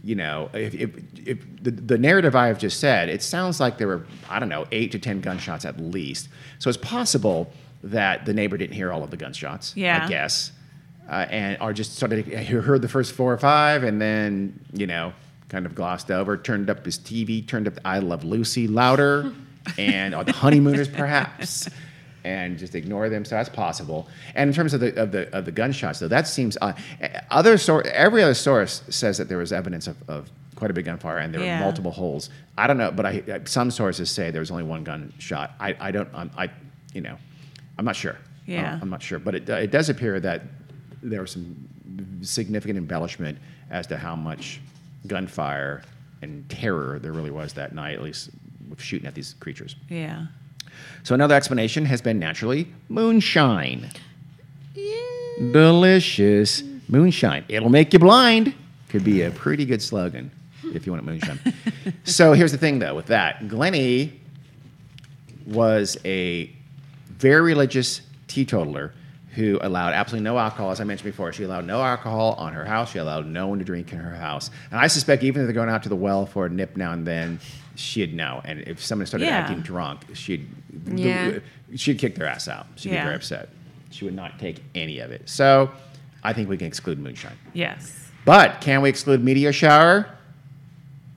you 0.06 0.14
know, 0.14 0.48
if, 0.54 0.72
if, 0.74 0.90
if 1.26 1.38
the, 1.62 1.72
the 1.72 1.98
narrative 1.98 2.36
I 2.36 2.46
have 2.46 2.60
just 2.60 2.78
said, 2.78 3.08
it 3.08 3.22
sounds 3.22 3.58
like 3.58 3.76
there 3.76 3.88
were, 3.88 4.06
I 4.30 4.38
don't 4.38 4.48
know, 4.48 4.64
eight 4.70 4.92
to 4.92 5.00
10 5.00 5.20
gunshots 5.20 5.64
at 5.64 5.80
least. 5.80 6.28
So 6.60 6.68
it's 6.70 6.78
possible 6.78 7.50
that 7.82 8.24
the 8.24 8.32
neighbor 8.32 8.56
didn't 8.56 8.76
hear 8.76 8.92
all 8.92 9.02
of 9.02 9.10
the 9.10 9.16
gunshots, 9.16 9.72
Yeah. 9.76 10.04
I 10.04 10.08
guess, 10.08 10.52
uh, 11.10 11.26
and 11.28 11.58
or 11.60 11.72
just 11.72 11.96
started, 11.96 12.24
heard 12.26 12.82
the 12.82 12.88
first 12.88 13.14
four 13.14 13.32
or 13.32 13.38
five 13.38 13.82
and 13.82 14.00
then, 14.00 14.60
you 14.72 14.86
know, 14.86 15.12
kind 15.48 15.66
of 15.66 15.74
glossed 15.74 16.12
over, 16.12 16.36
turned 16.36 16.70
up 16.70 16.84
his 16.84 16.98
TV, 17.00 17.44
turned 17.46 17.66
up 17.66 17.74
the 17.74 17.86
I 17.86 17.98
Love 17.98 18.22
Lucy 18.22 18.68
louder, 18.68 19.32
and 19.78 20.14
or 20.14 20.22
the 20.22 20.32
honeymooners 20.32 20.86
perhaps 20.88 21.68
and 22.26 22.58
just 22.58 22.74
ignore 22.74 23.08
them. 23.08 23.24
So 23.24 23.36
that's 23.36 23.48
possible. 23.48 24.08
And 24.34 24.48
in 24.50 24.54
terms 24.54 24.74
of 24.74 24.80
the 24.80 24.90
of 25.00 25.12
the 25.12 25.22
of 25.36 25.44
the 25.44 25.52
gunshots, 25.52 25.98
though, 26.00 26.08
that 26.08 26.26
seems 26.26 26.56
uh, 26.60 26.72
other 27.30 27.56
source. 27.56 27.86
Every 27.92 28.22
other 28.22 28.34
source 28.34 28.82
says 28.88 29.16
that 29.18 29.28
there 29.28 29.38
was 29.38 29.52
evidence 29.52 29.86
of, 29.86 29.96
of 30.08 30.30
quite 30.56 30.70
a 30.70 30.74
big 30.74 30.86
gunfire 30.86 31.18
and 31.18 31.32
there 31.32 31.42
Yeah. 31.42 31.58
were 31.58 31.64
multiple 31.64 31.92
holes. 31.92 32.30
I 32.58 32.66
don't 32.66 32.78
know, 32.78 32.90
but 32.90 33.06
I 33.06 33.22
uh, 33.32 33.38
some 33.44 33.70
sources 33.70 34.10
say 34.10 34.30
there 34.30 34.40
was 34.40 34.50
only 34.50 34.64
one 34.64 34.82
gunshot. 34.84 35.48
I 35.60 35.76
I 35.88 35.90
don't 35.92 36.08
I'm, 36.14 36.30
I 36.36 36.50
you 36.92 37.00
know 37.00 37.16
I'm 37.78 37.84
not 37.84 37.96
sure. 37.96 38.16
Yeah. 38.46 38.74
Uh, 38.74 38.78
I'm 38.82 38.90
not 38.90 39.02
sure, 39.02 39.18
but 39.20 39.34
it 39.34 39.48
it 39.48 39.70
does 39.70 39.88
appear 39.88 40.18
that 40.20 40.42
there 41.02 41.20
was 41.20 41.30
some 41.32 41.68
significant 42.22 42.76
embellishment 42.78 43.38
as 43.70 43.86
to 43.86 43.96
how 43.96 44.16
much 44.16 44.60
gunfire 45.06 45.82
and 46.22 46.48
terror 46.48 46.98
there 46.98 47.12
really 47.12 47.30
was 47.30 47.52
that 47.54 47.72
night, 47.74 47.94
at 47.94 48.02
least 48.02 48.30
with 48.68 48.80
shooting 48.80 49.06
at 49.06 49.14
these 49.14 49.34
creatures. 49.38 49.76
Yeah. 49.88 50.26
So 51.02 51.14
another 51.14 51.34
explanation 51.34 51.84
has 51.86 52.00
been 52.00 52.18
naturally 52.18 52.68
moonshine. 52.88 53.90
Delicious 55.38 56.62
moonshine. 56.88 57.44
It'll 57.48 57.68
make 57.68 57.92
you 57.92 57.98
blind. 57.98 58.54
Could 58.88 59.04
be 59.04 59.22
a 59.22 59.30
pretty 59.30 59.64
good 59.64 59.82
slogan 59.82 60.30
if 60.74 60.86
you 60.86 60.92
want 60.92 61.04
moonshine. 61.04 61.38
so 62.04 62.32
here's 62.32 62.52
the 62.52 62.58
thing, 62.58 62.78
though, 62.78 62.94
with 62.94 63.06
that, 63.06 63.48
Glennie 63.48 64.20
was 65.46 65.96
a 66.04 66.50
very 67.08 67.42
religious 67.42 68.00
teetotaler 68.28 68.92
who 69.34 69.58
allowed 69.60 69.92
absolutely 69.92 70.24
no 70.24 70.38
alcohol. 70.38 70.70
As 70.70 70.80
I 70.80 70.84
mentioned 70.84 71.10
before, 71.10 71.32
she 71.32 71.44
allowed 71.44 71.66
no 71.66 71.82
alcohol 71.82 72.34
on 72.38 72.54
her 72.54 72.64
house. 72.64 72.92
She 72.92 72.98
allowed 72.98 73.26
no 73.26 73.46
one 73.46 73.58
to 73.58 73.64
drink 73.64 73.92
in 73.92 73.98
her 73.98 74.14
house. 74.14 74.50
And 74.70 74.80
I 74.80 74.86
suspect 74.86 75.22
even 75.22 75.42
if 75.42 75.46
they're 75.46 75.54
going 75.54 75.68
out 75.68 75.82
to 75.82 75.88
the 75.90 75.96
well 75.96 76.24
for 76.24 76.46
a 76.46 76.48
nip 76.48 76.76
now 76.76 76.92
and 76.92 77.06
then, 77.06 77.38
she'd 77.76 78.14
know. 78.14 78.40
And 78.44 78.60
if 78.60 78.82
someone 78.84 79.06
started 79.06 79.26
Yeah. 79.26 79.38
acting 79.38 79.60
drunk, 79.60 80.00
she'd 80.14 80.48
Yeah. 80.94 81.38
she'd 81.74 81.98
kick 81.98 82.14
their 82.16 82.26
ass 82.26 82.48
out. 82.48 82.66
She'd 82.76 82.90
be 82.90 82.96
very 82.96 83.14
upset. 83.14 83.48
She 83.90 84.04
would 84.04 84.14
not 84.14 84.38
take 84.38 84.62
any 84.74 84.98
of 84.98 85.10
it. 85.10 85.28
So 85.28 85.70
I 86.22 86.32
think 86.32 86.48
we 86.48 86.56
can 86.56 86.66
exclude 86.66 86.98
moonshine. 86.98 87.36
Yes. 87.54 88.10
But 88.24 88.60
can 88.60 88.82
we 88.82 88.88
exclude 88.88 89.22
meteor 89.22 89.52
shower? 89.52 90.08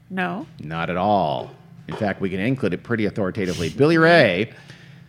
No. 0.10 0.46
Not 0.64 0.90
at 0.90 0.98
all. 0.98 1.52
In 1.88 1.96
fact, 1.96 2.22
we 2.22 2.30
can 2.30 2.40
include 2.40 2.74
it 2.74 2.84
pretty 2.84 3.06
authoritatively. 3.06 3.70
Billy 3.70 3.98
Ray, 3.98 4.52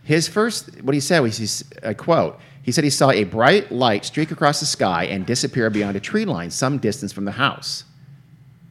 his 0.03 0.27
first, 0.27 0.81
what 0.81 0.93
he 0.95 0.99
said 0.99 1.19
was, 1.19 1.37
he's, 1.37 1.63
a 1.83 1.93
quote, 1.93 2.39
he 2.63 2.71
said 2.71 2.83
he 2.83 2.89
saw 2.89 3.11
a 3.11 3.23
bright 3.23 3.71
light 3.71 4.05
streak 4.05 4.31
across 4.31 4.59
the 4.59 4.65
sky 4.65 5.05
and 5.05 5.25
disappear 5.25 5.69
beyond 5.69 5.95
a 5.95 5.99
tree 5.99 6.25
line 6.25 6.49
some 6.51 6.77
distance 6.79 7.11
from 7.11 7.25
the 7.25 7.31
house. 7.33 7.83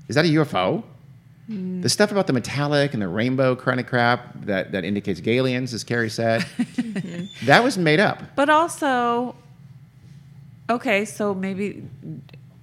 Is 0.09 0.14
that 0.16 0.24
a 0.24 0.28
UFO? 0.28 0.83
The 1.51 1.89
stuff 1.89 2.13
about 2.13 2.27
the 2.29 2.33
metallic 2.33 2.93
and 2.93 3.03
the 3.03 3.09
rainbow 3.09 3.57
kind 3.57 3.81
of 3.81 3.87
crap 3.87 4.45
that, 4.47 4.71
that 4.73 4.85
indicates 4.85 5.21
aliens, 5.27 5.75
as 5.75 5.83
Carrie 5.83 6.09
said, 6.11 6.47
that 7.45 7.65
was 7.65 7.77
made 7.77 7.99
up. 7.99 8.23
But 8.37 8.49
also, 8.51 9.35
okay, 10.69 11.05
so 11.05 11.35
maybe, 11.35 11.83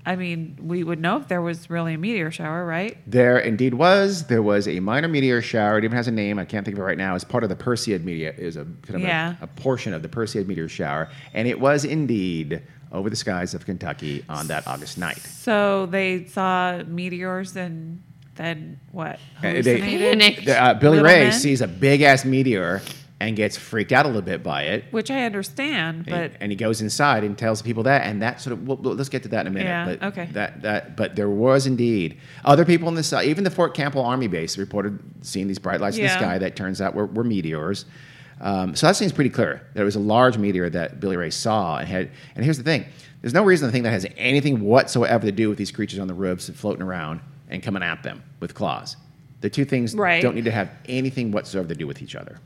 I 0.06 0.16
mean, 0.16 0.58
we 0.62 0.84
would 0.86 1.00
know 1.02 1.18
if 1.18 1.28
there 1.28 1.42
was 1.42 1.70
really 1.70 1.96
a 1.96 1.98
meteor 1.98 2.32
shower, 2.32 2.66
right? 2.66 2.98
There 3.06 3.38
indeed 3.38 3.74
was. 3.74 4.28
There 4.28 4.42
was 4.42 4.68
a 4.68 4.80
minor 4.80 5.10
meteor 5.10 5.42
shower. 5.42 5.78
It 5.78 5.84
even 5.84 5.98
has 5.98 6.08
a 6.08 6.12
name. 6.12 6.40
I 6.40 6.46
can't 6.46 6.64
think 6.64 6.78
of 6.78 6.82
it 6.82 6.86
right 6.86 6.98
now. 6.98 7.14
It's 7.16 7.26
part 7.26 7.44
of 7.44 7.50
the 7.50 7.56
Perseid 7.58 8.04
meteor. 8.06 8.34
Is 8.38 8.56
a 8.56 8.64
kind 8.64 8.96
of 8.96 9.02
Yeah. 9.02 9.36
a, 9.42 9.46
a 9.46 9.48
portion 9.48 9.94
of 9.94 10.02
the 10.02 10.08
Perseid 10.10 10.48
meteor 10.48 10.70
shower, 10.70 11.10
and 11.34 11.48
it 11.48 11.60
was 11.60 11.84
indeed 11.84 12.62
over 12.94 13.10
the 13.10 13.18
skies 13.18 13.54
of 13.54 13.66
Kentucky 13.66 14.24
on 14.30 14.48
that 14.48 14.66
August 14.66 14.98
night. 14.98 15.18
So 15.18 15.88
they 15.88 16.24
saw 16.26 16.84
meteors 16.88 17.54
and 17.58 18.02
then 18.38 18.80
what? 18.92 19.20
Uh, 19.38 19.42
they- 19.42 19.50
Hallucinated? 19.80 20.20
Panicked. 20.20 20.46
The, 20.46 20.62
uh, 20.64 20.74
Billy 20.76 21.00
Ray 21.02 21.26
men? 21.26 21.34
sees 21.34 21.62
a 21.62 21.68
big 21.68 22.02
ass 22.02 22.24
meteor 22.26 22.82
and 23.20 23.36
gets 23.36 23.58
freaked 23.58 23.92
out 23.92 24.06
a 24.06 24.10
little 24.10 24.22
bit 24.22 24.44
by 24.44 24.64
it. 24.64 24.86
Which 24.92 25.10
I 25.10 25.24
understand, 25.26 26.06
And- 26.08 26.32
but 26.32 26.32
and 26.40 26.52
he 26.52 26.56
goes 26.56 26.82
inside 26.82 27.24
and 27.24 27.36
tells 27.38 27.62
people 27.64 27.84
that, 27.84 28.06
and 28.06 28.22
that 28.22 28.40
sort 28.42 28.54
of. 28.54 28.68
Well, 28.68 28.78
well, 28.78 28.94
let's 28.94 29.10
get 29.10 29.24
to 29.24 29.30
that 29.30 29.42
in 29.42 29.48
a 29.48 29.50
minute. 29.50 29.66
Yeah, 29.68 29.86
but 29.86 30.04
okay. 30.10 30.30
That 30.34 30.62
that, 30.62 30.96
but 30.96 31.16
there 31.16 31.30
was 31.30 31.66
indeed 31.68 32.18
other 32.46 32.64
people 32.64 32.88
in 32.90 32.96
the 32.96 33.04
sky. 33.04 33.24
Even 33.26 33.44
the 33.44 33.50
Fort 33.50 33.74
Campbell 33.74 34.04
Army 34.06 34.28
Base 34.28 34.58
reported 34.58 35.00
seeing 35.22 35.48
these 35.48 35.60
bright 35.60 35.82
lights 35.82 35.98
in 35.98 36.04
the 36.04 36.10
sky 36.10 36.38
that 36.38 36.56
turns 36.56 36.80
out 36.80 36.94
were, 36.96 37.08
were 37.08 37.24
meteors. 37.24 37.86
Um, 38.40 38.76
so 38.76 38.86
that 38.86 38.96
seems 38.96 39.12
pretty 39.12 39.32
clear. 39.32 39.66
There 39.74 39.84
was 39.84 39.96
a 39.96 40.00
large 40.00 40.38
meteor 40.38 40.70
that 40.70 41.00
Billy 41.00 41.18
Ray 41.18 41.32
saw 41.32 41.78
and 41.80 41.88
had. 41.88 42.12
And 42.36 42.46
here's 42.46 42.58
the 42.60 42.64
thing: 42.64 42.86
there's 43.22 43.34
no 43.34 43.42
reason 43.44 43.68
to 43.68 43.72
think 43.72 43.84
that 43.86 43.90
has 43.90 44.06
anything 44.16 44.62
whatsoever 44.62 45.26
to 45.26 45.32
do 45.32 45.50
with 45.50 45.58
these 45.58 45.72
creatures 45.72 45.98
on 45.98 46.08
the 46.08 46.14
roofs 46.14 46.48
and 46.48 46.56
floating 46.56 46.84
around 46.84 47.22
and 47.50 47.64
coming 47.64 47.84
at 47.84 48.04
them 48.04 48.24
with 48.39 48.54
claws. 48.54 48.98
The 49.41 49.50
two 49.50 49.66
things 49.66 49.93
Right. 49.95 50.22
don't 50.22 50.36
need 50.36 50.45
to 50.45 50.52
have 50.52 50.70
anything 50.88 51.32
whatsoever 51.32 51.68
to 51.68 51.76
do 51.76 51.88
with 51.88 52.02
each 52.02 52.16
other. 52.16 52.39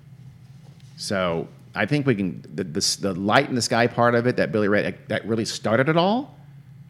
So 0.98 1.48
I 1.74 1.86
think 1.86 2.06
we 2.06 2.16
can 2.16 2.42
the, 2.54 2.64
the 2.64 2.98
the 3.02 3.14
light 3.14 3.50
in 3.50 3.56
the 3.56 3.62
sky 3.62 3.88
part 3.88 4.14
of 4.16 4.28
it 4.28 4.36
that 4.38 4.52
Billy 4.52 4.68
Ray 4.68 4.94
that 5.08 5.26
really 5.26 5.46
started 5.46 5.90
it 5.90 5.98
all. 5.98 6.38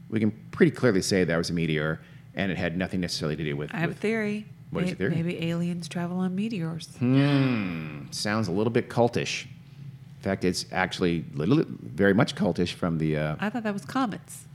We 0.09 0.19
can 0.19 0.31
pretty 0.51 0.71
clearly 0.71 1.01
say 1.01 1.23
that 1.23 1.37
was 1.37 1.49
a 1.49 1.53
meteor, 1.53 2.01
and 2.35 2.51
it 2.51 2.57
had 2.57 2.77
nothing 2.77 2.99
necessarily 2.99 3.35
to 3.37 3.43
do 3.43 3.55
with. 3.55 3.73
I 3.73 3.77
have 3.77 3.91
a 3.91 3.93
theory. 3.93 4.45
What 4.71 4.83
is 4.83 4.89
your 4.89 4.97
theory? 4.97 5.15
Maybe 5.15 5.43
aliens 5.49 5.87
travel 5.87 6.17
on 6.17 6.35
meteors. 6.35 6.87
Hmm, 6.99 8.05
sounds 8.11 8.47
a 8.47 8.51
little 8.51 8.71
bit 8.71 8.89
cultish. 8.89 9.43
In 9.45 10.23
fact, 10.23 10.45
it's 10.45 10.65
actually 10.71 11.25
little, 11.33 11.63
very 11.67 12.13
much 12.13 12.35
cultish 12.35 12.73
from 12.73 12.97
the 12.97 13.17
uh, 13.17 13.35
I 13.39 13.49
thought 13.49 13.63
that 13.63 13.73
was 13.73 13.85
comets. 13.85 14.45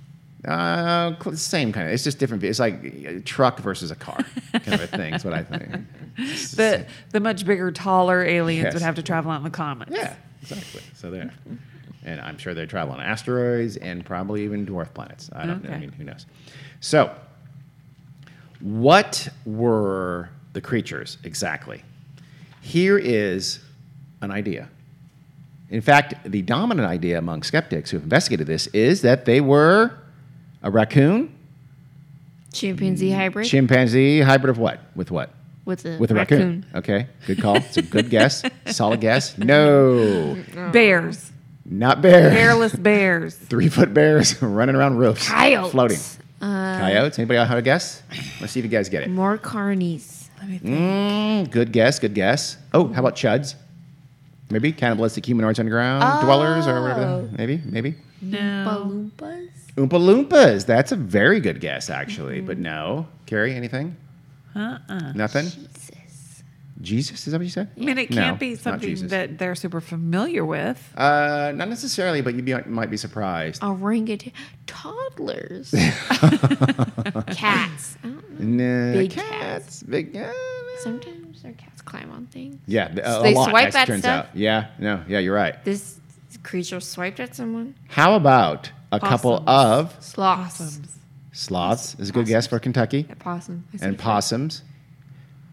Uh, 0.45 1.15
same 1.35 1.73
kind 1.73 1.87
of. 1.89 1.93
It's 1.95 2.05
just 2.05 2.19
different. 2.19 2.45
It's 2.45 2.59
like 2.59 2.83
a 2.85 3.21
truck 3.21 3.59
versus 3.61 3.91
a 3.91 3.97
car 3.97 4.25
kind 4.53 4.75
of 4.75 4.81
a 4.83 4.87
thing. 4.87 5.13
That's 5.13 5.25
what 5.25 5.35
I 5.35 5.43
think. 5.43 5.77
The 6.57 6.87
the 7.11 7.21
much 7.21 7.45
bigger, 7.45 7.71
taller 7.71 8.23
aliens 8.25 8.65
Yes. 8.65 8.73
would 8.75 8.83
have 8.83 8.95
to 8.95 9.03
travel 9.03 9.31
on 9.31 9.43
the 9.43 9.51
comets. 9.51 9.93
Yeah, 9.95 10.15
exactly. 10.41 10.81
So 10.95 11.11
there. 11.11 11.31
And 12.05 12.21
I'm 12.21 12.39
sure 12.39 12.55
they 12.55 12.65
travel 12.65 12.95
on 12.95 13.01
asteroids 13.01 13.77
and 13.77 14.03
probably 14.05 14.45
even 14.45 14.65
dwarf 14.65 14.95
planets. 14.95 15.29
I 15.35 15.45
don't 15.45 15.63
know. 15.63 15.71
I 15.75 15.79
mean, 15.79 15.93
who 15.93 16.05
knows? 16.05 16.25
So, 16.81 17.15
what 18.61 19.29
were 19.45 20.31
the 20.53 20.61
creatures 20.61 21.19
exactly? 21.25 21.83
Here 22.63 22.97
is 22.99 23.61
an 24.23 24.31
idea. 24.31 24.69
In 25.69 25.81
fact, 25.81 26.15
the 26.31 26.43
dominant 26.43 26.89
idea 26.89 27.19
among 27.19 27.43
skeptics 27.43 27.91
who 27.91 27.97
have 27.99 28.05
investigated 28.05 28.47
this 28.47 28.69
is 28.69 29.03
that 29.03 29.25
they 29.25 29.41
were 29.41 29.93
a 30.63 30.71
raccoon, 30.71 31.33
Chimpanzee 32.53 33.11
hybrid 33.11 33.47
chimpanzee 33.47 34.21
hybrid 34.21 34.51
of 34.51 34.59
what? 34.59 34.81
With 34.95 35.11
what? 35.11 35.31
with 35.65 35.85
a 35.85 35.99
With 35.99 36.11
a 36.11 36.15
raccoon. 36.15 36.65
Okay, 36.75 37.09
good 37.27 37.41
call. 37.43 37.57
It's 37.57 37.77
a 37.77 37.83
good 37.97 38.09
guess. 38.11 38.43
Solid 38.67 39.01
guess. 39.01 39.37
No, 39.37 40.37
Bears. 40.73 41.33
not 41.65 42.01
bears. 42.03 42.33
Hairless 42.33 42.75
bears. 42.77 43.35
Three 43.37 43.69
foot 43.69 43.93
bears 43.93 44.41
running 44.43 44.77
around 44.77 44.97
roofs, 44.97 45.29
Coyotes. 45.29 45.73
floating. 45.73 45.99
Uh, 46.41 46.79
Coyotes. 46.79 47.19
Anybody 47.19 47.39
know 47.39 47.45
how 47.45 47.55
to 47.57 47.63
guess? 47.63 48.03
Let's 48.41 48.53
see 48.53 48.61
if 48.61 48.65
you 48.65 48.71
guys 48.71 48.89
get 48.89 49.03
it. 49.03 49.11
More 49.11 49.37
carnies. 49.39 50.29
Let 50.39 50.49
me 50.51 50.59
think. 50.59 50.75
Mm, 50.79 51.51
good 51.51 51.73
guess. 51.73 51.99
Good 51.99 52.15
guess. 52.15 52.57
Oh, 52.73 52.89
how 52.89 53.01
about 53.01 53.17
chuds? 53.17 53.55
Maybe 54.51 54.71
cannibalistic 54.71 55.27
humanoids 55.27 55.59
underground 55.59 56.23
dwellers 56.25 56.67
or 56.69 56.81
whatever. 56.83 57.01
Oh. 57.03 57.29
Maybe. 57.37 57.61
Maybe. 57.65 57.97
No. 58.23 58.39
Balloompas. 59.19 59.46
Oompa 59.77 59.91
Loompas. 60.01 60.65
That's 60.67 60.93
a 60.93 60.97
very 60.97 61.41
good 61.41 61.61
guess, 61.61 61.91
actually. 61.91 62.41
But 62.41 62.59
no. 62.59 63.07
Carrie, 63.27 63.55
anything? 63.55 63.97
Uh-uh. 64.55 65.13
Nothing? 65.15 65.45
Jesus. 65.47 66.43
Jesus, 66.81 67.27
is 67.27 67.33
that 67.33 67.39
what 67.39 67.45
you 67.45 67.51
said? 67.51 67.71
I 67.77 67.81
mean, 67.81 67.99
it 67.99 68.11
No, 68.11 68.17
can't 68.23 68.39
be 68.41 68.55
something 68.55 69.09
that 69.09 69.39
they're 69.39 69.55
super 69.55 69.81
familiar 69.81 70.45
with. 70.45 70.93
Uh, 70.97 71.53
not 71.55 71.69
necessarily, 71.69 72.21
but 72.21 72.35
you 72.35 72.43
be, 72.43 72.55
might 72.67 72.91
be 72.91 72.97
surprised. 72.99 73.63
Orangutan. 73.63 74.33
Toddlers. 74.67 75.71
cats. 77.35 77.97
I 78.03 78.09
don't 78.09 78.41
know. 78.41 78.91
No, 78.93 78.93
Big 78.99 79.11
cats. 79.11 79.83
Big. 79.83 80.17
Uh, 80.17 80.33
Sometimes 80.81 81.43
their 81.43 81.53
cats 81.53 81.81
climb 81.83 82.11
on 82.11 82.27
things. 82.27 82.59
yeah, 82.67 82.89
a, 82.93 83.23
They 83.23 83.35
lot. 83.35 83.49
swipe 83.51 83.75
at 83.75 83.87
turns 83.87 84.01
stuff? 84.03 84.27
out. 84.27 84.37
Yeah, 84.37 84.67
no, 84.79 85.03
yeah, 85.09 85.19
you're 85.19 85.35
right. 85.35 85.63
This 85.65 85.99
creature 86.43 86.81
swiped 86.81 87.21
at 87.21 87.35
someone. 87.35 87.75
How 87.89 88.15
about 88.15 88.71
a 88.93 89.01
couple 89.01 89.43
of 89.49 89.93
Sloths. 90.01 90.59
Possums. 90.59 90.99
sloths? 91.33 91.97
Is 91.99 92.11
a 92.11 92.13
good 92.13 92.27
guess 92.27 92.47
for 92.47 92.59
Kentucky. 92.59 93.07
A 93.11 93.17
possum. 93.17 93.65
I 93.75 93.77
said 93.79 93.89
And 93.89 93.99
possums. 93.99 94.63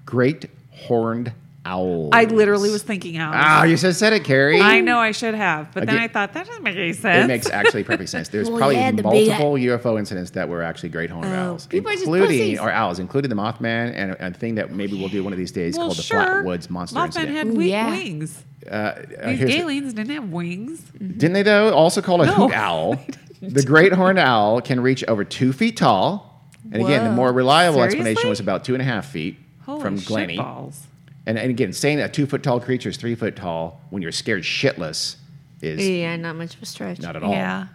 Great 0.05 0.45
horned 0.71 1.31
owls. 1.65 2.09
I 2.11 2.25
literally 2.25 2.69
was 2.69 2.83
thinking 2.83 3.17
owls. 3.17 3.35
Ah, 3.37 3.63
you 3.63 3.77
should 3.77 3.95
said 3.95 4.11
it, 4.11 4.25
Carrie. 4.25 4.59
I 4.59 4.81
know 4.81 4.99
I 4.99 5.11
should 5.11 5.33
have, 5.33 5.73
but 5.73 5.85
then 5.85 5.97
I 5.97 6.09
thought 6.09 6.33
that 6.33 6.45
doesn't 6.45 6.61
make 6.63 6.75
any 6.75 6.91
sense. 6.91 7.23
It 7.23 7.27
makes 7.27 7.49
actually 7.49 7.85
perfect 7.85 8.09
sense. 8.09 8.27
There's 8.27 8.49
Well, 8.53 8.57
probably 8.57 8.75
yeah, 8.75 8.91
the 8.91 8.97
big- 9.03 9.29
multiple 9.29 9.53
UFO 9.53 9.97
incidents 9.97 10.31
that 10.31 10.49
were 10.49 10.61
actually 10.61 10.89
great 10.89 11.09
horned 11.09 11.27
Oh, 11.33 11.51
owls, 11.51 11.67
people 11.67 11.89
are 11.89 11.93
just 11.93 12.05
including 12.05 12.59
or 12.59 12.69
owls, 12.69 12.99
including 12.99 13.29
the 13.29 13.35
Mothman 13.37 13.93
and 13.95 14.11
a, 14.11 14.27
a 14.27 14.31
thing 14.33 14.55
that 14.55 14.71
maybe 14.71 14.99
we'll 14.99 15.07
do 15.07 15.23
one 15.23 15.31
of 15.31 15.39
these 15.39 15.53
days 15.53 15.77
well, 15.77 15.87
called 15.87 15.97
the 15.97 16.01
sure. 16.03 16.19
Flatwoods 16.43 16.69
Monster 16.69 16.99
Mothman 16.99 17.05
Incident. 17.05 17.37
had 17.37 17.47
Ooh, 17.47 17.51
wi- 17.51 17.69
yeah. 17.69 17.89
wings. 17.91 18.43
Uh, 18.69 18.93
These 19.25 19.39
here's 19.39 19.51
the- 19.51 19.57
aliens 19.59 19.93
didn't 19.93 20.13
have 20.13 20.29
wings. 20.29 20.79
Didn't 20.97 21.33
they 21.33 21.43
though? 21.43 21.73
Also 21.73 22.01
called 22.01 22.21
a 22.21 22.25
No, 22.27 22.33
hoot 22.33 22.51
owl. 22.53 22.99
The 23.41 23.63
great 23.63 23.91
horned 23.93 24.19
owl 24.19 24.61
can 24.61 24.79
reach 24.79 25.03
over 25.07 25.23
two 25.25 25.51
feet 25.53 25.75
tall. 25.77 26.29
And 26.71 26.81
again, 26.81 27.03
the 27.03 27.09
Whoa. 27.09 27.15
more 27.15 27.33
reliable 27.33 27.83
explanation 27.83 28.15
Seriously? 28.21 28.29
was 28.29 28.39
about 28.39 28.63
two 28.63 28.73
and 28.73 28.81
a 28.81 28.85
half 28.85 29.07
feet 29.09 29.37
Holy 29.65 29.81
from 29.81 29.97
shit 29.97 30.07
Glennie. 30.07 30.37
balls. 30.37 30.87
And, 31.25 31.37
and 31.37 31.49
again, 31.49 31.73
saying 31.73 31.99
a 31.99 32.07
two 32.09 32.25
foot 32.25 32.41
tall 32.41 32.59
creature 32.59 32.89
is 32.89 32.97
three 32.97 33.15
foot 33.15 33.35
tall 33.35 33.81
when 33.89 34.01
you're 34.01 34.11
scared 34.13 34.43
shitless 34.43 35.17
is 35.61 35.85
Yeah, 35.87 36.15
not 36.15 36.35
much 36.37 36.55
of 36.55 36.61
a 36.61 36.65
stretch. 36.65 36.99
not 37.01 37.15
at 37.17 37.23
all. 37.23 37.31
Yeah. 37.31 37.67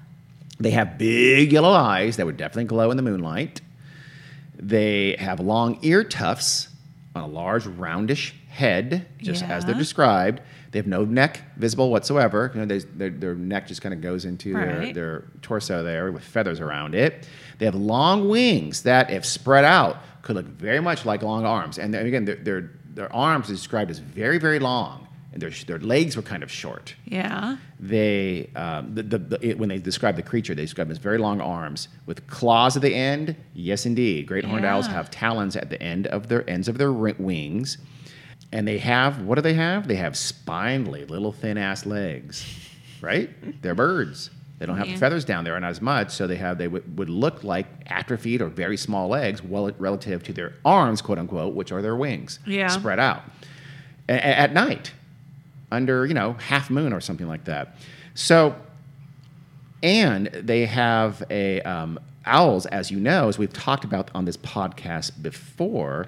They 0.59 0.71
have 0.73 0.97
big 0.99 1.53
yellow 1.53 1.71
eyes 1.73 2.17
that 2.17 2.27
would 2.27 2.37
definitely 2.37 2.65
glow 2.65 2.91
in 2.91 2.97
the 2.97 3.03
moonlight. 3.03 3.61
They 4.57 5.17
have 5.19 5.39
long 5.41 5.79
ear 5.83 6.03
tufts 6.03 6.69
on 7.15 7.23
a 7.23 7.27
large 7.27 7.65
roundish 7.67 8.33
head, 8.49 9.07
just 9.19 9.43
as 9.45 9.65
they're 9.65 9.75
Yeah. 9.75 9.79
described. 9.79 10.41
They 10.71 10.79
have 10.79 10.87
no 10.87 11.05
neck 11.05 11.41
visible 11.57 11.91
whatsoever. 11.91 12.51
You 12.55 12.61
know, 12.61 12.67
they, 12.67 12.79
their, 12.79 13.11
their 13.11 13.35
neck 13.35 13.69
just 13.69 13.81
kind 13.83 13.95
of 13.95 14.01
goes 14.01 14.25
into 14.25 14.53
their, 14.53 14.79
Right. 14.79 14.95
their 14.95 15.25
torso 15.43 15.83
there 15.83 16.13
with 16.13 16.23
feathers 16.25 16.61
around 16.61 16.95
it. 16.95 17.27
They 17.59 17.65
have 17.65 17.75
long 17.75 18.29
wings 18.29 18.83
that, 18.83 19.11
if 19.11 19.25
spread 19.25 19.65
out, 19.65 19.97
could 20.23 20.37
look 20.37 20.47
very 20.47 20.81
much 20.81 21.07
like 21.07 21.23
long 21.23 21.47
arms. 21.47 21.79
And 21.79 21.95
again, 21.95 22.25
their, 22.27 22.37
their, 22.37 22.71
their 22.93 23.13
arms 23.15 23.49
are 23.49 23.55
described 23.55 23.91
as 23.91 23.99
very, 23.99 24.39
very 24.39 24.59
long, 24.59 25.07
and 25.33 25.41
their, 25.41 25.51
their 25.51 25.79
legs 25.79 26.17
were 26.17 26.23
kind 26.23 26.43
of 26.43 26.51
short 26.51 26.95
Yeah. 27.07 27.57
they 27.81 28.51
um, 28.57 28.95
the, 28.95 29.03
the, 29.05 29.19
the, 29.19 29.47
it, 29.47 29.59
when 29.59 29.69
they 29.69 29.79
describe 29.79 30.17
the 30.17 30.23
creature, 30.23 30.55
they 30.55 30.63
describe 30.63 30.89
them 30.89 30.93
as 30.93 30.99
very 30.99 31.19
long 31.19 31.41
arms 31.41 31.89
with 32.07 32.27
claws 32.27 32.77
at 32.77 32.83
the 32.83 32.95
end. 32.95 33.37
Yes, 33.55 33.87
indeed, 33.87 34.27
great 34.27 34.45
horned 34.45 34.65
owls 34.67 34.87
have 34.87 35.11
talons 35.11 35.57
at 35.57 35.71
the 35.71 35.81
end 35.83 36.07
of 36.09 36.29
their 36.29 36.49
ends 36.51 36.69
of 36.69 36.77
their 36.79 36.93
wings, 36.93 37.79
and 38.53 38.67
they 38.67 38.79
have 38.79 39.21
what 39.23 39.35
do 39.37 39.43
they 39.43 39.55
have? 39.55 39.87
They 39.89 39.97
have 39.97 40.17
spindly 40.17 41.05
little 41.05 41.33
thin 41.33 41.59
ass 41.59 41.85
legs, 41.87 42.45
right? 43.01 43.31
They're 43.63 43.75
birds. 43.75 44.31
They 44.59 44.67
don't 44.67 44.77
have 44.77 44.89
the 44.89 44.97
feathers 44.97 45.25
down 45.25 45.45
there, 45.45 45.59
not 45.61 45.71
as 45.71 45.81
much, 45.81 46.11
so 46.11 46.27
they 46.27 46.35
have 46.35 46.59
they 46.59 46.67
would, 46.67 46.99
would 46.99 47.09
look 47.09 47.45
like 47.45 47.67
atrophied 47.87 48.43
or 48.43 48.49
very 48.49 48.77
small 48.77 49.07
legs, 49.09 49.41
well 49.41 49.71
relative 49.79 50.25
to 50.25 50.33
their 50.33 50.55
arms, 50.65 51.01
quote 51.01 51.19
unquote, 51.19 51.55
which 51.55 51.71
are 51.71 51.81
their 51.81 51.95
wings, 51.95 52.41
Yeah. 52.45 52.67
spread 52.67 52.99
out 52.99 53.23
A- 54.09 54.13
at 54.27 54.53
night 54.53 54.93
under 55.71 56.05
you 56.07 56.15
know 56.15 56.33
half 56.35 56.71
moon 56.71 56.93
or 56.93 57.01
something 57.01 57.29
like 57.29 57.45
that. 57.45 57.77
So, 58.15 58.57
and 59.83 60.27
they 60.27 60.67
have 60.67 61.23
a 61.31 61.61
um, 61.63 62.01
owls, 62.27 62.67
as 62.67 62.91
you 62.91 62.99
know, 62.99 63.29
as 63.29 63.39
we've 63.39 63.53
talked 63.53 63.85
about 63.85 64.11
on 64.15 64.25
this 64.25 64.37
podcast 64.37 65.23
before. 65.23 66.07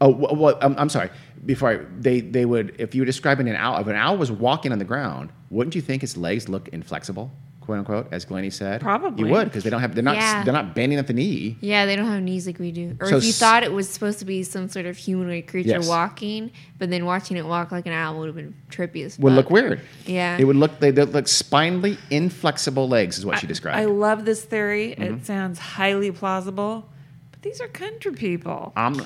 Oh, 0.00 0.08
well 0.08 0.58
I'm, 0.62 0.76
I'm 0.78 0.88
sorry. 0.88 1.10
Before 1.44 1.70
I, 1.70 1.78
they 1.98 2.20
they 2.20 2.44
would, 2.44 2.76
if 2.78 2.94
you 2.94 3.02
were 3.02 3.06
describing 3.06 3.48
an 3.48 3.56
owl, 3.56 3.80
if 3.80 3.86
an 3.88 3.96
owl 3.96 4.16
was 4.16 4.30
walking 4.30 4.70
on 4.72 4.78
the 4.78 4.84
ground, 4.84 5.30
wouldn't 5.50 5.74
you 5.74 5.80
think 5.82 6.02
its 6.04 6.16
legs 6.16 6.48
look 6.48 6.68
inflexible, 6.68 7.32
quote 7.60 7.78
unquote, 7.78 8.06
as 8.12 8.24
Glennie 8.24 8.48
said? 8.50 8.80
Probably. 8.80 9.26
you 9.26 9.32
would 9.34 9.46
because 9.48 9.64
they 9.64 9.70
don't 9.70 9.80
have 9.80 9.92
they're 9.96 10.04
not 10.04 10.14
Yeah. 10.14 10.44
they're 10.44 10.52
not 10.52 10.72
bending 10.76 11.00
at 11.00 11.08
the 11.08 11.12
knee. 11.12 11.56
Yeah, 11.60 11.84
they 11.84 11.96
don't 11.96 12.06
have 12.06 12.22
knees 12.22 12.46
like 12.46 12.60
we 12.60 12.70
do. 12.70 12.96
Or 13.00 13.08
So 13.08 13.16
if 13.16 13.24
you 13.24 13.30
s- 13.30 13.40
thought 13.40 13.64
it 13.64 13.72
was 13.72 13.88
supposed 13.88 14.20
to 14.20 14.24
be 14.24 14.44
some 14.44 14.68
sort 14.68 14.86
of 14.86 14.96
humanoid 14.96 15.48
creature 15.48 15.70
Yes. 15.70 15.88
walking, 15.88 16.52
but 16.78 16.90
then 16.90 17.06
watching 17.06 17.36
it 17.36 17.44
walk 17.44 17.72
like 17.72 17.86
an 17.86 17.92
owl 17.92 18.20
would 18.20 18.26
have 18.26 18.36
been 18.36 18.54
trippy 18.70 19.04
as 19.04 19.16
fuck. 19.16 19.24
Would 19.24 19.32
look 19.32 19.50
weird. 19.50 19.80
Yeah. 20.06 20.36
It 20.38 20.44
would 20.44 20.54
look 20.56 20.78
they 20.78 20.92
they 20.92 21.02
look 21.06 21.24
spinely 21.24 21.96
inflexible 22.08 22.88
legs 22.88 23.18
is 23.18 23.26
what 23.26 23.40
she 23.40 23.48
described. 23.48 23.78
I 23.78 23.86
love 23.86 24.24
this 24.26 24.44
theory. 24.44 24.94
Mm-hmm. 24.96 25.14
It 25.14 25.26
sounds 25.26 25.58
highly 25.58 26.12
plausible. 26.12 26.88
But 27.32 27.42
these 27.42 27.60
are 27.60 27.66
country 27.66 28.12
people. 28.12 28.72
Um, 28.76 29.04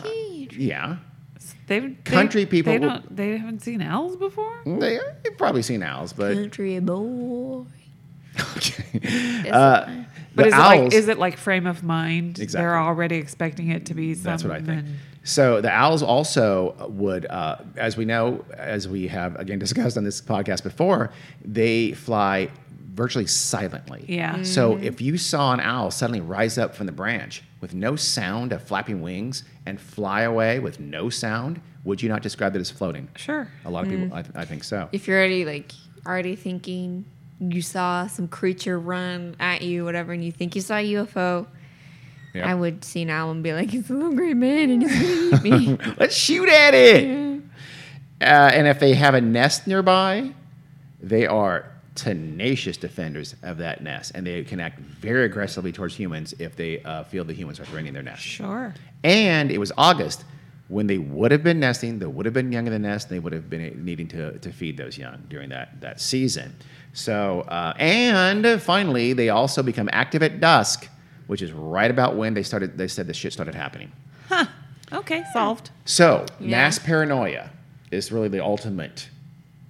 yeah. 0.53 0.97
They've, 1.67 1.97
country 2.05 2.45
they, 2.45 2.51
people 2.51 2.73
They 2.73 2.79
don't. 2.79 3.17
They 3.17 3.37
haven't 3.37 3.63
seen 3.63 3.83
owls 3.83 4.17
before. 4.17 4.61
They, 4.65 4.99
you've 5.25 5.39
probably 5.39 5.63
seen 5.63 5.83
owls, 5.83 6.13
but 6.13 6.35
Country 6.35 6.79
boy. 6.81 7.65
okay. 8.57 9.51
Uh, 9.51 10.05
But 10.35 10.43
the 10.43 10.49
is 10.49 10.55
it 10.55 10.59
like 10.59 10.93
is 10.93 11.09
it 11.09 11.19
like 11.19 11.37
frame 11.39 11.67
of 11.67 11.83
mind? 11.83 12.39
Exactly. 12.39 12.63
They're 12.63 12.79
already 12.79 13.17
expecting 13.17 13.71
it 13.71 13.87
to 13.87 13.95
be. 13.95 14.13
That's 14.15 14.45
what 14.45 14.53
I 14.53 14.61
think. 14.61 14.85
So 15.25 15.61
the 15.61 15.71
owls 15.71 16.05
also 16.05 16.77
would, 16.89 17.27
uh, 17.27 17.57
as 17.77 17.97
we 17.97 18.05
know, 18.05 18.45
as 18.57 18.87
we 18.87 19.09
have 19.09 19.35
again 19.37 19.59
discussed 19.59 19.97
on 19.97 20.05
this 20.05 20.21
podcast 20.21 20.63
before, 20.63 21.11
they 21.45 21.93
fly 21.93 22.49
virtually 22.97 23.27
silently. 23.27 24.05
Yeah. 24.09 24.43
So 24.43 24.79
if 24.79 25.01
you 25.01 25.19
saw 25.19 25.53
an 25.53 25.61
owl 25.61 25.91
suddenly 25.91 26.21
rise 26.23 26.57
up 26.59 26.75
from 26.75 26.87
the 26.87 26.93
branch 26.93 27.43
with 27.61 27.75
no 27.75 27.95
sound 27.95 28.53
of 28.53 28.63
flapping 28.63 29.03
wings 29.03 29.45
and 29.67 29.79
fly 29.81 30.23
away 30.23 30.59
with 30.59 30.81
no 30.81 31.11
sound, 31.11 31.61
would 31.85 32.03
you 32.03 32.09
not 32.09 32.23
describe 32.23 32.55
that 32.55 32.61
as 32.61 32.71
floating? 32.71 33.09
Sure. 33.15 33.49
A 33.67 33.71
lot 33.71 33.85
of 33.85 33.91
people, 33.91 34.13
I, 34.17 34.25
I 34.35 34.45
think 34.47 34.65
so. 34.65 34.89
If 34.93 35.07
you're 35.07 35.19
already 35.19 35.45
like 35.45 35.73
already 36.07 36.37
thinking 36.37 37.05
you 37.39 37.61
saw 37.61 38.07
some 38.07 38.29
creature 38.29 38.79
run 38.81 39.37
at 39.39 39.61
you, 39.61 39.85
whatever, 39.85 40.13
and 40.13 40.25
you 40.25 40.33
think 40.33 40.57
you 40.57 40.63
saw 40.63 40.77
a 40.79 40.93
UFO, 40.95 41.47
Yeah. 42.33 42.51
I 42.51 42.55
would 42.55 42.83
see 42.83 43.03
an 43.03 43.11
owl 43.11 43.31
and 43.31 43.43
be 43.43 43.53
like, 43.53 43.75
"It's 43.75 43.91
a 43.91 43.93
little 43.93 44.15
gray 44.15 44.33
man, 44.35 44.71
and 44.71 44.83
he's 44.83 45.31
gonna 45.41 45.47
eat 45.59 45.69
me." 45.69 45.79
Let's 45.99 46.17
shoot 46.17 46.49
at 46.49 46.73
it. 46.75 47.43
Uh, 48.23 48.25
and 48.25 48.67
if 48.67 48.81
they 48.81 48.95
have 48.95 49.15
a 49.15 49.21
nest 49.21 49.67
nearby, 49.67 50.33
they 51.03 51.27
are 51.27 51.71
tenacious 51.97 52.77
defenders 52.77 53.35
of 53.43 53.59
that 53.59 53.83
nest, 53.83 54.13
and 54.15 54.27
they 54.27 54.45
can 54.45 54.61
act 54.61 54.79
very 54.79 55.25
aggressively 55.25 55.73
towards 55.73 55.97
humans 55.97 56.35
if 56.39 56.55
they 56.55 56.83
uh, 56.83 57.03
feel 57.05 57.25
the 57.25 57.33
humans 57.33 57.59
are 57.59 57.65
threatening 57.65 57.93
their 57.95 58.03
nest. 58.03 58.23
Sure. 58.23 58.73
And 59.03 59.51
it 59.51 59.59
was 59.59 59.73
August 59.77 60.25
when 60.69 60.87
they 60.89 60.99
would 60.99 61.31
have 61.31 61.45
been 61.45 61.61
nesting, 61.61 61.99
they 61.99 62.07
would 62.07 62.27
have 62.27 62.35
been 62.35 62.51
young 62.51 62.67
in 62.67 62.73
the 62.73 62.79
nest, 62.79 63.09
and 63.09 63.15
they 63.17 63.21
would 63.21 63.33
have 63.33 63.49
been 63.49 63.85
needing 63.85 64.09
to, 64.09 64.37
to 64.41 64.53
feed 64.53 64.77
those 64.77 64.99
young 64.99 65.23
during 65.29 65.49
that, 65.49 65.81
that 65.81 66.01
season. 66.01 66.55
So, 66.93 67.43
uh, 67.43 67.73
and 67.79 68.61
finally, 68.61 69.13
they 69.13 69.29
also 69.29 69.63
become 69.63 69.89
active 69.93 70.23
at 70.25 70.41
dusk, 70.41 70.89
which 71.29 71.41
is 71.41 71.53
right 71.53 71.91
about 71.91 72.17
when 72.17 72.35
they 72.35 72.43
started, 72.43 72.77
they 72.77 72.89
said 72.89 73.07
the 73.07 73.15
shit 73.15 73.33
started 73.33 73.55
happening. 73.55 73.93
Huh. 74.29 74.47
Okay, 74.93 75.25
solved. 75.33 75.71
So, 75.85 76.27
Yeah. 76.41 76.49
mass 76.51 76.79
paranoia 76.79 77.51
is 77.91 78.11
really 78.11 78.29
the 78.29 78.43
ultimate 78.43 79.09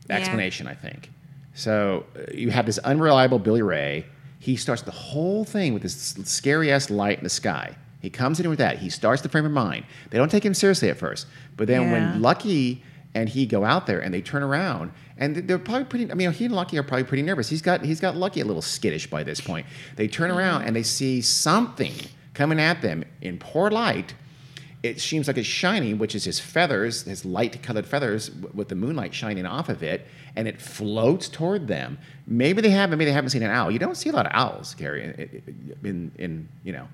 Yeah. 0.09 0.17
explanation, 0.17 0.67
I 0.67 0.75
think. 0.75 1.11
So, 1.57 2.05
uh, 2.17 2.31
you 2.33 2.51
have 2.51 2.67
this 2.67 2.79
unreliable 2.79 3.39
Billy 3.39 3.63
Ray. 3.63 4.05
He 4.39 4.55
starts 4.57 4.83
the 4.83 4.91
whole 4.93 5.45
thing 5.45 5.73
with 5.75 5.83
this 5.83 6.15
scary 6.25 6.71
ass 6.71 6.91
light 6.91 7.19
in 7.19 7.25
the 7.25 7.31
sky. 7.31 7.75
He 8.01 8.11
comes 8.11 8.39
in 8.39 8.49
with 8.49 8.59
that. 8.59 8.79
He 8.79 8.91
starts 8.91 9.23
the 9.23 9.29
frame 9.29 9.47
of 9.47 9.51
mind. 9.53 9.85
They 10.11 10.19
don't 10.19 10.31
take 10.31 10.45
him 10.45 10.55
seriously 10.55 10.91
at 10.91 10.99
first. 10.99 11.27
But 11.57 11.67
then 11.67 11.83
Yeah. 11.83 11.93
when 11.93 12.23
Lucky 12.23 12.85
and 13.15 13.29
he 13.29 13.47
go 13.47 13.65
out 13.65 13.87
there 13.87 13.99
and 13.99 14.13
they 14.13 14.21
turn 14.21 14.43
around 14.43 14.93
and 15.17 15.35
they're 15.49 15.59
probably 15.59 15.85
pretty 15.87 16.11
I 16.13 16.15
mean 16.15 16.31
he 16.33 16.45
and 16.45 16.55
Lucky 16.55 16.77
are 16.79 16.83
probably 16.83 17.05
pretty 17.05 17.23
nervous. 17.23 17.49
He's 17.49 17.63
got 17.63 17.83
he's 17.83 17.99
got 17.99 18.15
Lucky 18.15 18.43
a 18.43 18.45
little 18.45 18.61
skittish 18.63 19.09
by 19.09 19.23
this 19.25 19.41
point. 19.41 19.67
They 19.97 20.07
turn 20.07 20.31
around 20.31 20.63
and 20.65 20.77
they 20.77 20.83
see 20.83 21.23
something 21.23 21.95
coming 22.35 22.61
at 22.61 22.83
them 22.83 23.03
in 23.23 23.39
poor 23.39 23.71
light 23.71 24.15
it 24.87 25.01
seems 25.01 25.27
like 25.29 25.37
it's 25.39 25.47
shining, 25.47 25.99
which 25.99 26.15
is 26.15 26.25
his 26.25 26.39
feathers, 26.41 27.03
his 27.03 27.25
light 27.25 27.63
colored 27.63 27.87
feathers 27.87 28.31
with 28.55 28.69
the 28.69 28.75
moonlight 28.75 29.13
shining 29.15 29.45
off 29.47 29.69
of 29.69 29.83
it, 29.83 30.07
and 30.37 30.49
it 30.49 30.61
floats 30.61 31.29
toward 31.29 31.67
them. 31.69 31.99
Maybe 32.27 32.61
they 32.63 32.71
have, 32.71 32.91
maybe 32.91 33.05
they 33.05 33.13
haven't 33.13 33.31
seen 33.31 33.43
an 33.43 33.51
owl. 33.51 33.71
You 33.71 33.79
don't 33.79 33.97
see 33.97 34.09
a 34.09 34.13
lot 34.13 34.27
of 34.27 34.33
owls, 34.35 34.75
Gary, 34.75 35.03
in, 35.85 36.11
in, 36.19 36.49
you 36.65 36.73
know, 36.73 36.89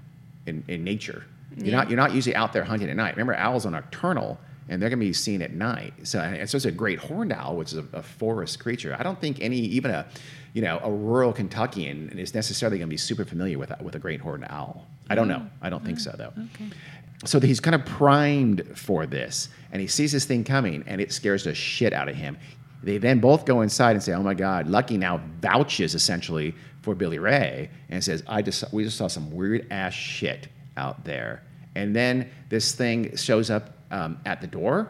in, 0.47 0.65
in 0.69 0.85
nature. 0.85 1.25
You're 1.57 1.77
not 1.77 1.91
you're 1.91 1.99
not 1.99 2.15
usually 2.15 2.35
out 2.35 2.53
there 2.55 2.65
hunting 2.65 2.89
at 2.89 2.97
night. 2.97 3.15
Remember, 3.15 3.35
owls 3.35 3.67
are 3.67 3.71
nocturnal, 3.71 4.39
and 4.71 4.81
they're 4.81 4.89
gonna 4.89 5.01
be 5.01 5.13
seen 5.13 5.43
at 5.43 5.53
night. 5.53 5.93
So, 6.05 6.19
and 6.19 6.49
so 6.49 6.57
it's 6.57 6.65
a 6.65 6.71
great 6.73 6.99
horned 6.99 7.31
owl, 7.33 7.57
which 7.57 7.73
is 7.73 7.79
a, 7.79 7.85
a 7.93 8.03
forest 8.03 8.59
creature. 8.59 8.97
I 8.99 9.03
don't 9.03 9.21
think 9.21 9.39
any 9.43 9.59
even 9.59 9.91
a 9.91 10.07
you 10.55 10.63
know 10.63 10.81
a 10.83 10.91
rural 10.91 11.31
Kentuckian 11.33 12.19
is 12.19 12.33
necessarily 12.35 12.79
gonna 12.79 12.89
be 12.89 12.97
super 12.97 13.27
familiar 13.27 13.59
with 13.59 13.71
a- 13.71 13.79
with 13.83 13.95
a 13.97 13.99
great 13.99 14.21
horned 14.23 14.47
owl. 14.49 14.87
I 15.11 15.15
don't 15.15 15.29
know. 15.29 15.47
I 15.61 15.69
don't 15.69 15.85
think 15.85 16.01
so 16.01 16.15
though 16.17 16.33
Okay. 16.55 16.71
So 17.25 17.39
he's 17.41 17.61
kind 17.61 17.75
of 17.75 17.85
primed 17.85 18.77
for 18.77 19.07
this 19.07 19.49
and 19.71 19.81
he 19.81 19.87
sees 19.87 20.13
this 20.13 20.25
thing 20.25 20.45
coming 20.45 20.85
and 20.87 21.01
it 21.01 21.13
scares 21.13 21.45
the 21.45 21.55
shit 21.55 21.93
out 21.93 22.09
of 22.09 22.15
him. 22.15 22.37
They 22.83 22.99
then 22.99 23.21
both 23.21 23.45
go 23.45 23.61
inside 23.61 23.93
and 23.93 24.03
say 24.03 24.13
oh 24.13 24.23
my 24.23 24.35
god 24.35 24.67
lucky 24.67 24.99
now 24.99 25.21
vouches 25.41 25.95
essentially 25.95 26.55
for 26.81 26.97
billy 26.97 27.21
ray 27.21 27.71
and 27.91 28.03
says 28.03 28.25
i 28.27 28.43
just 28.43 28.65
we 28.73 28.83
just 28.83 28.97
saw 28.97 29.07
some 29.07 29.31
weird 29.31 29.67
ass 29.71 29.95
shit 29.95 30.49
out 30.77 31.05
there. 31.05 31.43
And 31.75 31.95
then 31.95 32.31
this 32.49 32.73
thing 32.73 33.17
shows 33.17 33.51
up 33.51 33.71
um, 33.91 34.19
at 34.27 34.41
the 34.41 34.47
door 34.47 34.89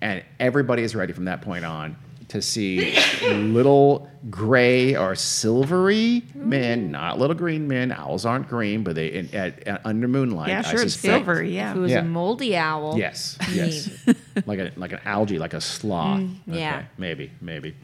and 0.00 0.22
everybody 0.40 0.82
is 0.82 0.94
ready 0.94 1.12
from 1.12 1.26
that 1.26 1.42
point 1.42 1.64
on 1.64 1.96
to 2.32 2.40
see 2.40 2.96
little 3.30 4.08
gray 4.30 4.96
or 4.96 5.14
silvery 5.14 6.22
men, 6.34 6.90
not 6.90 7.18
little 7.18 7.36
green 7.36 7.68
men. 7.68 7.92
Owls 7.92 8.24
aren't 8.24 8.48
green, 8.48 8.82
but 8.82 8.94
they 8.94 9.08
in, 9.08 9.34
at, 9.34 9.66
at, 9.68 9.80
under 9.84 10.08
moonlight. 10.08 10.48
Yeah, 10.48 10.62
sure, 10.62 10.80
it's 10.82 10.94
suspect- 10.94 11.26
silvery. 11.26 11.54
Yeah. 11.54 11.70
If 11.72 11.76
it 11.76 11.80
was 11.80 11.90
Yeah. 11.92 11.98
a 12.00 12.04
moldy 12.04 12.56
owl. 12.56 12.98
Yes, 12.98 13.36
yes, 13.52 13.90
like 14.46 14.58
a 14.58 14.72
like 14.76 14.92
an 14.92 15.00
algae, 15.04 15.38
like 15.38 15.52
a 15.54 15.60
sloth. 15.60 16.20
Mm, 16.20 16.36
yeah. 16.46 16.76
Okay, 16.78 16.86
maybe, 16.96 17.30
maybe. 17.40 17.74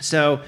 So, 0.00 0.40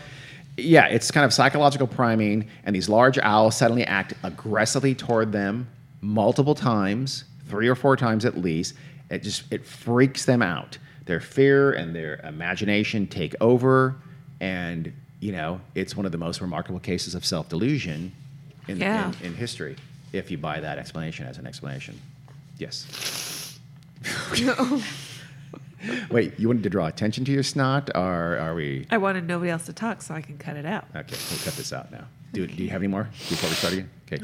yeah, 0.56 0.86
it's 0.86 1.10
kind 1.10 1.24
of 1.24 1.32
psychological 1.32 1.86
priming, 1.86 2.48
and 2.64 2.74
these 2.76 2.88
large 2.88 3.18
owls 3.18 3.56
suddenly 3.56 3.84
act 3.84 4.14
aggressively 4.22 4.94
toward 4.94 5.32
them 5.32 5.68
multiple 6.00 6.54
times, 6.54 7.24
three 7.48 7.66
or 7.66 7.74
four 7.74 7.96
times 7.96 8.24
at 8.24 8.36
least. 8.38 8.74
It 9.10 9.24
just 9.24 9.42
it 9.52 9.66
freaks 9.66 10.24
them 10.24 10.40
out. 10.42 10.78
Their 11.08 11.20
fear 11.20 11.72
and 11.72 11.96
their 11.96 12.20
imagination 12.22 13.06
take 13.06 13.34
over, 13.40 13.96
and 14.40 14.92
you 15.20 15.32
know 15.32 15.58
it's 15.74 15.96
one 15.96 16.04
of 16.04 16.12
the 16.12 16.18
most 16.18 16.42
remarkable 16.42 16.80
cases 16.80 17.14
of 17.14 17.24
self 17.24 17.48
delusion 17.48 18.12
in, 18.68 18.76
Yeah. 18.76 19.10
in, 19.22 19.28
in 19.28 19.34
history. 19.34 19.76
If 20.12 20.30
you 20.30 20.36
buy 20.36 20.60
that 20.60 20.76
explanation 20.76 21.26
as 21.26 21.38
an 21.38 21.46
explanation, 21.46 21.98
yes. 22.58 23.58
no. 24.42 24.82
Wait, 26.10 26.38
you 26.38 26.46
wanted 26.46 26.64
to 26.64 26.68
draw 26.68 26.88
attention 26.88 27.24
to 27.24 27.32
your 27.32 27.42
snot, 27.42 27.88
or 27.94 28.36
are 28.36 28.54
we? 28.54 28.86
I 28.90 28.98
wanted 28.98 29.26
nobody 29.26 29.50
else 29.50 29.64
to 29.64 29.72
talk 29.72 30.02
so 30.02 30.12
I 30.12 30.20
can 30.20 30.36
cut 30.36 30.58
it 30.58 30.66
out. 30.66 30.84
Okay, 30.94 31.16
we'll 31.30 31.40
cut 31.42 31.54
this 31.54 31.72
out 31.72 31.90
now. 31.90 32.04
Do, 32.34 32.46
do 32.46 32.62
you 32.62 32.68
have 32.68 32.82
any 32.82 32.88
more 32.88 33.04
before 33.30 33.48
we 33.48 33.54
start 33.54 33.72
again? 33.72 33.88
Okay. 34.12 34.18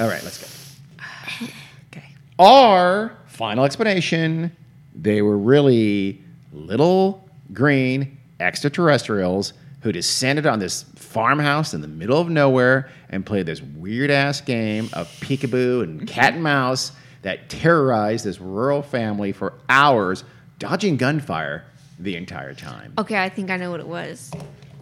All 0.00 0.08
right, 0.08 0.22
let's 0.22 0.38
go. 0.38 1.46
Okay. 1.92 2.14
Our 2.38 3.16
final 3.26 3.64
explanation 3.64 4.54
they 4.94 5.22
were 5.22 5.38
really 5.38 6.22
little 6.52 7.28
green 7.52 8.18
extraterrestrials 8.38 9.52
who 9.82 9.92
descended 9.92 10.46
on 10.46 10.58
this 10.58 10.84
farmhouse 10.94 11.72
in 11.74 11.80
the 11.80 11.88
middle 11.88 12.20
of 12.20 12.28
nowhere 12.28 12.90
and 13.08 13.24
played 13.24 13.46
this 13.46 13.62
weird 13.62 14.10
ass 14.10 14.40
game 14.40 14.88
of 14.92 15.08
peekaboo 15.20 15.82
and 15.82 16.06
cat 16.06 16.34
and 16.34 16.42
mouse 16.42 16.92
that 17.22 17.48
terrorized 17.48 18.24
this 18.24 18.40
rural 18.40 18.82
family 18.82 19.32
for 19.32 19.54
hours, 19.68 20.24
dodging 20.58 20.96
gunfire 20.96 21.64
the 21.98 22.16
entire 22.16 22.54
time. 22.54 22.92
Okay, 22.98 23.22
I 23.22 23.28
think 23.28 23.50
I 23.50 23.56
know 23.56 23.70
what 23.70 23.80
it 23.80 23.88
was. 23.88 24.30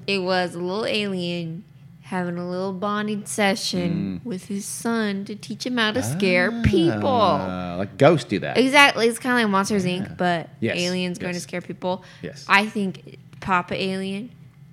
It 0.06 0.18
was 0.18 0.54
a 0.54 0.58
little 0.58 0.86
alien 0.86 1.64
having 2.08 2.38
a 2.38 2.48
little 2.48 2.72
bonding 2.72 3.26
session 3.26 4.20
with 4.24 4.46
his 4.46 4.64
son 4.64 5.24
to 5.26 5.34
teach 5.34 5.66
him 5.66 5.76
how 5.76 5.92
to 5.92 6.02
scare 6.02 6.50
people. 6.62 7.06
Uh, 7.06 7.76
like 7.76 7.98
ghosts 7.98 8.24
do 8.28 8.38
that. 8.38 8.56
Exactly. 8.56 9.06
It's 9.06 9.18
kind 9.18 9.36
of 9.38 9.42
like 9.44 9.50
Monsters 9.50 9.84
Inc., 9.84 10.16
but 10.16 10.48
Yes, 10.60 10.78
aliens 10.78 11.18
going 11.18 11.34
to 11.34 11.40
scare 11.40 11.60
people. 11.60 12.02
Yes. 12.22 12.46
I 12.48 12.64
think 12.66 13.18
Papa 13.40 13.74
Alien 13.74 14.30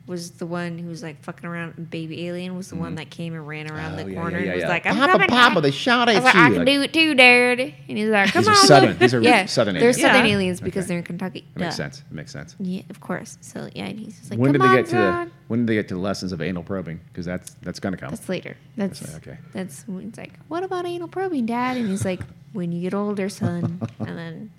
was 0.08 0.32
the 0.32 0.46
one 0.46 0.78
who 0.78 0.88
was 0.88 1.02
like 1.04 1.22
fucking 1.24 1.46
around. 1.50 1.74
and 1.78 1.90
Baby 1.90 2.28
Alien 2.28 2.56
was 2.56 2.70
the 2.70 2.76
one 2.78 2.96
that 2.96 3.10
came 3.10 3.34
and 3.34 3.46
ran 3.46 3.70
around 3.70 4.00
Oh, 4.00 4.04
the 4.04 4.12
yeah, 4.12 4.16
corner 4.22 4.38
yeah, 4.40 4.46
and 4.46 4.54
was 4.54 4.62
yeah. 4.62 4.70
like, 4.70 4.86
I'm 4.86 4.96
Papa, 4.96 5.12
coming 5.14 5.28
Papa, 5.30 5.56
back." 5.56 5.64
they 5.64 5.72
shot 5.72 6.08
I 6.08 6.14
at 6.14 6.16
was 6.18 6.24
like, 6.26 6.34
you. 6.36 6.40
I 6.42 6.48
can 6.50 6.58
Like, 6.60 6.66
do 6.68 6.82
it 6.84 6.94
too, 6.94 7.16
Dad. 7.16 7.60
And 7.60 7.98
he's 7.98 8.08
like, 8.10 8.32
come 8.32 8.42
These 8.44 8.48
are 8.48 8.52
on. 8.52 8.58
Southern- 8.68 8.90
look." 8.92 9.00
these 9.00 9.14
are 9.14 9.22
yeah, 9.22 9.46
Southern 9.48 9.74
They're 9.74 9.84
aliens. 9.90 10.02
Southern 10.02 10.26
Yeah. 10.26 10.32
aliens 10.34 10.62
because 10.62 10.84
Okay. 10.84 10.88
they're 10.90 10.98
in 11.00 11.04
Kentucky. 11.04 11.46
that 11.56 11.60
makes 11.60 11.76
sense. 11.76 12.00
It 12.10 12.14
makes 12.14 12.32
sense. 12.32 12.56
Yeah, 12.60 12.84
of 12.92 13.02
course. 13.02 13.38
So 13.42 13.68
yeah, 13.76 13.86
and 13.88 14.00
he's 14.00 14.18
just 14.20 14.30
like, 14.32 14.40
when 14.40 14.52
did 14.54 14.62
come 14.62 14.70
they 14.72 14.78
on, 14.78 14.84
get 14.84 14.90
to 14.92 14.96
the 14.96 15.12
son." 15.12 15.32
When 15.48 15.62
did 15.62 15.68
they 15.68 15.76
get 15.76 15.88
to 15.89 15.93
the 15.96 16.00
lessons 16.00 16.32
of 16.32 16.41
anal 16.41 16.64
probing? 16.64 17.00
Because 17.08 17.26
that's 17.26 17.52
that's 17.62 17.80
gonna 17.80 17.98
come. 17.98 18.10
That's 18.10 18.28
later. 18.30 18.56
That's 18.78 19.00
That's 19.00 19.16
okay. 19.18 19.38
That's 19.54 19.88
when 19.88 20.08
it's 20.10 20.18
like, 20.18 20.34
what 20.48 20.64
about 20.64 20.86
anal 20.86 21.08
probing, 21.08 21.46
Dad? 21.46 21.78
And 21.78 21.88
he's 21.88 22.04
like, 22.06 22.22
when 22.54 22.72
you 22.72 22.82
get 22.82 22.93
older, 22.93 23.30
son. 23.30 23.82
and 24.00 24.18
then 24.18 24.52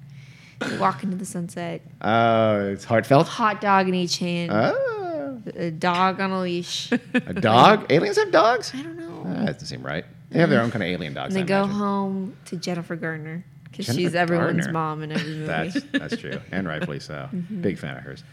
you 0.70 0.78
walk 0.78 1.02
into 1.02 1.16
the 1.16 1.26
sunset, 1.26 1.82
Uh, 2.00 2.68
it's 2.72 2.84
heartfelt. 2.84 3.26
hot 3.28 3.60
dog 3.60 3.88
in 3.88 3.94
each 3.94 4.18
hand, 4.18 4.50
Oh, 4.54 5.42
a 5.54 5.70
dog 5.70 6.20
on 6.20 6.30
a 6.30 6.40
leash. 6.40 6.90
a 7.14 7.34
dog? 7.34 7.86
Aliens 7.90 8.16
have 8.16 8.30
dogs? 8.32 8.72
I 8.74 8.82
don't 8.82 8.96
know. 8.98 9.22
Ah, 9.26 9.44
that 9.44 9.52
doesn't 9.54 9.66
seem 9.68 9.82
right. 9.84 10.04
They 10.30 10.38
have 10.40 10.50
their 10.50 10.60
own 10.62 10.70
kind 10.70 10.82
of 10.82 10.88
alien 10.88 11.14
dogs. 11.14 11.34
and 11.34 11.36
they 11.48 11.54
I 11.54 11.58
go 11.58 11.64
imagine. 11.64 11.78
home 11.80 12.36
to 12.46 12.56
Jennifer 12.56 12.96
Garner 12.96 13.44
because 13.70 13.94
she's 13.94 14.14
everyone's 14.14 14.66
Garner. 14.66 14.72
mom 14.72 15.02
in 15.02 15.12
every 15.12 15.32
movie. 15.34 15.46
That's 15.46 15.80
that's 15.92 16.16
true, 16.16 16.40
and 16.50 16.66
rightfully 16.66 17.00
so. 17.00 17.28
Mm-hmm. 17.32 17.60
Big 17.60 17.78
fan 17.78 17.96
of 17.96 18.02
hers. 18.02 18.24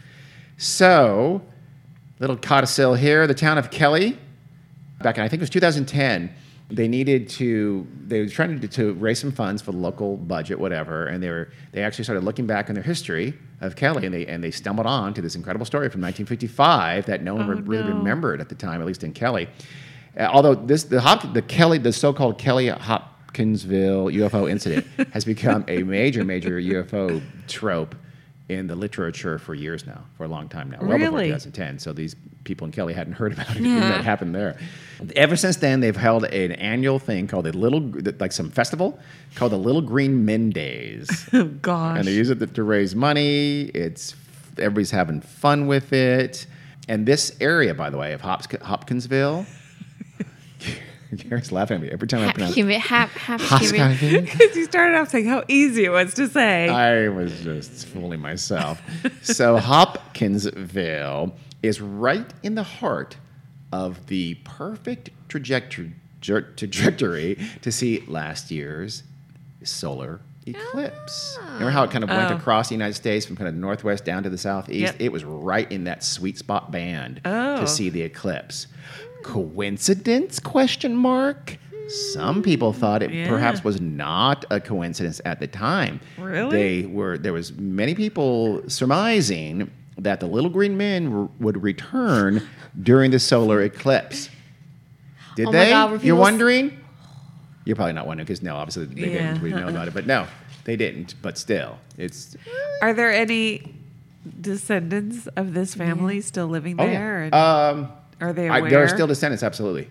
So, 0.56 1.42
little 2.24 2.36
codicil 2.42 2.94
here. 2.94 3.26
The 3.26 3.34
town 3.34 3.58
of 3.58 3.70
Kelly, 3.70 4.18
back 5.02 5.18
in 5.18 5.24
I 5.24 5.28
think 5.28 5.40
it 5.40 5.42
was 5.42 5.50
2010. 5.50 6.32
They 6.70 6.88
needed 6.88 7.28
to. 7.30 7.86
They 8.06 8.22
were 8.22 8.28
trying 8.28 8.58
to, 8.58 8.68
to 8.68 8.94
raise 8.94 9.18
some 9.18 9.32
funds 9.32 9.60
for 9.60 9.72
the 9.72 9.76
local 9.78 10.16
budget, 10.16 10.58
whatever, 10.58 11.06
and 11.06 11.22
they 11.22 11.28
were. 11.28 11.50
They 11.72 11.82
actually 11.82 12.04
started 12.04 12.24
looking 12.24 12.46
back 12.46 12.70
on 12.70 12.74
their 12.74 12.82
history 12.82 13.34
of 13.60 13.76
Kelly, 13.76 14.06
and 14.06 14.14
they 14.14 14.24
and 14.26 14.42
they 14.42 14.50
stumbled 14.50 14.86
on 14.86 15.12
to 15.14 15.20
this 15.20 15.34
incredible 15.34 15.66
story 15.66 15.90
from 15.90 16.00
1955 16.00 17.04
that 17.06 17.22
no 17.22 17.34
one 17.34 17.50
Oh, 17.50 17.60
really 17.60 17.90
no. 17.90 17.98
remembered 17.98 18.40
at 18.40 18.48
the 18.48 18.54
time, 18.54 18.80
at 18.80 18.86
least 18.86 19.04
in 19.04 19.12
Kelly. 19.12 19.46
Uh, 20.18 20.22
although 20.32 20.54
this 20.54 20.84
the 20.84 21.02
Hop, 21.02 21.34
the 21.34 21.42
Kelly 21.42 21.76
the 21.76 21.92
so-called 21.92 22.38
Kelly 22.38 22.68
Hopkinsville 22.68 24.06
UFO 24.06 24.50
incident 24.50 24.86
has 25.12 25.26
become 25.26 25.64
a 25.68 25.82
major 25.82 26.24
major 26.24 26.58
UFO 26.58 27.22
trope 27.46 27.94
in 28.48 28.66
the 28.66 28.74
literature 28.76 29.38
for 29.38 29.54
years 29.54 29.86
now, 29.86 30.04
for 30.18 30.24
a 30.24 30.28
long 30.28 30.48
time 30.48 30.70
now, 30.70 30.78
well 30.82 30.98
before 30.98 31.20
2010. 31.22 31.78
So 31.78 31.92
these 31.94 32.14
people 32.44 32.66
in 32.66 32.72
Kelly 32.72 32.92
hadn't 32.92 33.14
heard 33.14 33.32
about 33.32 33.48
anything 33.50 33.80
that 33.80 34.04
happened 34.04 34.34
there. 34.34 34.58
Ever 35.16 35.34
since 35.34 35.56
then, 35.56 35.80
they've 35.80 35.96
held 35.96 36.24
an 36.24 36.52
annual 36.52 36.98
thing 36.98 37.26
called 37.26 37.46
a 37.46 37.52
Little, 37.52 37.80
like 38.20 38.32
some 38.32 38.50
festival 38.50 38.98
called 39.34 39.52
the 39.52 39.56
Little 39.58 39.80
Green 39.80 40.24
Men 40.26 40.50
Days 40.50 41.26
Oh, 41.32 41.44
gosh. 41.44 41.98
and 41.98 42.06
they 42.06 42.12
use 42.12 42.28
it 42.28 42.38
to, 42.40 42.46
to 42.46 42.62
raise 42.62 42.94
money. 42.94 43.62
It's 43.74 44.14
everybody's 44.58 44.90
having 44.90 45.20
fun 45.22 45.66
with 45.66 45.92
it. 45.94 46.46
And 46.86 47.06
this 47.06 47.34
area, 47.40 47.74
by 47.74 47.88
the 47.88 47.96
way, 47.96 48.12
of 48.12 48.20
Hopkinsville, 48.20 49.46
Gary's 51.28 51.52
laughing 51.52 51.76
at 51.76 51.82
me 51.82 51.88
every 51.90 52.08
time 52.08 52.20
I 52.20 52.24
Half 52.26 52.34
pronounce 52.34 52.54
give 52.54 52.70
it, 52.70 52.80
half, 52.80 53.12
half 53.16 53.60
give 53.60 53.74
it. 53.74 53.78
Hopkinsville. 53.80 54.20
Because 54.22 54.56
you 54.56 54.64
started 54.64 54.96
off 54.98 55.08
saying 55.10 55.26
how 55.26 55.44
easy 55.48 55.84
it 55.84 55.90
was 55.90 56.14
to 56.14 56.28
say. 56.28 56.68
I 56.68 57.08
was 57.08 57.40
just 57.40 57.86
fooling 57.86 58.20
myself. 58.20 58.80
so 59.22 59.56
Hopkinsville 59.58 61.34
is 61.62 61.80
right 61.80 62.32
in 62.42 62.54
the 62.54 62.62
heart 62.62 63.16
of 63.72 64.06
the 64.06 64.34
perfect 64.44 65.10
trajectory 65.28 65.92
jer- 66.20 66.52
trajectory 66.56 67.38
to 67.62 67.72
see 67.72 68.04
last 68.06 68.50
year's 68.50 69.02
solar 69.62 70.20
eclipse. 70.46 71.38
Ah. 71.40 71.44
Remember 71.54 71.70
how 71.70 71.84
it 71.84 71.90
kind 71.90 72.04
of 72.04 72.10
went 72.10 72.30
Oh. 72.30 72.36
across 72.36 72.68
the 72.68 72.74
United 72.74 72.94
States 72.94 73.24
from 73.24 73.34
kind 73.36 73.48
of 73.48 73.54
northwest 73.54 74.04
down 74.04 74.22
to 74.24 74.30
the 74.30 74.36
southeast? 74.38 74.92
Yep. 74.94 74.96
It 75.00 75.10
was 75.12 75.24
right 75.24 75.70
in 75.72 75.84
that 75.84 76.04
sweet 76.04 76.36
spot 76.38 76.70
band 76.70 77.20
Oh. 77.24 77.60
to 77.60 77.66
see 77.66 77.88
the 77.88 78.02
eclipse. 78.02 78.66
Coincidence? 79.24 80.38
Question 80.38 80.94
mark. 80.94 81.56
Some 81.88 82.42
people 82.42 82.72
thought 82.72 83.02
it 83.02 83.10
Yeah. 83.12 83.28
perhaps 83.28 83.64
was 83.64 83.80
not 83.80 84.44
a 84.50 84.60
coincidence 84.60 85.20
at 85.24 85.40
the 85.40 85.46
time. 85.46 86.00
Really? 86.18 86.82
They 86.82 86.86
were 86.86 87.18
there 87.18 87.32
was 87.32 87.52
many 87.56 87.94
people 87.94 88.62
surmising 88.68 89.70
that 89.98 90.20
the 90.20 90.26
little 90.26 90.50
green 90.50 90.76
men 90.76 91.12
r- 91.12 91.28
would 91.40 91.62
return 91.62 92.42
during 92.82 93.10
the 93.10 93.18
solar 93.18 93.60
eclipse. 93.62 94.28
Did 95.36 95.48
Oh 95.48 95.52
they? 95.52 95.70
God, 95.70 96.02
You're 96.02 96.16
s- 96.16 96.20
wondering? 96.20 96.76
You're 97.64 97.76
probably 97.76 97.92
not 97.94 98.06
wondering 98.06 98.26
because 98.26 98.42
no, 98.42 98.56
obviously 98.56 98.86
they 98.86 99.12
Yeah. 99.12 99.32
didn't. 99.32 99.42
We 99.42 99.50
know 99.50 99.68
about 99.68 99.88
it, 99.88 99.94
but 99.94 100.06
no, 100.06 100.26
they 100.64 100.76
didn't. 100.76 101.14
But 101.22 101.38
still, 101.38 101.78
it's 101.98 102.36
Are 102.82 102.92
there 102.94 103.12
any 103.12 103.74
descendants 104.40 105.26
of 105.36 105.52
this 105.54 105.74
family 105.74 106.20
still 106.22 106.46
living 106.48 106.76
oh 106.78 106.86
there? 106.86 107.28
yeah. 107.32 107.86
Are 108.20 108.32
they 108.32 108.48
I, 108.48 108.58
aware? 108.58 108.70
there 108.70 108.82
are 108.82 108.88
still 108.88 109.06
descendants, 109.06 109.42
absolutely. 109.42 109.90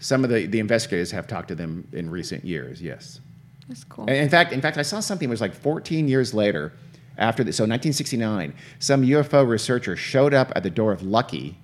Some 0.00 0.24
of 0.24 0.30
the, 0.30 0.46
the 0.46 0.58
investigators 0.58 1.10
have 1.12 1.26
talked 1.26 1.48
to 1.48 1.54
them 1.54 1.86
in 1.92 2.10
recent 2.10 2.44
years. 2.44 2.82
Yes. 2.82 3.20
That's 3.68 3.84
cool. 3.84 4.04
And 4.08 4.16
in 4.16 4.28
fact, 4.28 4.52
in 4.52 4.60
fact, 4.60 4.76
I 4.76 4.82
saw 4.82 5.00
something. 5.00 5.28
It 5.28 5.30
was 5.30 5.40
like 5.40 5.54
14 5.54 6.08
years 6.08 6.34
later, 6.34 6.72
after 7.18 7.44
the, 7.44 7.52
so 7.52 7.62
1969, 7.64 8.54
some 8.78 9.02
UFO 9.02 9.46
researcher 9.46 9.96
showed 9.96 10.34
up 10.34 10.52
at 10.56 10.62
the 10.62 10.70
door 10.70 10.92
of 10.92 11.02
Lucky, 11.02 11.58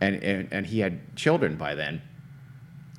and, 0.00 0.22
and 0.22 0.48
and 0.52 0.66
he 0.66 0.80
had 0.80 1.16
children 1.16 1.56
by 1.56 1.74
then, 1.74 2.02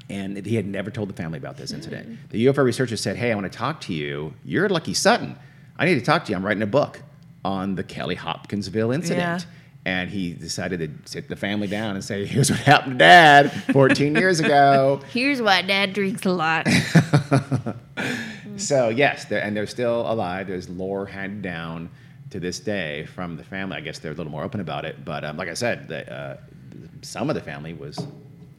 and 0.09 0.45
he 0.45 0.55
had 0.55 0.65
never 0.65 0.91
told 0.91 1.09
the 1.09 1.13
family 1.13 1.37
about 1.37 1.57
this 1.57 1.71
incident. 1.71 2.29
The 2.29 2.45
UFO 2.47 2.63
researcher 2.63 2.97
said, 2.97 3.17
"Hey, 3.17 3.31
I 3.31 3.35
want 3.35 3.51
to 3.51 3.57
talk 3.57 3.81
to 3.81 3.93
you. 3.93 4.33
You're 4.43 4.69
Lucky 4.69 4.93
Sutton. 4.93 5.37
I 5.77 5.85
need 5.85 5.95
to 5.95 6.01
talk 6.01 6.25
to 6.25 6.31
you. 6.31 6.35
I'm 6.35 6.45
writing 6.45 6.63
a 6.63 6.67
book 6.67 7.01
on 7.45 7.75
the 7.75 7.83
Kelly 7.83 8.15
Hopkinsville 8.15 8.91
incident." 8.91 9.19
Yeah. 9.19 9.49
And 9.85 10.09
he 10.09 10.31
decided 10.31 10.79
to 10.79 11.09
sit 11.11 11.27
the 11.27 11.35
family 11.35 11.67
down 11.67 11.95
and 11.95 12.03
say, 12.03 12.25
"Here's 12.25 12.49
what 12.49 12.59
happened 12.61 12.93
to 12.93 12.97
Dad 12.99 13.51
14 13.73 14.15
years 14.15 14.39
ago." 14.39 15.01
Here's 15.11 15.41
why 15.41 15.61
Dad 15.61 15.91
drinks 15.93 16.25
a 16.25 16.31
lot. 16.31 16.67
So 18.57 18.89
yes, 18.89 19.25
they're, 19.25 19.41
and 19.43 19.55
they're 19.55 19.67
still 19.67 20.01
alive. 20.09 20.47
There's 20.47 20.69
lore 20.69 21.05
handed 21.05 21.41
down 21.41 21.89
to 22.29 22.39
this 22.39 22.59
day 22.59 23.05
from 23.05 23.35
the 23.35 23.43
family. 23.43 23.77
I 23.77 23.81
guess 23.81 23.99
they're 23.99 24.11
a 24.11 24.15
little 24.15 24.31
more 24.31 24.43
open 24.43 24.59
about 24.59 24.85
it. 24.85 25.03
But 25.03 25.23
um, 25.23 25.37
like 25.37 25.49
I 25.49 25.53
said, 25.53 25.87
the, 25.87 26.11
uh, 26.13 26.37
some 27.01 27.29
of 27.29 27.35
the 27.35 27.41
family 27.41 27.73
was, 27.73 27.97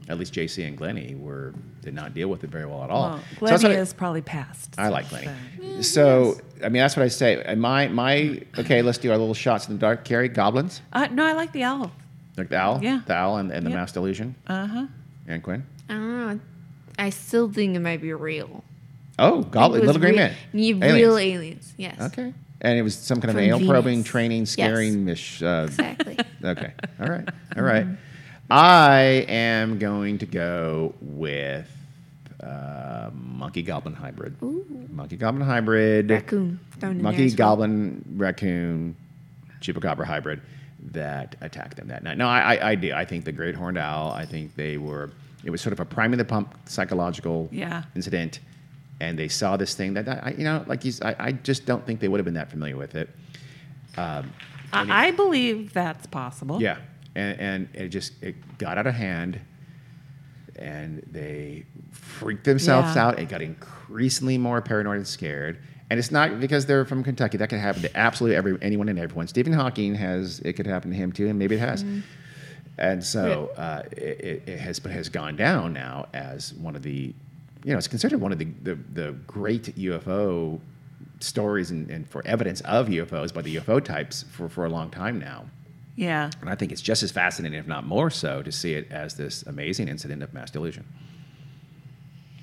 at 0.09 0.19
least 0.19 0.35
JC 0.35 0.67
and 0.67 0.77
Glennie, 0.77 1.15
were 1.15 1.55
did 1.81 1.95
not 1.95 2.15
deal 2.15 2.29
with 2.29 2.45
it 2.45 2.51
very 2.51 2.67
well 2.67 2.83
at 2.85 2.91
all. 2.91 3.11
Well, 3.11 3.21
So 3.41 3.47
that's 3.47 3.65
I- 3.65 3.71
is 3.81 3.93
probably 3.93 4.23
passed. 4.23 4.75
I 4.79 4.89
like 4.89 5.09
Glennie. 5.09 5.31
So 5.83 6.39
I 6.63 6.69
mean, 6.69 6.81
that's 6.83 6.97
what 6.97 7.05
I 7.05 7.09
say. 7.09 7.43
And 7.45 7.61
my 7.61 7.89
my 7.89 8.41
okay, 8.59 8.83
let's 8.83 8.99
do 8.99 9.11
our 9.11 9.19
little 9.19 9.35
shots 9.35 9.69
in 9.69 9.75
the 9.75 9.81
dark. 9.81 10.05
Carrie, 10.05 10.29
goblins, 10.29 10.83
Uh, 10.93 11.09
no, 11.11 11.25
I 11.25 11.33
like 11.33 11.53
the 11.53 11.63
owl. 11.65 11.91
like 12.37 12.49
the 12.49 12.57
owl, 12.59 12.81
Yeah. 12.83 13.01
the 13.07 13.15
owl, 13.15 13.37
and, 13.39 13.51
and 13.51 13.65
the 13.65 13.71
Yep. 13.71 13.79
masked 13.79 13.97
illusion, 13.97 14.35
Uh 14.47 14.67
huh. 14.67 14.87
and 15.27 15.43
Quinn. 15.43 15.65
I 15.89 15.93
don't 15.95 16.27
know. 16.37 16.41
I 16.99 17.11
still 17.11 17.51
think 17.51 17.75
it 17.77 17.81
might 17.81 18.01
be 18.01 18.13
real. 18.13 18.63
Oh, 19.19 19.43
goblin, 19.43 19.85
little 19.87 20.01
green 20.01 20.15
real- 20.15 20.27
man. 20.29 20.35
You 20.53 20.77
Aliens. 20.77 20.95
real 20.95 21.19
aliens. 21.19 21.75
Yes. 21.77 22.01
Okay. 22.01 22.33
And 22.61 22.79
it 22.79 22.83
was 22.83 22.95
some 22.95 23.21
kind 23.21 23.31
of 23.31 23.35
From 23.37 23.45
anal 23.45 23.61
probing, 23.69 23.97
Venus. 23.97 24.07
training, 24.09 24.41
Yes. 24.43 24.51
scaring, 24.51 25.05
mish, 25.05 25.43
uh, 25.43 25.65
Exactly. 25.69 26.17
Okay. 26.45 26.73
All 27.01 27.07
right. 27.09 27.29
All 27.57 27.63
right. 27.63 27.87
I 28.51 29.25
am 29.29 29.79
going 29.79 30.19
to 30.19 30.27
go 30.27 30.95
with 31.01 31.71
uh, 32.43 33.11
monkey 33.15 33.63
goblin 33.63 33.95
hybrid. 33.95 34.37
Monkey 34.91 35.17
goblin 35.17 35.47
hybrid. 35.47 36.11
Raccoon. 36.11 36.61
Thrown 36.79 36.93
in 36.93 36.99
there 36.99 37.03
Monkey 37.05 37.29
well. 37.29 37.37
goblin 37.37 38.05
raccoon 38.17 38.97
chupacabra 39.61 40.05
hybrid 40.05 40.41
that 40.93 41.37
attacked 41.41 41.77
them 41.77 41.89
that 41.89 42.03
night. 42.03 42.19
No, 42.19 42.29
I, 42.29 42.55
I, 42.57 42.71
I 42.71 42.75
do. 42.75 42.93
I 42.93 43.05
think 43.07 43.25
the 43.25 43.33
great 43.33 43.55
horned 43.55 43.79
owl. 43.79 44.13
I 44.13 44.27
think 44.27 44.55
they 44.57 44.77
were. 44.77 45.11
It 45.43 45.51
was 45.51 45.61
sort 45.61 45.73
of 45.73 45.81
a 45.81 45.85
prime 45.85 45.95
priming 45.95 46.19
the 46.19 46.25
pump 46.25 46.55
psychological 46.67 47.49
Yeah. 47.51 47.85
incident, 47.95 48.41
and 49.01 49.19
they 49.19 49.29
saw 49.29 49.57
this 49.57 49.75
thing 49.75 49.95
that 49.95 50.09
I, 50.09 50.35
you 50.37 50.45
know, 50.45 50.65
like 50.67 50.83
he's. 50.83 51.01
I, 51.01 51.17
I 51.19 51.33
just 51.33 51.65
don't 51.65 51.85
think 51.87 52.01
they 52.01 52.09
would 52.09 52.19
have 52.19 52.25
been 52.27 52.35
that 52.35 52.51
familiar 52.51 52.77
with 52.77 52.95
it. 52.95 53.09
Um, 53.97 54.33
I, 54.73 55.07
I 55.09 55.11
believe 55.13 55.73
that's 55.73 56.07
possible. 56.07 56.61
yeah, 56.61 56.79
and, 57.15 57.39
and 57.41 57.69
it 57.75 57.89
just 57.89 58.13
it 58.23 58.35
got 58.59 58.79
out 58.79 58.87
of 58.87 58.95
hand, 58.95 59.41
and 60.57 61.03
they 61.11 61.65
freaked 61.91 62.45
themselves 62.45 62.95
Yeah. 62.97 63.07
out. 63.07 63.19
It 63.19 63.29
got 63.29 63.43
increasingly 63.43 64.39
more 64.39 64.61
paranoid 64.61 64.97
and 64.99 65.07
scared. 65.07 65.59
And 65.91 65.99
it's 65.99 66.11
not 66.11 66.41
because 66.41 66.67
they're 66.67 66.85
from 66.85 67.05
Kentucky. 67.05 67.37
That 67.37 67.49
could 67.51 67.59
happen 67.61 67.83
to 67.83 67.97
absolutely 67.97 68.37
every 68.37 68.59
anyone 68.63 68.89
and 68.89 68.99
everyone. 68.99 69.29
Stephen 69.29 69.53
Hawking 69.53 69.95
has 69.95 70.41
it 70.41 70.55
could 70.55 70.67
happen 70.67 70.91
to 70.91 70.97
him 70.97 71.13
too, 71.13 71.29
and 71.29 71.39
maybe 71.39 71.57
it 71.57 71.61
has. 71.61 71.85
And 72.79 73.05
so 73.05 73.51
uh, 73.57 73.83
it, 73.93 73.99
it- 74.21 74.43
it 74.49 74.59
has, 74.59 74.81
but 74.81 74.91
has 74.93 75.09
gone 75.09 75.37
down 75.37 75.73
now 75.73 76.07
as 76.13 76.55
one 76.55 76.75
of 76.75 76.83
the, 76.83 77.15
you 77.65 77.73
know, 77.73 77.79
it's 77.79 77.87
considered 77.87 78.21
one 78.21 78.33
of 78.33 78.39
the 78.39 78.47
the, 78.63 78.75
the 78.95 79.13
great 79.27 79.77
UFO 79.77 80.59
stories 81.21 81.71
and, 81.71 81.89
and 81.91 82.09
for 82.09 82.27
evidence 82.27 82.61
of 82.63 82.89
UFOs 82.89 83.33
by 83.33 83.43
the 83.43 83.57
UFO 83.57 83.83
types 83.83 84.25
for, 84.33 84.49
for 84.49 84.65
a 84.65 84.69
long 84.69 84.91
time 84.91 85.19
now. 85.19 85.45
Yeah. 85.97 86.31
And 86.41 86.51
I 86.51 86.55
think 86.57 86.73
it's 86.73 86.83
just 86.83 87.03
as 87.03 87.13
fascinating, 87.13 87.59
if 87.59 87.67
not 87.67 87.87
more 87.87 88.11
so, 88.11 88.43
to 88.43 88.51
see 88.51 88.75
it 88.75 88.91
as 88.91 89.15
this 89.15 89.43
amazing 89.45 89.89
incident 89.89 90.23
of 90.23 90.35
mass 90.35 90.51
delusion. 90.51 90.85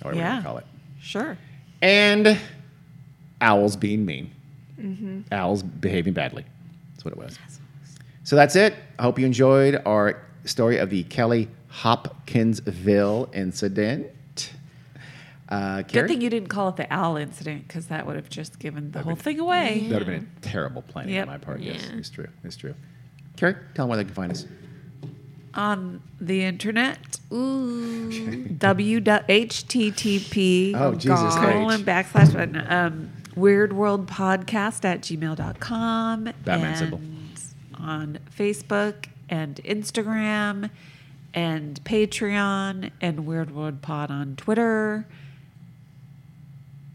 Or 0.03 0.11
whatever 0.11 0.15
you 0.15 0.21
Yeah. 0.21 0.29
wanna 0.35 0.43
call 0.43 0.57
it. 0.59 0.65
Sure. 1.01 1.37
And 1.81 2.37
owls 3.41 3.75
being 3.75 4.05
mean. 4.05 5.25
Owls 5.31 5.63
behaving 5.63 6.13
badly. 6.13 6.45
That's 6.93 7.05
what 7.05 7.11
it 7.13 7.17
was. 7.17 7.37
So 8.23 8.35
that's 8.35 8.55
it. 8.55 8.73
I 8.97 9.03
hope 9.03 9.19
you 9.19 9.25
enjoyed 9.25 9.81
our 9.85 10.21
story 10.45 10.77
of 10.77 10.89
the 10.89 11.03
Kelly 11.03 11.49
Hopkinsville 11.67 13.29
incident. 13.33 14.53
Uh, 15.49 15.81
Good 15.81 16.07
thing 16.07 16.21
you 16.21 16.29
didn't 16.29 16.47
call 16.47 16.69
it 16.69 16.77
the 16.77 16.91
owl 16.93 17.17
incident 17.17 17.67
because 17.67 17.87
that 17.87 18.07
would 18.07 18.15
have 18.15 18.29
just 18.29 18.57
given 18.57 18.91
the 18.91 19.01
whole 19.03 19.15
thing 19.15 19.39
away. 19.39 19.81
That 19.89 19.99
would 19.99 20.07
have 20.07 20.21
been 20.21 20.29
a 20.37 20.39
terrible 20.41 20.81
plan 20.81 21.09
Yep. 21.09 21.27
on 21.27 21.33
my 21.33 21.37
part. 21.37 21.59
Yes, 21.59 21.85
Yeah. 21.91 21.97
it's 21.97 22.09
true. 22.09 22.27
It's 22.45 22.55
true. 22.55 22.73
Carrie, 23.37 23.55
tell 23.73 23.85
them 23.85 23.89
where 23.89 23.97
they 23.97 24.03
can 24.05 24.13
find 24.13 24.31
us. 24.31 24.45
On 25.53 26.01
the 26.19 26.43
internet, 26.43 27.19
Ooh. 27.33 28.45
w 28.59 29.01
http 29.01 30.73
Oh, 30.75 30.93
Jesus 30.95 31.35
colon 31.35 31.81
H. 31.81 31.85
backslash 31.85 32.33
button, 32.33 32.65
um, 32.71 33.11
Weird 33.35 33.73
World 33.73 34.07
Podcast 34.07 34.85
at 34.85 35.01
gmail.com. 35.01 36.23
Batman 36.23 36.65
and 36.65 36.77
symbol. 36.77 37.01
On 37.75 38.19
Facebook 38.37 39.07
and 39.29 39.55
Instagram 39.63 40.69
and 41.33 41.83
Patreon 41.83 42.91
and 43.01 43.25
Weird 43.25 43.51
World 43.51 43.81
Pod 43.81 44.11
on 44.11 44.35
Twitter. 44.35 45.05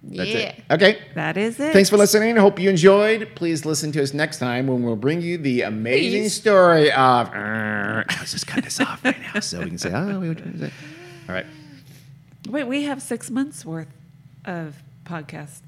That's 0.08 0.30
yeah. 0.30 0.38
it. 0.38 0.64
Okay. 0.70 0.98
That 1.14 1.36
is 1.36 1.58
it. 1.58 1.72
Thanks 1.72 1.90
for 1.90 1.96
listening. 1.96 2.36
Hope 2.36 2.58
you 2.58 2.70
enjoyed. 2.70 3.30
Please 3.34 3.66
listen 3.66 3.92
to 3.92 4.02
us 4.02 4.14
next 4.14 4.38
time 4.38 4.66
when 4.66 4.82
we'll 4.82 4.96
bring 4.96 5.20
you 5.20 5.38
the 5.38 5.62
amazing 5.62 6.22
Please. 6.22 6.34
story 6.34 6.92
of. 6.92 7.28
Uh, 7.34 8.04
let's 8.10 8.32
just 8.32 8.46
cut 8.46 8.64
this 8.64 8.80
off 8.80 9.04
right 9.04 9.16
now 9.34 9.40
so 9.40 9.60
we 9.60 9.66
can 9.66 9.78
say, 9.78 9.92
oh, 9.92 10.20
we 10.20 10.28
were 10.28 10.34
trying 10.34 10.52
to 10.52 10.58
say. 10.58 10.72
All 11.28 11.34
right. 11.34 11.46
Wait, 12.48 12.64
we 12.64 12.84
have 12.84 13.02
six 13.02 13.30
months 13.30 13.64
worth 13.64 13.88
of 14.44 14.76
podcast 15.04 15.60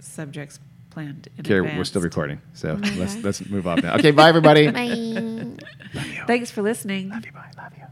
subjects 0.00 0.60
planned 0.90 1.28
okay, 1.40 1.60
we're 1.60 1.84
still 1.84 2.00
recording. 2.00 2.40
So 2.54 2.78
oh 2.82 2.88
let's, 2.96 3.16
let's 3.22 3.46
move 3.46 3.66
on 3.66 3.80
now. 3.80 3.96
Okay, 3.96 4.12
bye, 4.12 4.28
everybody. 4.28 4.70
Bye. 4.70 6.24
Thanks 6.26 6.50
for 6.50 6.62
listening. 6.62 7.10
Love 7.10 7.24
you, 7.26 7.32
bye. 7.32 7.50
Love 7.56 7.72
you. 7.76 7.85